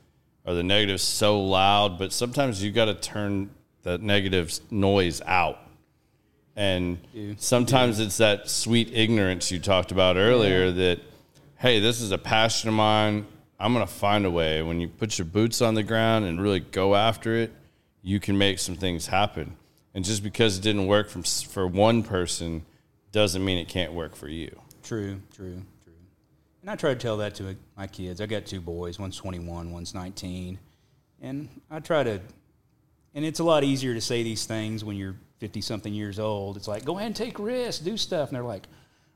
Are 0.43 0.55
the 0.55 0.63
negatives 0.63 1.03
so 1.03 1.39
loud? 1.39 1.99
But 1.99 2.11
sometimes 2.13 2.63
you 2.63 2.71
got 2.71 2.85
to 2.85 2.95
turn 2.95 3.51
that 3.83 4.01
negative 4.01 4.59
noise 4.71 5.21
out. 5.27 5.59
And 6.55 6.97
do. 7.13 7.35
sometimes 7.37 7.99
it's 7.99 8.17
that 8.17 8.49
sweet 8.49 8.89
ignorance 8.91 9.51
you 9.51 9.59
talked 9.59 9.91
about 9.91 10.17
earlier 10.17 10.71
that, 10.71 10.99
hey, 11.59 11.79
this 11.79 12.01
is 12.01 12.09
a 12.09 12.17
passion 12.17 12.69
of 12.69 12.73
mine. 12.73 13.27
I'm 13.61 13.73
going 13.73 13.85
to 13.85 13.93
find 13.93 14.25
a 14.25 14.31
way. 14.31 14.63
When 14.63 14.79
you 14.81 14.87
put 14.87 15.19
your 15.19 15.25
boots 15.25 15.61
on 15.61 15.75
the 15.75 15.83
ground 15.83 16.25
and 16.25 16.41
really 16.41 16.61
go 16.61 16.95
after 16.95 17.35
it, 17.35 17.53
you 18.01 18.19
can 18.19 18.37
make 18.37 18.57
some 18.57 18.75
things 18.75 19.05
happen. 19.07 19.55
And 19.93 20.03
just 20.03 20.23
because 20.23 20.57
it 20.57 20.61
didn't 20.61 20.87
work 20.87 21.09
from, 21.09 21.21
for 21.23 21.67
one 21.67 22.01
person 22.01 22.65
doesn't 23.11 23.43
mean 23.43 23.59
it 23.59 23.67
can't 23.67 23.93
work 23.93 24.15
for 24.15 24.27
you. 24.27 24.59
True, 24.81 25.21
true, 25.35 25.61
true. 25.83 25.93
And 26.61 26.71
I 26.71 26.75
try 26.75 26.93
to 26.93 26.99
tell 26.99 27.17
that 27.17 27.35
to 27.35 27.55
my 27.77 27.85
kids. 27.85 28.19
I 28.19 28.25
got 28.25 28.47
two 28.47 28.61
boys. 28.61 28.97
One's 28.97 29.17
21, 29.17 29.71
one's 29.71 29.93
19. 29.93 30.57
And 31.21 31.47
I 31.69 31.79
try 31.81 32.03
to, 32.03 32.19
and 33.13 33.23
it's 33.23 33.39
a 33.39 33.43
lot 33.43 33.63
easier 33.63 33.93
to 33.93 34.01
say 34.01 34.23
these 34.23 34.45
things 34.45 34.83
when 34.83 34.95
you're 34.95 35.15
50 35.37 35.61
something 35.61 35.93
years 35.93 36.17
old. 36.17 36.57
It's 36.57 36.67
like, 36.67 36.83
go 36.83 36.97
ahead 36.97 37.07
and 37.07 37.15
take 37.15 37.37
risks, 37.37 37.83
do 37.83 37.95
stuff. 37.95 38.29
And 38.29 38.35
they're 38.35 38.43
like, 38.43 38.63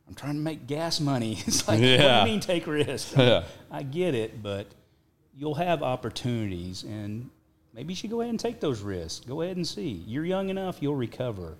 I'm 0.07 0.13
trying 0.13 0.33
to 0.35 0.39
make 0.39 0.67
gas 0.67 0.99
money. 0.99 1.39
It's 1.47 1.67
like, 1.67 1.79
what 1.79 1.97
do 1.97 2.03
you 2.03 2.23
mean 2.25 2.39
take 2.39 2.67
risks? 2.67 3.13
Yeah. 3.17 3.43
I 3.71 3.83
get 3.83 4.15
it, 4.15 4.41
but 4.41 4.67
you'll 5.35 5.55
have 5.55 5.83
opportunities 5.83 6.83
and 6.83 7.29
maybe 7.73 7.93
you 7.93 7.97
should 7.97 8.09
go 8.09 8.21
ahead 8.21 8.29
and 8.29 8.39
take 8.39 8.59
those 8.59 8.81
risks. 8.81 9.25
Go 9.25 9.41
ahead 9.41 9.57
and 9.57 9.67
see. 9.67 10.03
You're 10.07 10.25
young 10.25 10.49
enough, 10.49 10.77
you'll 10.81 10.95
recover. 10.95 11.57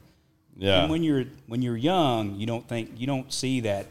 Yeah. 0.57 0.81
And 0.81 0.91
when 0.91 1.03
you're 1.03 1.25
when 1.47 1.61
you're 1.61 1.75
young, 1.75 2.35
you 2.35 2.45
don't 2.45 2.67
think 2.67 2.91
you 2.95 3.07
don't 3.07 3.31
see 3.33 3.61
that 3.61 3.87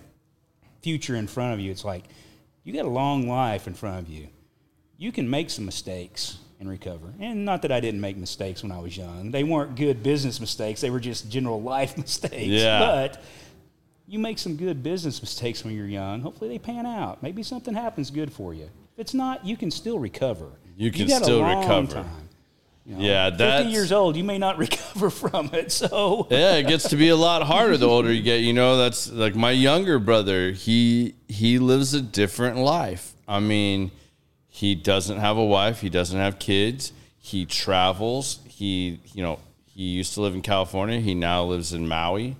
future 0.82 1.16
in 1.16 1.26
front 1.26 1.54
of 1.54 1.60
you. 1.60 1.70
It's 1.70 1.84
like 1.84 2.04
you 2.62 2.72
got 2.72 2.86
a 2.86 2.88
long 2.88 3.28
life 3.28 3.66
in 3.66 3.74
front 3.74 4.06
of 4.06 4.08
you. 4.08 4.28
You 4.96 5.12
can 5.12 5.28
make 5.28 5.50
some 5.50 5.66
mistakes 5.66 6.38
and 6.60 6.68
recover. 6.68 7.12
And 7.20 7.44
not 7.44 7.62
that 7.62 7.72
I 7.72 7.80
didn't 7.80 8.00
make 8.00 8.16
mistakes 8.16 8.62
when 8.62 8.72
I 8.72 8.78
was 8.78 8.96
young. 8.96 9.30
They 9.30 9.44
weren't 9.44 9.76
good 9.76 10.02
business 10.02 10.40
mistakes. 10.40 10.80
They 10.80 10.90
were 10.90 11.00
just 11.00 11.28
general 11.28 11.60
life 11.74 11.98
mistakes. 11.98 12.46
Yeah. 12.46 12.78
But 12.78 13.22
you 14.06 14.18
make 14.18 14.38
some 14.38 14.56
good 14.56 14.82
business 14.82 15.20
mistakes 15.20 15.64
when 15.64 15.74
you're 15.74 15.86
young. 15.86 16.20
Hopefully 16.20 16.50
they 16.50 16.58
pan 16.58 16.86
out. 16.86 17.22
Maybe 17.22 17.42
something 17.42 17.74
happens 17.74 18.10
good 18.10 18.32
for 18.32 18.52
you. 18.54 18.64
If 18.64 18.98
it's 18.98 19.14
not, 19.14 19.44
you 19.44 19.56
can 19.56 19.70
still 19.70 19.98
recover. 19.98 20.50
You 20.76 20.90
can 20.90 21.08
still 21.08 21.42
recover. 21.42 21.94
Time. 21.94 22.28
You 22.84 22.96
know, 22.96 23.00
Yeah, 23.00 23.30
50 23.30 23.70
years 23.70 23.92
old, 23.92 24.14
you 24.14 24.24
may 24.24 24.36
not 24.36 24.58
recover 24.66 25.08
from 25.08 25.50
it. 25.54 25.72
So 25.72 26.26
yeah, 26.30 26.56
it 26.56 26.66
gets 26.66 26.90
to 26.90 26.96
be 26.96 27.08
a 27.08 27.16
lot 27.16 27.42
harder 27.42 27.76
the 27.76 27.88
older 27.88 28.12
you 28.12 28.22
get. 28.22 28.40
You 28.40 28.52
know, 28.52 28.76
that's 28.76 29.10
like 29.10 29.34
my 29.34 29.52
younger 29.52 29.98
brother. 29.98 30.52
He 30.52 31.14
he 31.26 31.58
lives 31.58 31.94
a 31.94 32.02
different 32.02 32.58
life. 32.58 33.14
I 33.26 33.40
mean, 33.40 33.90
he 34.48 34.74
doesn't 34.74 35.18
have 35.18 35.38
a 35.38 35.44
wife. 35.44 35.80
He 35.80 35.88
doesn't 35.88 36.18
have 36.18 36.38
kids. 36.38 36.92
He 37.18 37.46
travels. 37.46 38.40
He 38.46 39.00
you 39.14 39.22
know 39.22 39.38
he 39.64 39.84
used 39.84 40.12
to 40.14 40.20
live 40.20 40.34
in 40.34 40.42
California. 40.42 41.00
He 41.00 41.14
now 41.14 41.44
lives 41.44 41.72
in 41.72 41.88
Maui. 41.88 42.36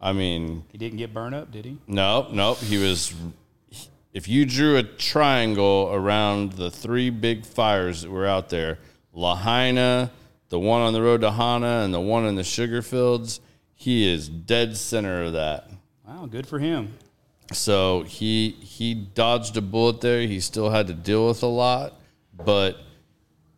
I 0.00 0.12
mean, 0.12 0.64
he 0.70 0.78
didn't 0.78 0.98
get 0.98 1.12
burned 1.12 1.34
up, 1.34 1.50
did 1.50 1.64
he? 1.64 1.78
no, 1.86 2.28
nope. 2.32 2.58
He 2.58 2.78
was. 2.78 3.14
If 4.12 4.26
you 4.26 4.44
drew 4.44 4.76
a 4.76 4.82
triangle 4.82 5.90
around 5.92 6.54
the 6.54 6.70
three 6.70 7.10
big 7.10 7.46
fires 7.46 8.02
that 8.02 8.10
were 8.10 8.26
out 8.26 8.48
there, 8.48 8.78
Lahaina, 9.12 10.10
the 10.48 10.58
one 10.58 10.80
on 10.82 10.92
the 10.92 11.02
road 11.02 11.20
to 11.20 11.30
Hana, 11.30 11.82
and 11.84 11.94
the 11.94 12.00
one 12.00 12.26
in 12.26 12.34
the 12.34 12.42
sugar 12.42 12.82
fields, 12.82 13.40
he 13.74 14.12
is 14.12 14.28
dead 14.28 14.76
center 14.76 15.22
of 15.24 15.34
that. 15.34 15.70
Wow, 16.06 16.26
good 16.26 16.46
for 16.46 16.58
him. 16.58 16.94
So 17.52 18.02
he 18.02 18.50
he 18.50 18.94
dodged 18.94 19.56
a 19.56 19.60
bullet 19.60 20.00
there. 20.00 20.22
He 20.22 20.40
still 20.40 20.70
had 20.70 20.86
to 20.88 20.94
deal 20.94 21.28
with 21.28 21.42
a 21.42 21.46
lot, 21.46 22.00
but 22.34 22.78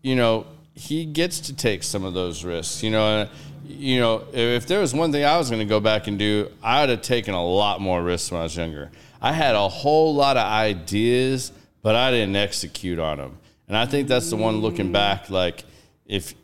you 0.02 0.16
know 0.16 0.46
he 0.74 1.04
gets 1.04 1.40
to 1.40 1.56
take 1.56 1.82
some 1.82 2.04
of 2.04 2.14
those 2.14 2.44
risks. 2.44 2.82
You 2.82 2.90
know, 2.90 3.28
you 3.64 4.00
know 4.00 4.24
if 4.32 4.66
there 4.66 4.80
was 4.80 4.94
one 4.94 5.12
thing 5.12 5.24
I 5.24 5.38
was 5.38 5.50
going 5.50 5.60
to 5.60 5.68
go 5.68 5.80
back 5.80 6.06
and 6.06 6.18
do, 6.18 6.50
I'd 6.62 6.88
have 6.88 7.02
taken 7.02 7.34
a 7.34 7.44
lot 7.44 7.80
more 7.80 8.02
risks 8.02 8.30
when 8.30 8.40
I 8.40 8.44
was 8.44 8.56
younger. 8.56 8.90
I 9.20 9.32
had 9.32 9.54
a 9.54 9.68
whole 9.68 10.14
lot 10.14 10.36
of 10.36 10.46
ideas, 10.46 11.52
but 11.82 11.94
I 11.94 12.10
didn't 12.10 12.36
execute 12.36 12.98
on 12.98 13.18
them. 13.18 13.38
And 13.68 13.76
I 13.76 13.86
think 13.86 14.08
that's 14.08 14.30
the 14.30 14.36
one 14.36 14.56
looking 14.56 14.92
back. 14.92 15.30
Like 15.30 15.64
if 16.06 16.34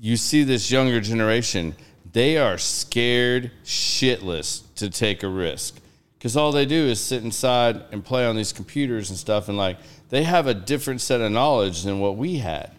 you 0.00 0.16
see 0.16 0.44
this 0.44 0.70
younger 0.70 1.00
generation, 1.00 1.74
they 2.12 2.38
are 2.38 2.58
scared 2.58 3.50
shitless 3.64 4.62
to 4.76 4.90
take 4.90 5.22
a 5.22 5.28
risk 5.28 5.80
because 6.20 6.36
all 6.36 6.52
they 6.52 6.66
do 6.66 6.86
is 6.86 7.00
sit 7.00 7.24
inside 7.24 7.82
and 7.92 8.04
play 8.04 8.26
on 8.26 8.36
these 8.36 8.52
computers 8.52 9.08
and 9.08 9.18
stuff, 9.18 9.48
and 9.48 9.56
like 9.56 9.78
they 10.10 10.22
have 10.22 10.46
a 10.46 10.54
different 10.54 11.00
set 11.00 11.20
of 11.20 11.32
knowledge 11.32 11.82
than 11.82 11.98
what 11.98 12.16
we 12.16 12.36
had. 12.36 12.70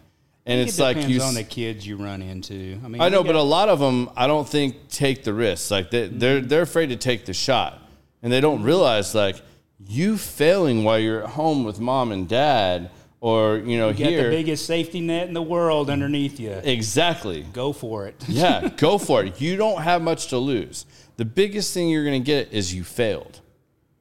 And 0.44 0.58
it 0.60 0.68
it's 0.68 0.78
like 0.78 1.08
you. 1.08 1.22
on 1.22 1.34
the 1.34 1.44
kids 1.44 1.86
you 1.86 1.96
run 1.96 2.20
into. 2.20 2.78
I 2.84 2.88
mean, 2.88 3.00
I 3.00 3.08
know, 3.08 3.22
we 3.22 3.28
but 3.28 3.36
a 3.36 3.42
lot 3.42 3.68
of 3.68 3.78
them, 3.78 4.10
I 4.16 4.26
don't 4.26 4.48
think 4.48 4.88
take 4.88 5.22
the 5.22 5.32
risks. 5.32 5.70
Like 5.70 5.90
they, 5.90 6.08
mm-hmm. 6.08 6.18
they're 6.18 6.40
they're 6.40 6.62
afraid 6.62 6.88
to 6.88 6.96
take 6.96 7.26
the 7.26 7.32
shot, 7.32 7.80
and 8.22 8.32
they 8.32 8.40
don't 8.40 8.62
realize 8.62 9.14
like 9.14 9.40
you 9.78 10.18
failing 10.18 10.82
while 10.82 10.98
you're 10.98 11.22
at 11.22 11.30
home 11.30 11.62
with 11.62 11.78
mom 11.78 12.10
and 12.10 12.28
dad, 12.28 12.90
or 13.20 13.58
you 13.58 13.78
know 13.78 13.90
you 13.90 14.04
got 14.04 14.08
here 14.08 14.24
the 14.24 14.36
biggest 14.36 14.66
safety 14.66 15.00
net 15.00 15.28
in 15.28 15.34
the 15.34 15.42
world 15.42 15.88
underneath 15.88 16.40
you. 16.40 16.50
exactly. 16.50 17.42
Go 17.52 17.72
for 17.72 18.06
it. 18.06 18.16
Yeah, 18.28 18.68
go 18.76 18.98
for 19.06 19.24
it. 19.24 19.40
You 19.40 19.56
don't 19.56 19.82
have 19.82 20.02
much 20.02 20.28
to 20.28 20.38
lose. 20.38 20.86
The 21.18 21.24
biggest 21.24 21.72
thing 21.72 21.88
you're 21.88 22.04
going 22.04 22.20
to 22.20 22.26
get 22.26 22.52
is 22.52 22.74
you 22.74 22.82
failed, 22.82 23.40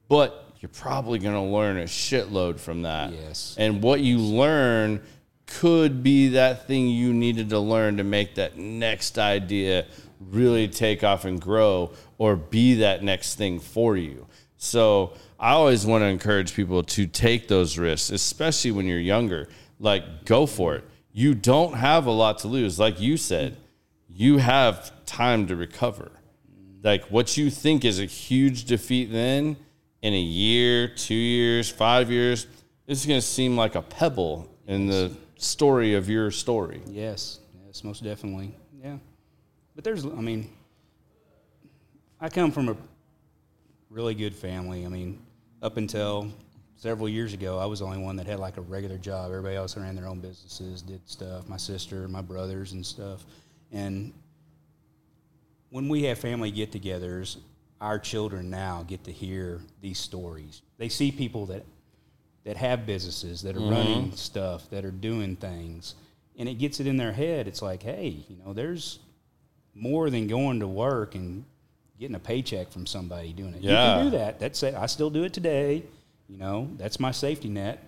but 0.07 0.51
you're 0.59 0.69
probably 0.69 1.19
going 1.19 1.35
to 1.35 1.41
learn 1.41 1.77
a 1.77 1.83
shitload 1.83 2.59
from 2.59 2.83
that. 2.83 3.11
Yes. 3.11 3.55
And 3.57 3.81
what 3.81 3.99
you 3.99 4.17
learn 4.19 5.01
could 5.59 6.03
be 6.03 6.29
that 6.29 6.67
thing 6.67 6.87
you 6.87 7.13
needed 7.13 7.49
to 7.49 7.59
learn 7.59 7.97
to 7.97 8.03
make 8.03 8.35
that 8.35 8.57
next 8.57 9.17
idea 9.17 9.85
really 10.19 10.67
take 10.67 11.03
off 11.03 11.25
and 11.25 11.41
grow 11.41 11.91
or 12.17 12.35
be 12.35 12.75
that 12.75 13.03
next 13.03 13.35
thing 13.35 13.59
for 13.59 13.97
you. 13.97 14.27
So 14.57 15.13
I 15.39 15.51
always 15.51 15.85
want 15.85 16.03
to 16.03 16.07
encourage 16.07 16.53
people 16.53 16.83
to 16.83 17.07
take 17.07 17.47
those 17.47 17.77
risks, 17.77 18.11
especially 18.11 18.71
when 18.71 18.85
you're 18.85 18.99
younger. 18.99 19.49
Like, 19.79 20.25
go 20.25 20.45
for 20.45 20.75
it. 20.75 20.83
you 21.13 21.33
don't 21.33 21.73
have 21.73 22.05
a 22.05 22.11
lot 22.11 22.39
to 22.39 22.47
lose. 22.47 22.79
Like 22.79 23.01
you 23.01 23.17
said, 23.17 23.57
you 24.07 24.37
have 24.37 24.91
time 25.05 25.47
to 25.47 25.55
recover. 25.55 26.11
Like 26.83 27.03
what 27.05 27.37
you 27.37 27.49
think 27.49 27.83
is 27.83 27.99
a 27.99 28.05
huge 28.05 28.65
defeat 28.65 29.11
then 29.11 29.57
in 30.01 30.13
a 30.13 30.19
year, 30.19 30.87
two 30.87 31.13
years, 31.13 31.69
five 31.69 32.09
years, 32.09 32.47
it's 32.87 33.05
going 33.05 33.19
to 33.19 33.25
seem 33.25 33.57
like 33.57 33.75
a 33.75 33.81
pebble 33.81 34.49
in 34.67 34.87
the 34.87 35.11
story 35.41 35.95
of 35.95 36.09
your 36.09 36.31
story. 36.31 36.81
Yes, 36.87 37.39
yes, 37.65 37.83
most 37.83 38.03
definitely. 38.03 38.55
Yeah. 38.81 38.97
But 39.75 39.83
there's, 39.83 40.05
I 40.05 40.09
mean, 40.09 40.49
I 42.19 42.29
come 42.29 42.51
from 42.51 42.69
a 42.69 42.77
really 43.89 44.13
good 44.13 44.35
family. 44.35 44.85
I 44.85 44.89
mean, 44.89 45.19
up 45.61 45.77
until 45.77 46.31
several 46.75 47.09
years 47.09 47.33
ago, 47.33 47.57
I 47.57 47.65
was 47.65 47.79
the 47.79 47.85
only 47.85 47.97
one 47.97 48.15
that 48.17 48.27
had 48.27 48.39
like 48.39 48.57
a 48.57 48.61
regular 48.61 48.97
job. 48.97 49.31
Everybody 49.31 49.55
else 49.55 49.75
ran 49.77 49.95
their 49.95 50.07
own 50.07 50.19
businesses, 50.19 50.81
did 50.81 51.01
stuff. 51.09 51.47
My 51.47 51.57
sister, 51.57 52.07
my 52.07 52.21
brothers, 52.21 52.73
and 52.73 52.85
stuff. 52.85 53.23
And 53.71 54.13
when 55.69 55.87
we 55.89 56.03
have 56.03 56.17
family 56.17 56.51
get-togethers, 56.51 57.37
our 57.79 57.97
children 57.97 58.49
now 58.49 58.83
get 58.87 59.03
to 59.05 59.11
hear 59.11 59.61
these 59.81 59.97
stories. 59.97 60.61
They 60.77 60.89
see 60.89 61.11
people 61.11 61.47
that 61.47 61.63
that 62.43 62.57
have 62.57 62.85
businesses, 62.85 63.41
that 63.43 63.55
are 63.55 63.59
Mm-hmm. 63.59 63.69
running 63.71 64.11
stuff, 64.15 64.69
that 64.71 64.83
are 64.85 64.91
doing 64.91 65.35
things, 65.35 65.95
and 66.37 66.49
it 66.49 66.55
gets 66.55 66.79
it 66.79 66.87
in 66.87 66.97
their 66.97 67.11
head. 67.11 67.47
It's 67.47 67.61
like, 67.61 67.83
hey, 67.83 68.23
you 68.29 68.35
know, 68.43 68.53
there's 68.53 68.99
more 69.75 70.09
than 70.09 70.27
going 70.27 70.59
to 70.59 70.67
work 70.67 71.15
and 71.15 71.45
getting 71.99 72.15
a 72.15 72.19
paycheck 72.19 72.71
from 72.71 72.85
somebody 72.85 73.31
doing 73.31 73.53
it. 73.53 73.61
You 73.61 73.69
can 73.69 74.05
do 74.05 74.17
that. 74.17 74.39
That's 74.39 74.61
it. 74.63 74.73
I 74.75 74.87
still 74.87 75.09
do 75.09 75.23
it 75.23 75.33
today. 75.33 75.83
You 76.27 76.37
know, 76.37 76.67
that's 76.77 76.99
my 76.99 77.11
safety 77.11 77.47
net. 77.47 77.83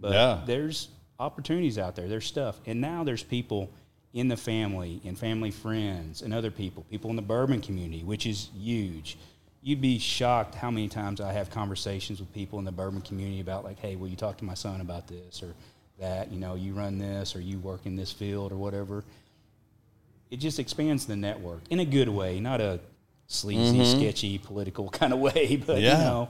But 0.00 0.12
Yeah. 0.12 0.42
there's 0.46 0.88
opportunities 1.18 1.78
out 1.78 1.96
there. 1.96 2.08
There's 2.08 2.26
stuff. 2.26 2.60
And 2.66 2.80
now 2.80 3.04
there's 3.04 3.22
people 3.22 3.70
in 4.12 4.28
the 4.28 4.36
family 4.36 5.00
and 5.04 5.18
family 5.18 5.50
friends 5.50 6.20
and 6.22 6.34
other 6.34 6.50
people, 6.50 6.84
people 6.90 7.08
in 7.10 7.16
the 7.16 7.22
bourbon 7.22 7.60
community, 7.60 8.02
which 8.04 8.26
is 8.26 8.50
huge. 8.56 9.16
You'd 9.64 9.80
be 9.80 9.98
shocked 9.98 10.54
how 10.54 10.70
many 10.70 10.88
times 10.88 11.22
I 11.22 11.32
have 11.32 11.48
conversations 11.48 12.20
with 12.20 12.32
people 12.34 12.58
in 12.58 12.66
the 12.66 12.70
bourbon 12.70 13.00
community 13.00 13.40
about 13.40 13.64
like, 13.64 13.78
hey, 13.78 13.96
will 13.96 14.08
you 14.08 14.16
talk 14.16 14.36
to 14.38 14.44
my 14.44 14.52
son 14.52 14.82
about 14.82 15.08
this 15.08 15.42
or 15.42 15.54
that? 15.98 16.30
You 16.30 16.38
know, 16.38 16.54
you 16.54 16.74
run 16.74 16.98
this 16.98 17.34
or 17.34 17.40
you 17.40 17.58
work 17.58 17.86
in 17.86 17.96
this 17.96 18.12
field 18.12 18.52
or 18.52 18.56
whatever. 18.56 19.04
It 20.30 20.36
just 20.36 20.58
expands 20.58 21.06
the 21.06 21.16
network 21.16 21.62
in 21.70 21.80
a 21.80 21.84
good 21.86 22.10
way, 22.10 22.40
not 22.40 22.60
a 22.60 22.78
sleazy, 23.26 23.78
mm-hmm. 23.78 23.98
sketchy, 24.00 24.36
political 24.36 24.88
kind 25.00 25.14
of 25.14 25.18
way, 25.18 25.56
but 25.56 25.80
Yeah. 25.80 25.96
you 25.98 26.04
know, 26.04 26.28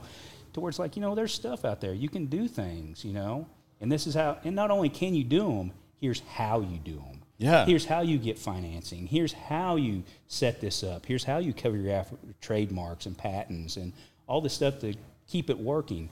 towards 0.53 0.79
like 0.79 0.95
you 0.95 1.01
know, 1.01 1.13
there's 1.13 1.33
stuff 1.33 1.65
out 1.65 1.81
there. 1.81 1.93
You 1.93 2.07
can 2.07 2.27
do 2.27 2.47
things, 2.47 3.03
you 3.03 3.11
know, 3.11 3.47
and 3.81 3.91
this 3.91 4.07
is 4.07 4.13
how. 4.13 4.37
And 4.45 4.55
not 4.55 4.71
only 4.71 4.87
can 4.87 5.13
you 5.13 5.25
do 5.25 5.39
them, 5.47 5.71
here's 5.99 6.21
how 6.21 6.61
you 6.61 6.77
do 6.77 6.95
them. 6.95 7.14
Yeah. 7.37 7.65
Here's 7.65 7.85
how 7.85 8.01
you 8.01 8.17
get 8.17 8.39
financing. 8.39 9.07
Here's 9.07 9.33
how 9.33 9.75
you 9.75 10.03
set 10.27 10.61
this 10.61 10.83
up. 10.83 11.05
Here's 11.05 11.23
how 11.23 11.39
you 11.39 11.53
cover 11.53 11.75
your 11.75 11.99
Af- 11.99 12.13
trademarks 12.41 13.05
and 13.05 13.17
patents 13.17 13.75
and 13.77 13.91
all 14.27 14.41
this 14.41 14.53
stuff 14.53 14.79
to 14.79 14.93
keep 15.27 15.49
it 15.49 15.57
working. 15.57 16.09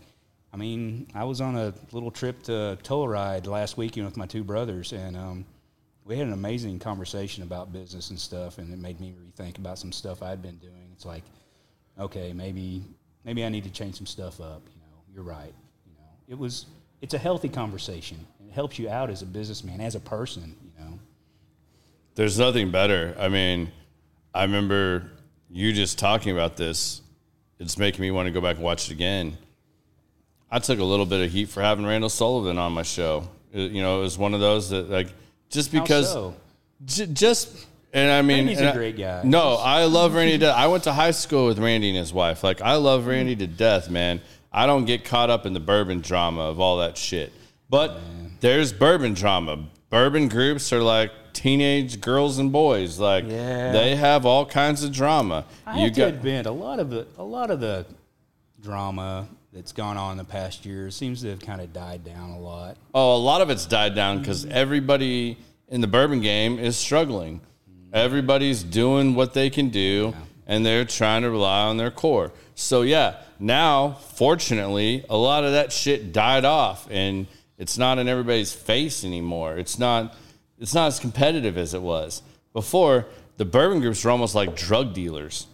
I 0.53 0.57
mean, 0.57 1.07
I 1.15 1.23
was 1.23 1.41
on 1.41 1.55
a 1.55 1.73
little 1.91 2.11
trip 2.11 2.43
to 2.43 2.77
Telluride 2.83 3.47
last 3.47 3.77
weekend 3.77 4.05
with 4.05 4.17
my 4.17 4.27
two 4.27 4.43
brothers, 4.43 4.91
and 4.93 5.17
um, 5.17 5.45
we 6.05 6.17
had 6.17 6.27
an 6.27 6.33
amazing 6.33 6.77
conversation 6.79 7.41
about 7.43 7.73
business 7.73 8.11
and 8.11 8.19
stuff, 8.19 8.59
and 8.59 8.71
it 8.71 8.77
made 8.77 8.99
me 8.99 9.13
rethink 9.13 9.57
about 9.57 9.79
some 9.79 9.91
stuff 9.91 10.21
I'd 10.21 10.41
been 10.41 10.57
doing. 10.57 10.89
It's 10.93 11.05
like, 11.05 11.23
okay, 11.97 12.33
maybe 12.33 12.83
maybe 13.23 13.43
I 13.43 13.49
need 13.49 13.63
to 13.63 13.71
change 13.71 13.95
some 13.95 14.05
stuff 14.05 14.39
up. 14.41 14.61
You 14.67 14.81
know, 14.81 15.01
you're 15.11 15.23
right. 15.23 15.53
You 15.87 15.93
know, 15.93 16.09
it 16.27 16.37
was 16.37 16.67
it's 17.01 17.13
a 17.15 17.17
healthy 17.17 17.49
conversation, 17.49 18.19
it 18.47 18.53
helps 18.53 18.77
you 18.77 18.89
out 18.89 19.09
as 19.09 19.23
a 19.23 19.25
businessman, 19.25 19.81
as 19.81 19.95
a 19.95 19.99
person. 19.99 20.55
There's 22.15 22.37
nothing 22.37 22.71
better. 22.71 23.15
I 23.19 23.27
mean, 23.29 23.71
I 24.33 24.43
remember 24.43 25.03
you 25.49 25.73
just 25.73 25.97
talking 25.99 26.31
about 26.31 26.57
this. 26.57 27.01
It's 27.59 27.77
making 27.77 28.01
me 28.01 28.11
want 28.11 28.27
to 28.27 28.31
go 28.31 28.41
back 28.41 28.55
and 28.57 28.63
watch 28.63 28.89
it 28.89 28.93
again. 28.93 29.37
I 30.51 30.59
took 30.59 30.79
a 30.79 30.83
little 30.83 31.05
bit 31.05 31.25
of 31.25 31.31
heat 31.31 31.49
for 31.49 31.61
having 31.61 31.85
Randall 31.85 32.09
Sullivan 32.09 32.57
on 32.57 32.73
my 32.73 32.83
show. 32.83 33.27
It- 33.51 33.71
you 33.71 33.81
know, 33.81 33.99
it 33.99 34.01
was 34.03 34.17
one 34.17 34.33
of 34.33 34.39
those 34.39 34.69
that 34.69 34.89
like 34.89 35.07
just 35.49 35.71
because 35.71 36.11
so? 36.11 36.35
j- 36.85 37.07
just 37.07 37.49
and 37.93 38.11
I 38.11 38.21
mean, 38.21 38.47
and 38.49 38.59
a 38.59 38.69
I- 38.71 38.73
great 38.73 38.97
guy. 38.97 39.21
No, 39.23 39.55
I 39.55 39.85
love 39.85 40.13
Randy. 40.13 40.39
To, 40.39 40.47
I 40.47 40.67
went 40.67 40.83
to 40.83 40.93
high 40.93 41.11
school 41.11 41.47
with 41.47 41.57
Randy 41.59 41.89
and 41.89 41.97
his 41.97 42.13
wife. 42.13 42.43
Like 42.43 42.61
I 42.61 42.75
love 42.75 43.07
Randy 43.07 43.35
to 43.37 43.47
death, 43.47 43.89
man. 43.89 44.21
I 44.51 44.65
don't 44.67 44.85
get 44.85 45.03
caught 45.05 45.29
up 45.31 45.45
in 45.47 45.53
the 45.53 45.59
bourbon 45.59 46.01
drama 46.01 46.41
of 46.41 46.59
all 46.59 46.77
that 46.77 46.97
shit. 46.97 47.31
But 47.69 47.99
there's 48.39 48.71
bourbon 48.73 49.13
drama. 49.15 49.65
Bourbon 49.93 50.27
groups 50.27 50.73
are 50.73 50.81
like 50.81 51.11
teenage 51.33 52.01
girls 52.01 52.39
and 52.39 52.51
boys. 52.51 52.97
Like 52.97 53.25
Yeah. 53.29 53.71
they 53.71 53.95
have 53.95 54.25
all 54.25 54.43
kinds 54.43 54.83
of 54.83 54.91
drama. 54.91 55.45
I 55.67 55.81
have 55.81 55.93
to 55.93 56.07
admit, 56.07 56.47
a 56.47 56.51
lot 56.51 56.79
of 56.79 56.89
the 56.89 57.05
a 57.15 57.23
lot 57.23 57.51
of 57.51 57.59
the 57.59 57.85
drama 58.59 59.27
that's 59.53 59.71
gone 59.71 59.97
on 59.97 60.13
in 60.13 60.17
the 60.17 60.23
past 60.23 60.65
year 60.65 60.89
seems 60.89 61.21
to 61.21 61.29
have 61.29 61.41
kind 61.41 61.61
of 61.61 61.73
died 61.73 62.03
down 62.03 62.31
a 62.31 62.39
lot. 62.39 62.77
Oh, 62.95 63.15
a 63.15 63.21
lot 63.21 63.41
of 63.41 63.51
it's 63.51 63.67
died 63.67 63.93
down 63.93 64.17
because 64.17 64.45
mm-hmm. 64.45 64.57
everybody 64.57 65.37
in 65.67 65.81
the 65.81 65.87
bourbon 65.87 66.21
game 66.21 66.57
is 66.57 66.75
struggling. 66.75 67.39
Mm-hmm. 67.39 67.89
Everybody's 67.93 68.63
doing 68.63 69.13
what 69.13 69.35
they 69.35 69.51
can 69.51 69.69
do, 69.69 70.15
and 70.47 70.65
they're 70.65 70.85
trying 70.85 71.21
to 71.21 71.29
rely 71.29 71.65
on 71.65 71.77
their 71.77 71.91
core. 71.91 72.31
So 72.55 72.81
yeah, 72.81 73.17
now 73.37 73.91
fortunately, 73.91 75.05
a 75.07 75.17
lot 75.17 75.43
of 75.43 75.51
that 75.51 75.71
shit 75.71 76.11
died 76.11 76.45
off, 76.45 76.87
and 76.89 77.27
it's 77.57 77.77
not 77.77 77.99
in 77.99 78.07
everybody's 78.07 78.53
face 78.53 79.03
anymore. 79.03 79.57
It's 79.57 79.77
not. 79.77 80.15
It's 80.59 80.73
not 80.73 80.87
as 80.87 80.99
competitive 80.99 81.57
as 81.57 81.73
it 81.73 81.81
was 81.81 82.21
before. 82.53 83.07
The 83.37 83.45
bourbon 83.45 83.81
groups 83.81 84.03
were 84.05 84.11
almost 84.11 84.35
like 84.35 84.55
drug 84.55 84.93
dealers. 84.93 85.47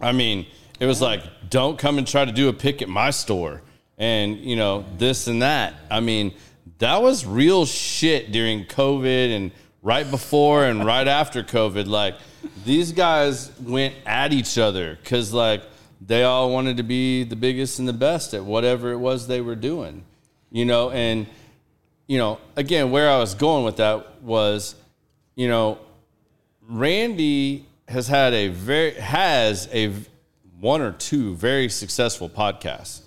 I 0.00 0.12
mean, 0.12 0.46
it 0.80 0.86
was 0.86 1.00
like, 1.00 1.22
don't 1.48 1.78
come 1.78 1.98
and 1.98 2.06
try 2.06 2.24
to 2.24 2.32
do 2.32 2.48
a 2.48 2.52
pick 2.52 2.82
at 2.82 2.88
my 2.88 3.10
store 3.10 3.62
and, 3.96 4.36
you 4.38 4.56
know, 4.56 4.84
this 4.98 5.26
and 5.28 5.42
that. 5.42 5.74
I 5.90 6.00
mean, 6.00 6.34
that 6.78 7.02
was 7.02 7.24
real 7.24 7.66
shit 7.66 8.32
during 8.32 8.64
COVID 8.64 9.34
and 9.34 9.52
right 9.82 10.08
before 10.08 10.64
and 10.64 10.84
right 10.84 11.08
after 11.08 11.42
COVID. 11.42 11.86
Like, 11.86 12.16
these 12.64 12.92
guys 12.92 13.50
went 13.60 13.94
at 14.06 14.32
each 14.32 14.58
other 14.58 14.98
because, 15.02 15.32
like, 15.32 15.62
they 16.00 16.22
all 16.22 16.52
wanted 16.52 16.76
to 16.76 16.82
be 16.82 17.24
the 17.24 17.36
biggest 17.36 17.78
and 17.78 17.88
the 17.88 17.92
best 17.92 18.34
at 18.34 18.44
whatever 18.44 18.92
it 18.92 18.98
was 18.98 19.26
they 19.26 19.40
were 19.40 19.56
doing, 19.56 20.04
you 20.50 20.64
know, 20.64 20.90
and, 20.90 21.26
you 22.06 22.18
know, 22.18 22.38
again, 22.56 22.90
where 22.90 23.10
I 23.10 23.18
was 23.18 23.34
going 23.34 23.64
with 23.64 23.76
that 23.76 24.22
was, 24.22 24.74
you 25.34 25.48
know, 25.48 25.78
Randy 26.68 27.66
has 27.88 28.08
had 28.08 28.34
a 28.34 28.48
very 28.48 28.92
has 28.94 29.68
a 29.72 29.92
one 30.60 30.82
or 30.82 30.92
two 30.92 31.34
very 31.36 31.68
successful 31.68 32.28
podcasts 32.28 33.00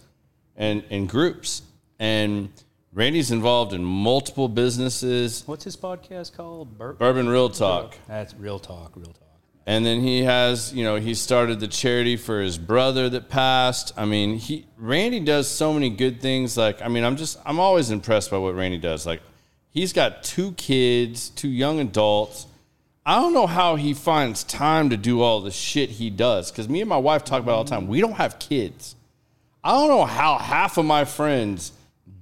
and 0.56 0.84
and 0.90 1.08
groups 1.08 1.62
and 2.00 2.50
Randy's 2.94 3.30
involved 3.32 3.74
in 3.74 3.84
multiple 3.84 4.48
businesses 4.50 5.44
What's 5.46 5.64
his 5.64 5.78
podcast 5.78 6.34
called? 6.34 6.78
Bur- 6.78 6.94
bourbon 6.94 7.30
real 7.30 7.50
talk 7.50 7.96
That's 8.08 8.34
real 8.34 8.58
talk, 8.58 8.94
real 8.96 9.06
talk. 9.14 9.21
And 9.66 9.86
then 9.86 10.02
he 10.02 10.24
has 10.24 10.74
you 10.74 10.84
know 10.84 10.96
he 10.96 11.14
started 11.14 11.60
the 11.60 11.68
charity 11.68 12.18
for 12.18 12.42
his 12.42 12.58
brother 12.58 13.10
that 13.10 13.30
passed. 13.30 13.94
I 13.98 14.06
mean 14.06 14.38
he 14.38 14.66
randy 14.78 15.20
does 15.20 15.48
so 15.50 15.74
many 15.74 15.90
good 15.90 16.22
things. 16.22 16.58
Like 16.58 16.82
i 16.82 16.88
mean 16.88 17.04
i'm 17.04 17.18
just 17.18 17.38
i'm 17.46 17.60
always 17.60 17.92
impressed 17.92 18.32
by 18.32 18.38
what 18.38 18.56
randy 18.56 18.78
does. 18.78 19.06
Like 19.06 19.22
he's 19.70 19.94
got 19.94 20.24
two 20.24 20.54
kids 20.54 21.30
two 21.30 21.50
young 21.50 21.80
adults. 21.80 22.48
I 23.06 23.20
don't 23.20 23.34
know 23.34 23.48
how 23.48 23.78
he 23.78 23.94
finds 23.94 24.44
time 24.44 24.92
to 24.92 24.98
do 24.98 25.22
all 25.22 25.42
the 25.42 25.52
shit 25.52 25.90
he 25.90 26.10
does 26.10 26.52
because 26.52 26.70
me 26.70 26.82
and 26.82 26.90
my 26.90 26.98
wife 26.98 27.24
talk 27.24 27.42
about 27.42 27.56
all 27.56 27.64
the 27.64 27.70
time. 27.70 27.88
We 27.88 28.00
don't 28.00 28.14
have 28.14 28.38
kids. 28.38 28.96
I 29.64 29.72
don't 29.72 29.90
know 29.90 30.06
how 30.06 30.38
half 30.38 30.78
of 30.78 30.86
my 30.86 31.06
friends 31.06 31.72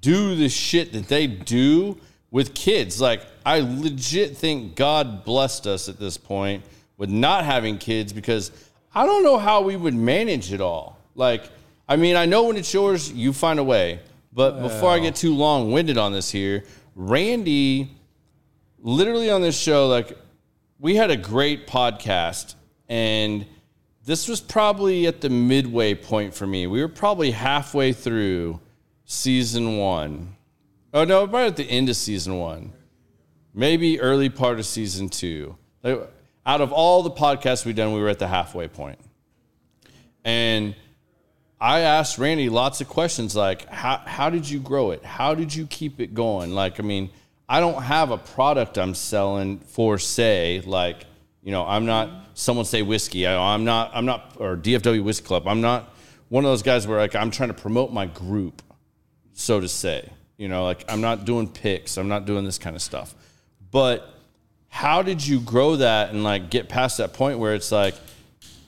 do 0.01 0.35
the 0.35 0.49
shit 0.49 0.93
that 0.93 1.07
they 1.07 1.27
do 1.27 1.97
with 2.31 2.53
kids. 2.53 2.99
Like, 3.01 3.21
I 3.45 3.61
legit 3.61 4.37
think 4.37 4.75
God 4.75 5.23
blessed 5.23 5.67
us 5.67 5.89
at 5.89 5.99
this 5.99 6.17
point 6.17 6.63
with 6.99 7.09
not 7.09 7.45
having 7.45 7.79
kids 7.79 8.13
because 8.13 8.51
I 8.93 9.07
don't 9.07 9.23
know 9.23 9.39
how 9.39 9.61
we 9.61 9.75
would 9.75 9.95
manage 9.95 10.53
it 10.53 10.61
all. 10.61 10.99
Like, 11.15 11.49
I 11.87 11.95
mean, 11.95 12.15
I 12.15 12.27
know 12.27 12.43
when 12.43 12.57
it's 12.57 12.71
yours, 12.71 13.11
you 13.11 13.33
find 13.33 13.57
a 13.57 13.63
way. 13.63 14.01
But 14.31 14.61
before 14.61 14.91
I 14.91 14.99
get 14.99 15.15
too 15.15 15.33
long 15.33 15.71
winded 15.71 15.97
on 15.97 16.11
this 16.11 16.29
here, 16.29 16.63
Randy, 16.95 17.89
literally 18.77 19.31
on 19.31 19.41
this 19.41 19.59
show, 19.59 19.87
like, 19.87 20.15
we 20.77 20.95
had 20.95 21.09
a 21.09 21.17
great 21.17 21.65
podcast 21.65 22.53
and 22.87 23.45
this 24.05 24.27
was 24.27 24.41
probably 24.41 25.07
at 25.07 25.21
the 25.21 25.29
midway 25.29 25.93
point 25.93 26.33
for 26.33 26.47
me. 26.47 26.67
We 26.67 26.81
were 26.81 26.87
probably 26.87 27.31
halfway 27.31 27.93
through 27.93 28.59
season 29.05 29.77
one. 29.77 30.35
Oh 30.93 31.05
no, 31.05 31.25
right 31.27 31.47
at 31.47 31.55
the 31.55 31.69
end 31.69 31.89
of 31.89 31.95
season 31.95 32.39
one, 32.39 32.73
maybe 33.53 33.99
early 33.99 34.29
part 34.29 34.57
of 34.59 34.65
season 34.65 35.09
two. 35.09 35.55
Like, 35.83 36.09
out 36.49 36.61
of 36.61 36.71
all 36.71 37.03
the 37.03 37.11
podcasts 37.11 37.63
we've 37.63 37.75
done, 37.75 37.93
we 37.93 38.01
were 38.01 38.09
at 38.09 38.17
the 38.17 38.27
halfway 38.27 38.67
point. 38.67 38.99
And 40.25 40.75
I 41.61 41.81
asked 41.81 42.17
Randy 42.17 42.49
lots 42.49 42.81
of 42.81 42.87
questions 42.87 43.35
like, 43.35 43.67
how, 43.67 43.97
how 44.05 44.29
did 44.29 44.49
you 44.49 44.59
grow 44.59 44.91
it? 44.91 45.05
How 45.05 45.35
did 45.35 45.53
you 45.53 45.67
keep 45.67 45.99
it 45.99 46.13
going? 46.13 46.55
Like, 46.55 46.79
I 46.79 46.83
mean, 46.83 47.11
I 47.47 47.59
don't 47.59 47.81
have 47.81 48.11
a 48.11 48.17
product 48.17 48.77
I'm 48.77 48.93
selling 48.93 49.57
for 49.57 49.97
say 49.97 50.61
like 50.65 51.05
you 51.41 51.51
know 51.51 51.65
I'm 51.65 51.87
not 51.87 52.09
someone 52.35 52.65
say 52.65 52.83
whiskey. 52.83 53.25
I, 53.25 53.53
I'm 53.53 53.65
not 53.65 53.89
I'm 53.95 54.05
not 54.05 54.35
or 54.37 54.55
DFW 54.55 55.03
Whiskey 55.03 55.25
Club. 55.25 55.47
I'm 55.47 55.59
not 55.59 55.91
one 56.29 56.45
of 56.45 56.51
those 56.51 56.61
guys 56.61 56.85
where 56.85 56.99
like 56.99 57.15
I'm 57.15 57.31
trying 57.31 57.49
to 57.49 57.55
promote 57.55 57.91
my 57.91 58.05
group, 58.05 58.61
so 59.33 59.59
to 59.59 59.67
say. 59.67 60.07
You 60.37 60.47
know, 60.47 60.63
like 60.63 60.85
I'm 60.87 61.01
not 61.01 61.25
doing 61.25 61.47
picks. 61.47 61.97
I'm 61.97 62.07
not 62.07 62.25
doing 62.25 62.45
this 62.45 62.59
kind 62.59 62.75
of 62.75 62.83
stuff. 62.83 63.15
But 63.71 64.18
how 64.69 65.01
did 65.01 65.25
you 65.25 65.39
grow 65.39 65.75
that 65.75 66.11
and 66.11 66.23
like 66.23 66.49
get 66.49 66.69
past 66.69 66.97
that 66.97 67.13
point 67.13 67.39
where 67.39 67.53
it's 67.53 67.71
like 67.71 67.95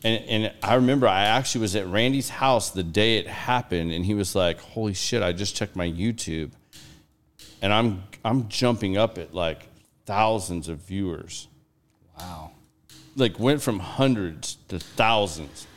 and, 0.03 0.23
and 0.25 0.53
I 0.63 0.75
remember 0.75 1.07
I 1.07 1.25
actually 1.25 1.61
was 1.61 1.75
at 1.75 1.87
Randy's 1.87 2.29
house 2.29 2.71
the 2.71 2.83
day 2.83 3.17
it 3.17 3.27
happened, 3.27 3.91
and 3.91 4.03
he 4.03 4.13
was 4.13 4.33
like, 4.33 4.59
"Holy 4.59 4.93
shit! 4.93 5.21
I 5.21 5.31
just 5.31 5.55
checked 5.55 5.75
my 5.75 5.87
YouTube, 5.87 6.51
and 7.61 7.71
I'm 7.71 8.03
I'm 8.25 8.49
jumping 8.49 8.97
up 8.97 9.17
at 9.17 9.33
like 9.33 9.67
thousands 10.05 10.69
of 10.69 10.79
viewers. 10.79 11.47
Wow. 12.17 12.51
Like 13.15 13.39
went 13.39 13.61
from 13.61 13.79
hundreds 13.79 14.55
to 14.69 14.79
thousands. 14.79 15.67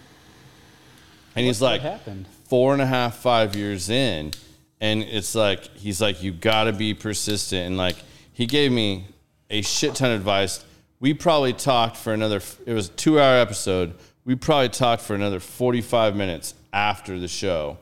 And 1.37 1.45
he's 1.45 1.61
like 1.61 1.81
happened? 1.81 2.27
four 2.49 2.73
and 2.73 2.81
a 2.81 2.87
half, 2.87 3.17
five 3.17 3.57
years 3.57 3.91
in, 3.91 4.33
and 4.81 5.03
it's 5.03 5.35
like 5.35 5.65
he's 5.77 6.01
like, 6.01 6.23
you 6.23 6.33
got 6.33 6.65
to 6.65 6.73
be 6.73 6.95
persistent, 6.95 7.67
and 7.67 7.77
like 7.77 7.97
he 8.33 8.47
gave 8.47 8.73
me 8.73 9.07
a 9.51 9.63
shit 9.63 9.95
ton 9.95 10.11
of 10.11 10.21
advice. 10.21 10.65
We 11.01 11.15
probably 11.15 11.53
talked 11.53 11.97
for 11.97 12.13
another. 12.13 12.41
It 12.67 12.73
was 12.73 12.89
a 12.89 12.93
two 12.93 13.21
hour 13.21 13.37
episode. 13.37 13.95
We 14.25 14.35
probably 14.35 14.71
talked 14.71 15.03
for 15.03 15.15
another 15.15 15.41
forty 15.41 15.81
five 15.81 16.17
minutes 16.17 16.55
after 16.73 17.19
the 17.19 17.29
show, 17.29 17.79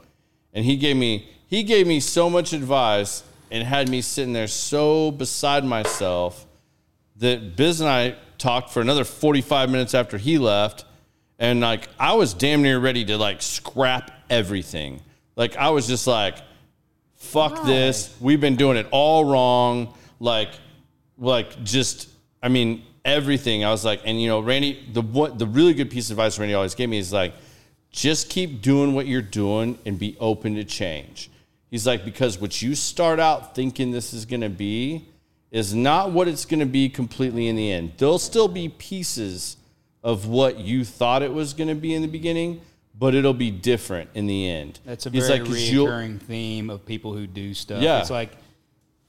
and 0.53 0.65
he 0.65 0.77
gave 0.77 0.97
me 0.97 1.29
he 1.47 1.63
gave 1.63 1.87
me 1.87 2.01
so 2.01 2.31
much 2.31 2.53
advice 2.53 3.23
and 3.51 3.63
had 3.69 3.89
me 3.91 4.01
sitting 4.01 4.33
there 4.33 4.47
so 4.47 5.11
beside 5.11 5.65
myself 5.65 6.47
that 7.17 7.57
Biz 7.57 7.83
and 7.83 7.91
I 7.91 8.17
talked 8.39 8.71
for 8.71 8.81
another 8.81 9.05
45 9.05 9.69
minutes 9.71 9.95
after 9.95 10.17
he 10.17 10.39
left. 10.39 10.87
And 11.39 11.61
like, 11.61 11.89
I 12.01 12.15
was 12.15 12.33
damn 12.33 12.63
near 12.63 12.79
ready 12.79 13.05
to 13.05 13.19
like 13.19 13.43
scrap 13.43 14.11
everything. 14.31 15.01
Like, 15.37 15.57
I 15.57 15.71
was 15.71 15.87
just 15.87 16.07
like, 16.07 16.37
fuck 17.17 17.65
this. 17.65 18.17
We've 18.19 18.41
been 18.41 18.57
doing 18.57 18.79
it 18.79 18.87
all 18.91 19.27
wrong. 19.27 19.95
Like, 20.19 20.49
like 21.23 21.63
just, 21.65 22.09
I 22.43 22.49
mean, 22.49 22.83
everything. 23.05 23.65
I 23.65 23.71
was 23.71 23.85
like, 23.85 24.03
and 24.05 24.21
you 24.21 24.29
know, 24.29 24.41
Randy, 24.41 24.85
the 24.93 25.03
what 25.03 25.39
the 25.39 25.47
really 25.47 25.75
good 25.75 25.91
piece 25.91 26.11
of 26.11 26.19
advice 26.19 26.39
Randy 26.39 26.55
always 26.55 26.75
gave 26.75 26.89
me 26.89 26.99
is 26.99 27.13
like, 27.13 27.35
just 27.91 28.29
keep 28.31 28.63
doing 28.63 28.95
what 28.95 29.07
you're 29.07 29.23
doing 29.23 29.79
and 29.87 29.99
be 29.99 30.17
open 30.19 30.55
to 30.57 30.65
change. 30.65 31.31
He's 31.71 31.87
like, 31.87 32.05
because 32.05 32.39
what 32.39 32.61
you 32.61 32.75
start 32.75 33.21
out 33.21 33.55
thinking 33.55 33.91
this 33.91 34.13
is 34.13 34.25
going 34.27 34.41
to 34.41 34.49
be 34.49 35.07
is 35.51 35.75
not 35.75 36.11
what 36.11 36.29
it's 36.29 36.45
going 36.45 36.61
to 36.61 36.67
be 36.67 36.89
completely 36.89 37.49
in 37.49 37.57
the 37.57 37.71
end. 37.71 37.93
There'll 37.99 38.19
still 38.19 38.49
be 38.49 38.69
pieces 38.69 39.59
of 40.03 40.27
what 40.27 40.59
you 40.59 40.85
thought 40.85 41.23
it 41.23 41.33
was 41.33 41.55
going 41.55 41.69
to 41.69 41.75
be 41.75 41.95
in 41.95 42.03
the 42.03 42.09
beginning, 42.09 42.61
but 42.99 43.15
it'll 43.15 43.35
be 43.35 43.51
different 43.51 44.11
in 44.15 44.27
the 44.27 44.49
end. 44.49 44.81
That's 44.85 45.07
a 45.07 45.11
He's 45.11 45.29
very 45.29 45.41
like, 45.41 45.49
reoccurring 45.49 46.21
theme 46.21 46.71
of 46.71 46.85
people 46.85 47.15
who 47.15 47.27
do 47.27 47.55
stuff. 47.55 47.83
Yeah. 47.83 48.01
It's 48.01 48.11
like 48.11 48.33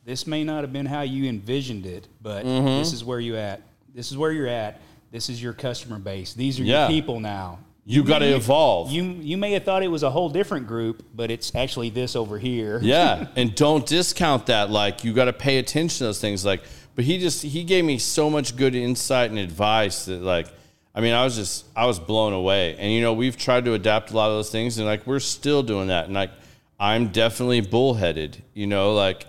this 0.06 0.28
may 0.28 0.44
not 0.44 0.64
have 0.64 0.74
been 0.74 0.86
how 0.86 1.02
you 1.02 1.30
envisioned 1.30 1.86
it, 1.86 2.08
but 2.22 2.46
Mm-hmm. 2.46 2.66
this 2.80 2.94
is 2.94 3.04
where 3.04 3.20
you 3.20 3.38
at. 3.38 3.62
This 3.94 4.12
is 4.12 4.18
where 4.18 4.32
you're 4.32 4.48
at. 4.48 4.82
This 5.12 5.30
is 5.30 5.42
your 5.42 5.54
customer 5.54 6.00
base. 6.00 6.34
These 6.34 6.60
are 6.60 6.64
Yeah. 6.64 6.82
your 6.82 6.90
people 6.90 7.20
now. 7.20 7.60
You 7.86 8.04
got 8.04 8.20
to 8.20 8.26
evolve. 8.34 8.92
You 8.92 9.04
you 9.04 9.36
may 9.38 9.52
have 9.52 9.64
thought 9.66 9.84
it 9.84 9.90
was 9.90 10.04
a 10.04 10.10
whole 10.10 10.30
different 10.30 10.68
group, 10.68 11.04
but 11.14 11.30
it's 11.30 11.54
actually 11.54 11.90
this 11.90 12.16
over 12.16 12.40
here. 12.40 12.80
Yeah, 12.82 13.28
and 13.36 13.54
don't 13.56 13.86
discount 13.86 14.46
that. 14.46 14.70
Like 14.70 15.04
you 15.04 15.12
got 15.14 15.26
to 15.26 15.34
pay 15.34 15.58
attention 15.58 15.98
to 15.98 16.04
those 16.06 16.22
things. 16.22 16.46
Like, 16.46 16.64
but 16.96 17.04
he 17.04 17.20
just 17.20 17.44
he 17.44 17.64
gave 17.66 17.84
me 17.84 17.98
so 17.98 18.30
much 18.30 18.56
good 18.56 18.74
insight 18.74 19.32
and 19.32 19.38
advice 19.40 20.06
that 20.06 20.22
like, 20.22 20.48
I 20.96 21.02
mean, 21.02 21.14
I 21.14 21.26
was 21.26 21.36
just 21.36 21.66
I 21.76 21.86
was 21.86 22.00
blown 22.00 22.32
away. 22.32 22.78
And 22.80 22.90
you 22.90 23.02
know, 23.02 23.12
we've 23.14 23.36
tried 23.36 23.66
to 23.66 23.74
adapt 23.74 24.12
a 24.12 24.16
lot 24.16 24.30
of 24.30 24.38
those 24.38 24.50
things, 24.50 24.78
and 24.78 24.88
like 24.88 25.06
we're 25.06 25.20
still 25.20 25.62
doing 25.62 25.88
that. 25.90 26.06
And 26.06 26.14
like, 26.14 26.32
I'm 26.80 27.10
definitely 27.10 27.60
bullheaded. 27.62 28.42
You 28.54 28.66
know, 28.68 28.94
like 28.94 29.26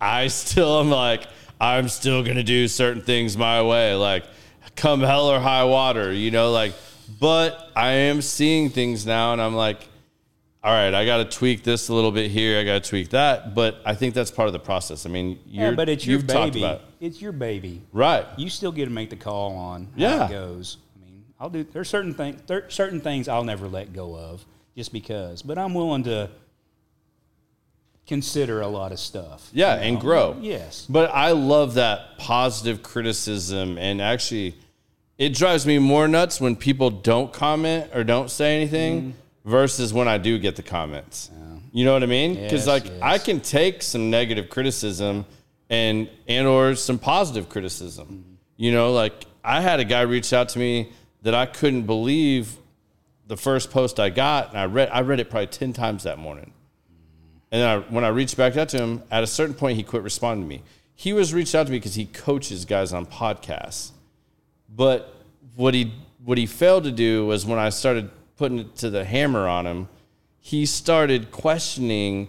I 0.00 0.28
still 0.28 0.80
am 0.80 0.90
like 0.90 1.26
I'm 1.60 1.88
still 1.88 2.22
gonna 2.22 2.42
do 2.44 2.68
certain 2.68 3.02
things 3.02 3.36
my 3.36 3.62
way. 3.62 3.94
Like, 3.94 4.24
come 4.76 5.00
hell 5.00 5.26
or 5.30 5.40
high 5.40 5.64
water. 5.64 6.12
You 6.12 6.30
know, 6.30 6.52
like, 6.52 6.72
but 7.20 7.70
I 7.74 7.92
am 7.92 8.22
seeing 8.22 8.70
things 8.70 9.04
now, 9.06 9.32
and 9.32 9.40
I'm 9.42 9.54
like 9.54 9.86
all 10.62 10.72
right, 10.72 10.92
I 10.92 11.06
got 11.06 11.18
to 11.18 11.24
tweak 11.38 11.62
this 11.62 11.88
a 11.88 11.94
little 11.94 12.10
bit 12.10 12.32
here. 12.32 12.58
I 12.58 12.64
got 12.64 12.82
to 12.82 12.90
tweak 12.90 13.10
that, 13.10 13.54
but 13.54 13.80
I 13.86 13.94
think 13.94 14.12
that's 14.12 14.32
part 14.32 14.48
of 14.48 14.52
the 14.52 14.58
process. 14.58 15.06
I 15.06 15.08
mean, 15.08 15.38
you're, 15.46 15.66
Yeah, 15.70 15.74
but 15.76 15.88
it's 15.88 16.04
your 16.04 16.20
baby. 16.20 16.64
it. 16.64 16.80
It's 17.00 17.22
your 17.22 17.30
baby. 17.30 17.80
right. 17.92 18.26
You 18.36 18.50
still 18.50 18.72
get 18.72 18.86
to 18.86 18.90
make 18.90 19.08
the 19.08 19.16
call 19.16 19.52
on 19.54 19.84
how 19.84 19.90
Yeah. 19.96 20.26
it 20.26 20.30
goes. 20.30 20.78
I 21.00 21.04
mean, 21.06 21.22
I'll 21.38 21.48
do. 21.48 21.62
There's 21.72 21.88
certain 21.88 22.12
things. 22.12 22.42
There, 22.48 22.68
certain 22.70 23.00
things 23.00 23.28
I'll 23.28 23.44
never 23.44 23.68
let 23.68 23.92
go 23.92 24.16
of 24.16 24.44
just 24.76 24.92
because. 24.92 25.42
But 25.42 25.58
I'm 25.58 25.74
willing 25.74 26.02
to 26.02 26.28
consider 28.08 28.60
a 28.60 28.66
lot 28.68 28.90
of 28.90 28.98
stuff. 28.98 29.48
Yeah, 29.52 29.76
you 29.76 29.82
and 29.82 30.00
grow. 30.00 30.36
Yes. 30.40 30.86
But 30.88 31.10
I 31.14 31.32
love 31.32 31.74
that 31.74 32.18
positive 32.18 32.82
criticism, 32.82 33.78
and 33.78 34.00
actually, 34.02 34.56
it 35.18 35.34
drives 35.34 35.66
me 35.66 35.78
more 35.78 36.08
nuts 36.08 36.40
when 36.40 36.56
people 36.56 36.90
don't 36.90 37.32
comment 37.32 37.90
or 37.94 38.02
don't 38.04 38.30
say 38.30 38.56
anything 38.56 39.00
Mm-hmm. 39.02 39.50
versus 39.50 39.92
when 39.92 40.08
I 40.08 40.18
do 40.18 40.38
get 40.38 40.56
the 40.56 40.62
comments. 40.62 41.30
You 41.72 41.84
know 41.84 41.92
what 41.92 42.02
I 42.02 42.06
mean? 42.06 42.34
Because 42.34 42.52
Yes, 42.52 42.66
like 42.66 42.84
yes. 42.86 42.98
I 43.02 43.18
can 43.18 43.40
take 43.40 43.82
some 43.82 44.10
negative 44.10 44.48
criticism 44.48 45.26
and 45.70 46.08
and 46.26 46.46
or 46.46 46.74
some 46.74 46.98
positive 46.98 47.48
criticism. 47.48 48.06
Mm-hmm. 48.06 48.34
You 48.56 48.72
know, 48.72 48.92
like 48.92 49.26
I 49.44 49.60
had 49.60 49.78
a 49.80 49.84
guy 49.84 50.00
reach 50.02 50.32
out 50.32 50.48
to 50.50 50.58
me 50.58 50.92
that 51.22 51.34
I 51.34 51.46
couldn't 51.46 51.82
believe 51.82 52.56
the 53.26 53.36
first 53.36 53.70
post 53.70 54.00
I 54.00 54.08
got, 54.10 54.48
and 54.50 54.58
I 54.58 54.64
read 54.64 54.88
I 54.90 55.00
read 55.02 55.20
it 55.20 55.28
probably 55.30 55.48
ten 55.48 55.72
times 55.74 56.04
that 56.04 56.18
morning. 56.18 56.52
And 57.50 57.62
I, 57.62 57.78
when 57.78 58.04
I 58.04 58.08
reached 58.08 58.36
back 58.36 58.56
out 58.56 58.68
to 58.70 58.78
him, 58.78 59.02
at 59.10 59.22
a 59.22 59.26
certain 59.26 59.54
point, 59.54 59.76
he 59.76 59.82
quit 59.82 60.02
responding 60.02 60.44
to 60.44 60.48
me. 60.48 60.62
He 60.94 61.12
was 61.12 61.32
reached 61.32 61.54
out 61.54 61.66
to 61.66 61.72
me 61.72 61.78
because 61.78 61.94
he 61.94 62.06
coaches 62.06 62.64
guys 62.64 62.92
on 62.92 63.06
podcasts. 63.06 63.92
But 64.68 65.14
what 65.56 65.74
he 65.74 65.92
what 66.24 66.36
he 66.36 66.44
failed 66.44 66.84
to 66.84 66.92
do 66.92 67.24
was 67.26 67.46
when 67.46 67.58
I 67.58 67.70
started 67.70 68.10
putting 68.36 68.58
it 68.58 68.76
to 68.76 68.90
the 68.90 69.04
hammer 69.04 69.48
on 69.48 69.66
him, 69.66 69.88
he 70.40 70.66
started 70.66 71.30
questioning 71.30 72.28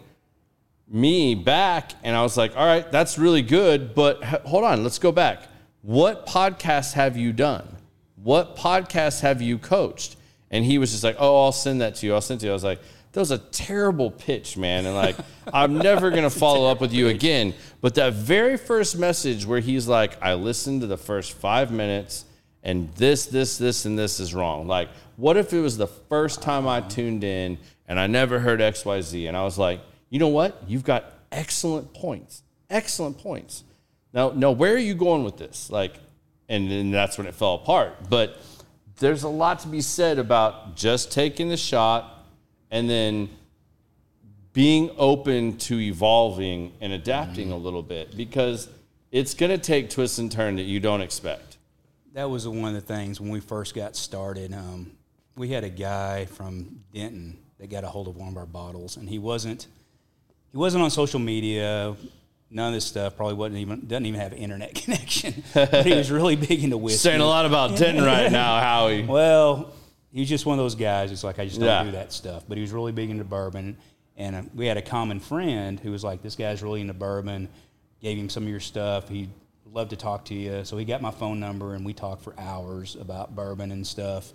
me 0.88 1.36
back, 1.36 1.91
and 2.04 2.16
I 2.16 2.22
was 2.24 2.38
like, 2.38 2.56
"All 2.56 2.66
right, 2.66 2.90
that's 2.91 3.18
really 3.18 3.41
good, 3.41 3.94
but 3.94 4.24
hold 4.24 4.64
on, 4.64 4.84
let's 4.84 5.00
go 5.00 5.12
back. 5.12 5.44
What 5.82 6.26
podcasts 6.26 6.94
have 6.94 7.18
you 7.18 7.34
done? 7.34 7.76
What 8.16 8.56
podcasts 8.56 9.22
have 9.22 9.41
you 9.41 9.58
coached?" 9.58 10.16
And 10.52 10.64
he 10.64 10.78
was 10.78 10.91
just 10.91 11.04
like, 11.04 11.18
"Oh, 11.20 11.44
I'll 11.44 11.52
send 11.52 11.82
that 11.82 11.96
to 11.96 12.06
you. 12.06 12.14
I'll 12.14 12.22
send 12.22 12.40
it 12.40 12.41
to 12.41 12.46
you." 12.48 12.52
I 12.52 12.54
was 12.54 12.64
like, 12.64 12.82
"That 13.11 13.19
was 13.19 13.31
a 13.31 13.38
terrible 13.38 14.11
pitch, 14.11 14.57
man." 14.57 14.86
And 14.86 14.95
like, 14.95 15.15
I'm 15.53 15.77
never 15.77 16.10
gonna 16.10 16.30
follow 16.45 16.69
up 16.69 16.81
with 16.81 16.94
you 16.94 17.07
again. 17.07 17.53
But 17.81 17.95
that 17.95 18.14
very 18.14 18.57
first 18.57 18.98
message 18.98 19.45
where 19.45 19.60
he's 19.60 19.88
like, 19.88 20.22
"I 20.22 20.34
listened 20.34 20.81
to 20.81 20.88
the 20.88 20.98
first 20.98 21.34
five 21.34 21.72
minutes." 21.72 22.26
and 22.64 22.94
this, 22.95 23.26
this, 23.26 23.57
this, 23.57 23.86
and 23.86 23.98
this 23.98 24.19
is 24.19 24.34
wrong. 24.34 24.68
Like, 24.68 24.90
what 25.15 25.38
if 25.38 25.53
it 25.53 25.60
was 25.60 25.77
the 25.77 25.88
first 25.88 26.41
time 26.41 26.68
I 26.68 26.81
tuned 26.81 27.23
in 27.23 27.57
and 27.88 27.99
I 27.99 28.07
never 28.07 28.40
heard 28.40 28.60
XYZ? 28.60 29.27
And 29.27 29.38
I 29.38 29.44
was 29.44 29.57
like, 29.57 29.81
you 30.10 30.19
know 30.19 30.27
what? 30.27 30.64
You've 30.68 30.84
got 30.84 31.14
excellent 31.31 31.94
points. 31.94 32.44
Excellent 32.69 33.18
points. 33.18 33.64
Now, 34.14 34.31
now 34.31 34.52
where 34.52 34.73
are 34.73 34.77
you 34.77 34.95
going 34.95 35.23
with 35.23 35.38
this? 35.38 35.69
Like, 35.69 35.94
and 36.48 36.69
then 36.69 36.91
that's 36.91 37.18
when 37.18 37.27
it 37.27 37.36
fell 37.36 37.56
apart. 37.56 38.10
But 38.10 38.38
there's 38.99 39.23
a 39.23 39.30
lot 39.30 39.60
to 39.60 39.68
be 39.68 39.81
said 39.81 40.19
about 40.19 40.76
just 40.76 41.11
taking 41.11 41.49
the 41.49 41.57
shot 41.57 42.19
and 42.72 42.90
then 42.90 43.30
being 44.54 44.90
open 44.98 45.58
to 45.58 45.80
evolving 45.80 46.74
and 46.82 46.91
adapting 46.94 47.52
a 47.52 47.58
little 47.58 47.84
bit 47.84 48.16
because 48.18 48.68
it's 49.12 49.34
going 49.34 49.52
to 49.52 49.58
take 49.58 49.90
twists 49.90 50.18
and 50.18 50.32
turns 50.32 50.58
that 50.58 50.64
you 50.64 50.80
don't 50.80 51.02
expect. 51.02 51.58
That 52.14 52.30
was 52.30 52.48
one 52.48 52.68
of 52.68 52.74
the 52.74 52.82
things 52.94 53.22
when 53.22 53.30
we 53.30 53.40
first 53.40 53.76
got 53.76 53.96
started. 53.96 54.54
Um, 54.54 54.91
we 55.36 55.50
had 55.50 55.64
a 55.64 55.70
guy 55.70 56.26
from 56.26 56.82
Denton 56.94 57.38
that 57.60 57.70
got 57.70 57.84
a 57.84 57.88
hold 57.88 58.08
of 58.08 58.16
one 58.18 58.28
of 58.30 58.38
our 58.38 58.46
bottles, 58.46 58.98
and 58.98 59.08
he 59.08 59.20
wasn't 59.20 59.68
he 60.52 60.58
wasn't 60.58 60.84
on 60.84 60.90
social 60.90 61.20
media. 61.20 61.96
None 62.52 62.70
of 62.70 62.74
this 62.74 62.86
stuff 62.86 63.16
probably 63.16 63.36
wasn't 63.36 63.60
even 63.60 63.86
doesn't 63.88 64.06
even 64.08 64.20
have 64.20 64.34
internet 64.34 64.74
connection. 64.84 65.44
but 65.54 65.86
he 65.86 65.94
was 65.94 66.10
really 66.10 66.36
big 66.36 66.64
into 66.64 66.78
whiskey. 66.78 66.98
Saying 66.98 67.22
a 67.22 67.26
lot 67.26 67.46
about 67.46 67.78
Denton 67.78 68.04
right 68.04 68.32
now, 68.32 68.60
Howie. 68.60 69.04
Well, 69.04 69.72
he 70.11 70.19
was 70.22 70.30
just 70.30 70.45
one 70.45 70.57
of 70.57 70.64
those 70.64 70.76
guys. 70.76 71.11
It's 71.11 71.23
like 71.23 71.40
I 71.40 71.45
just 71.45 71.60
don't 71.60 71.68
Yeah. 71.68 71.84
do 71.84 71.91
that 71.91 72.11
stuff. 72.14 72.44
But 72.48 72.57
he 72.57 72.61
was 72.61 72.72
really 72.72 72.91
big 72.91 73.10
into 73.10 73.23
bourbon, 73.23 73.77
and 74.18 74.36
uh, 74.36 74.41
we 74.56 74.65
had 74.65 74.77
a 74.77 74.81
common 74.81 75.19
friend 75.19 75.80
who 75.80 75.91
was 75.91 76.03
like, 76.03 76.22
"This 76.22 76.36
guy's 76.36 76.61
really 76.64 76.81
into 76.81 76.94
bourbon." 76.94 77.48
Gave 78.02 78.18
him 78.18 78.30
some 78.30 78.44
of 78.44 78.49
your 78.49 78.60
stuff. 78.61 79.10
He'd 79.10 79.30
love 79.72 79.90
to 79.90 79.95
talk 79.98 80.26
to 80.26 80.34
you. 80.34 80.64
So 80.64 80.77
he 80.77 80.86
got 80.86 81.02
my 81.02 81.11
phone 81.11 81.40
number, 81.40 81.76
and 81.76 81.86
we 81.86 81.94
talked 81.94 82.23
for 82.23 82.34
hours 82.40 82.95
about 82.95 83.36
bourbon 83.36 83.72
and 83.72 83.86
stuff. 83.86 84.31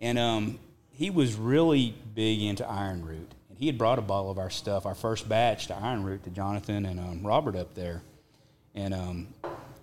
And 0.00 0.18
um, 0.18 0.58
he 0.90 1.10
was 1.10 1.36
really 1.36 1.94
big 2.14 2.42
into 2.42 2.68
Iron 2.68 3.04
Root, 3.04 3.32
and 3.48 3.56
he 3.58 3.66
had 3.66 3.78
brought 3.78 3.98
a 3.98 4.02
bottle 4.02 4.30
of 4.32 4.38
our 4.38 4.50
stuff, 4.50 4.84
our 4.84 4.96
first 4.96 5.28
batch, 5.28 5.68
to 5.68 5.76
Iron 5.76 6.02
Root 6.02 6.24
to 6.24 6.30
Jonathan 6.30 6.86
and 6.86 6.98
um, 6.98 7.22
Robert 7.22 7.54
up 7.56 7.74
there. 7.74 8.02
and 8.74 8.92
um, 8.92 9.28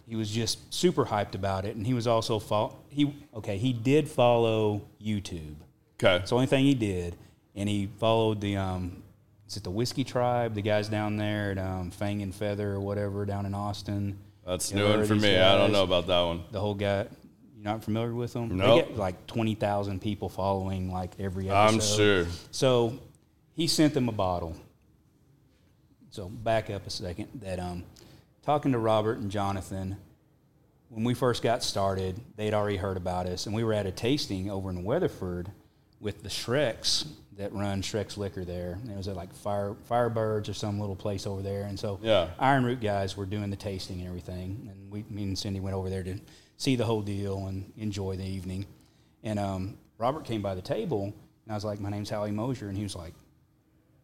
he 0.07 0.15
was 0.15 0.29
just 0.29 0.73
super 0.73 1.05
hyped 1.05 1.35
about 1.35 1.65
it. 1.65 1.75
And 1.75 1.85
he 1.85 1.93
was 1.93 2.07
also 2.07 2.39
fo- 2.39 2.75
he 2.89 3.13
okay 3.35 3.57
he 3.57 3.73
did 3.73 4.07
follow 4.07 4.81
YouTube. 5.01 5.55
Okay. 5.99 6.17
It's 6.17 6.29
the 6.29 6.35
only 6.35 6.47
thing 6.47 6.65
he 6.65 6.73
did, 6.75 7.15
and 7.55 7.69
he 7.69 7.89
followed 7.99 8.41
the 8.41 8.57
um, 8.57 9.03
is 9.47 9.57
it 9.57 9.63
the 9.63 9.71
Whiskey 9.71 10.03
Tribe? 10.03 10.53
The 10.55 10.61
guys 10.61 10.89
down 10.89 11.17
there 11.17 11.51
at 11.51 11.57
um, 11.57 11.91
Fang 11.91 12.21
and 12.21 12.33
Feather 12.33 12.73
or 12.73 12.79
whatever 12.79 13.25
down 13.25 13.45
in 13.45 13.53
Austin. 13.53 14.17
That's 14.45 14.71
You 14.71 14.77
new 14.77 14.89
one 14.89 15.05
for 15.05 15.15
me. 15.15 15.21
these 15.29 15.39
I 15.39 15.57
don't 15.57 15.71
know 15.71 15.83
about 15.83 16.07
that 16.07 16.21
one. 16.21 16.43
The 16.51 16.59
whole 16.59 16.75
guy. 16.75 17.07
You're 17.55 17.63
not 17.73 17.83
familiar 17.83 18.13
with 18.13 18.33
them? 18.33 18.57
Nope. 18.57 18.85
They 18.85 18.89
get 18.89 18.97
like 18.97 19.25
twenty 19.27 19.55
thousand 19.55 20.01
people 20.01 20.29
following 20.29 20.91
like 20.91 21.11
every 21.19 21.49
episode. 21.49 21.73
I'm 21.75 21.79
sure. 21.79 22.27
So 22.51 22.99
he 23.53 23.67
sent 23.67 23.93
them 23.93 24.09
a 24.09 24.11
bottle. 24.11 24.55
So 26.11 26.29
back 26.29 26.69
up 26.69 26.85
a 26.85 26.89
second. 26.89 27.27
That 27.41 27.59
um, 27.59 27.83
talking 28.45 28.71
to 28.73 28.79
Robert 28.79 29.17
and 29.17 29.31
Jonathan, 29.31 29.97
when 30.89 31.03
we 31.03 31.13
first 31.13 31.41
got 31.41 31.63
started, 31.63 32.19
they'd 32.37 32.53
already 32.53 32.77
heard 32.77 32.95
about 32.95 33.25
us, 33.25 33.47
and 33.47 33.55
we 33.55 33.63
were 33.63 33.73
at 33.73 33.85
a 33.85 33.91
tasting 33.91 34.49
over 34.51 34.69
in 34.69 34.83
Weatherford 34.83 35.51
with 35.99 36.21
the 36.21 36.29
Shreks 36.29 37.07
that 37.37 37.51
run 37.53 37.81
Shrek's 37.81 38.17
Liquor 38.17 38.45
there. 38.45 38.77
And 38.81 38.91
it 38.91 38.95
was 38.95 39.07
at 39.07 39.15
like 39.15 39.33
Fire 39.33 39.75
Firebirds 39.89 40.47
or 40.47 40.53
some 40.53 40.79
little 40.79 40.95
place 40.95 41.25
over 41.27 41.41
there. 41.41 41.63
And 41.63 41.77
so 41.77 41.99
Yeah. 42.01 42.29
Iron 42.39 42.63
Root 42.63 42.79
guys 42.79 43.17
were 43.17 43.25
doing 43.25 43.49
the 43.49 43.55
tasting 43.57 43.99
and 43.99 44.07
everything, 44.07 44.69
and 44.71 44.91
we, 44.91 45.03
me 45.09 45.23
and 45.23 45.37
Cindy 45.37 45.59
went 45.59 45.75
over 45.75 45.89
there 45.89 46.03
to 46.03 46.19
see 46.57 46.75
the 46.75 46.85
whole 46.85 47.01
deal 47.01 47.47
and 47.47 47.71
enjoy 47.77 48.15
the 48.15 48.23
evening. 48.25 48.65
And 49.23 49.39
um, 49.39 49.77
Robert 49.97 50.23
came 50.23 50.41
by 50.41 50.53
the 50.55 50.61
table, 50.61 51.03
and 51.03 51.51
I 51.51 51.55
was 51.55 51.65
like, 51.65 51.79
"My 51.79 51.89
name's 51.89 52.11
Howie 52.11 52.31
Mosier," 52.31 52.69
and 52.69 52.77
he 52.77 52.83
was 52.83 52.95
like, 52.95 53.13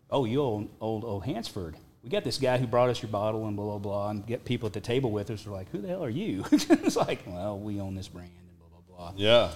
"Oh, 0.09 0.25
you 0.25 0.41
old 0.41 0.69
old 0.81 1.05
old 1.05 1.23
Hansford. 1.25 1.75
We 2.03 2.09
got 2.09 2.23
this 2.23 2.37
guy 2.37 2.57
who 2.57 2.65
brought 2.65 2.89
us 2.89 3.01
your 3.01 3.11
bottle 3.11 3.45
and 3.47 3.55
blah 3.55 3.65
blah 3.65 3.77
blah." 3.77 4.09
And 4.09 4.25
get 4.25 4.43
people 4.43 4.67
at 4.67 4.73
the 4.73 4.81
table 4.81 5.11
with 5.11 5.29
us 5.29 5.45
were 5.45 5.53
like, 5.53 5.69
"Who 5.69 5.79
the 5.79 5.87
hell 5.87 6.03
are 6.03 6.09
you?" 6.09 6.43
it's 6.51 6.95
like, 6.95 7.23
"Well, 7.27 7.59
we 7.59 7.79
own 7.79 7.95
this 7.95 8.07
brand 8.07 8.31
and 8.35 8.59
blah 8.59 8.67
blah 8.69 9.11
blah." 9.11 9.13
Yeah. 9.15 9.51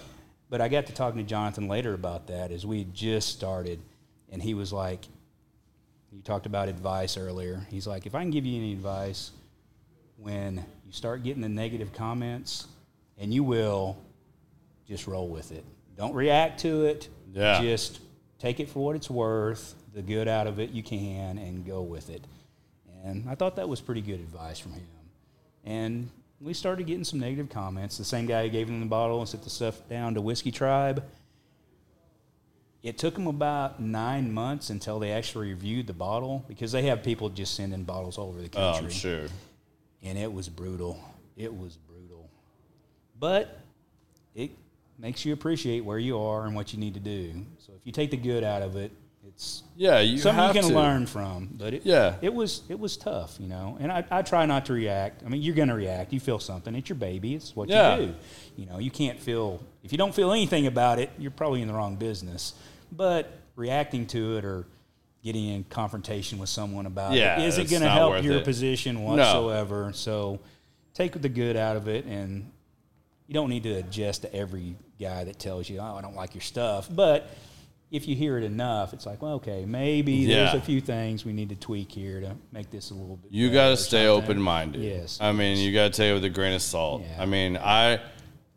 But 0.50 0.62
I 0.62 0.68
got 0.68 0.86
to 0.88 0.94
talking 0.94 1.18
to 1.18 1.28
Jonathan 1.28 1.68
later 1.68 1.94
about 1.94 2.28
that 2.28 2.52
as 2.52 2.66
we 2.66 2.80
had 2.80 2.94
just 2.94 3.30
started, 3.30 3.80
and 4.30 4.42
he 4.42 4.54
was 4.54 4.72
like, 4.72 5.06
"You 6.12 6.22
talked 6.22 6.46
about 6.46 6.70
advice 6.70 7.18
earlier." 7.18 7.66
He's 7.72 7.88
like, 7.88 8.06
"If 8.06 8.14
I 8.14 8.22
can 8.22 8.30
give 8.30 8.46
you 8.46 8.58
any 8.58 8.74
advice, 8.74 9.32
when 10.18 10.64
you 10.86 10.92
start 10.92 11.24
getting 11.24 11.42
the 11.42 11.50
negative 11.50 11.94
comments, 11.94 12.68
and 13.18 13.34
you 13.34 13.44
will, 13.44 13.98
just 14.88 15.08
roll 15.08 15.28
with 15.28 15.52
it. 15.52 15.66
Don't 15.98 16.14
react 16.14 16.60
to 16.60 16.86
it. 16.86 17.10
Yeah. 17.34 17.60
Just 17.62 18.02
take 18.38 18.60
it 18.60 18.70
for 18.70 18.86
what 18.86 18.96
it's 18.96 19.10
worth, 19.10 19.74
the 19.94 20.02
good 20.04 20.28
out 20.28 20.46
of 20.46 20.60
it 20.60 20.70
you 20.70 20.84
can, 20.84 21.40
and 21.40 21.66
go 21.66 21.82
with 21.82 22.12
it." 22.12 22.22
And 23.06 23.30
I 23.30 23.36
thought 23.36 23.56
that 23.58 23.70
was 23.70 23.80
pretty 23.82 24.02
good 24.02 24.20
advice 24.20 24.58
from 24.58 24.74
him. 24.74 24.88
And 25.64 26.10
we 26.42 26.54
started 26.54 26.88
getting 26.88 27.04
some 27.04 27.20
negative 27.20 27.50
comments. 27.50 27.98
The 27.98 28.04
same 28.04 28.26
guy 28.26 28.44
who 28.44 28.50
gave 28.50 28.68
him 28.68 28.80
the 28.80 28.86
bottle 28.88 29.20
and 29.20 29.30
sent 29.30 29.44
the 29.44 29.50
stuff 29.50 29.88
down 29.88 30.16
to 30.16 30.22
Whiskey 30.22 30.52
Tribe. 30.52 31.04
It 32.82 32.98
took 32.98 33.14
them 33.14 33.28
about 33.28 33.80
nine 33.80 34.32
months 34.34 34.70
until 34.70 35.00
they 35.00 35.12
actually 35.12 35.50
reviewed 35.50 35.88
the 35.88 35.94
bottle 35.94 36.44
because 36.48 36.72
they 36.72 36.84
have 36.84 37.04
people 37.04 37.30
just 37.30 37.56
sending 37.56 37.84
bottles 37.84 38.18
all 38.18 38.30
over 38.30 38.42
the 38.42 38.50
Oh, 38.58 38.74
country. 38.74 38.86
I'm 38.86 38.92
sure. 38.92 39.26
And 40.04 40.18
it 40.18 40.32
was 40.32 40.50
brutal. 40.50 41.00
It 41.38 41.56
was 41.56 41.78
brutal. 41.78 42.30
But 43.20 43.60
it 44.36 44.52
makes 45.00 45.26
you 45.26 45.34
appreciate 45.34 45.84
where 45.84 45.98
you 46.00 46.20
are 46.20 46.46
and 46.46 46.56
what 46.56 46.74
you 46.74 46.80
need 46.80 46.94
to 46.96 47.00
do. 47.00 47.46
So 47.60 47.74
if 47.76 47.86
you 47.86 47.92
take 47.92 48.12
the 48.12 48.18
good 48.18 48.44
out 48.44 48.62
of 48.62 48.76
it, 48.76 48.92
it's 49.36 49.64
Yeah, 49.76 50.00
you 50.00 50.18
something 50.18 50.42
have 50.44 50.56
you 50.56 50.62
can 50.62 50.70
to. 50.72 50.76
learn 50.76 51.06
from. 51.06 51.50
But 51.52 51.74
it, 51.76 51.86
Yeah. 51.86 52.16
it 52.22 52.34
was 52.34 52.62
it 52.70 52.80
was 52.80 52.98
tough, 52.98 53.38
you 53.40 53.48
know. 53.48 53.78
And 53.80 53.92
I, 53.92 54.04
I 54.10 54.22
try 54.22 54.46
not 54.46 54.66
to 54.68 54.74
react. 54.74 55.24
I 55.26 55.30
mean, 55.30 55.42
you're 55.42 55.56
going 55.56 55.68
to 55.68 55.76
react. 55.76 56.14
You 56.14 56.20
feel 56.20 56.40
something. 56.40 56.74
It's 56.76 56.90
your 56.90 56.96
baby. 56.98 57.36
It's 57.36 57.56
what 57.56 57.70
Yeah. 57.70 57.98
you 57.98 58.06
do. 58.08 58.14
You 58.58 58.66
know, 58.68 58.80
you 58.80 58.90
can't 58.92 59.20
feel 59.20 59.62
if 59.84 59.92
you 59.92 59.98
don't 59.98 60.16
feel 60.16 60.32
anything 60.32 60.66
about 60.68 61.00
it, 61.00 61.10
you're 61.20 61.32
probably 61.32 61.62
in 61.62 61.68
the 61.68 61.74
wrong 61.74 61.96
business. 61.98 62.54
But 62.92 63.32
reacting 63.56 64.06
to 64.08 64.38
it 64.38 64.46
or 64.46 64.66
getting 65.24 65.46
in 65.50 65.64
confrontation 65.66 66.38
with 66.40 66.50
someone 66.50 66.86
about 66.86 67.14
Yeah, 67.14 67.40
it 67.42 67.48
isn't 67.48 67.70
going 67.70 67.82
to 67.82 67.90
help 67.90 68.24
your 68.24 68.38
it. 68.38 68.44
position 68.46 69.04
whatsoever. 69.04 69.92
So 69.94 70.40
take 70.94 71.20
the 71.22 71.30
good 71.30 71.58
out 71.58 71.76
of 71.76 71.88
it 71.88 72.06
and 72.06 72.52
you 73.28 73.34
don't 73.34 73.50
need 73.50 73.64
to 73.64 73.74
adjust 73.74 74.22
to 74.22 74.34
every 74.34 74.76
guy 75.00 75.24
that 75.24 75.40
tells 75.40 75.68
you, 75.68 75.80
"Oh, 75.80 75.96
I 75.96 76.02
don't 76.02 76.16
like 76.16 76.36
your 76.36 76.44
stuff." 76.44 76.88
But 76.90 77.28
if 77.92 78.08
you 78.08 78.16
hear 78.16 78.38
it 78.38 78.44
enough, 78.44 78.94
it's 78.94 79.06
like, 79.06 79.22
well, 79.22 79.34
okay, 79.34 79.66
maybe 79.66 80.26
there's 80.26 80.54
a 80.54 80.62
few 80.62 80.82
things 80.82 81.24
we 81.24 81.34
need 81.34 81.50
to 81.50 81.56
tweak 81.56 81.92
here 81.92 82.20
to 82.20 82.36
make 82.52 82.72
this 82.72 82.92
a 82.92 82.94
little 82.94 83.18
bit. 83.18 83.32
You 83.32 83.52
got 83.52 83.70
to 83.70 83.78
stay 83.78 84.08
open 84.08 84.42
minded. 84.42 84.82
Yes. 84.82 85.20
I 85.22 85.32
mean, 85.32 85.58
you 85.58 85.74
got 85.74 85.94
to 85.94 85.98
take 85.98 86.12
it 86.12 86.14
with 86.14 86.26
a 86.26 86.30
grain 86.30 86.54
of 86.54 86.62
salt. 86.62 87.04
Yeah. 87.04 87.22
I 87.22 87.26
mean, 87.26 87.58
I 87.58 88.02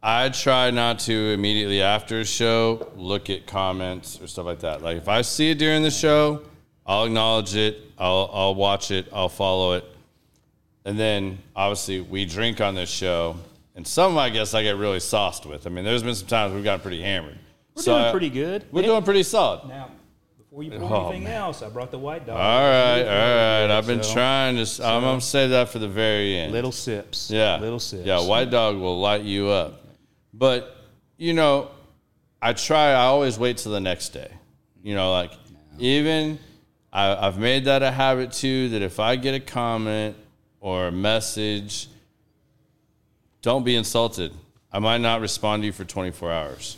I 0.02 0.28
try 0.30 0.70
not 0.70 1.00
to 1.00 1.12
immediately 1.12 1.82
after 1.82 2.20
a 2.20 2.24
show 2.24 2.90
look 2.96 3.30
at 3.30 3.46
comments 3.46 4.20
or 4.20 4.26
stuff 4.26 4.46
like 4.46 4.60
that. 4.60 4.82
Like 4.82 4.96
if 4.96 5.08
I 5.08 5.22
see 5.22 5.50
it 5.50 5.58
during 5.58 5.82
the 5.82 5.90
show, 5.90 6.42
I'll 6.86 7.04
acknowledge 7.04 7.54
it. 7.54 7.78
I'll 7.98 8.30
I'll 8.32 8.54
watch 8.54 8.90
it. 8.90 9.08
I'll 9.12 9.28
follow 9.28 9.74
it. 9.74 9.84
And 10.84 10.98
then 10.98 11.38
obviously 11.54 12.00
we 12.00 12.24
drink 12.24 12.60
on 12.60 12.74
this 12.74 12.88
show, 12.88 13.36
and 13.76 13.86
some 13.86 14.16
I 14.16 14.30
guess 14.30 14.54
I 14.54 14.62
get 14.62 14.76
really 14.76 15.00
sauced 15.00 15.44
with. 15.44 15.66
I 15.66 15.70
mean, 15.70 15.84
there's 15.84 16.02
been 16.02 16.14
some 16.14 16.28
times 16.28 16.54
we've 16.54 16.64
gotten 16.64 16.80
pretty 16.80 17.02
hammered. 17.02 17.38
We're 17.78 17.82
So 17.82 17.98
doing 17.98 18.10
pretty 18.10 18.30
good. 18.30 18.64
We're 18.72 18.82
doing 18.82 19.02
pretty 19.04 19.22
solid. 19.22 19.68
now. 19.68 19.90
Before 20.36 20.62
you 20.64 20.70
pour 20.72 20.92
Oh, 20.92 21.02
anything 21.08 21.24
man. 21.24 21.34
else, 21.34 21.62
I 21.62 21.68
brought 21.68 21.90
the 21.92 21.98
white 21.98 22.26
dog. 22.26 22.36
All 22.36 22.42
right, 22.42 23.02
all 23.02 23.66
right. 23.66 23.70
I've 23.70 23.86
been 23.86 24.02
So, 24.02 24.12
trying 24.14 24.56
to. 24.56 24.62
s 24.62 24.80
I'm 24.80 25.02
gonna 25.02 25.20
save 25.20 25.50
that 25.50 25.68
for 25.68 25.78
the 25.78 25.86
very 25.88 26.36
end. 26.36 26.52
Little 26.52 26.72
sips. 26.72 27.30
Yeah. 27.30 27.58
Little 27.58 27.78
sips. 27.78 28.04
Yeah, 28.04 28.20
White 28.26 28.50
Dog 28.50 28.76
will 28.78 28.98
light 29.00 29.22
you 29.22 29.48
up. 29.48 29.84
But, 30.34 30.76
you 31.16 31.34
know, 31.34 31.68
I 32.42 32.52
try, 32.54 32.90
I 32.90 33.04
always 33.04 33.38
wait 33.38 33.58
till 33.58 33.72
the 33.72 33.80
next 33.80 34.08
day. 34.10 34.30
You 34.82 34.94
know, 34.96 35.12
like, 35.12 35.32
even 35.78 36.38
I, 36.92 37.14
I've 37.26 37.38
made 37.38 37.66
that 37.66 37.82
a 37.84 37.90
habit 37.92 38.32
too 38.32 38.70
that 38.70 38.82
if 38.82 38.98
I 38.98 39.14
get 39.16 39.34
a 39.34 39.40
comment 39.40 40.16
or 40.60 40.88
a 40.88 40.92
message, 40.92 41.88
don't 43.42 43.64
be 43.64 43.76
insulted. 43.76 44.32
I 44.72 44.78
might 44.80 45.00
not 45.00 45.20
respond 45.20 45.62
to 45.62 45.66
you 45.66 45.72
for 45.72 45.84
24 45.84 46.32
hours. 46.32 46.76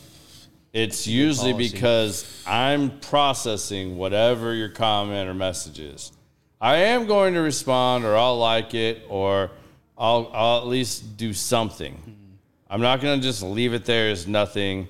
It's 0.73 1.07
usually 1.07 1.53
policy. 1.53 1.73
because 1.73 2.45
I'm 2.47 3.01
processing 3.01 3.97
whatever 3.97 4.55
your 4.55 4.69
comment 4.69 5.29
or 5.29 5.35
message 5.35 5.81
is. 5.81 6.13
I 6.61 6.77
am 6.77 7.07
going 7.07 7.35
to 7.35 7.41
respond 7.41 8.05
or 8.05 8.17
I'll 8.17 8.39
like 8.39 8.75
it 8.75 9.03
or 9.09 9.51
I'll, 9.99 10.31
I'll 10.33 10.59
at 10.59 10.67
least 10.67 11.17
do 11.17 11.33
something. 11.33 11.95
Mm-hmm. 11.95 12.35
I'm 12.71 12.81
not 12.81 13.01
going 13.01 13.21
to 13.21 13.27
just 13.27 13.43
leave 13.43 13.75
it 13.75 13.85
there 13.85 14.11
as 14.11 14.29
nothing. 14.29 14.87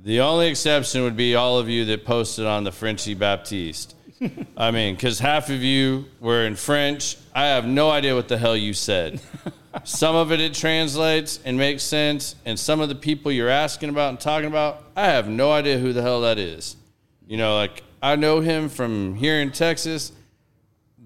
The 0.00 0.20
only 0.20 0.48
exception 0.48 1.02
would 1.04 1.16
be 1.16 1.34
all 1.34 1.58
of 1.58 1.68
you 1.68 1.84
that 1.86 2.04
posted 2.04 2.44
on 2.44 2.64
the 2.64 2.72
Frenchy 2.72 3.14
Baptiste. 3.14 3.94
I 4.56 4.70
mean, 4.70 4.94
because 4.94 5.18
half 5.18 5.48
of 5.48 5.62
you 5.62 6.06
were 6.20 6.44
in 6.44 6.56
French. 6.56 7.16
I 7.34 7.46
have 7.46 7.66
no 7.66 7.90
idea 7.90 8.14
what 8.14 8.28
the 8.28 8.36
hell 8.36 8.56
you 8.56 8.74
said. 8.74 9.20
some 9.84 10.14
of 10.14 10.32
it 10.32 10.40
it 10.40 10.54
translates 10.54 11.40
and 11.44 11.56
makes 11.56 11.82
sense, 11.82 12.36
and 12.44 12.58
some 12.58 12.80
of 12.80 12.88
the 12.88 12.94
people 12.94 13.32
you're 13.32 13.48
asking 13.48 13.88
about 13.88 14.10
and 14.10 14.20
talking 14.20 14.48
about, 14.48 14.84
I 14.96 15.06
have 15.06 15.28
no 15.28 15.52
idea 15.52 15.78
who 15.78 15.92
the 15.92 16.02
hell 16.02 16.22
that 16.22 16.38
is. 16.38 16.76
You 17.26 17.36
know, 17.36 17.56
like 17.56 17.82
I 18.02 18.16
know 18.16 18.40
him 18.40 18.68
from 18.68 19.14
here 19.14 19.40
in 19.40 19.52
Texas. 19.52 20.12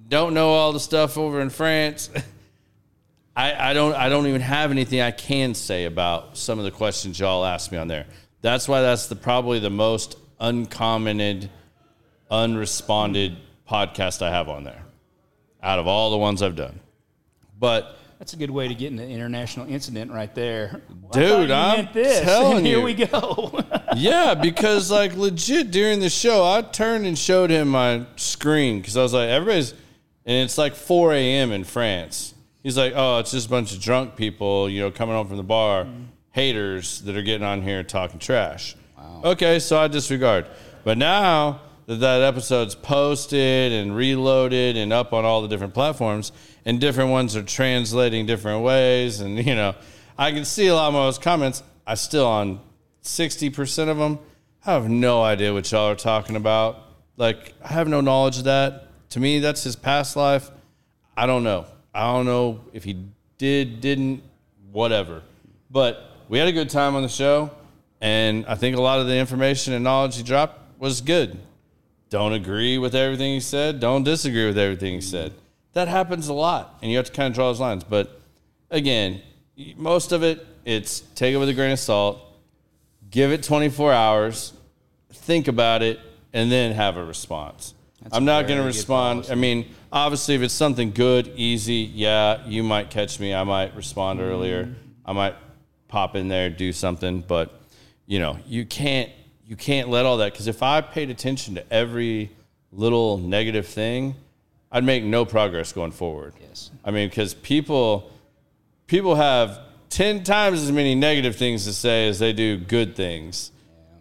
Don't 0.08 0.34
know 0.34 0.50
all 0.50 0.72
the 0.72 0.80
stuff 0.80 1.18
over 1.18 1.40
in 1.40 1.50
France. 1.50 2.10
I, 3.36 3.70
I 3.70 3.72
don't 3.74 3.94
I 3.94 4.08
don't 4.08 4.26
even 4.26 4.40
have 4.40 4.70
anything 4.70 5.00
I 5.00 5.10
can 5.10 5.54
say 5.54 5.84
about 5.84 6.38
some 6.38 6.58
of 6.58 6.64
the 6.64 6.70
questions 6.70 7.20
y'all 7.20 7.44
asked 7.44 7.70
me 7.70 7.76
on 7.76 7.86
there. 7.86 8.06
That's 8.40 8.66
why 8.66 8.80
that's 8.80 9.08
the 9.08 9.16
probably 9.16 9.58
the 9.58 9.70
most 9.70 10.16
uncommented, 10.40 11.50
unresponded 12.30 13.36
podcast 13.68 14.22
I 14.22 14.30
have 14.30 14.48
on 14.48 14.64
there, 14.64 14.82
out 15.62 15.78
of 15.78 15.86
all 15.86 16.10
the 16.10 16.16
ones 16.16 16.42
I've 16.42 16.56
done. 16.56 16.80
But 17.58 17.95
That's 18.18 18.32
a 18.32 18.36
good 18.36 18.50
way 18.50 18.66
to 18.66 18.74
get 18.74 18.90
into 18.92 19.06
international 19.06 19.68
incident 19.68 20.10
right 20.10 20.34
there. 20.34 20.80
Well, 21.02 21.10
Dude, 21.10 21.50
I'm 21.50 21.76
meant 21.76 21.92
this. 21.92 22.20
telling 22.24 22.64
Here 22.64 22.78
you. 22.78 22.84
we 22.84 22.94
go. 22.94 23.60
yeah, 23.96 24.34
because 24.34 24.90
like 24.90 25.14
legit 25.16 25.70
during 25.70 26.00
the 26.00 26.08
show, 26.08 26.42
I 26.42 26.62
turned 26.62 27.04
and 27.06 27.18
showed 27.18 27.50
him 27.50 27.68
my 27.68 28.06
screen 28.16 28.80
because 28.80 28.96
I 28.96 29.02
was 29.02 29.12
like, 29.12 29.28
everybody's, 29.28 29.72
and 30.24 30.44
it's 30.44 30.56
like 30.56 30.74
4 30.74 31.12
a.m. 31.12 31.52
in 31.52 31.64
France. 31.64 32.34
He's 32.62 32.76
like, 32.76 32.94
oh, 32.96 33.18
it's 33.18 33.30
just 33.30 33.46
a 33.46 33.50
bunch 33.50 33.72
of 33.72 33.80
drunk 33.80 34.16
people, 34.16 34.68
you 34.68 34.80
know, 34.80 34.90
coming 34.90 35.14
home 35.14 35.28
from 35.28 35.36
the 35.36 35.44
bar, 35.44 35.86
haters 36.32 37.02
that 37.02 37.16
are 37.16 37.22
getting 37.22 37.46
on 37.46 37.62
here 37.62 37.82
talking 37.84 38.18
trash. 38.18 38.76
Wow. 38.96 39.20
Okay, 39.24 39.58
so 39.58 39.78
I 39.78 39.88
disregard. 39.88 40.46
But 40.84 40.98
now 40.98 41.60
that 41.86 41.96
that 41.96 42.22
episode's 42.22 42.74
posted 42.74 43.72
and 43.72 43.94
reloaded 43.94 44.76
and 44.76 44.92
up 44.92 45.12
on 45.12 45.24
all 45.24 45.42
the 45.42 45.48
different 45.48 45.74
platforms, 45.74 46.32
and 46.66 46.78
different 46.78 47.10
ones 47.10 47.34
are 47.34 47.42
translating 47.42 48.26
different 48.26 48.62
ways, 48.62 49.20
and 49.20 49.38
you 49.46 49.54
know, 49.54 49.74
I 50.18 50.32
can 50.32 50.44
see 50.44 50.66
a 50.66 50.74
lot 50.74 50.88
of 50.88 50.94
those 50.94 51.18
comments. 51.18 51.62
I 51.86 51.94
still 51.94 52.26
on 52.26 52.60
60% 53.04 53.88
of 53.88 53.96
them, 53.96 54.18
I 54.66 54.72
have 54.72 54.88
no 54.88 55.22
idea 55.22 55.52
what 55.54 55.70
y'all 55.70 55.88
are 55.88 55.94
talking 55.94 56.34
about. 56.34 56.82
Like, 57.16 57.54
I 57.62 57.68
have 57.68 57.86
no 57.86 58.00
knowledge 58.00 58.38
of 58.38 58.44
that. 58.44 58.88
To 59.10 59.20
me, 59.20 59.38
that's 59.38 59.62
his 59.62 59.76
past 59.76 60.16
life. 60.16 60.50
I 61.16 61.26
don't 61.26 61.44
know. 61.44 61.66
I 61.94 62.12
don't 62.12 62.26
know 62.26 62.60
if 62.72 62.82
he 62.82 63.04
did, 63.38 63.80
didn't, 63.80 64.24
whatever. 64.72 65.22
But 65.70 66.02
we 66.28 66.38
had 66.38 66.48
a 66.48 66.52
good 66.52 66.68
time 66.68 66.96
on 66.96 67.02
the 67.02 67.08
show, 67.08 67.52
and 68.00 68.44
I 68.46 68.56
think 68.56 68.76
a 68.76 68.82
lot 68.82 68.98
of 68.98 69.06
the 69.06 69.16
information 69.16 69.72
and 69.72 69.84
knowledge 69.84 70.16
he 70.16 70.24
dropped 70.24 70.80
was 70.80 71.00
good. 71.00 71.38
Don't 72.10 72.32
agree 72.32 72.76
with 72.76 72.96
everything 72.96 73.34
he 73.34 73.40
said. 73.40 73.78
Don't 73.78 74.02
disagree 74.02 74.46
with 74.46 74.58
everything 74.58 74.94
he 74.94 75.00
said. 75.00 75.32
That 75.76 75.88
happens 75.88 76.28
a 76.28 76.32
lot, 76.32 76.78
and 76.80 76.90
you 76.90 76.96
have 76.96 77.04
to 77.04 77.12
kind 77.12 77.28
of 77.28 77.34
draw 77.34 77.48
those 77.48 77.60
lines. 77.60 77.84
But 77.84 78.18
again, 78.70 79.20
most 79.76 80.12
of 80.12 80.22
it, 80.22 80.46
it's 80.64 81.00
take 81.14 81.34
it 81.34 81.36
with 81.36 81.50
a 81.50 81.52
grain 81.52 81.70
of 81.70 81.78
salt, 81.78 82.18
give 83.10 83.30
it 83.30 83.42
24 83.42 83.92
hours, 83.92 84.54
think 85.12 85.48
about 85.48 85.82
it, 85.82 86.00
and 86.32 86.50
then 86.50 86.72
have 86.72 86.96
a 86.96 87.04
response. 87.04 87.74
I'm 88.10 88.24
not 88.24 88.46
going 88.46 88.58
to 88.58 88.64
respond. 88.64 89.26
I 89.30 89.34
mean, 89.34 89.66
obviously, 89.92 90.34
if 90.34 90.40
it's 90.40 90.54
something 90.54 90.92
good, 90.92 91.30
easy, 91.36 91.90
yeah, 91.92 92.46
you 92.46 92.62
might 92.62 92.88
catch 92.88 93.20
me. 93.20 93.34
I 93.34 93.44
might 93.44 93.76
respond 93.76 94.22
earlier. 94.22 94.74
I 95.04 95.12
might 95.12 95.34
pop 95.88 96.16
in 96.16 96.28
there, 96.28 96.48
do 96.48 96.72
something. 96.72 97.20
But 97.20 97.52
you 98.06 98.18
know, 98.18 98.38
you 98.46 98.64
can't 98.64 99.10
you 99.44 99.56
can't 99.56 99.90
let 99.90 100.06
all 100.06 100.16
that 100.16 100.32
because 100.32 100.46
if 100.46 100.62
I 100.62 100.80
paid 100.80 101.10
attention 101.10 101.56
to 101.56 101.70
every 101.70 102.30
little 102.72 103.18
negative 103.18 103.66
thing, 103.66 104.14
I'd 104.70 104.84
make 104.84 105.04
no 105.04 105.24
progress 105.24 105.72
going 105.72 105.92
forward. 105.92 106.34
Yes. 106.40 106.70
I 106.84 106.90
mean, 106.90 107.08
because 107.08 107.34
people 107.34 108.10
people 108.86 109.14
have 109.14 109.58
ten 109.88 110.24
times 110.24 110.62
as 110.62 110.72
many 110.72 110.94
negative 110.94 111.36
things 111.36 111.64
to 111.64 111.72
say 111.72 112.08
as 112.08 112.18
they 112.18 112.32
do 112.32 112.56
good 112.58 112.96
things. 112.96 113.52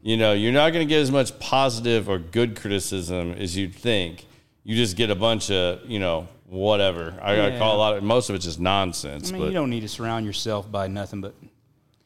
You 0.01 0.17
know, 0.17 0.33
you're 0.33 0.51
not 0.53 0.71
going 0.71 0.87
to 0.87 0.89
get 0.89 1.01
as 1.01 1.09
much 1.11 1.37
positive 1.39 2.07
or 2.09 2.19
good 2.19 2.55
criticism 2.55 3.31
as 3.31 3.57
you'd 3.57 3.73
think. 3.73 4.25
You 4.63 4.75
just 4.75 4.95
get 4.97 5.09
a 5.09 5.15
bunch 5.15 5.49
of, 5.49 5.89
you 5.89 5.97
know, 5.97 6.27
whatever. 6.47 7.17
I, 7.21 7.31
I 7.31 7.35
Yeah. 7.47 7.57
call 7.57 7.75
a 7.75 7.79
lot 7.79 7.97
of 7.97 8.03
most 8.03 8.29
of 8.29 8.35
it's 8.35 8.45
just 8.45 8.59
nonsense. 8.59 9.29
I 9.29 9.33
mean, 9.33 9.41
but 9.41 9.47
you 9.47 9.53
don't 9.53 9.69
need 9.71 9.81
to 9.81 9.87
surround 9.87 10.25
yourself 10.25 10.71
by 10.71 10.87
nothing 10.87 11.21
but 11.21 11.33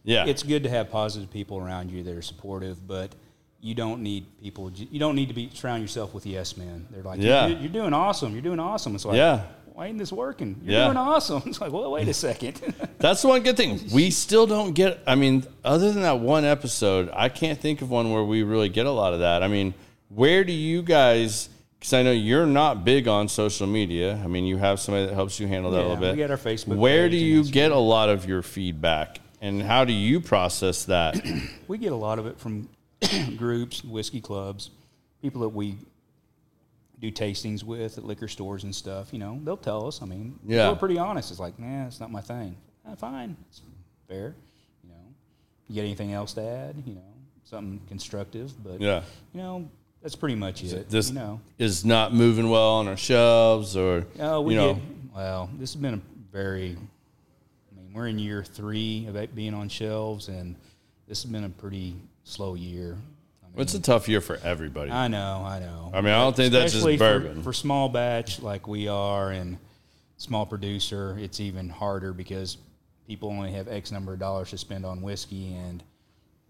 yeah, 0.04 0.26
it's 0.26 0.44
good 0.44 0.64
to 0.64 0.70
have 0.70 0.90
positive 0.90 1.30
people 1.30 1.58
around 1.58 1.92
you 1.92 2.04
that 2.04 2.16
are 2.16 2.22
supportive, 2.22 2.88
but 2.88 3.14
you 3.62 3.76
don't 3.76 4.02
need 4.02 4.26
people. 4.42 4.72
You 4.72 5.00
don't 5.00 5.16
need 5.16 5.28
to 5.28 5.34
be 5.34 5.50
surround 5.54 5.82
yourself 5.82 6.14
with 6.14 6.26
yes 6.26 6.56
men. 6.58 6.88
They're 6.92 7.04
like, 7.04 7.20
Yeah. 7.22 7.48
you're, 7.48 7.60
you're 7.60 7.72
doing 7.72 7.94
awesome. 7.94 8.34
You're 8.34 8.42
doing 8.42 8.60
awesome. 8.60 8.96
It's 8.96 9.04
like, 9.06 9.18
Yeah. 9.18 9.42
why 9.74 9.88
ain't 9.88 9.98
this 9.98 10.12
working? 10.14 10.62
You're 10.64 10.74
Yeah. 10.80 10.86
doing 10.86 10.98
awesome. 10.98 11.44
It's 11.48 11.60
like, 11.60 11.72
well, 11.72 11.92
wait 11.92 12.08
a 12.08 12.14
second. 12.14 12.62
That's 13.00 13.22
the 13.22 13.28
one 13.28 13.44
good 13.44 13.58
thing. 13.58 13.80
We 13.94 14.12
still 14.12 14.48
don't 14.48 14.74
get. 14.74 15.00
I 15.06 15.16
mean, 15.16 15.44
other 15.66 15.92
than 15.92 16.04
that 16.04 16.20
one 16.20 16.46
episode, 16.46 17.10
I 17.14 17.28
can't 17.30 17.60
think 17.60 17.82
of 17.82 17.90
one 17.90 18.12
where 18.14 18.24
we 18.24 18.44
really 18.44 18.70
get 18.70 18.86
a 18.86 18.92
lot 18.92 19.14
of 19.14 19.20
that. 19.20 19.44
I 19.44 19.48
mean, 19.48 19.74
where 20.10 20.44
do 20.44 20.54
you 20.54 20.82
guys? 20.82 21.50
Because 21.80 21.94
I 21.94 22.04
know 22.04 22.12
you're 22.12 22.46
not 22.46 22.84
big 22.84 23.08
on 23.08 23.30
social 23.30 23.66
media. 23.68 24.20
I 24.24 24.28
mean, 24.28 24.46
you 24.46 24.58
have 24.58 24.80
somebody 24.82 25.06
that 25.06 25.14
helps 25.16 25.40
you 25.40 25.48
handle 25.48 25.72
that 25.72 25.80
a 25.80 25.82
little 25.84 25.96
bit. 25.96 26.12
we 26.14 26.18
got 26.22 26.30
our 26.32 26.38
Facebook 26.38 26.76
Where 26.78 27.08
do 27.10 27.16
you 27.16 27.44
get 27.46 27.72
a 27.72 27.78
lot 27.78 28.10
of 28.10 28.26
your 28.26 28.42
feedback, 28.42 29.20
and 29.42 29.62
how 29.62 29.86
do 29.86 29.94
you 29.94 30.20
process 30.20 30.84
that? 30.86 31.22
we 31.70 31.78
get 31.78 31.94
a 31.94 31.96
lot 31.96 32.20
of 32.20 32.26
it 32.26 32.38
from 32.38 32.68
groups, 33.38 33.84
whiskey 33.84 34.22
clubs, 34.22 34.72
people 35.22 35.42
that 35.42 35.50
we 35.50 35.78
do 37.00 37.12
tastings 37.12 37.64
with 37.64 37.98
at 37.98 38.04
liquor 38.04 38.28
stores 38.28 38.64
and 38.64 38.76
stuff. 38.76 39.14
You 39.14 39.20
know, 39.20 39.40
they'll 39.44 39.58
tell 39.58 39.88
us. 39.88 40.02
I 40.02 40.06
mean, 40.06 40.38
Yeah. 40.46 40.70
we're 40.70 40.76
pretty 40.76 40.98
honest. 40.98 41.32
It's 41.32 41.40
like, 41.40 41.58
nah, 41.58 41.88
it's 41.88 42.00
not 42.00 42.12
my 42.12 42.22
thing. 42.22 42.56
Eh, 42.88 42.96
fine, 42.96 43.38
it's 43.50 43.62
fair. 44.08 44.36
You 44.84 44.90
know, 44.90 44.96
you 45.68 45.76
get 45.76 45.86
anything 45.86 46.12
else 46.12 46.34
to 46.34 46.42
add? 46.44 46.76
You 46.86 46.96
know, 46.96 47.02
something 47.46 47.80
constructive, 47.88 48.52
but 48.64 48.82
Yeah. 48.82 49.04
you 49.34 49.42
know, 49.42 49.70
that's 50.02 50.16
pretty 50.16 50.36
much 50.36 50.64
it. 50.64 50.90
This 50.90 51.10
you 51.10 51.16
know, 51.16 51.40
is 51.58 51.86
not 51.86 52.14
moving 52.14 52.50
well 52.50 52.72
on 52.76 52.88
our 52.88 52.98
shelves, 52.98 53.76
or 53.76 54.06
oh, 54.20 54.42
we 54.42 54.54
you 54.54 54.60
know, 54.60 54.74
get 54.76 54.84
well. 55.16 55.50
This 55.58 55.74
has 55.74 55.82
been 55.82 55.96
a 55.96 56.02
very. 56.32 56.72
I 57.72 57.76
mean, 57.76 57.94
we're 57.94 58.08
in 58.08 58.20
year 58.20 58.44
three 58.44 59.08
of 59.08 59.36
being 59.36 59.54
on 59.54 59.68
shelves, 59.70 60.28
and 60.30 60.56
this 61.08 61.24
has 61.24 61.32
been 61.32 61.44
a 61.44 61.50
pretty 61.50 61.96
slow 62.24 62.56
year. 62.56 62.98
I 63.44 63.48
mean, 63.52 63.62
it's 63.62 63.74
a 63.74 63.82
tough 63.82 64.08
year 64.08 64.22
for 64.22 64.38
everybody. 64.44 64.92
I 64.92 65.08
know, 65.08 65.44
I 65.46 65.60
know. 65.60 65.92
I 65.94 66.02
mean, 66.02 66.14
I 66.14 66.20
don't 66.22 66.36
think 66.36 66.52
that's 66.54 66.66
just 66.74 66.76
Especially 66.86 66.98
for- 66.98 67.20
bourbon. 67.20 67.44
For, 67.44 67.54
small 67.54 67.90
batch 67.90 68.42
like 68.42 68.68
we 68.68 68.88
are 68.88 69.32
and 69.32 69.58
small 70.18 70.46
producer, 70.46 71.18
it's 71.20 71.40
even 71.40 71.70
harder 71.70 72.14
because 72.14 72.58
people 73.08 73.30
only 73.30 73.52
have 73.54 73.68
X 73.68 73.92
number 73.92 74.14
of 74.14 74.20
dollars 74.20 74.52
to 74.52 74.58
spend 74.58 74.86
on 74.86 75.02
whiskey 75.02 75.56
and 75.56 75.84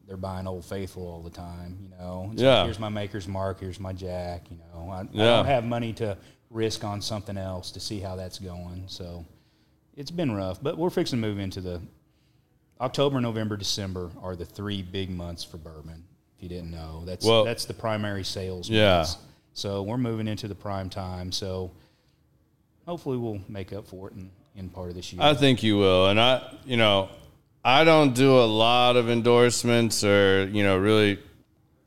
they're 0.07 0.17
buying 0.17 0.47
Old 0.47 0.65
Faithful 0.65 1.07
all 1.07 1.21
the 1.21 1.29
time. 1.29 1.77
You 1.83 1.89
know, 1.97 2.29
It's 2.33 2.41
like, 2.41 2.45
Yeah. 2.45 2.63
here's 2.65 2.79
my 2.79 2.89
Maker's 2.89 3.27
Mark. 3.27 3.59
Here's 3.59 3.79
my 3.79 3.93
Jack. 3.93 4.49
You 4.49 4.57
know, 4.57 4.89
I, 4.89 5.01
I 5.01 5.03
don't 5.05 5.45
have 5.45 5.63
money 5.63 5.93
to 5.93 6.17
risk 6.49 6.83
on 6.83 6.99
something 7.01 7.37
else 7.37 7.69
to 7.71 7.79
see 7.79 7.99
how 7.99 8.15
that's 8.15 8.39
going. 8.39 8.83
So 8.87 9.23
it's 9.95 10.09
been 10.11 10.31
rough, 10.35 10.61
but 10.61 10.77
we're 10.79 10.89
fixing 10.89 11.21
to 11.21 11.27
move 11.27 11.37
into 11.39 11.61
the 11.61 11.79
October, 12.81 13.19
November, 13.19 13.57
December 13.57 14.09
are 14.21 14.35
the 14.35 14.45
three 14.45 14.81
big 14.81 15.09
months 15.09 15.43
for 15.43 15.57
bourbon. 15.57 16.03
If 16.37 16.43
you 16.43 16.49
didn't 16.49 16.71
know, 16.71 17.03
that's 17.05 17.25
Well- 17.25 17.43
that's 17.43 17.65
the 17.65 17.73
primary 17.73 18.23
sales. 18.23 18.69
Yeah. 18.69 18.97
months. 18.97 19.17
So 19.53 19.83
we're 19.83 19.97
moving 19.97 20.27
into 20.27 20.47
the 20.47 20.55
prime 20.55 20.89
time. 20.89 21.31
So 21.31 21.71
hopefully 22.85 23.17
we'll 23.17 23.41
make 23.49 23.73
up 23.73 23.85
for 23.87 24.07
it 24.07 24.13
in, 24.13 24.29
in 24.55 24.69
part 24.69 24.89
of 24.89 24.95
this 24.95 25.11
year. 25.11 25.21
I 25.21 25.33
think 25.33 25.61
you 25.63 25.77
will. 25.77 26.07
And 26.07 26.19
I, 26.19 26.55
you 26.65 26.77
know, 26.77 27.09
I 27.65 27.83
don't 27.83 28.15
do 28.15 28.39
a 28.39 28.45
lot 28.45 28.95
of 28.95 29.09
endorsements 29.09 30.03
or, 30.03 30.47
you 30.47 30.63
know, 30.63 30.77
really 30.77 31.19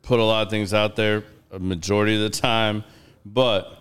put 0.02 0.20
a 0.20 0.24
lot 0.24 0.43
of 0.47 0.51
things 0.51 0.74
out 0.74 0.97
there 0.97 1.24
a 1.51 1.59
majority 1.59 2.14
of 2.16 2.20
the 2.23 2.31
time. 2.31 2.85
But 3.24 3.78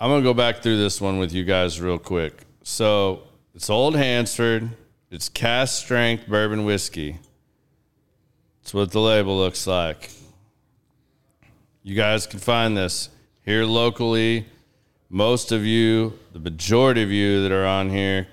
I'm 0.00 0.10
going 0.10 0.22
to 0.22 0.28
go 0.28 0.34
back 0.34 0.62
through 0.62 0.78
this 0.78 1.00
one 1.00 1.18
with 1.18 1.32
you 1.32 1.44
guys 1.44 1.80
real 1.80 1.98
quick. 1.98 2.42
So 2.62 3.22
it's 3.54 3.70
Old 3.70 3.94
Hansford, 3.94 4.70
it's 5.14 5.28
cask 5.28 5.84
strength 5.84 6.26
bourbon 6.26 6.64
whiskey. 6.64 7.18
That's 8.60 8.74
what 8.74 8.90
the 8.90 9.00
label 9.00 9.38
looks 9.38 9.64
like. 9.64 10.10
You 11.84 11.94
guys 11.94 12.26
can 12.26 12.40
find 12.40 12.76
this 12.76 13.10
here 13.44 13.64
locally 13.64 14.46
most 15.08 15.52
of 15.52 15.64
you, 15.64 16.18
the 16.32 16.40
majority 16.40 17.00
of 17.00 17.12
you 17.12 17.42
that 17.44 17.52
are 17.52 17.64
on 17.64 17.90
here, 17.90 18.26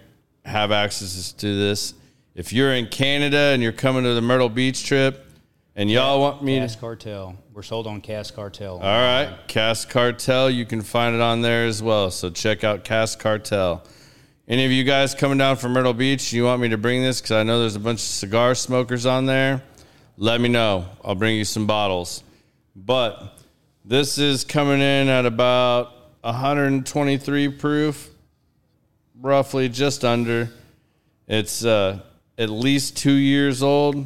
have 0.44 0.72
access 0.72 1.32
to 1.32 1.56
this. 1.56 1.94
If 2.34 2.52
you're 2.52 2.74
in 2.74 2.88
Canada 2.88 3.38
and 3.38 3.62
you're 3.62 3.72
coming 3.72 4.04
to 4.04 4.16
the 4.16 4.22
Myrtle 4.22 4.50
Beach 4.50 4.84
trip, 4.84 5.28
and 5.76 5.92
y'all 5.92 6.20
want 6.20 6.42
me 6.42 6.58
Cask 6.58 6.76
to, 6.76 6.82
Cartel. 6.82 7.36
We're 7.54 7.62
sold 7.62 7.86
on 7.86 8.02
Cask 8.02 8.34
Cartel. 8.34 8.78
all 8.78 8.82
right, 8.82 9.38
Cask 9.48 9.88
Cartel, 9.88 10.50
you 10.50 10.66
can 10.66 10.82
find 10.82 11.14
it 11.14 11.22
on 11.22 11.42
there 11.42 11.68
as 11.68 11.84
well. 11.84 12.10
So 12.10 12.32
check 12.32 12.64
out 12.64 12.84
Cask 12.84 13.20
Cartel. 13.20 13.84
Any 14.52 14.66
of 14.66 14.72
you 14.74 14.84
guys 14.84 15.16
coming 15.16 15.38
down 15.38 15.56
from 15.56 15.72
Myrtle 15.72 15.94
Beach, 15.94 16.34
you 16.34 16.44
want 16.44 16.62
me 16.62 16.68
to 16.68 16.78
bring 16.78 17.02
this 17.02 17.22
because 17.22 17.32
I 17.32 17.44
know 17.44 17.62
there's 17.62 17.78
a 17.78 17.80
bunch 17.80 18.00
of 18.00 18.06
cigar 18.06 18.54
smokers 18.54 19.06
on 19.06 19.26
there. 19.26 19.64
Let 20.18 20.42
me 20.42 20.50
know. 20.50 20.88
I'll 21.06 21.16
bring 21.16 21.38
you 21.38 21.46
some 21.46 21.66
bottles. 21.66 22.22
But 22.76 23.40
this 23.86 24.18
is 24.18 24.44
coming 24.44 24.82
in 24.82 25.08
at 25.08 25.26
about 25.26 25.94
123 26.20 27.48
proof, 27.48 28.10
roughly 29.22 29.70
just 29.70 30.04
under. 30.04 30.50
It's 31.30 31.64
uh, 31.64 32.02
at 32.38 32.50
least 32.50 32.98
two 32.98 33.14
years 33.14 33.64
old. 33.64 34.06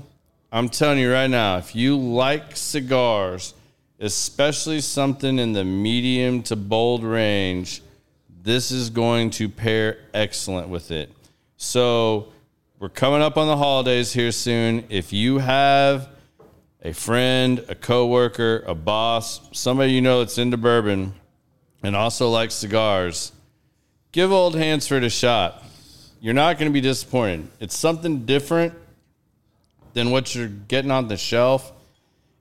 I'm 0.51 0.69
telling 0.69 0.99
you 0.99 1.11
right 1.11 1.25
now, 1.27 1.57
if 1.57 1.75
you 1.75 1.97
like 1.97 2.55
cigars, 2.55 3.55
especially 3.99 4.81
something 4.81 5.39
in 5.39 5.53
the 5.53 5.63
medium 5.63 6.43
to 6.43 6.55
bold 6.55 7.03
range, 7.03 7.81
this 8.45 8.71
is 8.71 8.91
going 8.91 9.31
to 9.31 9.49
pair 9.49 9.97
excellent 10.13 10.69
with 10.69 10.91
it. 10.91 11.11
So, 11.57 12.31
we're 12.79 12.89
coming 12.89 13.21
up 13.21 13.37
on 13.37 13.47
the 13.47 13.57
holidays 13.57 14.13
here 14.13 14.31
soon. 14.31 14.85
If 14.89 15.11
you 15.11 15.39
have 15.39 16.09
a 16.83 16.93
friend, 16.93 17.65
a 17.67 17.73
coworker, 17.73 18.63
a 18.67 18.75
boss, 18.75 19.41
somebody 19.51 19.93
you 19.93 20.01
know 20.01 20.19
that's 20.19 20.37
into 20.37 20.57
bourbon 20.57 21.15
and 21.81 21.95
also 21.95 22.29
likes 22.29 22.53
cigars, 22.53 23.31
give 24.11 24.31
Old 24.31 24.55
Hansford 24.55 25.03
a 25.03 25.09
shot. 25.09 25.63
You're 26.21 26.35
not 26.35 26.59
going 26.59 26.69
to 26.69 26.73
be 26.73 26.81
disappointed. 26.81 27.47
It's 27.59 27.75
something 27.75 28.25
different 28.25 28.75
than 29.93 30.11
what 30.11 30.35
you're 30.35 30.47
getting 30.47 30.91
on 30.91 31.07
the 31.07 31.17
shelf. 31.17 31.73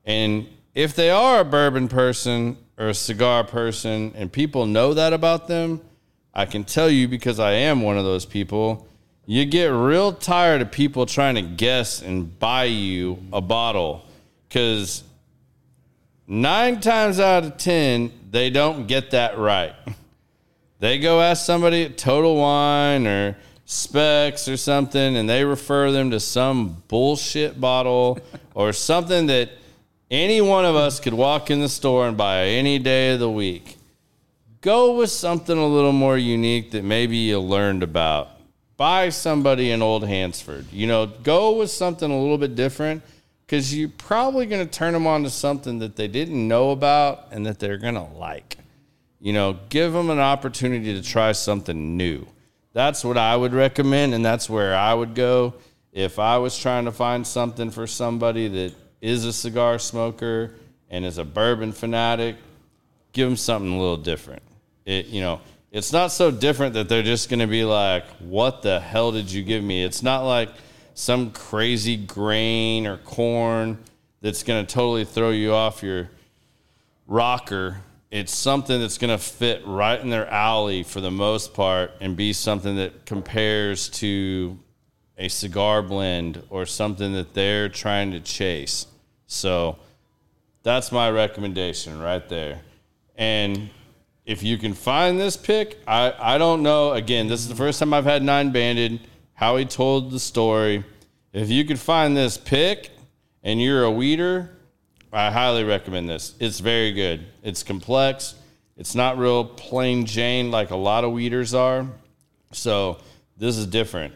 And 0.05 0.47
if 0.75 0.95
they 0.95 1.09
are 1.09 1.41
a 1.41 1.45
bourbon 1.45 1.89
person 1.89 2.59
or 2.77 2.89
a 2.89 2.95
cigar 2.95 3.45
person 3.45 4.13
and 4.15 4.31
people 4.31 4.67
know 4.67 4.93
that 4.93 5.15
about 5.15 5.49
them, 5.49 5.81
I 6.35 6.47
can 6.47 6.65
tell 6.65 6.91
you 6.91 7.07
because 7.07 7.39
I 7.39 7.53
am 7.53 7.83
one 7.83 7.97
of 7.97 8.05
those 8.05 8.27
people, 8.27 8.89
you 9.25 9.45
get 9.45 9.67
real 9.67 10.13
tired 10.13 10.61
of 10.61 10.71
people 10.71 11.07
trying 11.07 11.37
to 11.37 11.43
guess 11.43 12.03
and 12.03 12.39
buy 12.39 12.65
you 12.65 13.23
a 13.33 13.41
bottle 13.41 14.05
because 14.49 15.05
nine 16.27 16.81
times 16.81 17.21
out 17.21 17.45
of 17.45 17.57
10, 17.57 18.13
they 18.31 18.51
don't 18.51 18.87
get 18.87 19.13
that 19.13 19.39
right. 19.39 19.75
They 20.81 20.99
go 20.99 21.23
ask 21.23 21.47
somebody 21.47 21.85
at 21.85 21.97
Total 21.97 22.37
Wine 22.37 23.07
or 23.07 23.39
Spec's 23.65 24.49
or 24.49 24.59
something, 24.59 25.17
and 25.17 25.27
they 25.27 25.43
refer 25.43 25.91
them 25.91 26.11
to 26.11 26.21
some 26.21 26.83
bullshit 26.89 27.59
bottle 27.59 28.19
or 28.55 28.75
something 28.75 29.27
that 29.29 29.51
any 30.11 30.43
one 30.43 30.67
of 30.67 30.77
us 30.77 31.01
could 31.01 31.15
walk 31.15 31.51
in 31.51 31.61
the 31.61 31.71
store 31.71 32.07
and 32.07 32.19
buy 32.19 32.45
any 32.49 32.79
day 32.79 33.15
of 33.15 33.21
the 33.21 33.31
week. 33.31 33.79
Go 34.65 34.97
with 34.97 35.11
something 35.11 35.59
a 35.59 35.67
little 35.67 35.93
more 35.93 36.17
unique 36.17 36.71
that 36.71 36.85
maybe 36.85 37.19
you 37.19 37.39
learned 37.39 37.83
about. 37.83 38.31
buy 38.79 39.11
somebody 39.11 39.71
an 39.73 39.83
old 39.83 40.07
Hansford. 40.07 40.65
You 40.73 40.87
know, 40.87 41.05
go 41.05 41.59
with 41.59 41.71
something 41.71 42.11
a 42.11 42.19
little 42.19 42.39
bit 42.39 42.55
different 42.55 43.03
because 43.47 43.77
you're 43.77 43.91
probably 43.91 44.47
going 44.47 44.67
to 44.67 44.73
turn 44.73 44.95
them 44.95 45.07
on 45.07 45.23
to 45.25 45.29
something 45.29 45.81
that 45.81 45.97
they 45.97 46.09
didn't 46.09 46.49
know 46.49 46.71
about 46.71 47.27
and 47.31 47.45
that 47.45 47.59
they're 47.59 47.77
going 47.77 47.97
to 47.97 48.09
like. 48.17 48.57
You 49.21 49.35
know, 49.35 49.59
give 49.69 49.93
them 49.93 50.09
an 50.09 50.19
opportunity 50.19 50.95
to 50.95 51.07
try 51.07 51.33
something 51.33 51.99
new. 51.99 52.27
That's 52.73 53.05
what 53.05 53.19
I 53.19 53.37
would 53.37 53.53
recommend, 53.53 54.15
and 54.15 54.25
that's 54.25 54.49
where 54.49 54.75
I 54.75 54.95
would 54.95 55.15
go 55.15 55.57
if 55.93 56.19
I 56.19 56.39
was 56.39 56.59
trying 56.59 56.87
to 56.87 56.93
find 56.93 57.27
something 57.27 57.71
for 57.71 57.87
somebody 57.87 58.49
that 58.49 58.73
is 59.03 59.27
a 59.27 59.33
cigar 59.35 59.79
smoker 59.79 60.55
and 60.89 61.05
is 61.05 61.19
a 61.19 61.25
bourbon 61.25 61.73
fanatic. 61.73 62.37
Give 63.13 63.29
them 63.29 63.37
something 63.37 63.71
a 63.71 63.79
little 63.79 63.99
different. 63.99 64.41
It, 64.85 65.07
you 65.07 65.21
know, 65.21 65.41
it's 65.71 65.93
not 65.93 66.13
so 66.13 66.31
different 66.31 66.75
that 66.75 66.89
they're 66.89 67.03
just 67.03 67.29
going 67.29 67.41
to 67.41 67.47
be 67.47 67.65
like, 67.65 68.05
"What 68.19 68.63
the 68.63 68.81
hell 68.81 69.13
did 69.13 69.31
you 69.31 69.43
give 69.43 69.63
me?" 69.63 69.85
It's 69.85 70.03
not 70.03 70.23
like 70.25 70.51
some 70.95 71.31
crazy 71.33 71.97
grain 71.97 72.87
or 72.87 72.99
corn 72.99 73.79
that's 74.21 74.43
going 74.43 74.65
to 74.65 74.73
totally 74.73 75.05
throw 75.05 75.31
you 75.31 75.53
off 75.53 75.83
your 75.83 76.09
rocker. 77.07 77.79
It's 78.11 78.33
something 78.33 78.81
that's 78.81 78.99
going 78.99 79.11
to 79.11 79.23
fit 79.23 79.63
right 79.67 80.01
in 80.01 80.09
their 80.09 80.29
alley 80.29 80.85
for 80.85 81.01
the 81.01 81.11
most 81.11 81.53
part 81.53 81.91
and 82.01 82.17
be 82.17 82.33
something 82.33 82.77
that 82.77 83.07
compares 83.07 83.89
to 83.89 84.59
a 85.19 85.29
cigar 85.29 85.83
blend 85.83 86.43
or 86.49 86.67
something 86.67 87.13
that 87.15 87.35
they're 87.35 87.69
trying 87.69 88.13
to 88.13 88.21
chase. 88.21 88.87
So 89.27 89.79
that's 90.63 90.93
my 90.93 91.11
recommendation 91.11 92.01
right 92.01 92.27
there. 92.29 92.61
And 93.17 93.71
if 94.25 94.43
you 94.43 94.57
can 94.57 94.73
find 94.73 95.19
this 95.21 95.37
pick, 95.37 95.79
I, 95.87 96.15
I 96.19 96.39
don't 96.39 96.63
know. 96.63 96.93
Again, 96.93 97.29
this 97.29 97.41
is 97.41 97.49
the 97.49 97.55
first 97.55 97.79
time 97.79 97.93
I've 97.93 98.05
had 98.05 98.23
nine 98.23 98.53
banded. 98.53 99.01
How 99.35 99.57
he 99.57 99.65
told 99.65 100.11
the 100.11 100.21
story. 100.21 100.85
If 101.33 101.51
you 101.51 101.65
could 101.65 101.79
find 101.79 102.17
this 102.17 102.39
pick 102.39 102.91
and 103.43 103.61
you're 103.61 103.85
a 103.85 103.91
wheater, 103.91 104.57
I 105.13 105.31
highly 105.31 105.65
recommend 105.65 106.09
this. 106.09 106.35
It's 106.41 106.61
very 106.61 106.93
good. 106.93 107.27
It's 107.43 107.63
complex. 107.63 108.35
It's 108.77 108.95
not 108.95 109.19
real 109.19 109.45
plain 109.45 110.07
Jane 110.07 110.51
like 110.51 110.71
a 110.71 110.77
lot 110.77 111.05
of 111.05 111.13
wheaters 111.13 111.53
are. 111.55 111.87
So 112.53 112.99
this 113.37 113.57
is 113.57 113.67
different. 113.67 114.15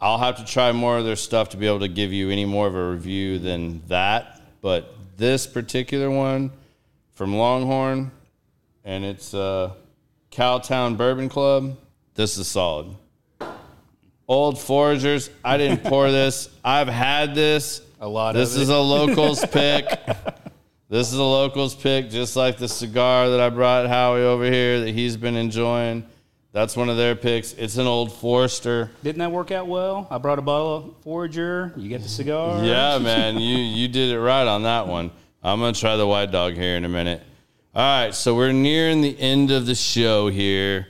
I'll 0.00 0.18
have 0.18 0.36
to 0.36 0.44
try 0.44 0.72
more 0.72 0.98
of 0.98 1.04
their 1.04 1.16
stuff 1.16 1.50
to 1.50 1.56
be 1.56 1.66
able 1.66 1.80
to 1.80 1.88
give 1.88 2.12
you 2.12 2.30
any 2.30 2.44
more 2.44 2.66
of 2.66 2.74
a 2.74 2.90
review 2.90 3.38
than 3.38 3.82
that. 3.88 4.42
But 4.60 4.94
this 5.16 5.46
particular 5.46 6.10
one 6.10 6.50
from 7.14 7.34
Longhorn, 7.34 8.10
and 8.86 9.04
it's 9.04 9.34
uh, 9.34 9.72
Cowtown 10.30 10.96
Bourbon 10.96 11.28
Club. 11.28 11.76
This 12.14 12.38
is 12.38 12.48
solid. 12.48 12.96
Old 14.28 14.58
Foresters. 14.58 15.28
I 15.44 15.58
didn't 15.58 15.82
pour 15.84 16.10
this. 16.10 16.48
I've 16.64 16.88
had 16.88 17.34
this. 17.34 17.82
A 18.00 18.08
lot 18.08 18.36
of 18.36 18.40
This 18.40 18.56
is 18.56 18.68
a 18.68 18.78
locals 18.78 19.44
pick. 19.52 19.86
This 20.88 21.12
is 21.12 21.18
a 21.18 21.22
locals 21.22 21.74
pick, 21.74 22.10
just 22.10 22.36
like 22.36 22.58
the 22.58 22.68
cigar 22.68 23.30
that 23.30 23.40
I 23.40 23.50
brought 23.50 23.88
Howie 23.88 24.22
over 24.22 24.44
here 24.44 24.80
that 24.80 24.94
he's 24.94 25.16
been 25.16 25.34
enjoying. 25.36 26.06
That's 26.52 26.76
one 26.76 26.88
of 26.88 26.96
their 26.96 27.16
picks. 27.16 27.52
It's 27.54 27.76
an 27.76 27.86
old 27.86 28.12
Forester. 28.12 28.90
Didn't 29.02 29.18
that 29.18 29.32
work 29.32 29.50
out 29.50 29.66
well? 29.66 30.06
I 30.10 30.18
brought 30.18 30.38
a 30.38 30.42
bottle 30.42 30.76
of 30.76 31.02
Forager. 31.02 31.72
You 31.76 31.88
get 31.88 32.02
the 32.02 32.08
cigar. 32.08 32.64
Yeah, 32.64 32.98
man, 32.98 33.38
you 33.38 33.56
you 33.58 33.88
did 33.88 34.10
it 34.10 34.20
right 34.20 34.46
on 34.46 34.62
that 34.62 34.86
one. 34.86 35.10
I'm 35.42 35.58
gonna 35.58 35.72
try 35.72 35.96
the 35.96 36.06
white 36.06 36.30
dog 36.30 36.54
here 36.54 36.76
in 36.76 36.84
a 36.84 36.88
minute. 36.88 37.22
All 37.76 37.82
right, 37.82 38.14
so 38.14 38.34
we're 38.34 38.52
nearing 38.52 39.02
the 39.02 39.20
end 39.20 39.50
of 39.50 39.66
the 39.66 39.74
show 39.74 40.28
here, 40.28 40.88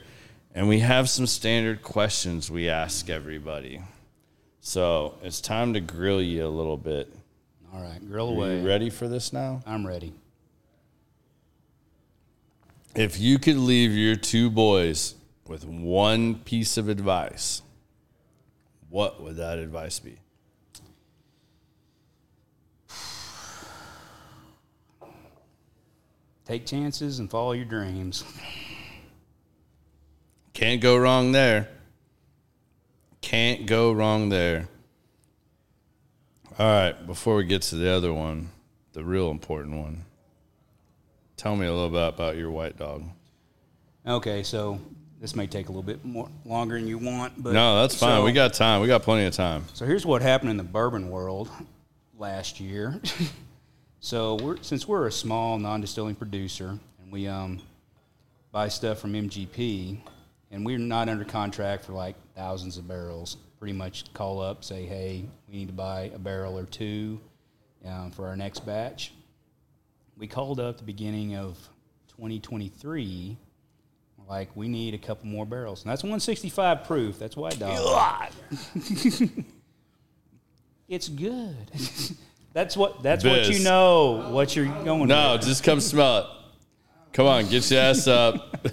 and 0.55 0.69
we 0.69 0.79
have 0.79 1.09
some 1.09 1.27
standard 1.27 1.83
questions 1.83 2.49
we 2.49 2.69
ask 2.69 3.09
everybody. 3.09 3.81
So 4.61 5.15
it's 5.21 5.41
time 5.41 5.73
to 5.73 5.81
grill 5.81 6.21
you 6.21 6.45
a 6.45 6.47
little 6.47 6.77
bit. 6.77 7.13
All 7.73 7.81
right, 7.81 7.99
grill 8.07 8.29
Are 8.29 8.35
away. 8.35 8.61
you 8.61 8.65
ready 8.65 8.89
for 8.89 9.09
this 9.09 9.33
now? 9.33 9.61
I'm 9.65 9.85
ready. 9.85 10.13
If 12.95 13.19
you 13.19 13.37
could 13.37 13.57
leave 13.57 13.91
your 13.91 14.15
two 14.15 14.49
boys 14.49 15.15
with 15.45 15.65
one 15.65 16.35
piece 16.35 16.77
of 16.77 16.87
advice, 16.87 17.63
what 18.89 19.21
would 19.21 19.35
that 19.35 19.59
advice 19.59 19.99
be? 19.99 20.19
Take 26.47 26.65
chances 26.65 27.19
and 27.19 27.29
follow 27.29 27.51
your 27.51 27.65
dreams. 27.65 28.23
Can't 30.53 30.79
go 30.79 30.95
wrong 30.95 31.33
there. 31.33 31.67
Can't 33.19 33.65
go 33.65 33.91
wrong 33.91 34.29
there. 34.29 34.69
All 36.57 36.65
right, 36.65 36.93
before 37.05 37.35
we 37.35 37.43
get 37.43 37.63
to 37.63 37.75
the 37.75 37.89
other 37.89 38.13
one, 38.13 38.49
the 38.93 39.03
real 39.03 39.29
important 39.29 39.75
one, 39.75 40.05
tell 41.35 41.53
me 41.57 41.67
a 41.67 41.73
little 41.73 41.89
bit 41.89 42.07
about 42.07 42.37
your 42.37 42.49
white 42.49 42.77
dog. 42.77 43.03
Okay, 44.07 44.41
so 44.41 44.79
this 45.19 45.35
may 45.35 45.47
take 45.47 45.65
a 45.67 45.69
little 45.69 45.83
bit 45.83 46.05
more 46.05 46.29
longer 46.45 46.79
than 46.79 46.87
you 46.87 46.97
want, 46.97 47.43
but 47.43 47.51
No, 47.51 47.81
that's 47.81 47.99
fine. 47.99 48.21
so- 48.21 48.23
we 48.23 48.31
got 48.31 48.53
time. 48.53 48.79
We 48.79 48.87
got 48.87 49.03
plenty 49.03 49.25
of 49.25 49.33
time. 49.33 49.65
So 49.73 49.85
here's 49.85 50.05
what 50.05 50.21
happened 50.21 50.51
in 50.51 50.57
the 50.57 50.63
bourbon 50.63 51.09
world 51.09 51.49
last 52.17 52.61
year. 52.61 53.01
so 53.99 54.35
we're 54.35 54.61
since 54.61 54.87
we're 54.87 55.07
a 55.07 55.11
small 55.11 55.57
non-distilling 55.57 56.15
producer 56.15 56.79
and 57.01 57.11
we 57.11 57.27
um, 57.27 57.59
buy 58.51 58.67
stuff 58.67 58.99
from 58.99 59.13
MGP, 59.13 59.99
and 60.51 60.65
we're 60.65 60.77
not 60.77 61.09
under 61.09 61.25
contract 61.25 61.85
for 61.85 61.93
like 61.93 62.15
thousands 62.35 62.77
of 62.77 62.87
barrels. 62.87 63.37
Pretty 63.59 63.73
much 63.73 64.11
call 64.13 64.39
up, 64.39 64.63
say, 64.63 64.85
hey, 64.85 65.25
we 65.47 65.57
need 65.57 65.67
to 65.67 65.73
buy 65.73 66.11
a 66.13 66.19
barrel 66.19 66.57
or 66.57 66.65
two 66.65 67.19
um, 67.85 68.11
for 68.11 68.27
our 68.27 68.35
next 68.35 68.65
batch. 68.65 69.13
We 70.17 70.27
called 70.27 70.59
up 70.59 70.77
the 70.77 70.83
beginning 70.83 71.35
of 71.35 71.57
2023. 72.09 73.37
Like 74.27 74.49
we 74.55 74.67
need 74.67 74.93
a 74.93 74.97
couple 74.97 75.27
more 75.27 75.45
barrels, 75.45 75.83
and 75.83 75.91
that's 75.91 76.03
165 76.03 76.83
proof. 76.83 77.17
That's 77.17 77.37
white 77.37 77.57
dog. 77.57 78.31
It's 80.87 81.09
good. 81.09 81.55
that's 82.53 82.75
what 82.77 83.03
that's 83.03 83.23
what 83.23 83.49
you 83.49 83.59
know. 83.63 84.27
What 84.31 84.55
you're 84.55 84.65
going. 84.65 85.01
To 85.01 85.05
No, 85.07 85.33
with. 85.33 85.43
just 85.45 85.63
come 85.63 85.79
smell 85.79 86.17
it. 86.19 86.25
Come 87.13 87.25
on, 87.27 87.47
get 87.47 87.69
your 87.71 87.81
ass 87.81 88.07
up. 88.07 88.65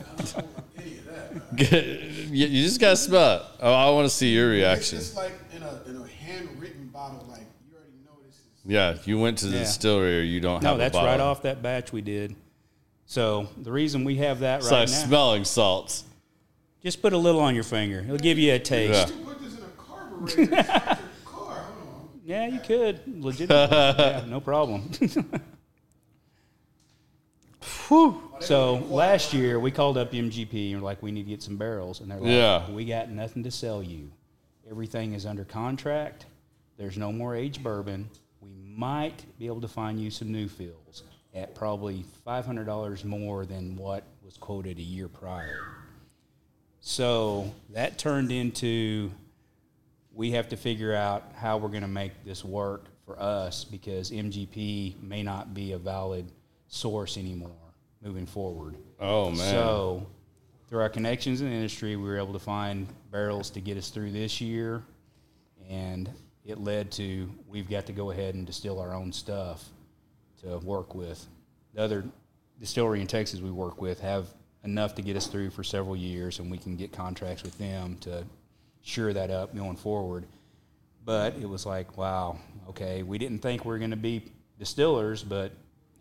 Get, 1.57 1.85
you 1.87 2.47
you 2.47 2.63
just 2.65 2.81
gotta 2.81 2.97
smell 2.97 3.37
it. 3.37 3.43
Oh, 3.61 3.73
I 3.73 3.91
want 3.91 4.07
to 4.07 4.15
see 4.15 4.33
your 4.35 4.49
reaction. 4.49 4.99
It's 4.99 5.15
like 5.15 5.33
in 5.55 5.63
a, 5.63 5.83
in 5.87 5.97
a 6.03 6.07
handwritten 6.09 6.89
bottle. 6.89 7.25
Like 7.29 7.43
you 7.69 7.77
already 7.77 7.93
know 8.05 8.11
this 8.27 8.35
is. 8.35 8.43
Yeah, 8.67 8.97
you 9.05 9.19
went 9.21 9.39
to 9.39 9.47
the 9.47 9.53
Yeah. 9.59 9.63
distillery 9.65 10.19
or 10.19 10.23
you 10.23 10.41
don't 10.41 10.55
have 10.55 10.63
no, 10.63 10.77
that's 10.77 10.93
bottle. 10.95 11.09
right 11.09 11.21
off 11.21 11.43
that 11.43 11.63
batch 11.63 11.93
we 11.93 12.01
did. 12.01 12.35
So 13.07 13.49
the 13.63 13.71
reason 13.71 14.03
we 14.05 14.17
have 14.17 14.41
that 14.41 14.61
It's 14.61 14.71
right 14.71 14.81
like 14.81 14.89
now, 14.89 14.95
smelling 15.07 15.45
salts. 15.45 16.05
just 16.83 17.01
put 17.03 17.13
a 17.13 17.19
little 17.19 17.41
on 17.41 17.55
your 17.55 17.63
finger. 17.65 18.01
It'll 18.01 18.17
give 18.17 18.39
you 18.39 18.53
a 18.55 18.59
taste. 18.59 19.15
Yeah. 20.37 20.91
Yeah, 22.25 22.47
you 22.47 22.59
could 22.61 23.01
legitimately. 23.23 23.77
yeah, 23.77 24.25
no 24.27 24.41
problem. 24.41 24.91
So 28.41 28.75
last 28.89 29.33
year 29.33 29.61
we 29.61 29.71
called 29.71 29.97
up 29.97 30.13
MGP 30.13 30.73
and 30.73 30.81
we're 30.81 30.85
like, 30.85 31.03
we 31.03 31.13
need 31.13 31.25
to 31.25 31.31
get 31.31 31.43
some 31.43 31.57
barrels, 31.57 32.01
and 32.01 32.11
they're 32.11 32.19
like, 32.19 32.31
Yeah. 32.31 32.69
we 32.71 32.85
got 32.85 33.11
nothing 33.11 33.43
to 33.45 33.51
sell 33.51 33.83
you. 33.83 34.11
Everything 34.69 35.13
is 35.15 35.25
under 35.27 35.45
contract. 35.45 36.27
There's 36.77 36.99
no 36.99 37.13
more 37.13 37.37
aged 37.37 37.63
bourbon. 37.63 38.09
We 38.41 38.51
might 38.67 39.25
be 39.39 39.47
able 39.47 39.61
to 39.61 39.69
find 39.69 40.01
you 40.01 40.11
some 40.11 40.33
new 40.33 40.49
fills 40.49 41.05
at 41.35 41.55
probably 41.55 42.05
five 42.25 42.45
hundred 42.45 42.65
dollars 42.65 43.05
more 43.05 43.47
than 43.47 43.77
what 43.77 44.05
was 44.25 44.37
quoted 44.37 44.79
a 44.79 44.83
year 44.83 45.09
prior. 45.09 45.59
So 46.81 47.53
that 47.71 47.99
turned 47.99 48.33
into 48.33 49.11
we 50.15 50.31
have 50.33 50.49
to 50.49 50.57
figure 50.57 50.95
out 50.95 51.33
how 51.35 51.59
we're 51.59 51.69
going 51.69 51.83
to 51.83 51.89
make 51.89 52.25
this 52.25 52.45
work 52.45 52.87
for 53.05 53.21
us 53.21 53.65
because 53.65 54.11
MGP 54.11 55.03
may 55.03 55.23
not 55.23 55.55
be 55.55 55.73
a 55.73 55.79
valid 55.79 56.31
source 56.69 57.17
anymore 57.17 57.51
moving 58.03 58.27
forward. 58.27 58.77
Oh 59.01 59.31
man. 59.31 59.39
So, 59.39 60.07
through 60.69 60.81
our 60.81 60.89
connections 60.89 61.41
in 61.41 61.49
the 61.49 61.55
industry, 61.55 61.97
we 61.97 62.05
were 62.05 62.19
able 62.19 62.33
to 62.33 62.39
find 62.39 62.87
barrels 63.11 63.51
to 63.51 63.61
get 63.61 63.77
us 63.77 63.91
through 63.91 64.13
this 64.13 64.41
year, 64.41 64.83
and 65.69 66.11
it 66.45 66.59
led 66.59 66.91
to 66.93 67.31
we've 67.49 67.69
got 67.69 67.87
to 67.87 67.93
go 67.93 68.11
ahead 68.11 68.35
and 68.35 68.47
distill 68.47 68.79
our 68.81 68.95
own 68.95 69.13
stuff 69.13 69.65
to 70.43 70.59
work 70.59 70.95
with. 70.95 71.27
The 71.75 71.83
other 71.83 72.05
distillery 72.61 73.01
in 73.01 73.07
Texas 73.07 73.41
we 73.41 73.51
work 73.51 73.81
with 73.81 74.01
have 74.01 74.29
enough 74.63 74.95
to 74.95 75.03
get 75.03 75.17
us 75.17 75.27
through 75.27 75.51
for 75.51 75.65
several 75.65 75.97
years, 75.97 76.39
and 76.39 76.51
we 76.51 76.59
can 76.59 76.77
get 76.77 76.93
contracts 76.93 77.43
with 77.43 77.57
them 77.59 77.97
to 78.01 78.25
sure 78.85 79.13
that 79.13 79.31
up 79.31 79.57
going 79.57 79.77
forward. 79.77 80.27
But 81.05 81.35
it 81.37 81.49
was 81.49 81.67
like, 81.67 81.99
wow, 81.99 82.39
okay, 82.69 83.03
we 83.03 83.19
didn't 83.19 83.41
think 83.41 83.65
we 83.65 83.71
were 83.71 83.79
going 83.79 83.91
to 83.91 83.97
be 83.97 84.23
distillers, 84.59 85.25
but 85.25 85.53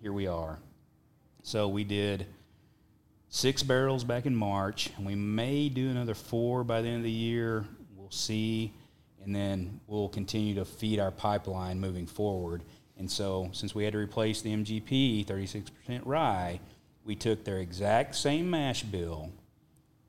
here 0.02 0.14
we 0.14 0.28
are. 0.28 0.60
So 1.42 1.68
we 1.68 1.84
did 1.84 2.28
six 3.30 3.64
barrels 3.64 4.04
back 4.04 4.26
in 4.26 4.36
March, 4.36 4.92
and 4.96 5.06
we 5.06 5.16
may 5.16 5.68
do 5.68 5.90
another 5.90 6.14
four 6.14 6.64
by 6.64 6.82
the 6.82 6.88
end 6.88 6.98
of 6.98 7.04
the 7.04 7.12
year. 7.12 7.66
We'll 7.96 8.12
see, 8.12 8.72
and 9.24 9.36
then 9.36 9.80
we'll 9.88 10.10
continue 10.10 10.56
to 10.56 10.66
feed 10.66 11.00
our 11.00 11.12
pipeline 11.12 11.80
moving 11.80 12.06
forward. 12.06 12.64
And 12.98 13.10
so, 13.10 13.50
since 13.54 13.74
we 13.74 13.84
had 13.84 13.94
to 13.94 14.00
replace 14.00 14.42
the 14.42 14.54
MGP 14.54 15.26
36% 15.26 16.02
rye, 16.06 16.60
we 17.04 17.16
took 17.16 17.44
their 17.44 17.58
exact 17.58 18.16
same 18.16 18.50
mash 18.50 18.84
bill, 18.84 19.32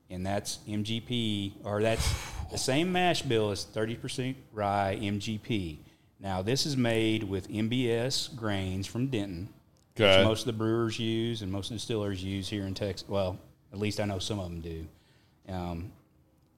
and 0.09 0.25
that's 0.25 0.59
MGP, 0.67 1.53
or 1.63 1.81
that's 1.81 2.13
the 2.51 2.57
same 2.57 2.91
mash 2.91 3.21
bill 3.21 3.51
as 3.51 3.65
30% 3.65 4.35
rye 4.53 4.97
MGP. 5.01 5.79
Now, 6.19 6.41
this 6.41 6.65
is 6.65 6.77
made 6.77 7.23
with 7.23 7.49
MBS 7.49 8.35
grains 8.35 8.87
from 8.87 9.07
Denton, 9.07 9.49
which 9.95 10.25
most 10.25 10.41
of 10.41 10.47
the 10.47 10.53
brewers 10.53 10.97
use 10.97 11.41
and 11.41 11.51
most 11.51 11.67
of 11.67 11.69
the 11.69 11.75
distillers 11.75 12.23
use 12.23 12.47
here 12.47 12.65
in 12.65 12.73
Texas. 12.73 13.07
Well, 13.07 13.37
at 13.71 13.79
least 13.79 13.99
I 13.99 14.05
know 14.05 14.19
some 14.19 14.39
of 14.39 14.45
them 14.45 14.61
do. 14.61 14.87
Um, 15.49 15.91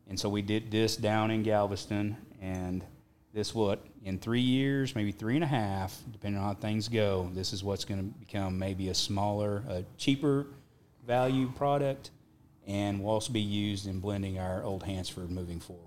and 0.08 0.20
so 0.20 0.30
we 0.30 0.42
did 0.42 0.72
this 0.72 0.96
down 0.96 1.32
in 1.32 1.44
Galveston, 1.44 2.16
and 2.42 2.84
this 3.34 3.54
what 3.54 3.84
in 4.04 4.20
three 4.20 4.42
years, 4.42 4.96
maybe 4.96 5.12
three 5.12 5.36
and 5.36 5.44
a 5.44 5.48
half, 5.48 6.00
depending 6.12 6.40
on 6.40 6.48
how 6.48 6.54
things 6.54 6.88
go. 6.88 7.30
This 7.34 7.52
is 7.52 7.64
what's 7.64 7.84
going 7.84 8.00
to 8.00 8.20
become 8.20 8.58
maybe 8.58 8.90
a 8.90 8.94
smaller, 8.94 9.64
a 9.68 9.84
cheaper 9.98 10.48
value 11.06 11.52
product, 11.56 12.12
and 12.68 13.02
will 13.02 13.10
also 13.12 13.32
be 13.34 13.42
used 13.42 13.88
in 13.88 14.00
blending 14.00 14.38
our 14.38 14.64
old 14.64 14.84
Hansford 14.84 15.32
moving 15.32 15.60
forward. 15.60 15.84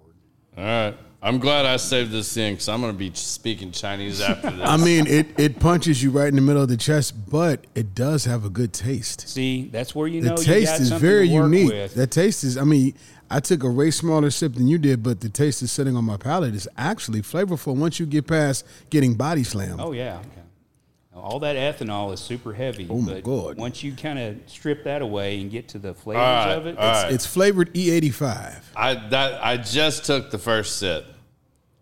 All 0.56 0.64
right. 0.64 0.96
I'm 1.22 1.38
glad 1.38 1.66
I 1.66 1.76
saved 1.76 2.12
this 2.12 2.34
in 2.38 2.54
because 2.54 2.68
I'm 2.68 2.80
going 2.80 2.92
to 2.94 2.98
be 2.98 3.12
speaking 3.14 3.72
Chinese 3.72 4.22
after 4.22 4.50
this. 4.50 4.66
I 4.66 4.78
mean, 4.78 5.06
it, 5.06 5.38
it 5.38 5.60
punches 5.60 6.02
you 6.02 6.10
right 6.10 6.28
in 6.28 6.34
the 6.34 6.40
middle 6.40 6.62
of 6.62 6.70
the 6.70 6.78
chest, 6.78 7.30
but 7.30 7.66
it 7.74 7.94
does 7.94 8.24
have 8.24 8.46
a 8.46 8.48
good 8.48 8.72
taste. 8.72 9.28
See, 9.28 9.68
that's 9.70 9.94
where 9.94 10.08
you 10.08 10.22
The 10.22 10.30
know 10.30 10.38
you 10.38 10.44
taste 10.44 10.72
got 10.72 10.80
is 10.80 10.92
very 10.92 11.28
unique. 11.28 11.68
with. 11.70 11.94
That 11.94 12.10
taste 12.10 12.42
is, 12.42 12.56
I 12.56 12.64
mean, 12.64 12.94
I 13.30 13.38
took 13.40 13.62
a 13.62 13.70
way 13.70 13.90
smaller 13.90 14.30
sip 14.30 14.54
than 14.54 14.66
you 14.66 14.78
did, 14.78 15.02
but 15.02 15.20
the 15.20 15.28
taste 15.28 15.60
is 15.62 15.70
sitting 15.70 15.94
on 15.94 16.04
my 16.04 16.16
palate 16.16 16.54
is 16.54 16.66
actually 16.78 17.20
flavorful 17.20 17.76
once 17.76 18.00
you 18.00 18.06
get 18.06 18.26
past 18.26 18.66
getting 18.88 19.14
body 19.14 19.44
slammed. 19.44 19.78
Oh 19.80 19.92
yeah. 19.92 20.20
All 21.20 21.38
that 21.40 21.56
ethanol 21.56 22.12
is 22.12 22.20
super 22.20 22.52
heavy, 22.52 22.86
Oh, 22.90 22.98
my 23.00 23.14
but 23.14 23.24
God. 23.24 23.56
once 23.58 23.82
you 23.82 23.92
kind 23.94 24.18
of 24.18 24.36
strip 24.46 24.84
that 24.84 25.02
away 25.02 25.40
and 25.40 25.50
get 25.50 25.68
to 25.68 25.78
the 25.78 25.94
flavors 25.94 26.20
All 26.22 26.46
right, 26.46 26.52
of 26.58 26.66
it, 26.66 26.78
all 26.78 26.92
right. 27.04 27.12
It's 27.12 27.26
flavored 27.26 27.70
E 27.76 27.88
E85. 28.00 28.60
I 28.74 28.94
that 29.10 29.44
I 29.44 29.56
just 29.56 30.04
took 30.04 30.30
the 30.30 30.38
first 30.38 30.78
sip. 30.78 31.06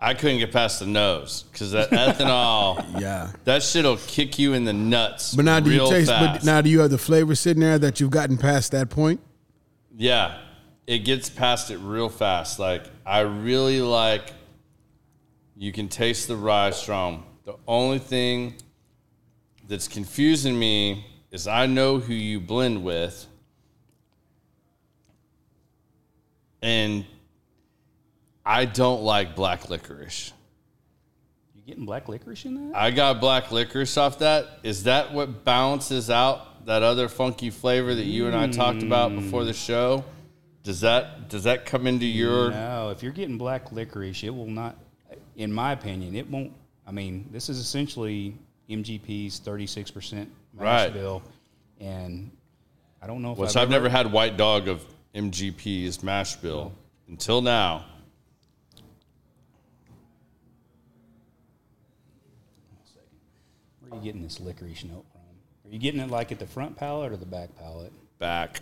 I 0.00 0.14
couldn't 0.14 0.38
get 0.38 0.52
past 0.52 0.78
the 0.78 0.86
nose 0.86 1.44
because 1.50 1.72
that 1.72 1.90
ethanol, 1.90 3.00
Yeah. 3.00 3.32
that 3.44 3.62
shit'll 3.62 3.96
kick 3.96 4.38
you 4.38 4.52
in 4.54 4.64
the 4.64 4.72
nuts. 4.72 5.34
But 5.34 5.44
now 5.44 5.58
do 5.60 5.72
you 5.72 5.88
taste, 5.90 6.10
fast. 6.10 6.40
but 6.40 6.44
now 6.46 6.60
do 6.60 6.70
you 6.70 6.80
have 6.80 6.90
the 6.90 6.98
flavor 6.98 7.34
sitting 7.34 7.60
there 7.62 7.78
that 7.80 7.98
you've 8.00 8.10
gotten 8.10 8.36
past 8.38 8.70
that 8.72 8.90
point? 8.90 9.20
Yeah, 9.96 10.38
it 10.86 11.00
gets 11.00 11.28
past 11.28 11.70
it 11.72 11.78
real 11.78 12.08
fast. 12.08 12.58
Like 12.58 12.84
I 13.04 13.20
really 13.20 13.80
like. 13.80 14.32
You 15.56 15.72
can 15.72 15.88
taste 15.88 16.28
the 16.28 16.36
rye 16.36 16.70
strong. 16.70 17.24
The 17.44 17.54
only 17.66 17.98
thing 17.98 18.54
that's 19.68 19.86
confusing 19.86 20.58
me 20.58 21.06
is 21.30 21.46
I 21.46 21.66
know 21.66 21.98
who 21.98 22.14
you 22.14 22.40
blend 22.40 22.82
with, 22.82 23.26
and 26.62 27.04
I 28.44 28.64
don't 28.64 29.02
like 29.02 29.36
black 29.36 29.68
licorice. 29.68 30.32
you 31.54 31.62
getting 31.66 31.84
black 31.84 32.08
licorice 32.08 32.46
in 32.46 32.70
that? 32.70 32.76
I 32.76 32.90
got 32.90 33.20
black 33.20 33.52
licorice 33.52 33.96
off 33.98 34.20
that. 34.20 34.46
Is 34.62 34.84
that 34.84 35.12
what 35.12 35.44
balances 35.44 36.08
out 36.08 36.64
that 36.64 36.82
other 36.82 37.08
funky 37.08 37.50
flavor 37.50 37.94
that 37.94 38.04
you 38.04 38.26
and 38.26 38.34
I 38.34 38.48
talked 38.48 38.82
about 38.82 39.14
before 39.14 39.44
the 39.44 39.52
mm. 39.52 39.66
show? 39.66 40.04
Does 40.62 40.80
that 40.80 41.28
does 41.28 41.44
that 41.44 41.66
come 41.66 41.86
into 41.86 42.06
your 42.06 42.50
No, 42.50 42.90
if 42.90 43.02
you're 43.02 43.12
getting 43.12 43.38
black 43.38 43.70
licorice, 43.70 44.24
it 44.24 44.34
will 44.34 44.46
not. 44.46 44.76
In 45.36 45.52
my 45.52 45.72
opinion, 45.72 46.16
it 46.16 46.28
won't. 46.28 46.52
I 46.86 46.90
mean, 46.90 47.28
this 47.30 47.48
is 47.48 47.58
essentially 47.58 48.34
MGP's 48.68 49.38
36 49.38 49.90
percent 49.90 50.30
mash 50.52 50.64
Right. 50.64 50.92
bill, 50.92 51.22
and 51.80 52.30
I 53.00 53.06
don't 53.06 53.22
know 53.22 53.32
if 53.32 53.38
which 53.38 53.56
I've, 53.56 53.62
I've 53.64 53.70
never 53.70 53.88
had 53.88 54.12
white 54.12 54.36
dog 54.36 54.68
of 54.68 54.84
MGP's 55.14 56.02
mash 56.02 56.36
bill 56.36 56.72
until 57.08 57.40
now. 57.40 57.84
Where 63.80 63.92
are 63.92 64.02
you 64.02 64.04
getting 64.04 64.22
this 64.22 64.40
licorice 64.40 64.84
note 64.84 65.04
from? 65.12 65.20
Are 65.64 65.72
you 65.72 65.78
getting 65.78 66.00
it 66.00 66.10
like 66.10 66.32
at 66.32 66.38
the 66.38 66.46
front 66.46 66.76
palate 66.76 67.12
or 67.12 67.16
the 67.16 67.26
back 67.26 67.56
palate? 67.58 67.92
Back. 68.18 68.60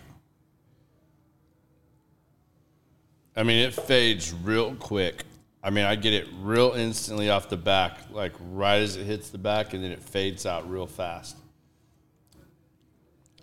I 3.35 3.43
mean, 3.43 3.57
it 3.65 3.73
fades 3.73 4.33
real 4.33 4.75
quick. 4.75 5.23
I 5.67 5.69
mean, 5.69 5.83
I 5.83 5.95
get 5.95 6.13
it 6.13 6.29
real 6.39 6.71
instantly 6.77 7.29
off 7.29 7.49
the 7.49 7.57
back, 7.57 7.97
like 8.09 8.31
right 8.53 8.77
as 8.77 8.95
it 8.95 9.03
hits 9.03 9.31
the 9.31 9.37
back, 9.37 9.73
and 9.73 9.83
then 9.83 9.91
it 9.91 10.01
fades 10.01 10.45
out 10.45 10.69
real 10.69 10.87
fast. 10.87 11.35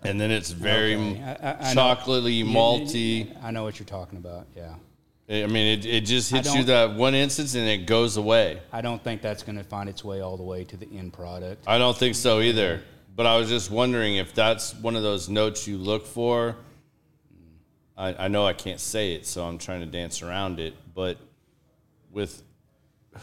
And 0.02 0.18
then 0.18 0.30
it's 0.30 0.50
very 0.50 0.94
Okay, 0.94 1.22
I- 1.22 1.50
I- 1.52 1.74
chocolatey, 1.74 2.42
malty. 2.42 3.36
I 3.44 3.50
know 3.50 3.62
what 3.62 3.78
you're 3.78 3.84
talking 3.84 4.16
about. 4.16 4.46
Yeah, 4.56 4.74
I 5.28 5.46
mean, 5.48 5.78
it, 5.78 5.84
it 5.84 6.00
just 6.06 6.30
hits 6.30 6.54
you 6.54 6.64
that 6.64 6.94
one 6.94 7.14
instance 7.14 7.54
and 7.56 7.68
it 7.68 7.86
goes 7.86 8.16
away. 8.16 8.62
I 8.72 8.80
don't 8.80 9.04
think 9.04 9.20
that's 9.20 9.42
going 9.42 9.58
to 9.58 9.64
find 9.64 9.90
its 9.90 10.02
way 10.02 10.22
all 10.22 10.38
the 10.38 10.44
way 10.44 10.64
to 10.64 10.78
the 10.78 10.88
end 10.96 11.12
product. 11.12 11.64
I 11.66 11.76
don't 11.76 11.96
think 11.96 12.14
so 12.14 12.40
either. 12.40 12.80
But 13.14 13.26
I 13.26 13.36
was 13.36 13.50
just 13.50 13.70
wondering 13.70 14.16
if 14.16 14.32
that's 14.32 14.74
one 14.76 14.96
of 14.96 15.02
those 15.02 15.28
notes 15.28 15.68
you 15.68 15.76
look 15.76 16.06
for. 16.06 16.56
I, 17.98 18.24
I 18.24 18.28
know 18.28 18.46
I 18.46 18.54
can't 18.54 18.80
say 18.80 19.12
it, 19.12 19.26
so 19.26 19.44
I'm 19.44 19.58
trying 19.58 19.80
to 19.80 19.86
dance 19.86 20.22
around 20.22 20.58
it. 20.58 20.72
But 20.94 21.18
with 22.14 22.42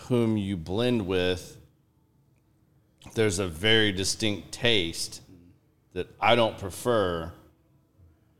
whom 0.08 0.38
you 0.38 0.58
blend 0.58 1.08
with, 1.08 1.58
there's 3.16 3.40
a 3.40 3.48
very 3.48 3.92
distinct 3.92 4.52
taste 4.52 5.22
that 5.94 6.08
I 6.20 6.36
don't 6.36 6.58
prefer, 6.58 7.32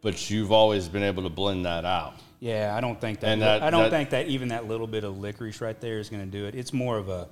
but 0.02 0.30
you've 0.30 0.52
always 0.52 0.88
been 0.88 1.04
able 1.04 1.24
to 1.24 1.30
blend 1.30 1.66
that 1.66 1.86
out. 1.86 2.14
Yeah, 2.40 2.74
I 2.76 2.82
don't 2.82 3.00
think 3.00 3.20
that. 3.22 3.28
And 3.30 3.42
that- 3.42 3.64
I 3.64 3.70
don't 3.70 3.84
that- 3.84 3.92
think 3.92 4.10
that 4.12 4.28
even 4.28 4.50
that 4.50 4.68
little 4.68 4.88
bit 4.88 5.04
of 5.04 5.18
licorice 5.20 5.62
right 5.62 5.80
there 5.80 6.00
is 6.00 6.10
going 6.10 6.24
to 6.30 6.38
do 6.38 6.46
it. 6.46 6.56
It's 6.56 6.74
more 6.74 6.98
of 6.98 7.10
a. 7.10 7.28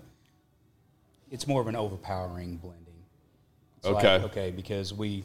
It's 1.31 1.45
more 1.47 1.61
of 1.61 1.67
an 1.67 1.75
overpowering 1.75 2.57
blending. 2.57 2.85
It's 3.77 3.87
like, 3.87 4.03
Okay. 4.03 4.25
okay, 4.25 4.51
because 4.51 4.93
we 4.93 5.23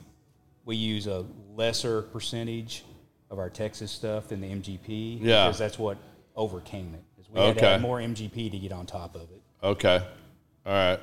we 0.66 0.76
use 0.76 1.06
a 1.06 1.26
lesser 1.54 2.02
percentage 2.02 2.84
of 3.30 3.38
our 3.38 3.50
Texas 3.50 3.90
stuff 3.90 4.28
than 4.28 4.40
the 4.40 4.48
MGP. 4.50 5.18
Yeah. 5.20 5.46
Because 5.46 5.58
that's 5.58 5.78
what 5.78 5.98
overcame 6.36 6.94
it. 6.94 7.02
We 7.34 7.40
had 7.40 7.58
to 7.58 7.64
Okay. 7.64 7.74
add 7.74 7.82
more 7.82 7.98
MGP 8.00 8.50
to 8.52 8.58
get 8.58 8.70
on 8.72 8.86
top 8.86 9.16
of 9.16 9.22
it. 9.22 9.42
Okay. 9.62 10.00
All 10.66 10.72
right. 10.72 11.00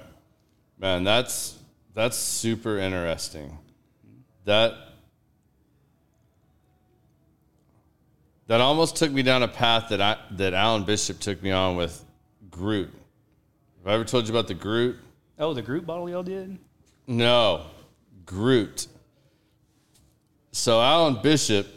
Man, 0.79 1.03
that's 1.03 1.57
that's 1.93 2.17
super 2.17 2.77
interesting. 2.77 3.57
That 4.45 4.73
that 8.47 8.61
almost 8.61 8.95
took 8.95 9.11
me 9.11 9.23
down 9.23 9.43
a 9.43 9.47
path 9.47 9.89
that 9.89 10.01
I 10.01 10.17
that 10.31 10.53
Alan 10.53 10.83
Bishop 10.83 11.19
took 11.19 11.41
me 11.43 11.51
on 11.51 11.75
with 11.75 12.03
Gruit. 12.49 12.89
Have 13.79 13.87
I 13.87 13.93
ever 13.93 14.05
told 14.05 14.27
you 14.27 14.33
about 14.33 14.47
the 14.47 14.53
Gruit? 14.53 14.95
Oh, 15.37 15.53
the 15.53 15.61
group 15.61 15.85
bottle 15.85 16.09
y'all 16.09 16.23
did. 16.23 16.57
No. 17.07 17.65
Gruit. 18.25 18.87
So 20.51 20.81
Alan 20.81 21.21
Bishop 21.21 21.67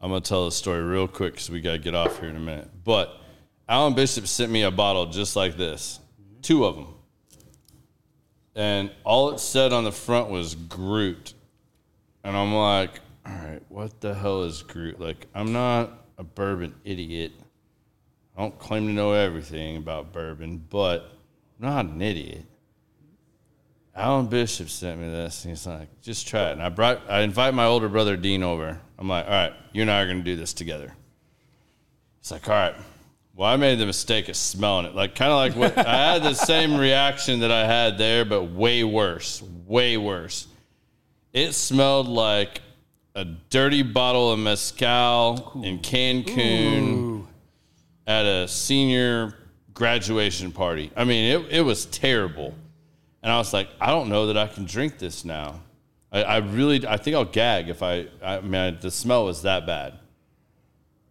I'm 0.00 0.10
gonna 0.10 0.22
tell 0.22 0.46
the 0.46 0.52
story 0.52 0.82
real 0.82 1.06
quick 1.06 1.34
because 1.34 1.50
we 1.50 1.60
gotta 1.60 1.78
get 1.78 1.94
off 1.94 2.20
here 2.20 2.30
in 2.30 2.36
a 2.36 2.40
minute. 2.40 2.70
But 2.84 3.20
Alan 3.68 3.94
Bishop 3.94 4.26
sent 4.26 4.50
me 4.50 4.62
a 4.62 4.70
bottle 4.70 5.06
just 5.06 5.36
like 5.36 5.56
this, 5.56 6.00
two 6.42 6.64
of 6.64 6.76
them, 6.76 6.88
and 8.54 8.90
all 9.04 9.30
it 9.30 9.40
said 9.40 9.72
on 9.72 9.84
the 9.84 9.92
front 9.92 10.30
was 10.30 10.54
Gruit, 10.54 11.34
and 12.24 12.36
I'm 12.36 12.54
like, 12.54 13.00
all 13.26 13.32
right, 13.34 13.62
what 13.68 14.00
the 14.00 14.14
hell 14.14 14.42
is 14.44 14.62
Gruit? 14.62 14.98
Like, 14.98 15.26
I'm 15.34 15.52
not 15.52 15.92
a 16.16 16.24
bourbon 16.24 16.74
idiot. 16.84 17.32
I 18.36 18.42
don't 18.42 18.58
claim 18.58 18.86
to 18.86 18.92
know 18.92 19.12
everything 19.12 19.76
about 19.76 20.12
bourbon, 20.12 20.64
but 20.70 21.12
I'm 21.60 21.68
not 21.68 21.84
an 21.84 22.00
idiot. 22.00 22.44
Alan 23.94 24.26
Bishop 24.26 24.68
sent 24.68 25.00
me 25.00 25.08
this, 25.08 25.44
and 25.44 25.50
he's 25.50 25.66
like, 25.66 25.88
"Just 26.00 26.26
try 26.26 26.50
it." 26.50 26.52
And 26.52 26.62
I 26.62 26.68
brought, 26.68 27.02
I 27.08 27.20
invite 27.20 27.54
my 27.54 27.66
older 27.66 27.88
brother 27.88 28.16
Dean 28.16 28.42
over. 28.42 28.80
I'm 28.98 29.08
like, 29.08 29.24
"All 29.24 29.30
right, 29.30 29.52
you 29.72 29.82
and 29.82 29.90
I 29.90 30.00
are 30.00 30.06
going 30.06 30.18
to 30.18 30.24
do 30.24 30.36
this 30.36 30.52
together." 30.52 30.94
He's 32.20 32.30
like, 32.30 32.48
"All 32.48 32.54
right." 32.54 32.74
Well, 33.34 33.48
I 33.48 33.56
made 33.56 33.78
the 33.78 33.86
mistake 33.86 34.28
of 34.28 34.36
smelling 34.36 34.84
it, 34.84 34.94
like 34.94 35.14
kind 35.14 35.32
of 35.32 35.36
like 35.36 35.56
what 35.56 35.86
I 35.86 36.12
had 36.12 36.22
the 36.22 36.34
same 36.34 36.76
reaction 36.76 37.40
that 37.40 37.50
I 37.50 37.64
had 37.64 37.96
there, 37.96 38.24
but 38.24 38.44
way 38.44 38.84
worse, 38.84 39.42
way 39.66 39.96
worse. 39.96 40.46
It 41.32 41.52
smelled 41.52 42.06
like 42.06 42.60
a 43.14 43.24
dirty 43.24 43.82
bottle 43.82 44.30
of 44.32 44.38
mezcal 44.38 45.62
in 45.64 45.78
Cancun 45.78 47.24
at 48.06 48.26
a 48.26 48.46
senior 48.46 49.34
graduation 49.72 50.52
party. 50.52 50.90
I 50.94 51.04
mean, 51.04 51.40
it, 51.40 51.46
it 51.50 51.60
was 51.62 51.86
terrible. 51.86 52.54
And 53.22 53.30
I 53.30 53.38
was 53.38 53.52
like, 53.52 53.68
I 53.80 53.88
don't 53.88 54.08
know 54.08 54.26
that 54.28 54.36
I 54.36 54.46
can 54.46 54.64
drink 54.64 54.98
this 54.98 55.24
now. 55.24 55.60
I, 56.12 56.22
I 56.22 56.36
really, 56.38 56.86
I 56.86 56.96
think 56.96 57.16
I'll 57.16 57.24
gag 57.24 57.68
if 57.68 57.82
I, 57.82 58.06
I 58.22 58.40
mean, 58.40 58.78
the 58.80 58.90
smell 58.90 59.24
was 59.26 59.42
that 59.42 59.66
bad. 59.66 59.98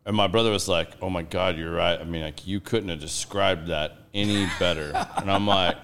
And 0.06 0.18
my 0.18 0.26
brother 0.26 0.50
was 0.50 0.68
like, 0.68 0.90
"Oh 1.04 1.10
my 1.12 1.22
God, 1.22 1.56
you're 1.56 1.72
right. 1.72 2.00
I 2.00 2.04
mean, 2.04 2.24
like 2.24 2.48
you 2.48 2.60
couldn't 2.60 2.90
have 2.90 3.00
described 3.00 3.68
that 3.68 3.96
any 4.12 4.48
better." 4.58 4.92
and 5.18 5.30
I'm 5.30 5.46
like, 5.46 5.78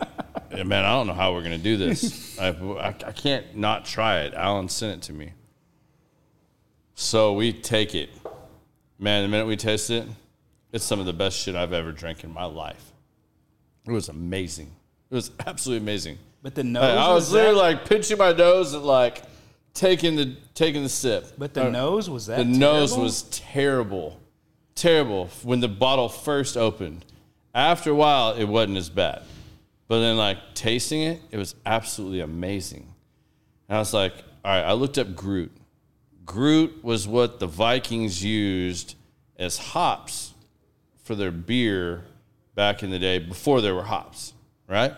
"Man, 0.52 0.84
I 0.84 0.94
don't 0.94 1.06
know 1.06 1.14
how 1.14 1.32
we're 1.32 1.44
gonna 1.44 1.60
do 1.60 1.78
this. 1.78 2.40
I, 2.40 2.48
I, 2.48 2.88
I 2.88 3.12
can't 3.12 3.56
not 3.56 3.86
try 3.86 4.22
it." 4.22 4.34
Alan 4.34 4.68
sent 4.68 5.04
it 5.04 5.06
to 5.08 5.14
me. 5.14 5.34
So 6.96 7.34
we 7.34 7.54
take 7.54 7.94
it. 7.94 8.10
Man, 8.98 9.22
the 9.22 9.28
minute 9.28 9.46
we 9.46 9.58
taste 9.58 9.92
it, 9.92 10.08
it's 10.72 10.86
some 10.86 11.00
of 11.00 11.06
the 11.06 11.14
best 11.14 11.38
shit 11.38 11.56
I've 11.56 11.74
ever 11.74 11.92
drank 11.92 12.24
in 12.24 12.34
my 12.34 12.46
life. 12.46 12.94
It 13.86 13.92
was 13.92 14.10
amazing. 14.10 14.72
It 15.16 15.20
was 15.20 15.32
absolutely 15.48 15.84
amazing. 15.84 16.18
But 16.44 16.56
the 16.56 16.64
nose. 16.64 16.82
Like, 16.84 16.92
I 16.98 17.14
was 17.14 17.24
was 17.24 17.32
literally 17.34 17.56
that, 17.56 17.62
like 17.62 17.90
pinching 17.90 18.18
my 18.18 18.34
nose 18.34 18.74
and 18.74 18.84
like 18.84 19.24
taking 19.74 20.16
the 20.16 20.36
taking 20.54 20.84
the 20.84 20.90
sip. 20.90 21.26
But 21.38 21.54
the 21.54 21.68
Uh, 21.68 21.70
nose 21.70 22.10
was 22.10 22.26
that. 22.28 22.38
the 22.38 22.44
nose 22.46 22.96
was 22.98 23.24
terrible, 23.24 24.20
terrible 24.76 25.28
when 25.44 25.60
the 25.62 25.68
bottle 25.68 26.10
first 26.10 26.58
opened. 26.58 27.06
After 27.54 27.92
a 27.92 27.96
while, 27.96 28.34
it 28.34 28.44
wasn't 28.46 28.78
as 28.78 28.90
bad, 28.90 29.24
but 29.88 30.02
then 30.02 30.18
like 30.18 30.38
tasting 30.54 31.02
it, 31.04 31.22
it 31.32 31.38
was 31.38 31.56
absolutely 31.66 32.20
amazing. 32.20 32.94
And 33.70 33.78
I 33.78 33.80
was 33.80 33.94
like, 33.94 34.14
all 34.44 34.52
right. 34.52 34.62
I 34.64 34.74
looked 34.74 34.98
up 34.98 35.16
Gruit. 35.16 35.52
Gruit 36.26 36.84
was 36.84 37.08
what 37.08 37.40
the 37.40 37.48
Vikings 37.48 38.24
used 38.24 38.96
as 39.38 39.58
hops 39.58 40.34
for 41.04 41.16
their 41.16 41.32
beer 41.32 42.04
back 42.56 42.84
in 42.84 42.90
the 42.92 43.00
day 43.00 43.20
before 43.20 43.62
there 43.62 43.74
were 43.74 43.84
hops, 43.84 44.34
right? 44.68 44.94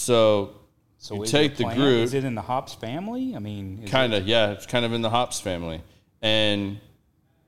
So, 0.00 0.54
So 0.96 1.14
you 1.16 1.26
take 1.26 1.56
the 1.56 1.64
Gruit. 1.64 2.04
Is 2.04 2.14
it 2.14 2.24
in 2.24 2.34
the 2.34 2.40
hops 2.40 2.72
family? 2.72 3.36
I 3.36 3.38
mean, 3.38 3.86
Kind 3.86 4.14
of, 4.14 4.26
yeah. 4.26 4.52
It's 4.52 4.64
kind 4.64 4.86
of 4.86 4.94
in 4.94 5.02
the 5.02 5.10
hops 5.10 5.40
family. 5.40 5.82
And 6.22 6.80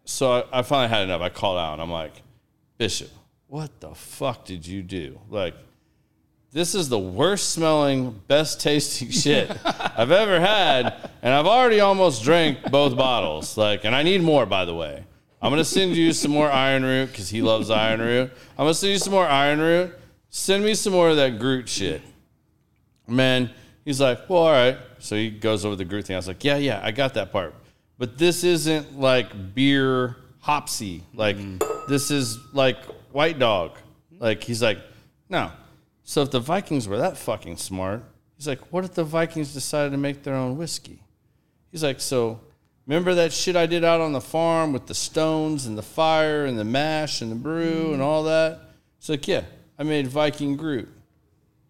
so 0.04 0.32
I, 0.52 0.58
I 0.58 0.62
finally 0.62 0.88
had 0.88 1.04
enough. 1.04 1.22
I 1.22 1.30
called 1.30 1.58
out 1.58 1.72
and 1.72 1.82
I'm 1.82 1.90
like, 1.90 2.12
Bishop, 2.76 3.08
what 3.46 3.80
the 3.80 3.94
fuck 3.94 4.44
did 4.44 4.66
you 4.66 4.82
do? 4.82 5.18
Like, 5.30 5.54
this 6.52 6.74
is 6.74 6.90
the 6.90 6.98
worst 6.98 7.50
smelling, 7.50 8.20
best 8.28 8.60
tasting 8.60 9.10
shit 9.22 9.50
I've 9.64 10.12
ever 10.12 10.38
had. 10.38 11.10
And 11.22 11.32
I've 11.32 11.46
already 11.46 11.80
almost 11.80 12.22
drank 12.22 12.70
both 12.70 12.94
bottles. 12.98 13.56
Like, 13.56 13.84
and 13.84 13.96
I 13.96 14.02
need 14.02 14.22
more, 14.22 14.44
by 14.44 14.66
the 14.66 14.74
way. 14.74 15.04
I'm 15.40 15.50
going 15.50 15.58
to 15.58 15.64
send 15.64 15.96
you 15.96 16.12
some 16.12 16.30
more 16.32 16.50
Iron 16.50 16.84
Root 16.84 17.06
because 17.12 17.30
he 17.30 17.40
loves 17.40 17.70
Iron 17.70 18.00
Root. 18.00 18.30
I'm 18.58 18.64
going 18.64 18.68
to 18.68 18.74
send 18.74 18.92
you 18.92 18.98
some 18.98 19.14
more 19.14 19.26
Iron 19.26 19.58
Root. 19.58 19.98
Send 20.28 20.62
me 20.64 20.74
some 20.74 20.92
more 20.92 21.08
of 21.08 21.16
that 21.16 21.38
Gruit 21.38 21.66
shit. 21.66 22.02
Man, 23.06 23.50
he's 23.84 24.00
like, 24.00 24.28
well, 24.28 24.40
all 24.40 24.52
right. 24.52 24.78
So 24.98 25.16
he 25.16 25.30
goes 25.30 25.64
over 25.64 25.76
the 25.76 25.84
Gruit 25.84 26.06
thing. 26.06 26.14
I 26.14 26.18
was 26.18 26.28
like, 26.28 26.44
yeah, 26.44 26.56
yeah, 26.56 26.80
I 26.82 26.90
got 26.92 27.14
that 27.14 27.32
part. 27.32 27.54
But 27.98 28.18
this 28.18 28.44
isn't 28.44 28.98
like 28.98 29.54
beer 29.54 30.16
hopsy. 30.40 31.02
Like, 31.14 31.36
mm-hmm. 31.36 31.90
this 31.90 32.10
is 32.10 32.38
like 32.52 32.82
White 33.12 33.38
Dog. 33.38 33.78
Like, 34.18 34.42
he's 34.42 34.62
like, 34.62 34.78
no. 35.28 35.50
So 36.04 36.22
if 36.22 36.30
the 36.30 36.40
Vikings 36.40 36.88
were 36.88 36.98
that 36.98 37.16
fucking 37.16 37.56
smart, 37.56 38.04
he's 38.36 38.48
like, 38.48 38.60
what 38.72 38.84
if 38.84 38.94
the 38.94 39.04
Vikings 39.04 39.52
decided 39.52 39.90
to 39.90 39.98
make 39.98 40.22
their 40.22 40.34
own 40.34 40.56
whiskey? 40.56 41.02
He's 41.70 41.82
like, 41.82 42.00
so 42.00 42.40
remember 42.86 43.14
that 43.14 43.32
shit 43.32 43.56
I 43.56 43.66
did 43.66 43.84
out 43.84 44.00
on 44.00 44.12
the 44.12 44.20
farm 44.20 44.72
with 44.72 44.86
the 44.86 44.94
stones 44.94 45.66
and 45.66 45.78
the 45.78 45.82
fire 45.82 46.44
and 46.44 46.58
the 46.58 46.64
mash 46.64 47.22
and 47.22 47.30
the 47.30 47.36
brew 47.36 47.86
and 47.86 47.94
mm-hmm. 47.94 48.02
all 48.02 48.24
that? 48.24 48.60
It's 48.98 49.08
like, 49.08 49.26
yeah, 49.26 49.42
I 49.78 49.84
made 49.84 50.06
Viking 50.06 50.56
Gruit. 50.56 50.88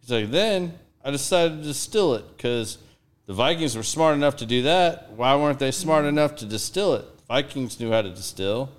He's 0.00 0.10
like, 0.10 0.30
then 0.30 0.78
I 1.04 1.10
decided 1.10 1.58
to 1.58 1.64
distill 1.64 2.14
it 2.14 2.24
because 2.36 2.78
the 3.26 3.32
Vikings 3.32 3.76
were 3.76 3.82
smart 3.82 4.14
enough 4.14 4.36
to 4.36 4.46
do 4.46 4.62
that. 4.62 5.12
Why 5.12 5.34
weren't 5.36 5.58
they 5.58 5.70
smart 5.70 6.04
enough 6.04 6.36
to 6.36 6.46
distill 6.46 6.94
it? 6.94 7.04
Vikings 7.28 7.80
knew 7.80 7.90
how 7.90 8.02
to 8.02 8.10
distill. 8.10 8.70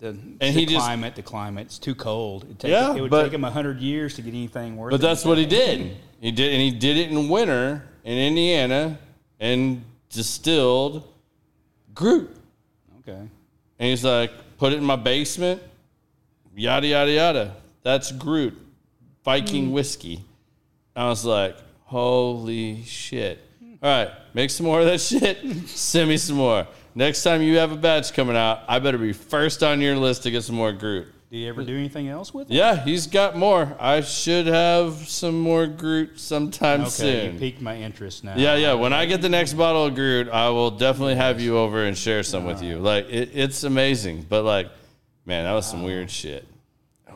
the, 0.00 0.08
and 0.08 0.38
the 0.40 0.46
he 0.50 0.66
just- 0.66 0.78
climate? 0.78 1.14
The 1.14 1.22
climate. 1.22 1.66
It's 1.66 1.78
too 1.78 1.94
cold. 1.94 2.44
It'd 2.44 2.58
take, 2.58 2.70
Yeah, 2.70 2.94
it 2.94 3.00
would 3.00 3.10
but- 3.10 3.24
take 3.24 3.32
him 3.32 3.42
hundred 3.42 3.80
years 3.80 4.14
to 4.14 4.22
get 4.22 4.34
anything 4.34 4.76
worth. 4.76 4.90
But 4.90 5.00
that's 5.00 5.24
what 5.24 5.38
he 5.38 5.46
did. 5.46 5.96
He 6.20 6.30
did, 6.30 6.52
and 6.52 6.62
he 6.62 6.70
did 6.70 6.96
it 6.96 7.10
in 7.10 7.28
winter 7.28 7.84
in 8.04 8.18
Indiana, 8.18 8.98
and 9.40 9.82
distilled 10.10 11.02
Gruit. 11.94 12.28
Okay. 13.00 13.12
And 13.78 13.88
he's 13.90 14.04
like, 14.04 14.30
put 14.58 14.72
it 14.72 14.76
in 14.76 14.84
my 14.84 14.96
basement, 14.96 15.62
yada 16.54 16.86
yada 16.86 17.10
yada. 17.10 17.56
That's 17.82 18.12
Gruit, 18.12 18.54
Viking 19.24 19.66
hmm. 19.66 19.72
whiskey. 19.72 20.22
I 20.96 21.08
was 21.08 21.24
like, 21.24 21.56
holy 21.84 22.82
shit. 22.84 23.40
All 23.82 23.90
right, 23.90 24.10
make 24.32 24.50
some 24.50 24.66
more 24.66 24.80
of 24.80 24.86
that 24.86 25.00
shit. 25.00 25.38
Send 25.68 26.08
me 26.08 26.16
some 26.16 26.36
more. 26.36 26.66
Next 26.94 27.22
time 27.22 27.42
you 27.42 27.56
have 27.58 27.72
a 27.72 27.76
batch 27.76 28.12
coming 28.14 28.36
out, 28.36 28.60
I 28.68 28.78
better 28.78 28.98
be 28.98 29.12
first 29.12 29.62
on 29.62 29.80
your 29.80 29.96
list 29.96 30.22
to 30.22 30.30
get 30.30 30.42
some 30.44 30.56
more 30.56 30.72
Gruit. 30.72 31.08
Did 31.30 31.38
he 31.38 31.48
ever 31.48 31.64
do 31.64 31.76
anything 31.76 32.08
else 32.08 32.32
with 32.32 32.48
it? 32.48 32.54
Yeah, 32.54 32.76
he's 32.84 33.08
got 33.08 33.36
more. 33.36 33.76
I 33.80 34.00
should 34.02 34.46
have 34.46 34.94
some 35.08 35.40
more 35.40 35.66
Gruit 35.66 36.20
sometime 36.20 36.82
Okay, 36.82 36.90
soon. 36.90 37.32
you 37.34 37.38
piqued 37.40 37.60
my 37.60 37.76
interest 37.76 38.22
now. 38.22 38.34
Yeah, 38.36 38.54
yeah. 38.54 38.74
When 38.74 38.92
I 38.92 39.04
get 39.06 39.20
the 39.20 39.28
next 39.28 39.54
bottle 39.54 39.86
of 39.86 39.94
Gruit, 39.96 40.28
I 40.28 40.48
will 40.50 40.70
definitely 40.70 41.16
have 41.16 41.40
you 41.40 41.58
over 41.58 41.84
and 41.84 41.98
share 41.98 42.22
some 42.22 42.44
with 42.44 42.62
you. 42.62 42.78
Like 42.78 43.06
it, 43.10 43.30
it's 43.34 43.64
amazing, 43.64 44.26
but 44.28 44.44
like, 44.44 44.68
man, 45.26 45.44
that 45.44 45.52
was 45.52 45.66
some 45.68 45.82
weird 45.82 46.08
shit. 46.10 46.46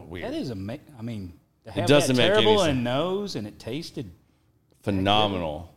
Weird, 0.08 0.34
is 0.34 0.50
amazing. 0.50 0.84
I 0.98 1.02
mean, 1.02 1.32
have 1.72 1.86
doesn't 1.86 2.16
make 2.16 2.30
any 2.30 2.42
terrible 2.42 2.58
sense. 2.64 2.76
in 2.76 2.82
nose 2.82 3.36
and 3.36 3.46
it 3.46 3.58
tasted. 3.58 4.10
phenomenal, 4.82 5.74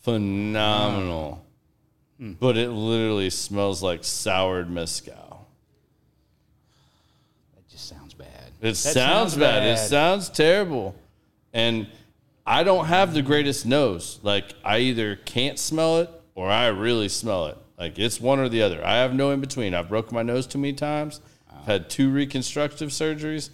phenomenal. 0.00 1.44
Hmm. 2.18 2.32
But 2.40 2.56
it 2.56 2.70
literally 2.70 3.28
smells 3.30 3.82
like 3.82 4.02
soured 4.04 4.70
mezcal. 4.70 5.46
That 7.54 7.68
just 7.68 7.88
sounds 7.88 8.14
bad. 8.14 8.28
It 8.60 8.68
That 8.68 8.74
sounds, 8.76 9.36
bad. 9.36 9.64
It 9.64 9.78
sounds 9.78 10.30
terrible. 10.30 10.94
And 11.52 11.88
I 12.46 12.62
don't 12.64 12.86
have 12.86 13.12
the 13.12 13.22
greatest 13.22 13.66
nose. 13.66 14.18
Like 14.22 14.54
I 14.64 14.78
either 14.78 15.16
can't 15.16 15.58
smell 15.58 15.98
it 15.98 16.10
or 16.34 16.48
I 16.48 16.68
really 16.68 17.08
smell 17.08 17.46
it. 17.46 17.58
Like 17.78 17.98
it's 17.98 18.20
one 18.20 18.38
or 18.38 18.48
the 18.48 18.62
other. 18.62 18.84
I 18.84 18.96
have 18.96 19.12
no 19.12 19.30
in 19.30 19.40
between. 19.40 19.74
I've 19.74 19.88
broken 19.88 20.14
my 20.14 20.22
nose 20.22 20.46
too 20.46 20.58
many 20.58 20.72
times. 20.72 21.20
I've 21.54 21.66
had 21.66 21.90
two 21.90 22.10
reconstructive 22.10 22.90
surgeries. 22.90 23.50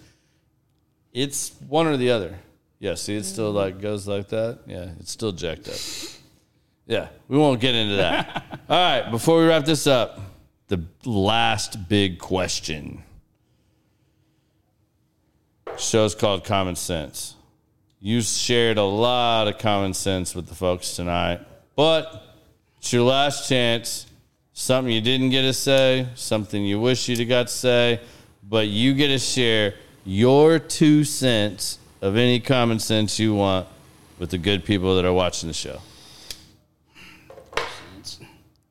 It's 1.12 1.52
one 1.68 1.86
or 1.86 1.96
the 1.96 2.10
other. 2.10 2.38
Yeah, 2.78 2.94
see 2.94 3.16
it 3.16 3.24
still 3.24 3.52
like 3.52 3.80
goes 3.80 4.08
like 4.08 4.28
that. 4.30 4.60
Yeah, 4.66 4.90
it's 4.98 5.12
still 5.12 5.32
jacked 5.32 5.68
up. 5.68 5.76
Yeah, 6.86 7.08
we 7.28 7.38
won't 7.38 7.60
get 7.60 7.74
into 7.74 7.96
that. 7.96 8.60
All 8.68 8.76
right, 8.76 9.10
before 9.10 9.38
we 9.38 9.46
wrap 9.46 9.64
this 9.64 9.86
up, 9.86 10.20
the 10.68 10.82
last 11.04 11.88
big 11.88 12.18
question. 12.18 13.04
Show's 15.78 16.14
called 16.14 16.44
Common 16.44 16.76
Cents. 16.76 17.34
You 18.00 18.20
shared 18.20 18.78
a 18.78 18.82
lot 18.82 19.46
of 19.46 19.58
common 19.58 19.94
sense 19.94 20.34
with 20.34 20.48
the 20.48 20.54
folks 20.54 20.96
tonight, 20.96 21.40
but 21.76 22.36
it's 22.78 22.92
your 22.92 23.04
last 23.04 23.48
chance. 23.48 24.06
Something 24.54 24.92
you 24.92 25.00
didn't 25.00 25.30
get 25.30 25.42
to 25.42 25.52
say, 25.52 26.08
something 26.14 26.64
you 26.64 26.80
wish 26.80 27.08
you'd 27.08 27.20
have 27.20 27.28
got 27.28 27.46
to 27.46 27.52
say, 27.52 28.00
but 28.42 28.66
you 28.66 28.92
get 28.92 29.08
to 29.08 29.18
share 29.18 29.74
your 30.04 30.58
two 30.58 31.04
cents 31.04 31.78
of 32.00 32.16
any 32.16 32.40
common 32.40 32.78
sense 32.78 33.18
you 33.18 33.34
want 33.34 33.68
with 34.18 34.30
the 34.30 34.38
good 34.38 34.64
people 34.64 34.96
that 34.96 35.04
are 35.04 35.12
watching 35.12 35.48
the 35.48 35.54
show. 35.54 35.80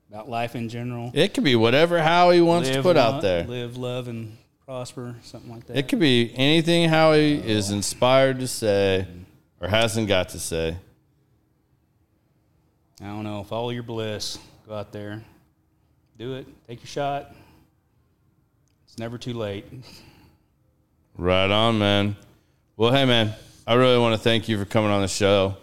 About 0.10 0.30
life 0.30 0.56
in 0.56 0.68
general. 0.68 1.10
It 1.14 1.34
could 1.34 1.46
be 1.46 1.56
whatever 1.56 2.02
Howie 2.02 2.42
wants 2.42 2.70
to 2.70 2.82
put 2.82 2.98
out 2.98 3.22
there. 3.22 3.46
Live, 3.46 3.78
love, 3.78 4.10
and 4.10 4.38
prosper. 4.66 5.16
Something 5.24 5.52
like 5.52 5.66
that. 5.68 5.78
It 5.78 5.88
could 5.88 6.00
be 6.00 6.34
anything 6.36 6.90
Howie 6.90 7.36
is 7.36 7.72
inspired 7.72 8.40
to 8.40 8.48
say 8.48 9.08
or 9.62 9.70
hasn't 9.70 10.10
got 10.10 10.30
to 10.30 10.40
say. 10.40 10.76
I 13.02 13.06
don't 13.06 13.24
know. 13.24 13.44
Follow 13.44 13.70
your 13.70 13.84
bliss. 13.84 14.38
Go 14.68 14.76
out 14.76 14.92
there. 14.92 15.24
Do 16.18 16.36
it. 16.36 16.48
Take 16.68 16.82
your 16.82 16.88
shot. 16.88 17.34
It's 18.86 18.98
never 18.98 19.18
too 19.18 19.34
late. 19.34 19.66
Right 21.18 21.50
on, 21.52 21.78
man. 21.80 22.16
Well, 22.78 22.92
hey, 22.92 23.06
man, 23.06 23.34
I 23.68 23.76
really 23.76 23.98
want 24.00 24.14
to 24.16 24.20
thank 24.20 24.50
you 24.50 24.58
for 24.58 24.66
coming 24.66 24.92
on 24.92 25.02
the 25.02 25.08
show. 25.08 25.58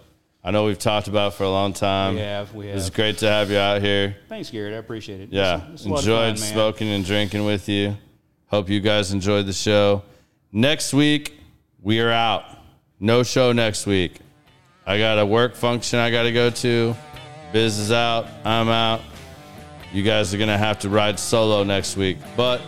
I 0.44 0.50
know 0.50 0.64
we've 0.64 0.78
talked 0.78 1.08
about 1.08 1.32
it 1.32 1.36
for 1.36 1.44
a 1.44 1.50
long 1.50 1.72
time. 1.72 2.14
We 2.14 2.20
have. 2.20 2.54
We 2.54 2.68
It's 2.68 2.90
great 2.90 3.18
to 3.18 3.28
have 3.28 3.50
you 3.50 3.58
out 3.58 3.82
here. 3.82 4.16
Thanks, 4.28 4.50
Garrett. 4.50 4.72
I 4.74 4.76
appreciate 4.76 5.20
it. 5.20 5.28
Yeah, 5.32 5.56
It's- 5.56 5.70
it's 5.74 5.84
a 5.84 5.88
lot 5.88 5.98
of 5.98 6.04
enjoyed 6.04 6.38
fun, 6.38 6.48
smoking 6.52 6.88
and 6.90 7.04
drinking 7.04 7.44
with 7.44 7.68
you. 7.68 7.96
Hope 8.46 8.70
you 8.70 8.80
guys 8.80 9.12
enjoyed 9.12 9.46
the 9.46 9.52
show. 9.52 10.02
Next 10.52 10.94
week, 10.94 11.38
we 11.82 12.00
are 12.00 12.10
out. 12.10 12.44
No 13.00 13.22
show 13.22 13.52
next 13.52 13.84
week. 13.86 14.14
I 14.86 14.96
got 14.98 15.18
a 15.18 15.26
work 15.26 15.54
function 15.54 15.98
I 15.98 16.10
got 16.10 16.22
to 16.22 16.32
go 16.32 16.48
to. 16.50 16.96
Biz 17.52 17.78
is 17.78 17.92
out. 17.92 18.26
I'm 18.44 18.68
out. 18.68 19.02
You 19.92 20.02
guys 20.02 20.32
are 20.32 20.38
going 20.38 20.48
to 20.48 20.56
have 20.56 20.78
to 20.80 20.88
ride 20.88 21.18
solo 21.18 21.62
next 21.64 21.96
week. 21.96 22.16
But 22.36 22.60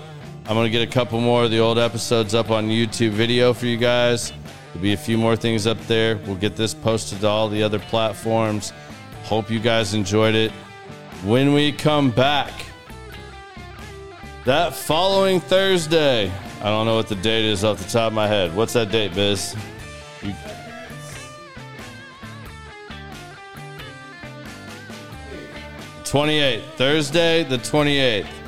I'm 0.51 0.57
going 0.57 0.67
to 0.67 0.77
get 0.77 0.83
a 0.83 0.91
couple 0.91 1.21
more 1.21 1.45
of 1.45 1.53
the 1.53 1.61
old 1.61 1.79
episodes 1.79 2.35
up 2.35 2.51
on 2.51 2.67
YouTube 2.67 3.11
video 3.11 3.55
for 3.55 3.67
you 3.67 3.77
guys. 3.77 4.33
There'll 4.73 4.83
be 4.83 4.95
a 4.95 4.97
few 4.97 5.17
more 5.17 5.37
things 5.37 5.65
up 5.65 5.79
there. 5.87 6.17
We'll 6.27 6.35
get 6.35 6.57
this 6.57 6.75
posted 6.75 7.21
to 7.21 7.29
all 7.29 7.49
the 7.49 7.63
other 7.63 7.79
platforms. 7.79 8.73
Hope 9.23 9.49
you 9.49 9.61
guys 9.61 9.95
enjoyed 9.95 10.35
it. 10.35 10.51
When 11.23 11.55
we 11.55 11.71
come 11.71 12.11
back, 12.11 12.51
That 14.45 14.75
following 14.75 15.39
Thursday, 15.39 16.33
I 16.61 16.65
don't 16.65 16.85
know 16.85 16.97
what 16.97 17.07
the 17.07 17.15
date 17.15 17.45
is 17.45 17.63
off 17.63 17.79
the 17.79 17.89
top 17.89 18.09
of 18.09 18.15
my 18.15 18.27
head. 18.27 18.53
What's 18.57 18.73
that 18.73 18.91
date, 18.91 19.15
Biz? 19.15 19.55
You- 20.23 20.35
Thursday, 26.77 27.45
the 27.45 27.59
twenty-eighth. 27.59 28.40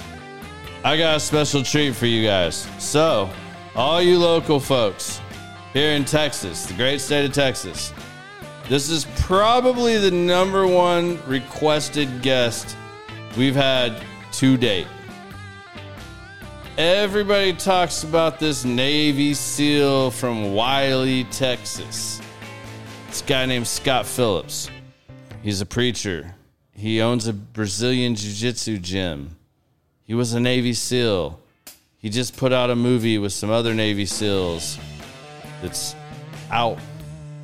I 0.85 0.97
got 0.97 1.17
a 1.17 1.21
special 1.21 1.63
treat 1.63 1.95
for 1.95 2.07
you 2.07 2.27
guys. 2.27 2.67
So, 2.81 3.31
all 3.77 4.03
you 4.03 4.19
local 4.19 4.59
folks 4.59 5.21
here 5.73 5.93
in 5.93 6.05
Texas, 6.05 6.67
the 6.67 6.75
great 6.75 7.01
state 7.01 7.25
of 7.25 7.33
Texas, 7.33 7.93
this 8.69 8.91
is 8.91 9.07
probably 9.21 9.97
the 9.99 10.11
number 10.11 10.67
one 10.67 11.25
requested 11.29 12.21
guest 12.21 12.77
we've 13.37 13.55
had 13.55 13.95
to 14.33 14.57
date. 14.57 14.89
Everybody 16.77 17.53
talks 17.53 18.03
about 18.03 18.41
this 18.41 18.65
Navy 18.65 19.35
SEAL 19.35 20.11
from 20.11 20.53
Wylie, 20.53 21.25
Texas. 21.25 22.21
This 23.07 23.23
guy 23.23 23.47
named 23.47 23.69
Scott 23.69 24.05
Phillips. 24.05 24.69
He's 25.45 25.61
a 25.61 25.67
preacher. 25.67 26.35
He 26.73 27.01
owns 27.01 27.29
a 27.29 27.33
Brazilian 27.33 28.17
Jiu 28.17 28.33
Jitsu 28.33 28.79
gym. 28.79 29.37
He 30.05 30.15
was 30.15 30.33
a 30.33 30.41
Navy 30.41 30.75
SEAL. 30.75 31.39
He 31.99 32.11
just 32.11 32.37
put 32.37 32.53
out 32.53 32.71
a 32.71 32.77
movie 32.77 33.19
with 33.19 33.33
some 33.33 33.51
other 33.51 33.73
Navy 33.73 34.05
SEALs 34.05 34.79
that's 35.61 35.95
out. 36.51 36.79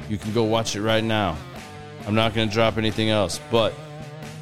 You 0.08 0.18
can 0.18 0.32
go 0.32 0.42
watch 0.42 0.74
it 0.74 0.82
right 0.82 1.04
now. 1.04 1.36
I'm 2.06 2.14
not 2.16 2.34
going 2.34 2.48
to 2.48 2.54
drop 2.54 2.76
anything 2.76 3.10
else, 3.10 3.40
but 3.50 3.72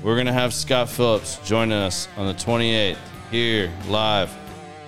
we're 0.03 0.15
going 0.15 0.27
to 0.27 0.33
have 0.33 0.55
Scott 0.55 0.89
Phillips 0.89 1.39
joining 1.45 1.77
us 1.77 2.09
on 2.17 2.27
the 2.27 2.35
28th 2.35 2.97
here 3.31 3.71
live. 3.89 4.35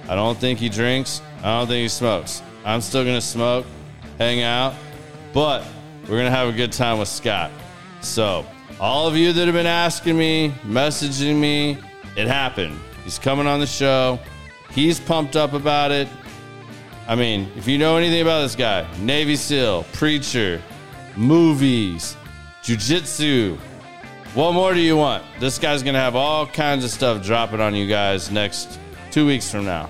I 0.09 0.15
don't 0.15 0.39
think 0.39 0.59
he 0.59 0.71
drinks. 0.71 1.21
I 1.43 1.59
don't 1.59 1.67
think 1.67 1.83
he 1.83 1.89
smokes. 1.89 2.43
I'm 2.65 2.81
still 2.81 3.05
going 3.05 3.17
to 3.17 3.21
smoke, 3.21 3.67
hang 4.17 4.43
out, 4.43 4.75
but 5.35 5.65
we're 6.03 6.17
going 6.17 6.25
to 6.25 6.31
have 6.31 6.49
a 6.49 6.53
good 6.53 6.73
time 6.73 6.99
with 6.99 7.09
Scott. 7.09 7.51
So, 8.01 8.47
all 8.81 9.07
of 9.07 9.17
you 9.17 9.33
that 9.35 9.45
have 9.45 9.55
been 9.55 9.67
asking 9.67 10.17
me, 10.17 10.55
messaging 10.65 11.39
me, 11.39 11.77
it 12.17 12.27
happened. 12.27 12.79
He's 13.09 13.19
coming 13.19 13.47
on 13.47 13.59
the 13.59 13.67
show. 13.67 14.21
He's 14.73 15.01
pumped 15.01 15.35
up 15.35 15.55
about 15.55 15.91
it. 15.93 16.09
I 17.09 17.15
mean, 17.15 17.51
if 17.57 17.67
you 17.67 17.79
know 17.79 17.97
anything 17.97 18.21
about 18.21 18.43
this 18.43 18.55
guy, 18.55 18.87
Navy 18.99 19.35
SEAL, 19.35 19.85
preacher, 19.95 20.61
movies, 21.17 22.19
jujitsu, 22.63 23.57
what 24.35 24.53
more 24.53 24.75
do 24.75 24.81
you 24.81 24.95
want? 24.95 25.25
This 25.41 25.59
guy's 25.59 25.83
gonna 25.83 25.99
have 25.99 26.17
all 26.17 26.47
kinds 26.47 26.85
of 26.85 26.91
stuff 26.91 27.25
dropping 27.25 27.63
on 27.63 27.75
you 27.75 27.89
guys 27.89 28.31
next 28.31 28.79
two 29.11 29.27
weeks 29.27 29.51
from 29.51 29.65
now. 29.65 29.89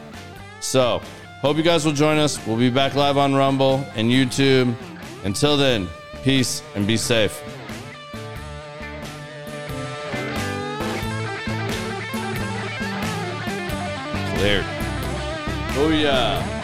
So, 0.60 1.02
hope 1.40 1.56
you 1.56 1.64
guys 1.64 1.84
will 1.84 1.92
join 1.92 2.18
us. 2.18 2.38
We'll 2.46 2.56
be 2.56 2.70
back 2.70 2.94
live 2.94 3.16
on 3.18 3.34
Rumble 3.34 3.84
and 3.96 4.12
YouTube. 4.12 4.76
Until 5.24 5.56
then, 5.56 5.88
peace 6.22 6.62
and 6.76 6.86
be 6.86 6.96
safe. 6.96 7.42
Oh, 14.40 15.90
yeah. 15.90 16.57